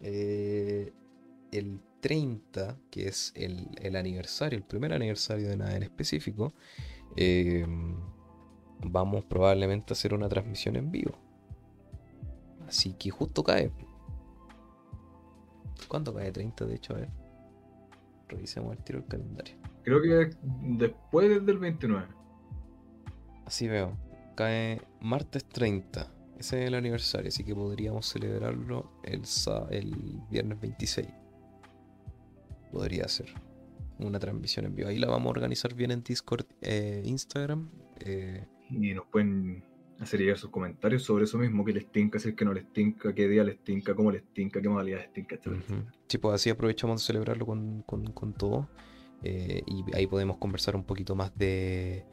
eh, 0.00 0.92
el 1.52 1.80
30, 2.00 2.76
que 2.90 3.08
es 3.08 3.32
el, 3.34 3.68
el, 3.80 3.96
aniversario, 3.96 4.58
el 4.58 4.64
primer 4.64 4.92
aniversario 4.92 5.48
de 5.48 5.56
nada 5.56 5.76
en 5.76 5.82
específico, 5.82 6.54
eh, 7.16 7.66
vamos 8.80 9.24
probablemente 9.24 9.92
a 9.92 9.94
hacer 9.94 10.14
una 10.14 10.28
transmisión 10.28 10.76
en 10.76 10.90
vivo. 10.90 11.18
Así 12.66 12.92
que 12.92 13.10
justo 13.10 13.42
cae. 13.42 13.70
¿Cuándo 15.88 16.14
cae 16.14 16.30
30 16.30 16.66
de 16.66 16.74
hecho? 16.74 16.94
A 16.94 16.98
ver. 16.98 17.08
Revisemos 18.28 18.76
el 18.76 18.84
tiro 18.84 19.00
del 19.00 19.08
calendario. 19.08 19.54
Creo 19.82 20.02
que 20.02 20.36
después 20.76 21.46
del 21.46 21.58
29. 21.58 22.06
Así 23.46 23.68
veo. 23.68 23.96
Cae 24.34 24.82
martes 25.00 25.46
30. 25.46 26.12
Ese 26.38 26.62
es 26.62 26.68
el 26.68 26.74
aniversario, 26.74 27.28
así 27.28 27.42
que 27.42 27.54
podríamos 27.54 28.06
celebrarlo 28.06 28.92
el, 29.02 29.22
el 29.70 30.20
viernes 30.30 30.60
26. 30.60 31.08
Podría 32.70 33.08
ser 33.08 33.34
una 33.98 34.20
transmisión 34.20 34.66
en 34.66 34.76
vivo. 34.76 34.88
Ahí 34.88 34.98
la 34.98 35.08
vamos 35.08 35.26
a 35.26 35.30
organizar 35.30 35.74
bien 35.74 35.90
en 35.90 36.04
Discord, 36.04 36.46
eh, 36.60 37.02
Instagram. 37.04 37.68
Eh, 38.00 38.46
y 38.70 38.94
nos 38.94 39.06
pueden 39.06 39.64
hacer 39.98 40.20
llegar 40.20 40.38
sus 40.38 40.50
comentarios 40.50 41.02
sobre 41.02 41.24
eso 41.24 41.38
mismo, 41.38 41.64
que 41.64 41.72
les 41.72 41.90
tinca, 41.90 42.20
si 42.20 42.28
es 42.28 42.34
que 42.36 42.44
no 42.44 42.52
les 42.52 42.72
tinca, 42.72 43.12
qué 43.12 43.26
día 43.26 43.42
les 43.42 43.58
tinca, 43.58 43.96
cómo 43.96 44.12
les 44.12 44.22
tinca, 44.32 44.62
qué 44.62 44.68
modalidad 44.68 44.98
les 44.98 45.12
tinca, 45.12 45.34
etc. 45.34 45.60
Sí, 46.06 46.18
pues 46.18 46.34
así 46.34 46.50
aprovechamos 46.50 47.02
de 47.02 47.06
celebrarlo 47.06 47.46
con, 47.46 47.82
con, 47.82 48.32
todo. 48.32 48.68
Eh, 49.24 49.62
y 49.66 49.84
ahí 49.94 50.06
podemos 50.06 50.36
conversar 50.38 50.76
un 50.76 50.84
poquito 50.84 51.16
más 51.16 51.36
de, 51.36 52.04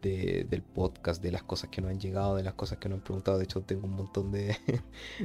del 0.00 0.62
podcast, 0.62 1.22
de 1.22 1.30
las 1.32 1.42
cosas 1.42 1.70
que 1.70 1.80
nos 1.80 1.90
han 1.90 2.00
llegado, 2.00 2.36
de 2.36 2.42
las 2.42 2.54
cosas 2.54 2.78
que 2.78 2.88
nos 2.88 2.98
han 2.98 3.04
preguntado. 3.04 3.38
De 3.38 3.44
hecho, 3.44 3.62
tengo 3.62 3.86
un 3.86 3.94
montón 3.94 4.32
de, 4.32 4.56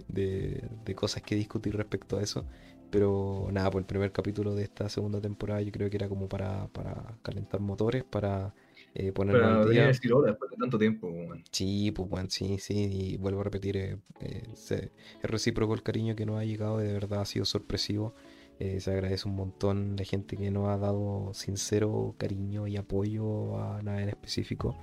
de, 0.07 0.95
cosas 0.95 1.23
que 1.23 1.35
discutir 1.35 1.75
respecto 1.75 2.17
a 2.17 2.21
eso. 2.21 2.45
Pero 2.89 3.49
nada, 3.51 3.71
pues 3.71 3.81
el 3.81 3.87
primer 3.87 4.11
capítulo 4.11 4.55
de 4.55 4.63
esta 4.63 4.87
segunda 4.89 5.19
temporada 5.19 5.61
yo 5.61 5.71
creo 5.71 5.89
que 5.89 5.97
era 5.97 6.07
como 6.07 6.29
para, 6.29 6.67
para 6.67 7.17
calentar 7.23 7.59
motores, 7.59 8.03
para 8.03 8.53
eh, 8.93 9.11
ponerlo 9.11 9.67
día. 9.67 9.87
decir 9.87 10.13
hola 10.13 10.29
después 10.29 10.51
de 10.51 10.57
tanto 10.57 10.77
tiempo, 10.77 11.11
Sí, 11.51 11.91
pues 11.91 12.07
bueno, 12.07 12.29
sí, 12.29 12.57
sí, 12.59 12.87
y 12.89 13.17
vuelvo 13.17 13.41
a 13.41 13.43
repetir, 13.43 13.75
eh, 13.75 13.97
eh 14.21 14.43
es 14.57 15.29
recíproco 15.29 15.73
el 15.73 15.83
cariño 15.83 16.15
que 16.15 16.25
nos 16.25 16.39
ha 16.39 16.45
llegado 16.45 16.81
y 16.81 16.87
de 16.87 16.93
verdad 16.93 17.21
ha 17.21 17.25
sido 17.25 17.43
sorpresivo. 17.43 18.13
Eh, 18.59 18.79
se 18.79 18.91
agradece 18.91 19.27
un 19.27 19.35
montón 19.35 19.95
la 19.97 20.05
gente 20.05 20.37
que 20.37 20.49
nos 20.49 20.69
ha 20.69 20.77
dado 20.77 21.33
sincero 21.33 22.15
cariño 22.17 22.67
y 22.67 22.77
apoyo 22.77 23.59
a 23.59 23.81
nada 23.81 24.01
en 24.01 24.09
específico. 24.09 24.77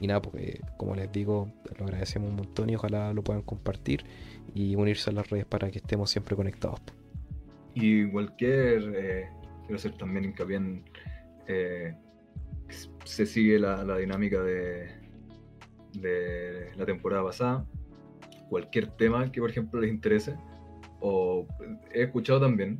y 0.00 0.06
nada, 0.06 0.20
pues 0.20 0.60
como 0.76 0.94
les 0.94 1.10
digo, 1.10 1.50
lo 1.78 1.86
agradecemos 1.86 2.30
un 2.30 2.36
montón 2.36 2.68
y 2.70 2.76
ojalá 2.76 3.12
lo 3.14 3.24
puedan 3.24 3.42
compartir 3.42 4.04
y 4.54 4.76
unirse 4.76 5.10
a 5.10 5.14
las 5.14 5.30
redes 5.30 5.46
para 5.46 5.70
que 5.70 5.78
estemos 5.78 6.10
siempre 6.10 6.36
conectados. 6.36 6.80
Y 7.74 8.06
cualquier, 8.10 9.30
quiero 9.62 9.76
hacer 9.76 9.96
también 9.96 10.26
hincapié 10.26 10.56
en 10.56 10.84
se 13.04 13.26
sigue 13.26 13.58
la, 13.58 13.96
dinámica 13.96 14.42
de, 14.42 14.88
de 15.94 16.70
la 16.76 16.86
temporada 16.86 17.24
pasada. 17.24 17.66
Cualquier 18.48 18.88
tema 18.88 19.30
que, 19.32 19.40
por 19.40 19.50
ejemplo, 19.50 19.80
les 19.80 19.90
interese, 19.90 20.36
o 21.02 21.46
he 21.92 22.04
escuchado 22.04 22.40
también, 22.40 22.78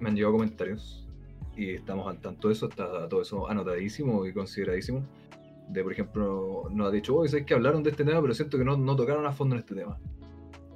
me 0.00 0.08
han 0.08 0.16
llegado 0.16 0.32
comentarios 0.32 1.06
y 1.54 1.74
estamos 1.74 2.06
al 2.08 2.20
tanto 2.20 2.48
de 2.48 2.54
eso, 2.54 2.68
está 2.68 3.08
todo 3.08 3.20
eso 3.20 3.48
anotadísimo 3.48 4.24
y 4.26 4.32
consideradísimo. 4.32 5.04
De, 5.68 5.82
por 5.82 5.92
ejemplo, 5.92 6.68
nos 6.70 6.88
ha 6.88 6.90
dicho, 6.90 7.14
oye, 7.14 7.28
¿sabes 7.28 7.44
que 7.44 7.52
hablaron 7.52 7.82
de 7.82 7.90
este 7.90 8.04
tema, 8.04 8.22
pero 8.22 8.32
siento 8.32 8.56
que 8.56 8.64
no, 8.64 8.76
no 8.76 8.96
tocaron 8.96 9.26
a 9.26 9.32
fondo 9.32 9.54
en 9.54 9.60
este 9.60 9.74
tema? 9.74 9.98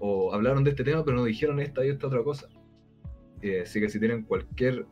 O 0.00 0.34
hablaron 0.34 0.64
de 0.64 0.70
este 0.70 0.84
tema, 0.84 1.02
pero 1.02 1.16
no 1.16 1.24
dijeron 1.24 1.60
esta 1.60 1.84
y 1.84 1.88
esta 1.88 2.08
otra 2.08 2.22
cosa. 2.22 2.48
Eh, 3.40 3.62
así 3.62 3.80
que 3.80 3.88
si 3.88 3.98
tienen 3.98 4.24
cualquier 4.24 4.86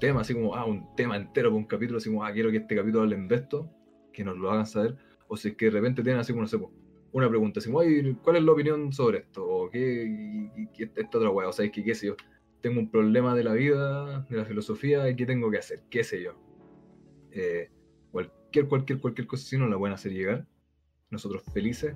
tema, 0.00 0.22
así 0.22 0.34
como, 0.34 0.56
ah, 0.56 0.64
un 0.64 0.92
tema 0.96 1.16
entero 1.16 1.50
con 1.50 1.58
un 1.58 1.66
capítulo, 1.66 1.98
así 1.98 2.08
como, 2.08 2.24
ah, 2.24 2.32
quiero 2.32 2.50
que 2.50 2.56
este 2.56 2.74
capítulo 2.74 3.02
hablen 3.02 3.28
de 3.28 3.36
esto, 3.36 3.70
que 4.12 4.24
nos 4.24 4.36
lo 4.36 4.50
hagan 4.50 4.66
saber, 4.66 4.96
o 5.28 5.36
si 5.36 5.50
es 5.50 5.56
que 5.56 5.66
de 5.66 5.70
repente 5.70 6.02
tienen 6.02 6.20
así 6.20 6.32
como, 6.32 6.42
no 6.42 6.48
sé, 6.48 6.58
una 7.12 7.28
pregunta, 7.28 7.60
así 7.60 7.70
como, 7.70 7.84
¿cuál 8.22 8.36
es 8.36 8.42
la 8.42 8.52
opinión 8.52 8.92
sobre 8.92 9.18
esto? 9.18 9.46
O 9.46 9.70
qué, 9.70 10.04
y, 10.56 10.82
esta 10.82 11.18
otra 11.18 11.30
weá, 11.30 11.48
o 11.48 11.52
sea, 11.52 11.64
es 11.64 11.72
que 11.72 11.84
qué 11.84 11.94
sé 11.94 12.06
yo, 12.08 12.16
tengo 12.60 12.80
un 12.80 12.90
problema 12.90 13.34
de 13.34 13.44
la 13.44 13.52
vida, 13.52 14.20
de 14.30 14.36
la 14.36 14.44
filosofía, 14.44 15.08
y 15.08 15.16
qué 15.16 15.26
tengo 15.26 15.50
que 15.50 15.58
hacer, 15.58 15.82
qué 15.90 16.04
sé 16.04 16.22
yo. 16.22 16.34
Eh, 17.32 17.70
cualquier, 18.10 18.68
cualquier, 18.68 19.00
cualquier 19.00 19.26
cosa 19.26 19.44
si 19.44 19.58
nos 19.58 19.68
la 19.68 19.78
pueden 19.78 19.94
hacer 19.94 20.12
llegar. 20.12 20.46
Nosotros 21.10 21.42
felices 21.52 21.94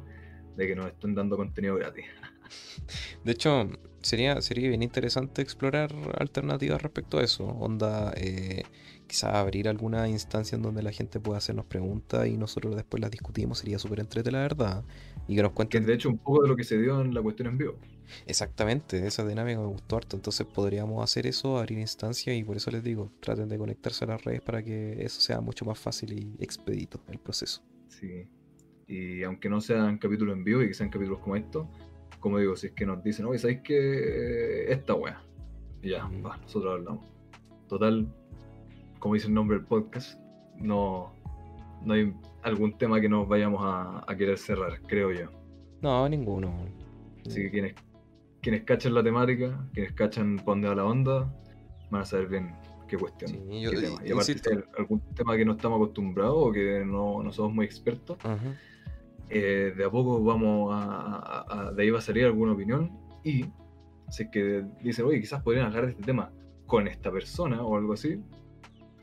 de 0.56 0.66
que 0.66 0.76
nos 0.76 0.86
estén 0.86 1.14
dando 1.14 1.36
contenido 1.36 1.76
gratis. 1.76 2.04
De 3.24 3.32
hecho, 3.32 3.68
sería, 4.02 4.40
sería 4.40 4.68
bien 4.68 4.82
interesante 4.82 5.42
explorar 5.42 5.92
alternativas 6.18 6.82
respecto 6.82 7.18
a 7.18 7.24
eso. 7.24 7.44
Onda, 7.44 8.12
eh, 8.16 8.64
quizás 9.06 9.34
abrir 9.34 9.68
alguna 9.68 10.08
instancia 10.08 10.56
en 10.56 10.62
donde 10.62 10.82
la 10.82 10.92
gente 10.92 11.20
pueda 11.20 11.38
hacernos 11.38 11.66
preguntas 11.66 12.26
y 12.26 12.36
nosotros 12.36 12.74
después 12.76 13.00
las 13.00 13.10
discutimos. 13.10 13.58
Sería 13.58 13.78
súper 13.78 14.00
entrete, 14.00 14.30
la 14.30 14.40
verdad. 14.40 14.84
Y 15.28 15.36
que 15.36 15.42
nos 15.42 15.52
cuenten. 15.52 15.82
Que 15.82 15.86
de 15.86 15.94
hecho 15.94 16.08
un 16.08 16.18
poco 16.18 16.42
de 16.42 16.48
lo 16.48 16.56
que 16.56 16.64
se 16.64 16.78
dio 16.78 17.00
en 17.00 17.14
la 17.14 17.22
cuestión 17.22 17.48
en 17.48 17.58
vivo. 17.58 17.74
Exactamente, 18.26 19.04
esa 19.06 19.26
dinámica 19.26 19.58
me 19.60 19.66
gustó 19.66 19.96
harto. 19.96 20.16
Entonces 20.16 20.46
podríamos 20.46 21.02
hacer 21.02 21.26
eso, 21.26 21.58
abrir 21.58 21.78
instancias 21.78 22.36
y 22.36 22.44
por 22.44 22.56
eso 22.56 22.70
les 22.70 22.82
digo, 22.82 23.10
traten 23.20 23.48
de 23.48 23.58
conectarse 23.58 24.04
a 24.04 24.08
las 24.08 24.24
redes 24.24 24.42
para 24.42 24.62
que 24.62 25.04
eso 25.04 25.20
sea 25.20 25.40
mucho 25.40 25.64
más 25.64 25.78
fácil 25.78 26.12
y 26.12 26.42
expedito 26.42 27.00
el 27.08 27.18
proceso. 27.18 27.62
Sí. 27.88 28.28
Y 28.86 29.22
aunque 29.24 29.48
no 29.48 29.60
sean 29.60 29.98
capítulos 29.98 30.36
en 30.36 30.44
vivo 30.44 30.62
y 30.62 30.68
que 30.68 30.74
sean 30.74 30.90
capítulos 30.90 31.18
como 31.20 31.34
estos, 31.34 31.66
como 32.20 32.38
digo, 32.38 32.56
si 32.56 32.68
es 32.68 32.72
que 32.72 32.86
nos 32.86 33.02
dicen, 33.02 33.26
oye, 33.26 33.38
¿sabéis 33.38 33.60
que 33.62 34.70
esta 34.70 34.94
wea? 34.94 35.22
Y 35.82 35.90
ya, 35.90 36.08
va, 36.24 36.36
nosotros 36.36 36.74
hablamos. 36.74 37.04
Total, 37.68 38.08
como 39.06 39.14
dice 39.14 39.28
el 39.28 39.34
nombre 39.34 39.58
del 39.58 39.64
podcast, 39.64 40.18
no, 40.56 41.12
no 41.84 41.94
hay 41.94 42.12
algún 42.42 42.76
tema 42.76 43.00
que 43.00 43.08
nos 43.08 43.28
vayamos 43.28 43.60
a, 43.62 44.04
querer 44.18 44.36
cerrar, 44.36 44.80
creo 44.82 45.12
yo. 45.12 45.30
No, 45.80 46.08
ninguno. 46.08 46.52
Así 47.24 47.42
que 47.42 47.50
quienes, 47.52 47.74
quienes 48.42 48.64
cachan 48.64 48.94
la 48.94 49.04
temática, 49.04 49.64
quienes 49.72 49.92
cachan 49.92 50.38
por 50.38 50.54
dónde 50.54 50.68
va 50.70 50.74
la 50.74 50.84
onda, 50.86 51.32
van 51.88 52.02
a 52.02 52.04
saber 52.04 52.26
bien 52.26 52.56
qué 52.88 52.98
cuestión. 52.98 53.30
qué 53.30 53.76
tema. 53.80 54.04
Y 54.04 54.10
aparte, 54.10 54.38
si 54.38 54.50
hay 54.50 54.64
algún 54.76 55.00
tema 55.14 55.36
que 55.36 55.44
no 55.44 55.52
estamos 55.52 55.76
acostumbrados 55.76 56.36
o 56.36 56.50
que 56.50 56.82
no, 56.84 57.22
no 57.22 57.30
somos 57.30 57.54
muy 57.54 57.64
expertos, 57.64 58.18
eh, 59.28 59.72
de 59.76 59.84
a 59.84 59.88
poco 59.88 60.20
vamos 60.20 60.70
a, 60.74 61.70
De 61.76 61.84
ahí 61.84 61.90
va 61.90 62.00
a 62.00 62.02
salir 62.02 62.24
alguna 62.24 62.54
opinión 62.54 62.90
y 63.22 63.44
si 64.10 64.24
es 64.24 64.30
que 64.30 64.64
dicen, 64.82 65.04
oye, 65.04 65.20
quizás 65.20 65.44
podrían 65.44 65.66
hablar 65.66 65.84
de 65.84 65.92
este 65.92 66.02
tema 66.02 66.32
con 66.66 66.88
esta 66.88 67.12
persona 67.12 67.62
o 67.62 67.76
algo 67.76 67.92
así, 67.92 68.20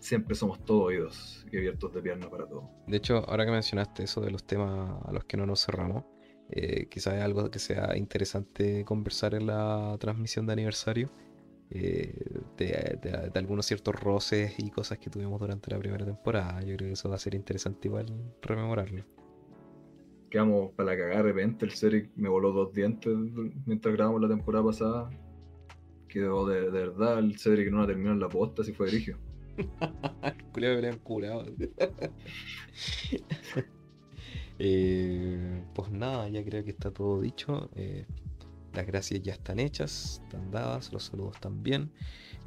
siempre 0.03 0.35
somos 0.35 0.63
todos 0.65 0.83
oídos 0.83 1.45
y 1.51 1.57
abiertos 1.57 1.93
de 1.93 2.01
pierna 2.01 2.29
para 2.29 2.45
todo. 2.45 2.69
De 2.87 2.97
hecho, 2.97 3.23
ahora 3.29 3.45
que 3.45 3.51
mencionaste 3.51 4.03
eso 4.03 4.21
de 4.21 4.31
los 4.31 4.43
temas 4.43 5.01
a 5.05 5.11
los 5.13 5.23
que 5.23 5.37
no 5.37 5.45
nos 5.45 5.65
cerramos, 5.65 6.03
eh, 6.49 6.87
quizás 6.89 7.15
es 7.15 7.21
algo 7.21 7.49
que 7.49 7.59
sea 7.59 7.95
interesante 7.95 8.83
conversar 8.83 9.33
en 9.33 9.47
la 9.47 9.95
transmisión 9.99 10.45
de 10.45 10.53
aniversario. 10.53 11.09
Eh, 11.69 12.13
de, 12.57 13.31
algunos 13.33 13.65
ciertos 13.65 13.95
roces 13.95 14.53
y 14.59 14.69
cosas 14.69 14.99
que 14.99 15.09
tuvimos 15.09 15.39
durante 15.39 15.71
la 15.71 15.79
primera 15.79 16.05
temporada. 16.05 16.59
Yo 16.59 16.75
creo 16.75 16.89
que 16.89 16.91
eso 16.91 17.09
va 17.09 17.15
a 17.15 17.19
ser 17.19 17.33
interesante 17.33 17.87
igual 17.87 18.05
rememorarlo. 18.41 19.03
Quedamos 20.29 20.71
para 20.73 20.91
la 20.91 20.97
cagada 20.97 21.17
de 21.17 21.23
repente, 21.23 21.65
el 21.65 21.71
serie 21.71 22.11
me 22.15 22.29
voló 22.29 22.51
dos 22.51 22.73
dientes 22.73 23.15
mientras 23.65 23.95
grabamos 23.95 24.21
la 24.21 24.27
temporada 24.27 24.65
pasada. 24.65 25.09
Quedó 26.07 26.45
de, 26.45 26.69
verdad 26.69 27.19
el 27.19 27.37
que 27.37 27.71
no 27.71 27.79
la 27.79 27.87
terminó 27.87 28.11
en 28.11 28.19
la 28.19 28.29
posta, 28.29 28.61
así 28.61 28.73
fue 28.73 28.87
dirigio. 28.87 29.17
Culeo 30.51 30.81
me 30.81 30.97
curado. 30.99 31.45
Eh, 34.59 35.63
pues 35.73 35.89
nada, 35.89 36.29
ya 36.29 36.43
creo 36.45 36.63
que 36.63 36.69
está 36.69 36.91
todo 36.91 37.19
dicho. 37.19 37.69
Eh, 37.75 38.05
las 38.73 38.85
gracias 38.85 39.21
ya 39.23 39.33
están 39.33 39.59
hechas, 39.59 40.21
están 40.23 40.51
dadas, 40.51 40.93
los 40.93 41.05
saludos 41.05 41.39
también. 41.41 41.91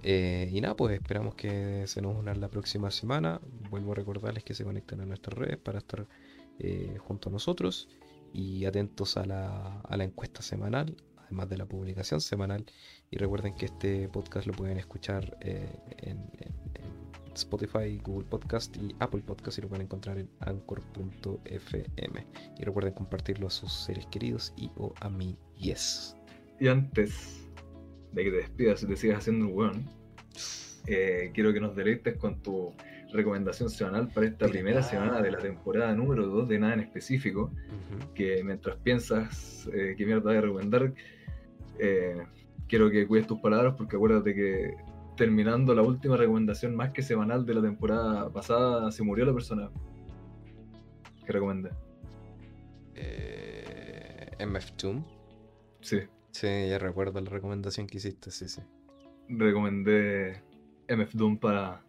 Eh, 0.02 0.48
y 0.52 0.60
nada, 0.60 0.76
pues 0.76 0.94
esperamos 0.94 1.34
que 1.34 1.84
se 1.86 2.00
nos 2.00 2.16
unan 2.16 2.40
la 2.40 2.48
próxima 2.48 2.90
semana. 2.92 3.40
Vuelvo 3.70 3.92
a 3.92 3.96
recordarles 3.96 4.44
que 4.44 4.54
se 4.54 4.64
conecten 4.64 5.00
a 5.00 5.04
nuestras 5.06 5.36
redes 5.36 5.58
para 5.58 5.78
estar 5.78 6.06
junto 7.00 7.28
a 7.28 7.32
nosotros 7.32 7.88
y 8.32 8.64
atentos 8.64 9.16
a 9.16 9.26
la, 9.26 9.80
a 9.80 9.96
la 9.96 10.04
encuesta 10.04 10.42
semanal, 10.42 10.96
además 11.26 11.48
de 11.48 11.58
la 11.58 11.66
publicación 11.66 12.20
semanal. 12.20 12.64
Y 13.10 13.18
recuerden 13.18 13.54
que 13.54 13.66
este 13.66 14.08
podcast 14.08 14.46
lo 14.46 14.54
pueden 14.54 14.78
escuchar 14.78 15.36
en 15.42 16.18
Spotify, 17.36 18.00
Google 18.02 18.26
Podcast 18.28 18.76
y 18.76 18.94
Apple 19.00 19.20
Podcast 19.20 19.58
y 19.58 19.62
lo 19.62 19.68
pueden 19.68 19.84
encontrar 19.84 20.18
en 20.18 20.28
anchor.fm. 20.40 22.26
Y 22.58 22.64
recuerden 22.64 22.94
compartirlo 22.94 23.46
a 23.46 23.50
sus 23.50 23.72
seres 23.72 24.06
queridos 24.06 24.52
y 24.56 24.70
o 24.76 24.92
a 25.00 25.10
mí, 25.10 25.36
yes. 25.58 26.16
Y 26.58 26.68
antes 26.68 27.46
de 28.12 28.24
que 28.24 28.30
te 28.30 28.36
despidas 28.38 28.82
y 28.82 28.86
te 28.86 28.96
sigas 28.96 29.18
haciendo 29.18 29.46
un 29.46 29.52
weón, 29.54 29.84
eh, 30.86 31.30
quiero 31.34 31.52
que 31.52 31.60
nos 31.60 31.76
deleites 31.76 32.16
con 32.16 32.40
tu 32.42 32.72
recomendación 33.12 33.70
semanal 33.70 34.08
para 34.08 34.26
esta 34.26 34.48
primera 34.48 34.82
semana 34.82 35.20
de 35.20 35.30
la 35.30 35.38
temporada 35.38 35.94
número 35.94 36.26
2 36.26 36.48
de 36.48 36.58
nada 36.58 36.74
en 36.74 36.80
específico. 36.80 37.50
Que 38.14 38.42
mientras 38.42 38.76
piensas 38.76 39.68
eh, 39.72 39.94
qué 39.96 40.06
mierda 40.06 40.36
a 40.36 40.40
recomendar, 40.40 40.92
eh, 41.78 42.26
quiero 42.68 42.90
que 42.90 43.06
cuides 43.06 43.26
tus 43.26 43.40
palabras 43.40 43.74
porque 43.76 43.96
acuérdate 43.96 44.34
que 44.34 44.74
terminando 45.16 45.74
la 45.74 45.82
última 45.82 46.16
recomendación 46.16 46.76
más 46.76 46.90
que 46.92 47.02
semanal 47.02 47.46
de 47.46 47.54
la 47.54 47.62
temporada 47.62 48.30
pasada, 48.30 48.92
se 48.92 49.02
murió 49.02 49.24
la 49.24 49.32
persona 49.32 49.70
que 51.24 51.32
recomendé. 51.32 51.70
Eh, 52.94 54.30
MF 54.38 54.72
Doom. 54.76 55.04
Sí. 55.80 56.00
Sí, 56.30 56.46
ya 56.68 56.78
recuerdo 56.78 57.20
la 57.20 57.30
recomendación 57.30 57.86
que 57.86 57.96
hiciste, 57.96 58.30
sí, 58.30 58.48
sí. 58.48 58.60
Recomendé 59.28 60.42
MF 60.88 61.14
Doom 61.14 61.38
para, 61.38 61.82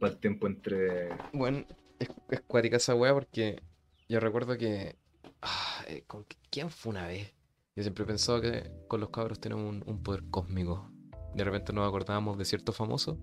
para 0.00 0.12
el 0.12 0.18
tiempo 0.18 0.46
entre. 0.46 1.10
Bueno, 1.32 1.64
es, 1.98 2.10
es 2.30 2.40
cuática 2.40 2.78
esa 2.78 2.94
weá 2.94 3.12
porque 3.12 3.60
yo 4.08 4.20
recuerdo 4.20 4.56
que. 4.56 4.96
Ah, 5.42 5.84
eh, 5.88 6.04
¿con 6.06 6.24
¿Quién 6.50 6.70
fue 6.70 6.90
una 6.90 7.06
vez? 7.06 7.32
Yo 7.76 7.82
siempre 7.82 8.04
he 8.04 8.06
pensado 8.06 8.40
que 8.40 8.70
con 8.88 9.00
los 9.00 9.10
cabros 9.10 9.40
tenemos 9.40 9.82
un 9.86 10.02
poder 10.02 10.24
cósmico 10.30 10.92
de 11.34 11.44
repente 11.44 11.72
nos 11.72 11.88
acordábamos 11.88 12.38
de 12.38 12.44
cierto 12.44 12.72
famoso, 12.72 13.18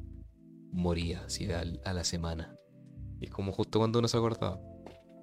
moría 0.71 1.23
así 1.25 1.49
a, 1.51 1.93
la 1.93 2.03
semana. 2.03 2.55
Y 3.19 3.25
es 3.25 3.31
como 3.31 3.51
justo 3.51 3.79
cuando 3.79 3.99
uno 3.99 4.07
se 4.07 4.17
acordaba. 4.17 4.59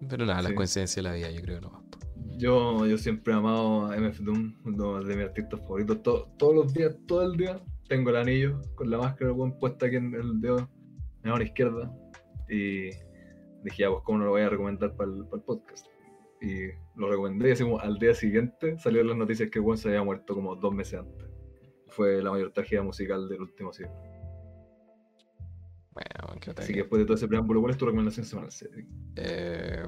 Pero 0.09 0.27
nada, 0.27 0.43
la 0.43 0.55
coincidencia 0.55 1.03
de 1.03 1.09
la 1.09 1.15
vida, 1.15 1.31
yo 1.31 1.41
creo 1.41 1.61
que 1.61 1.67
no 1.67 1.85
Yo, 2.37 2.87
yo 2.87 2.99
siempre 2.99 3.33
he 3.33 3.37
amado 3.37 3.87
a 3.87 3.97
MF 3.97 4.21
Doom, 4.21 4.57
uno 4.65 5.03
de 5.03 5.17
mis 5.17 5.25
artistas 5.25 5.61
favoritos. 5.61 6.03
todos 6.03 6.55
los 6.55 6.73
días, 6.73 6.95
todo 7.07 7.23
el 7.23 7.37
día, 7.37 7.61
tengo 7.89 8.11
el 8.11 8.17
anillo 8.17 8.61
con 8.75 8.91
la 8.91 8.99
máscara 8.99 9.33
buen 9.33 9.59
puesta 9.59 9.87
aquí 9.87 9.97
en 9.97 10.15
el 10.15 10.41
dedo, 10.41 10.59
en 10.59 10.69
la 11.25 11.33
mano 11.33 11.45
izquierda. 11.45 11.93
Y 12.49 12.91
dije, 13.65 13.79
ya, 13.79 13.91
pues, 13.91 14.03
¿cómo 14.05 14.19
no 14.19 14.27
lo 14.27 14.31
voy 14.33 14.43
a 14.43 14.51
recomendar 14.51 14.95
para 14.95 15.11
el, 15.11 15.25
podcast? 15.25 15.87
Y 16.41 16.67
lo 16.97 17.09
recomendé 17.09 17.49
y 17.49 17.53
así 17.53 17.65
al 17.81 17.99
día 17.99 18.15
siguiente 18.15 18.79
salieron 18.79 19.09
las 19.09 19.17
noticias 19.17 19.51
que 19.51 19.61
Juan 19.61 19.79
se 19.79 19.89
había 19.89 20.03
muerto 20.03 20.35
como 20.35 20.55
dos 20.55 20.75
meses 20.75 21.01
antes 21.01 21.27
fue 21.97 22.23
la 22.23 22.31
mayor 22.31 22.53
tragedia 22.53 22.83
musical 22.83 23.29
del 23.29 23.41
último 23.41 23.73
siglo. 23.73 23.93
Bueno, 25.93 26.39
¿qué 26.41 26.51
Así 26.51 26.75
que 26.75 26.81
después 26.81 27.01
de 27.01 27.07
todo 27.07 27.17
ese 27.17 27.27
preámbulo, 27.27 27.63
¿cuál 27.63 27.73
es 27.73 27.79
tu 27.79 27.87
recomendación 27.87 28.27
semanal? 28.27 28.51
Eh, 29.17 29.83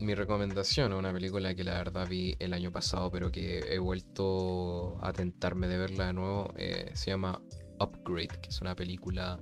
mi 0.00 0.14
recomendación 0.16 0.92
es 0.92 0.98
una 0.98 1.12
película 1.12 1.54
que 1.54 1.62
la 1.62 1.74
verdad 1.74 2.08
vi 2.08 2.34
el 2.40 2.52
año 2.52 2.72
pasado, 2.72 3.12
pero 3.12 3.30
que 3.30 3.60
he 3.72 3.78
vuelto 3.78 4.98
a 5.04 5.12
tentarme 5.12 5.68
de 5.68 5.78
verla 5.78 6.06
de 6.06 6.12
nuevo. 6.14 6.52
Eh, 6.56 6.90
se 6.94 7.12
llama 7.12 7.40
Upgrade, 7.78 8.40
que 8.42 8.48
es 8.48 8.60
una 8.60 8.74
película, 8.74 9.38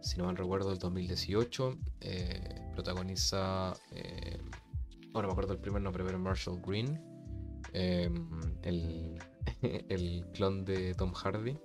si 0.00 0.18
no 0.18 0.24
mal 0.24 0.36
recuerdo, 0.36 0.70
del 0.70 0.80
2018. 0.80 1.78
Eh, 2.00 2.60
protagoniza, 2.72 3.72
bueno, 5.12 5.28
me 5.28 5.32
acuerdo 5.32 5.52
el 5.52 5.60
primer 5.60 5.82
nombre, 5.82 6.04
pero 6.04 6.18
Marshall 6.18 6.60
Green. 6.62 7.00
el 7.72 9.18
el 9.88 10.26
clon 10.32 10.64
de 10.64 10.94
Tom 10.94 11.12
Hardy. 11.12 11.56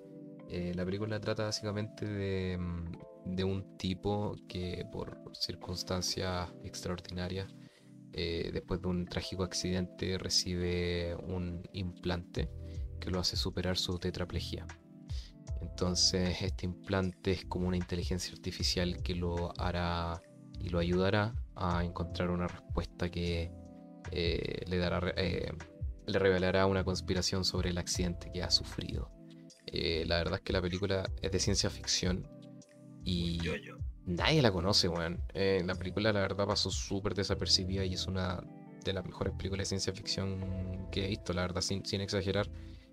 Eh, 0.49 0.73
la 0.75 0.85
película 0.85 1.19
trata 1.19 1.43
básicamente 1.43 2.57
mm, 2.57 3.35
de, 3.35 3.43
un 3.43 3.77
tipo 3.77 4.35
que 4.47 4.85
por 4.91 5.21
circunstancias 5.33 6.49
extraordinarias, 6.63 7.53
eh, 8.13 8.49
después 8.53 8.81
de 8.81 8.87
un 8.87 9.05
trágico 9.05 9.43
accidente, 9.43 10.17
recibe 10.17 11.15
un 11.15 11.63
implante 11.73 12.49
que 12.99 13.11
lo 13.11 13.19
hace 13.19 13.35
superar 13.35 13.77
su 13.77 13.99
tetraplegia. 13.99 14.65
Entonces 15.61 16.41
este 16.41 16.65
implante 16.65 17.31
es 17.31 17.45
como 17.45 17.67
una 17.67 17.77
inteligencia 17.77 18.31
artificial 18.33 19.01
que 19.03 19.15
lo 19.15 19.53
hará 19.59 20.21
y 20.59 20.69
lo 20.69 20.79
ayudará 20.79 21.33
a 21.57 21.83
encontrar 21.83 22.29
una 22.29 22.47
respuesta 22.47 23.09
que 23.09 23.51
eh, 24.11 24.63
le 24.67 24.77
dará 24.77 25.01
le 26.07 26.19
revelará 26.19 26.65
una 26.65 26.83
conspiración 26.83 27.43
sobre 27.43 27.69
el 27.69 27.77
accidente 27.77 28.31
que 28.31 28.41
ha 28.41 28.49
sufrido. 28.49 29.11
Eh, 29.67 30.05
la 30.07 30.17
verdad 30.17 30.35
es 30.35 30.41
que 30.41 30.53
la 30.53 30.61
película 30.61 31.03
es 31.21 31.31
de 31.31 31.39
ciencia 31.39 31.69
ficción 31.69 32.25
y 33.03 33.39
nadie 34.05 34.41
la 34.41 34.51
conoce, 34.51 34.87
weón. 34.87 35.21
Eh, 35.33 35.61
la 35.65 35.75
película, 35.75 36.13
la 36.13 36.21
verdad, 36.21 36.47
pasó 36.47 36.71
súper 36.71 37.13
desapercibida 37.13 37.83
y 37.85 37.93
es 37.93 38.07
una 38.07 38.41
de 38.83 38.93
las 38.93 39.05
mejores 39.05 39.33
películas 39.33 39.63
de 39.63 39.65
ciencia 39.65 39.93
ficción 39.93 40.87
que 40.91 41.05
he 41.05 41.09
visto, 41.09 41.33
la 41.33 41.41
verdad, 41.41 41.61
sin, 41.61 41.83
exagerar. 42.01 42.49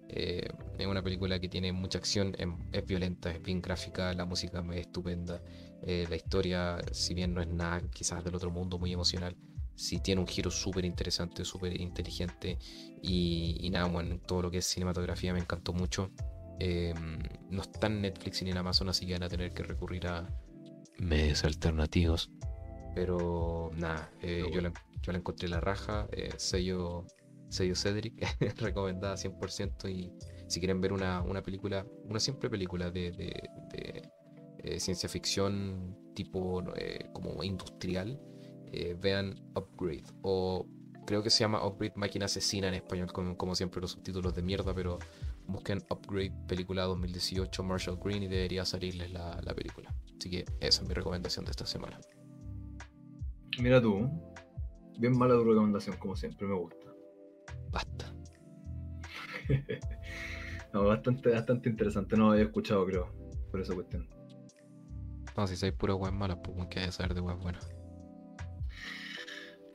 Eh, 0.09 0.49
es 0.79 0.87
una 0.87 1.03
película 1.03 1.39
que 1.39 1.49
tiene 1.49 1.73
mucha 1.73 1.99
acción, 1.99 2.35
em, 2.39 2.59
es, 2.73 2.85
violenta, 2.85 3.31
es 3.31 3.41
bien 3.41 3.63
gráfica, 3.63 4.13
la 4.13 4.25
música 4.25 4.65
es 4.73 4.81
estupenda, 4.81 5.41
la 5.87 6.17
historia, 6.17 6.79
si 6.93 7.15
bien 7.15 7.35
no 7.35 7.43
es 7.43 7.49
nada 7.49 7.81
quizás 7.91 8.25
del 8.25 8.35
otro 8.35 8.51
mundo 8.51 8.79
muy 8.79 8.93
emocional, 8.93 9.37
sí 9.75 10.01
tiene 10.01 10.21
un 10.21 10.27
giro 10.27 10.51
súper 10.51 10.85
interesante, 10.85 11.45
súper 11.45 11.81
inteligente. 11.81 12.59
Y, 13.03 13.69
nada, 13.71 13.87
bueno, 13.87 14.19
todo 14.19 14.43
lo 14.43 14.51
que 14.51 14.59
es 14.59 14.67
cinematografía 14.67 15.33
me 15.33 15.41
encantó 15.41 15.73
mucho. 15.73 16.11
Em, 16.61 17.19
no 17.51 17.63
está 17.63 17.89
en 17.89 18.01
Netflix 18.01 18.43
ni 18.43 18.51
en 18.51 18.59
Amazon, 18.59 18.89
así 18.89 19.07
que 19.07 19.15
van 19.15 19.25
a 19.25 19.29
tener 19.29 19.53
que 19.53 19.63
recurrir 19.63 20.07
a 20.07 20.29
medios 20.99 21.45
alternativos. 21.45 22.31
Pero 22.95 23.71
nada, 23.77 24.11
eh, 24.23 24.45
yo, 24.53 24.61
la, 24.61 24.73
yo, 25.03 25.13
la, 25.13 25.19
encontré 25.19 25.49
la 25.49 25.61
raja, 25.61 26.07
eh, 26.13 26.31
sello, 26.37 27.07
sello 27.49 27.75
Cedric, 27.75 28.15
recomendada 28.61 29.17
100%. 29.17 29.91
Y 29.91 30.13
si 30.47 30.61
quieren 30.61 30.81
ver 30.81 30.93
una, 30.93 31.21
una 31.23 31.43
película, 31.43 31.85
una 32.05 32.21
simple 32.21 32.49
película 32.49 32.91
de, 32.91 33.11
de, 33.11 34.09
eh, 34.65 34.81
ciencia 34.81 35.09
ficción 35.09 35.97
tipo 36.15 36.65
como 37.13 37.43
industrial, 37.43 38.21
vean 39.01 39.35
Upgrade. 39.55 40.05
O 40.23 40.67
creo 41.07 41.23
que 41.23 41.31
se 41.31 41.41
llama 41.41 41.65
Upgrade 41.65 41.95
Máquina 41.97 42.27
Asesina 42.27 42.69
en 42.69 42.75
español, 42.75 43.13
como, 43.13 43.37
como 43.37 43.55
siempre 43.55 43.81
los 43.81 43.93
subtítulos 43.93 44.35
de 44.35 44.43
mierda, 44.43 44.75
pero 44.75 44.99
busquen 45.47 45.83
Upgrade 45.91 46.33
película 46.49 46.85
2018 46.85 47.63
Marshall 47.63 47.99
Green 48.03 48.23
y 48.23 48.29
debería 48.29 48.65
salirles 48.65 49.13
la, 49.13 49.41
la 49.43 49.55
película. 49.55 49.95
Así 50.19 50.31
que 50.31 50.45
esa 50.61 50.83
es 50.83 50.89
mi 50.89 50.95
recomendación 50.95 51.45
de 51.45 51.51
esta 51.51 51.67
semana. 51.67 51.99
Mira 53.61 53.81
tú, 53.81 54.11
bien 54.99 55.17
mala 55.17 55.35
tu 55.35 55.45
recomendación, 55.45 55.97
como 55.97 56.17
siempre, 56.17 56.47
me 56.47 56.55
gusta. 56.55 56.87
Basta. 57.71 58.13
bastante, 60.73 61.31
bastante 61.31 61.69
interesante, 61.69 62.17
no 62.17 62.27
lo 62.27 62.33
había 62.33 62.45
escuchado, 62.45 62.85
creo, 62.87 63.13
por 63.51 63.61
esa 63.61 63.75
cuestión. 63.75 64.09
No, 65.37 65.47
si 65.47 65.57
sois 65.57 65.73
pura 65.73 65.95
web 65.95 66.13
mala, 66.13 66.41
pues 66.41 66.69
que 66.69 66.81
hay 66.81 66.87
que 66.87 66.93
saber 66.93 67.15
de 67.15 67.21
web 67.21 67.39
buena. 67.39 67.59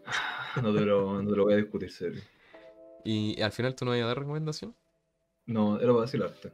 No 0.64 0.74
te, 0.74 0.82
lo, 0.82 1.22
no 1.22 1.30
te 1.30 1.38
lo 1.38 1.44
voy 1.44 1.54
a 1.54 1.58
discutir, 1.58 1.92
serio. 1.92 2.22
¿Y 3.06 3.40
al 3.40 3.52
final 3.52 3.76
tú 3.76 3.86
no 3.86 3.92
vas 3.92 4.02
a 4.02 4.08
dar 4.08 4.18
recomendación? 4.18 4.76
No, 5.46 5.78
era 5.78 5.88
para 5.88 6.00
vacilarte. 6.00 6.52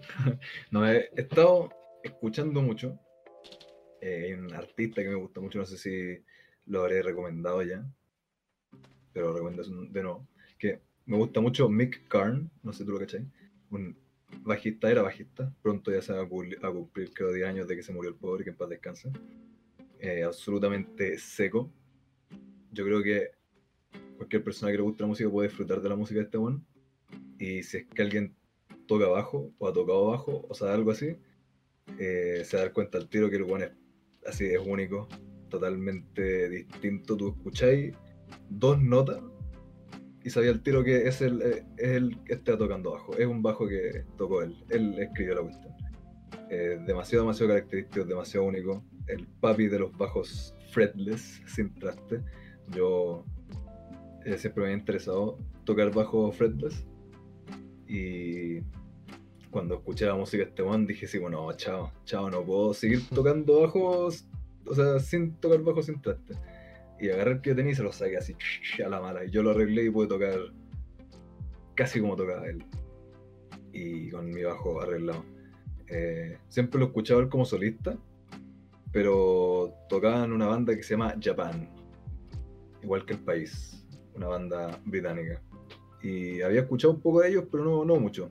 no, 0.70 0.88
he 0.88 1.10
estado 1.16 1.70
escuchando 2.02 2.62
mucho. 2.62 2.98
Eh, 4.00 4.26
hay 4.26 4.32
un 4.32 4.52
artista 4.54 5.02
que 5.02 5.08
me 5.08 5.16
gusta 5.16 5.40
mucho, 5.40 5.58
no 5.58 5.66
sé 5.66 5.76
si 5.76 6.24
lo 6.66 6.80
habré 6.80 7.02
recomendado 7.02 7.62
ya, 7.62 7.84
pero 9.12 9.32
recomiendo 9.32 9.62
de 9.62 10.02
nuevo, 10.02 10.26
que 10.58 10.80
me 11.06 11.16
gusta 11.16 11.40
mucho 11.40 11.68
Mick 11.68 12.08
Karn, 12.08 12.50
no 12.62 12.72
sé 12.72 12.78
si 12.78 12.84
tú 12.84 12.92
lo 12.92 12.98
cachai, 12.98 13.26
un 13.70 13.96
bajista, 14.40 14.90
era 14.90 15.02
bajista, 15.02 15.52
pronto 15.62 15.92
ya 15.92 16.02
se 16.02 16.12
va 16.12 16.22
a 16.22 16.28
cumplir, 16.72 17.12
creo 17.12 17.32
10 17.32 17.46
años 17.46 17.68
de 17.68 17.76
que 17.76 17.82
se 17.82 17.92
murió 17.92 18.10
el 18.10 18.16
pobre, 18.16 18.44
que 18.44 18.50
en 18.50 18.56
paz 18.56 18.68
descanse, 18.68 19.10
eh, 20.00 20.22
absolutamente 20.24 21.18
seco, 21.18 21.70
yo 22.72 22.84
creo 22.84 23.02
que 23.02 23.30
cualquier 24.16 24.42
persona 24.42 24.72
que 24.72 24.78
le 24.78 24.82
guste 24.82 25.02
la 25.02 25.08
música 25.08 25.30
puede 25.30 25.48
disfrutar 25.48 25.80
de 25.80 25.88
la 25.88 25.96
música 25.96 26.20
de 26.20 26.24
este 26.24 26.38
one, 26.38 26.60
y 27.38 27.62
si 27.62 27.78
es 27.78 27.86
que 27.86 28.02
alguien 28.02 28.34
toca 28.86 29.06
bajo, 29.06 29.52
o 29.58 29.68
ha 29.68 29.72
tocado 29.72 30.06
bajo, 30.06 30.46
o 30.48 30.54
sea, 30.54 30.72
algo 30.72 30.90
así, 30.90 31.16
eh, 31.98 32.42
se 32.44 32.56
da 32.56 32.72
cuenta 32.72 32.98
al 32.98 33.08
tiro 33.08 33.30
que 33.30 33.36
el 33.36 33.42
one 33.42 33.64
es 33.64 33.72
así, 34.26 34.46
es 34.46 34.60
único, 34.64 35.08
totalmente 35.48 36.48
distinto. 36.48 37.16
Tú 37.16 37.30
escucháis 37.30 37.94
dos 38.48 38.80
notas 38.80 39.20
y 40.24 40.30
sabía 40.30 40.50
el 40.50 40.62
tiro 40.62 40.84
que 40.84 41.08
es 41.08 41.20
el, 41.20 41.42
eh, 41.42 41.64
es 41.76 41.88
el 41.90 42.22
que 42.24 42.34
está 42.34 42.56
tocando 42.56 42.92
bajo. 42.92 43.16
Es 43.16 43.26
un 43.26 43.42
bajo 43.42 43.66
que 43.66 44.04
tocó 44.16 44.42
él. 44.42 44.56
Él 44.70 44.98
escribió 44.98 45.36
la 45.36 45.42
cuestión. 45.42 45.74
Eh, 46.50 46.78
demasiado, 46.86 47.24
demasiado 47.24 47.52
característico, 47.52 48.04
demasiado 48.04 48.46
único. 48.46 48.84
El 49.06 49.26
papi 49.26 49.68
de 49.68 49.80
los 49.80 49.96
bajos 49.96 50.54
fretless, 50.70 51.42
sin 51.46 51.74
traste. 51.74 52.20
Yo 52.68 53.24
eh, 54.24 54.38
siempre 54.38 54.64
me 54.64 54.70
ha 54.70 54.74
interesado 54.74 55.38
tocar 55.64 55.92
bajo 55.92 56.30
fretless. 56.30 56.86
Y 57.88 58.60
cuando 59.50 59.74
escuché 59.74 60.06
la 60.06 60.14
música 60.14 60.44
de 60.44 60.50
este 60.50 60.62
one 60.62 60.86
dije, 60.86 61.06
sí, 61.06 61.18
bueno, 61.18 61.52
chao, 61.54 61.92
chao, 62.04 62.30
no 62.30 62.44
puedo 62.44 62.72
seguir 62.72 63.06
tocando 63.10 63.60
bajos 63.60 64.26
o 64.66 64.74
sea, 64.74 64.98
sin 65.00 65.34
tocar 65.36 65.60
bajo 65.62 65.82
sin 65.82 66.00
traste. 66.00 66.34
Y 67.02 67.10
agarré 67.10 67.32
el 67.32 67.40
que 67.40 67.52
tenía 67.52 67.72
y 67.72 67.74
se 67.74 67.82
lo 67.82 67.90
saqué 67.90 68.16
así 68.16 68.36
a 68.80 68.88
la 68.88 69.00
mala. 69.00 69.24
Y 69.24 69.30
yo 69.30 69.42
lo 69.42 69.50
arreglé 69.50 69.86
y 69.86 69.90
pude 69.90 70.06
tocar 70.06 70.38
casi 71.74 72.00
como 72.00 72.14
tocaba 72.14 72.46
él. 72.46 72.64
Y 73.72 74.08
con 74.10 74.30
mi 74.30 74.44
bajo 74.44 74.80
arreglado. 74.80 75.24
Eh, 75.88 76.38
siempre 76.46 76.78
lo 76.78 76.86
escuchaba 76.86 77.20
él 77.20 77.28
como 77.28 77.44
solista, 77.44 77.98
pero 78.92 79.74
tocaba 79.88 80.24
en 80.24 80.30
una 80.30 80.46
banda 80.46 80.76
que 80.76 80.82
se 80.84 80.94
llama 80.94 81.16
Japan, 81.20 81.68
igual 82.84 83.04
que 83.04 83.14
el 83.14 83.18
país, 83.18 83.84
una 84.14 84.28
banda 84.28 84.80
británica. 84.84 85.42
Y 86.04 86.40
había 86.40 86.60
escuchado 86.60 86.94
un 86.94 87.00
poco 87.00 87.22
de 87.22 87.30
ellos, 87.30 87.46
pero 87.50 87.64
no, 87.64 87.84
no 87.84 87.98
mucho, 87.98 88.30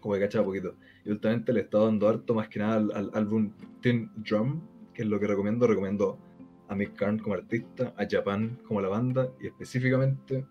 como 0.00 0.14
que 0.14 0.20
cachaba 0.20 0.46
poquito. 0.46 0.76
Y 1.04 1.10
últimamente 1.10 1.52
le 1.52 1.60
he 1.60 1.62
estado 1.64 1.84
dando 1.84 2.08
harto 2.08 2.32
más 2.32 2.48
que 2.48 2.58
nada 2.58 2.76
al, 2.76 2.90
al 2.94 3.10
álbum 3.12 3.52
Tin 3.82 4.10
Drum, 4.16 4.62
que 4.94 5.02
es 5.02 5.08
lo 5.08 5.20
que 5.20 5.26
recomiendo. 5.26 5.66
Recomiendo 5.66 6.18
a 6.68 6.74
Mick 6.74 6.94
Karn 6.94 7.18
como 7.18 7.34
artista, 7.34 7.94
a 7.96 8.06
Japan 8.08 8.58
como 8.66 8.80
la 8.80 8.88
banda 8.88 9.30
y 9.40 9.48
específicamente 9.48 10.46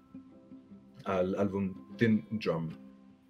al 1.05 1.35
álbum 1.35 1.73
Tin 1.97 2.27
Drum 2.31 2.69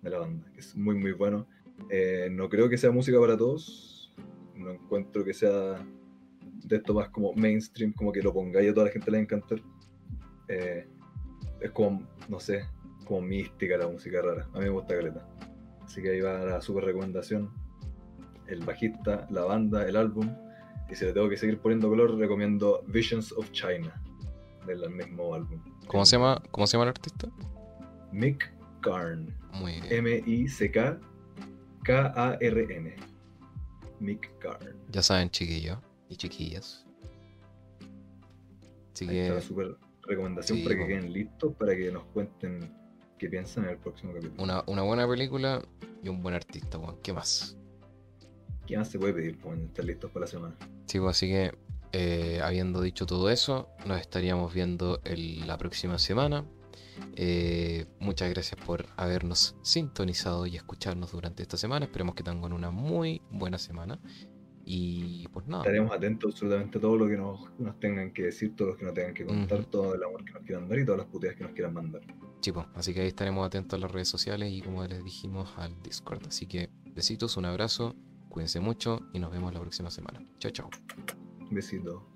de 0.02 0.10
la 0.10 0.20
banda, 0.20 0.52
que 0.54 0.60
es 0.60 0.76
muy 0.76 0.96
muy 0.96 1.14
bueno. 1.14 1.48
Eh, 1.90 2.30
no 2.32 2.50
creo 2.50 2.70
que 2.70 2.78
sea 2.78 2.92
música 2.92 3.20
para 3.20 3.38
todos, 3.38 4.14
no 4.56 4.72
encuentro 4.72 5.24
que 5.24 5.34
sea 5.34 5.84
de 6.64 6.76
esto 6.76 6.94
más 6.94 7.10
como 7.10 7.34
mainstream, 7.34 7.94
como 7.94 8.12
que 8.12 8.22
lo 8.22 8.34
pongáis 8.34 8.72
a 8.72 8.74
toda 8.74 8.88
la 8.88 8.92
gente 8.92 9.12
le 9.12 9.18
va 9.18 9.20
a 9.20 9.24
encantar. 9.24 9.60
Eh, 10.48 10.88
es 11.60 11.72
como, 11.72 12.08
no 12.28 12.40
sé, 12.40 12.66
como 13.06 13.22
mística 13.22 13.78
la 13.78 13.88
música 13.88 14.22
rara. 14.22 14.48
A 14.54 14.60
mí 14.60 14.66
me 14.66 14.70
gusta 14.70 14.96
Caleta. 14.96 15.28
Así 15.84 16.02
que 16.02 16.12
ahí 16.12 16.22
va 16.22 16.46
la 16.46 16.62
super 16.62 16.86
recomendación. 16.86 17.52
El 18.48 18.64
bajista, 18.66 19.28
la 19.30 19.44
banda, 19.44 19.88
el 19.88 19.96
álbum 19.96 20.30
y 20.92 20.96
si 20.96 21.06
le 21.06 21.14
tengo 21.14 21.30
que 21.30 21.38
seguir 21.38 21.58
poniendo 21.58 21.88
color, 21.88 22.18
recomiendo 22.18 22.84
Visions 22.88 23.32
of 23.32 23.50
China, 23.52 23.94
del 24.68 24.90
mismo 24.90 25.34
álbum. 25.34 25.64
¿Cómo 25.88 26.06
se 26.06 26.18
llama, 26.18 26.44
cómo 26.52 26.68
se 26.68 26.74
llama 26.74 26.84
el 26.84 26.90
artista? 26.90 27.30
Mick 28.12 28.54
Karn. 28.82 29.34
Muy 29.54 29.82
M-I-C-K-K-A-R-N. 29.90 30.96
Mick 34.02 34.38
Karn. 34.40 34.76
Ya 34.90 35.02
saben, 35.02 35.30
chiquillos 35.30 35.80
y 36.10 36.18
chiquillas. 36.18 36.86
Así 38.94 39.08
que... 39.08 39.28
Está 39.28 39.40
súper 39.42 39.78
recomendación 40.04 40.62
para 40.64 40.76
que 40.76 40.88
queden 40.88 41.14
listos, 41.14 41.56
para 41.56 41.74
que 41.74 41.90
nos 41.90 42.04
cuenten 42.06 42.76
qué 43.18 43.30
piensan 43.30 43.64
en 43.64 43.70
el 43.72 43.78
próximo 43.78 44.14
capítulo. 44.14 44.44
Una, 44.44 44.62
una 44.68 44.82
buena 44.82 45.08
película 45.08 45.62
y 46.04 46.10
un 46.10 46.22
buen 46.22 46.36
artista, 46.36 46.78
Juan. 46.78 46.98
¿Qué 47.02 47.14
más? 47.14 47.58
¿Qué 48.72 48.78
más 48.78 48.88
se 48.88 48.98
puede 48.98 49.14
pedir? 49.14 49.38
Pues 49.38 49.60
estar 49.60 49.84
listos 49.84 50.10
para 50.12 50.22
la 50.22 50.32
semana. 50.32 50.56
Sí, 50.86 50.98
pues 50.98 51.18
así 51.18 51.28
que 51.28 51.52
eh, 51.92 52.40
habiendo 52.42 52.82
dicho 52.82 53.06
todo 53.06 53.30
eso, 53.30 53.68
nos 53.86 54.00
estaríamos 54.00 54.54
viendo 54.54 55.02
la 55.46 55.58
próxima 55.58 56.00
semana. 56.00 56.46
Eh, 57.18 57.86
muchas 58.00 58.30
gracias 58.30 58.58
por 58.66 58.86
habernos 58.96 59.58
sintonizado 59.62 60.48
y 60.48 60.56
escucharnos 60.56 61.12
durante 61.12 61.44
esta 61.44 61.58
semana. 61.58 61.84
Esperemos 61.84 62.16
que 62.16 62.24
tengan 62.24 62.54
una 62.54 62.72
muy 62.72 63.22
buena 63.30 63.58
semana. 63.58 64.00
Y 64.64 65.28
pues 65.34 65.48
nada. 65.48 65.64
Estaremos 65.64 65.92
atentos 65.92 66.32
absolutamente 66.32 66.78
a 66.78 66.82
todo 66.82 66.96
lo 66.96 67.10
que 67.10 67.18
nos, 67.18 67.50
tengan 67.82 68.14
que 68.14 68.24
decir, 68.24 68.56
todo 68.56 68.70
lo 68.70 68.78
que 68.78 68.86
nos 68.86 68.94
tengan 68.94 69.14
que 69.14 69.26
contar, 69.26 69.66
todo 69.66 69.96
el 69.96 70.04
amor 70.06 70.24
que 70.24 70.32
nos 70.32 70.44
quieran 70.44 70.70
dar 70.70 70.80
y 70.80 70.86
todas 70.86 71.00
las 71.00 71.08
puteas 71.08 71.36
que 71.36 71.44
nos 71.44 71.52
quieran 71.52 71.74
mandar. 71.74 72.04
Chicos, 72.40 72.64
pues, 72.68 72.78
así 72.78 72.94
que 72.94 73.02
ahí 73.02 73.08
estaremos 73.08 73.46
atentos 73.46 73.78
a 73.78 73.82
las 73.82 73.92
redes 73.92 74.08
sociales 74.08 74.50
y 74.50 74.62
como 74.62 74.88
les 74.88 75.04
dijimos 75.04 75.52
al 75.58 75.76
Discord. 75.84 76.26
Así 76.26 76.46
que 76.46 76.70
besitos, 76.96 77.36
un 77.36 77.44
abrazo 77.44 77.98
Cuídense 78.32 78.62
mucho 78.62 79.02
y 79.12 79.20
nos 79.20 79.30
vemos 79.30 79.54
la 79.54 79.60
próxima 79.60 79.92
semana. 79.92 80.26
Chao, 80.40 80.52
chao. 80.52 80.70
Besito. 81.52 82.11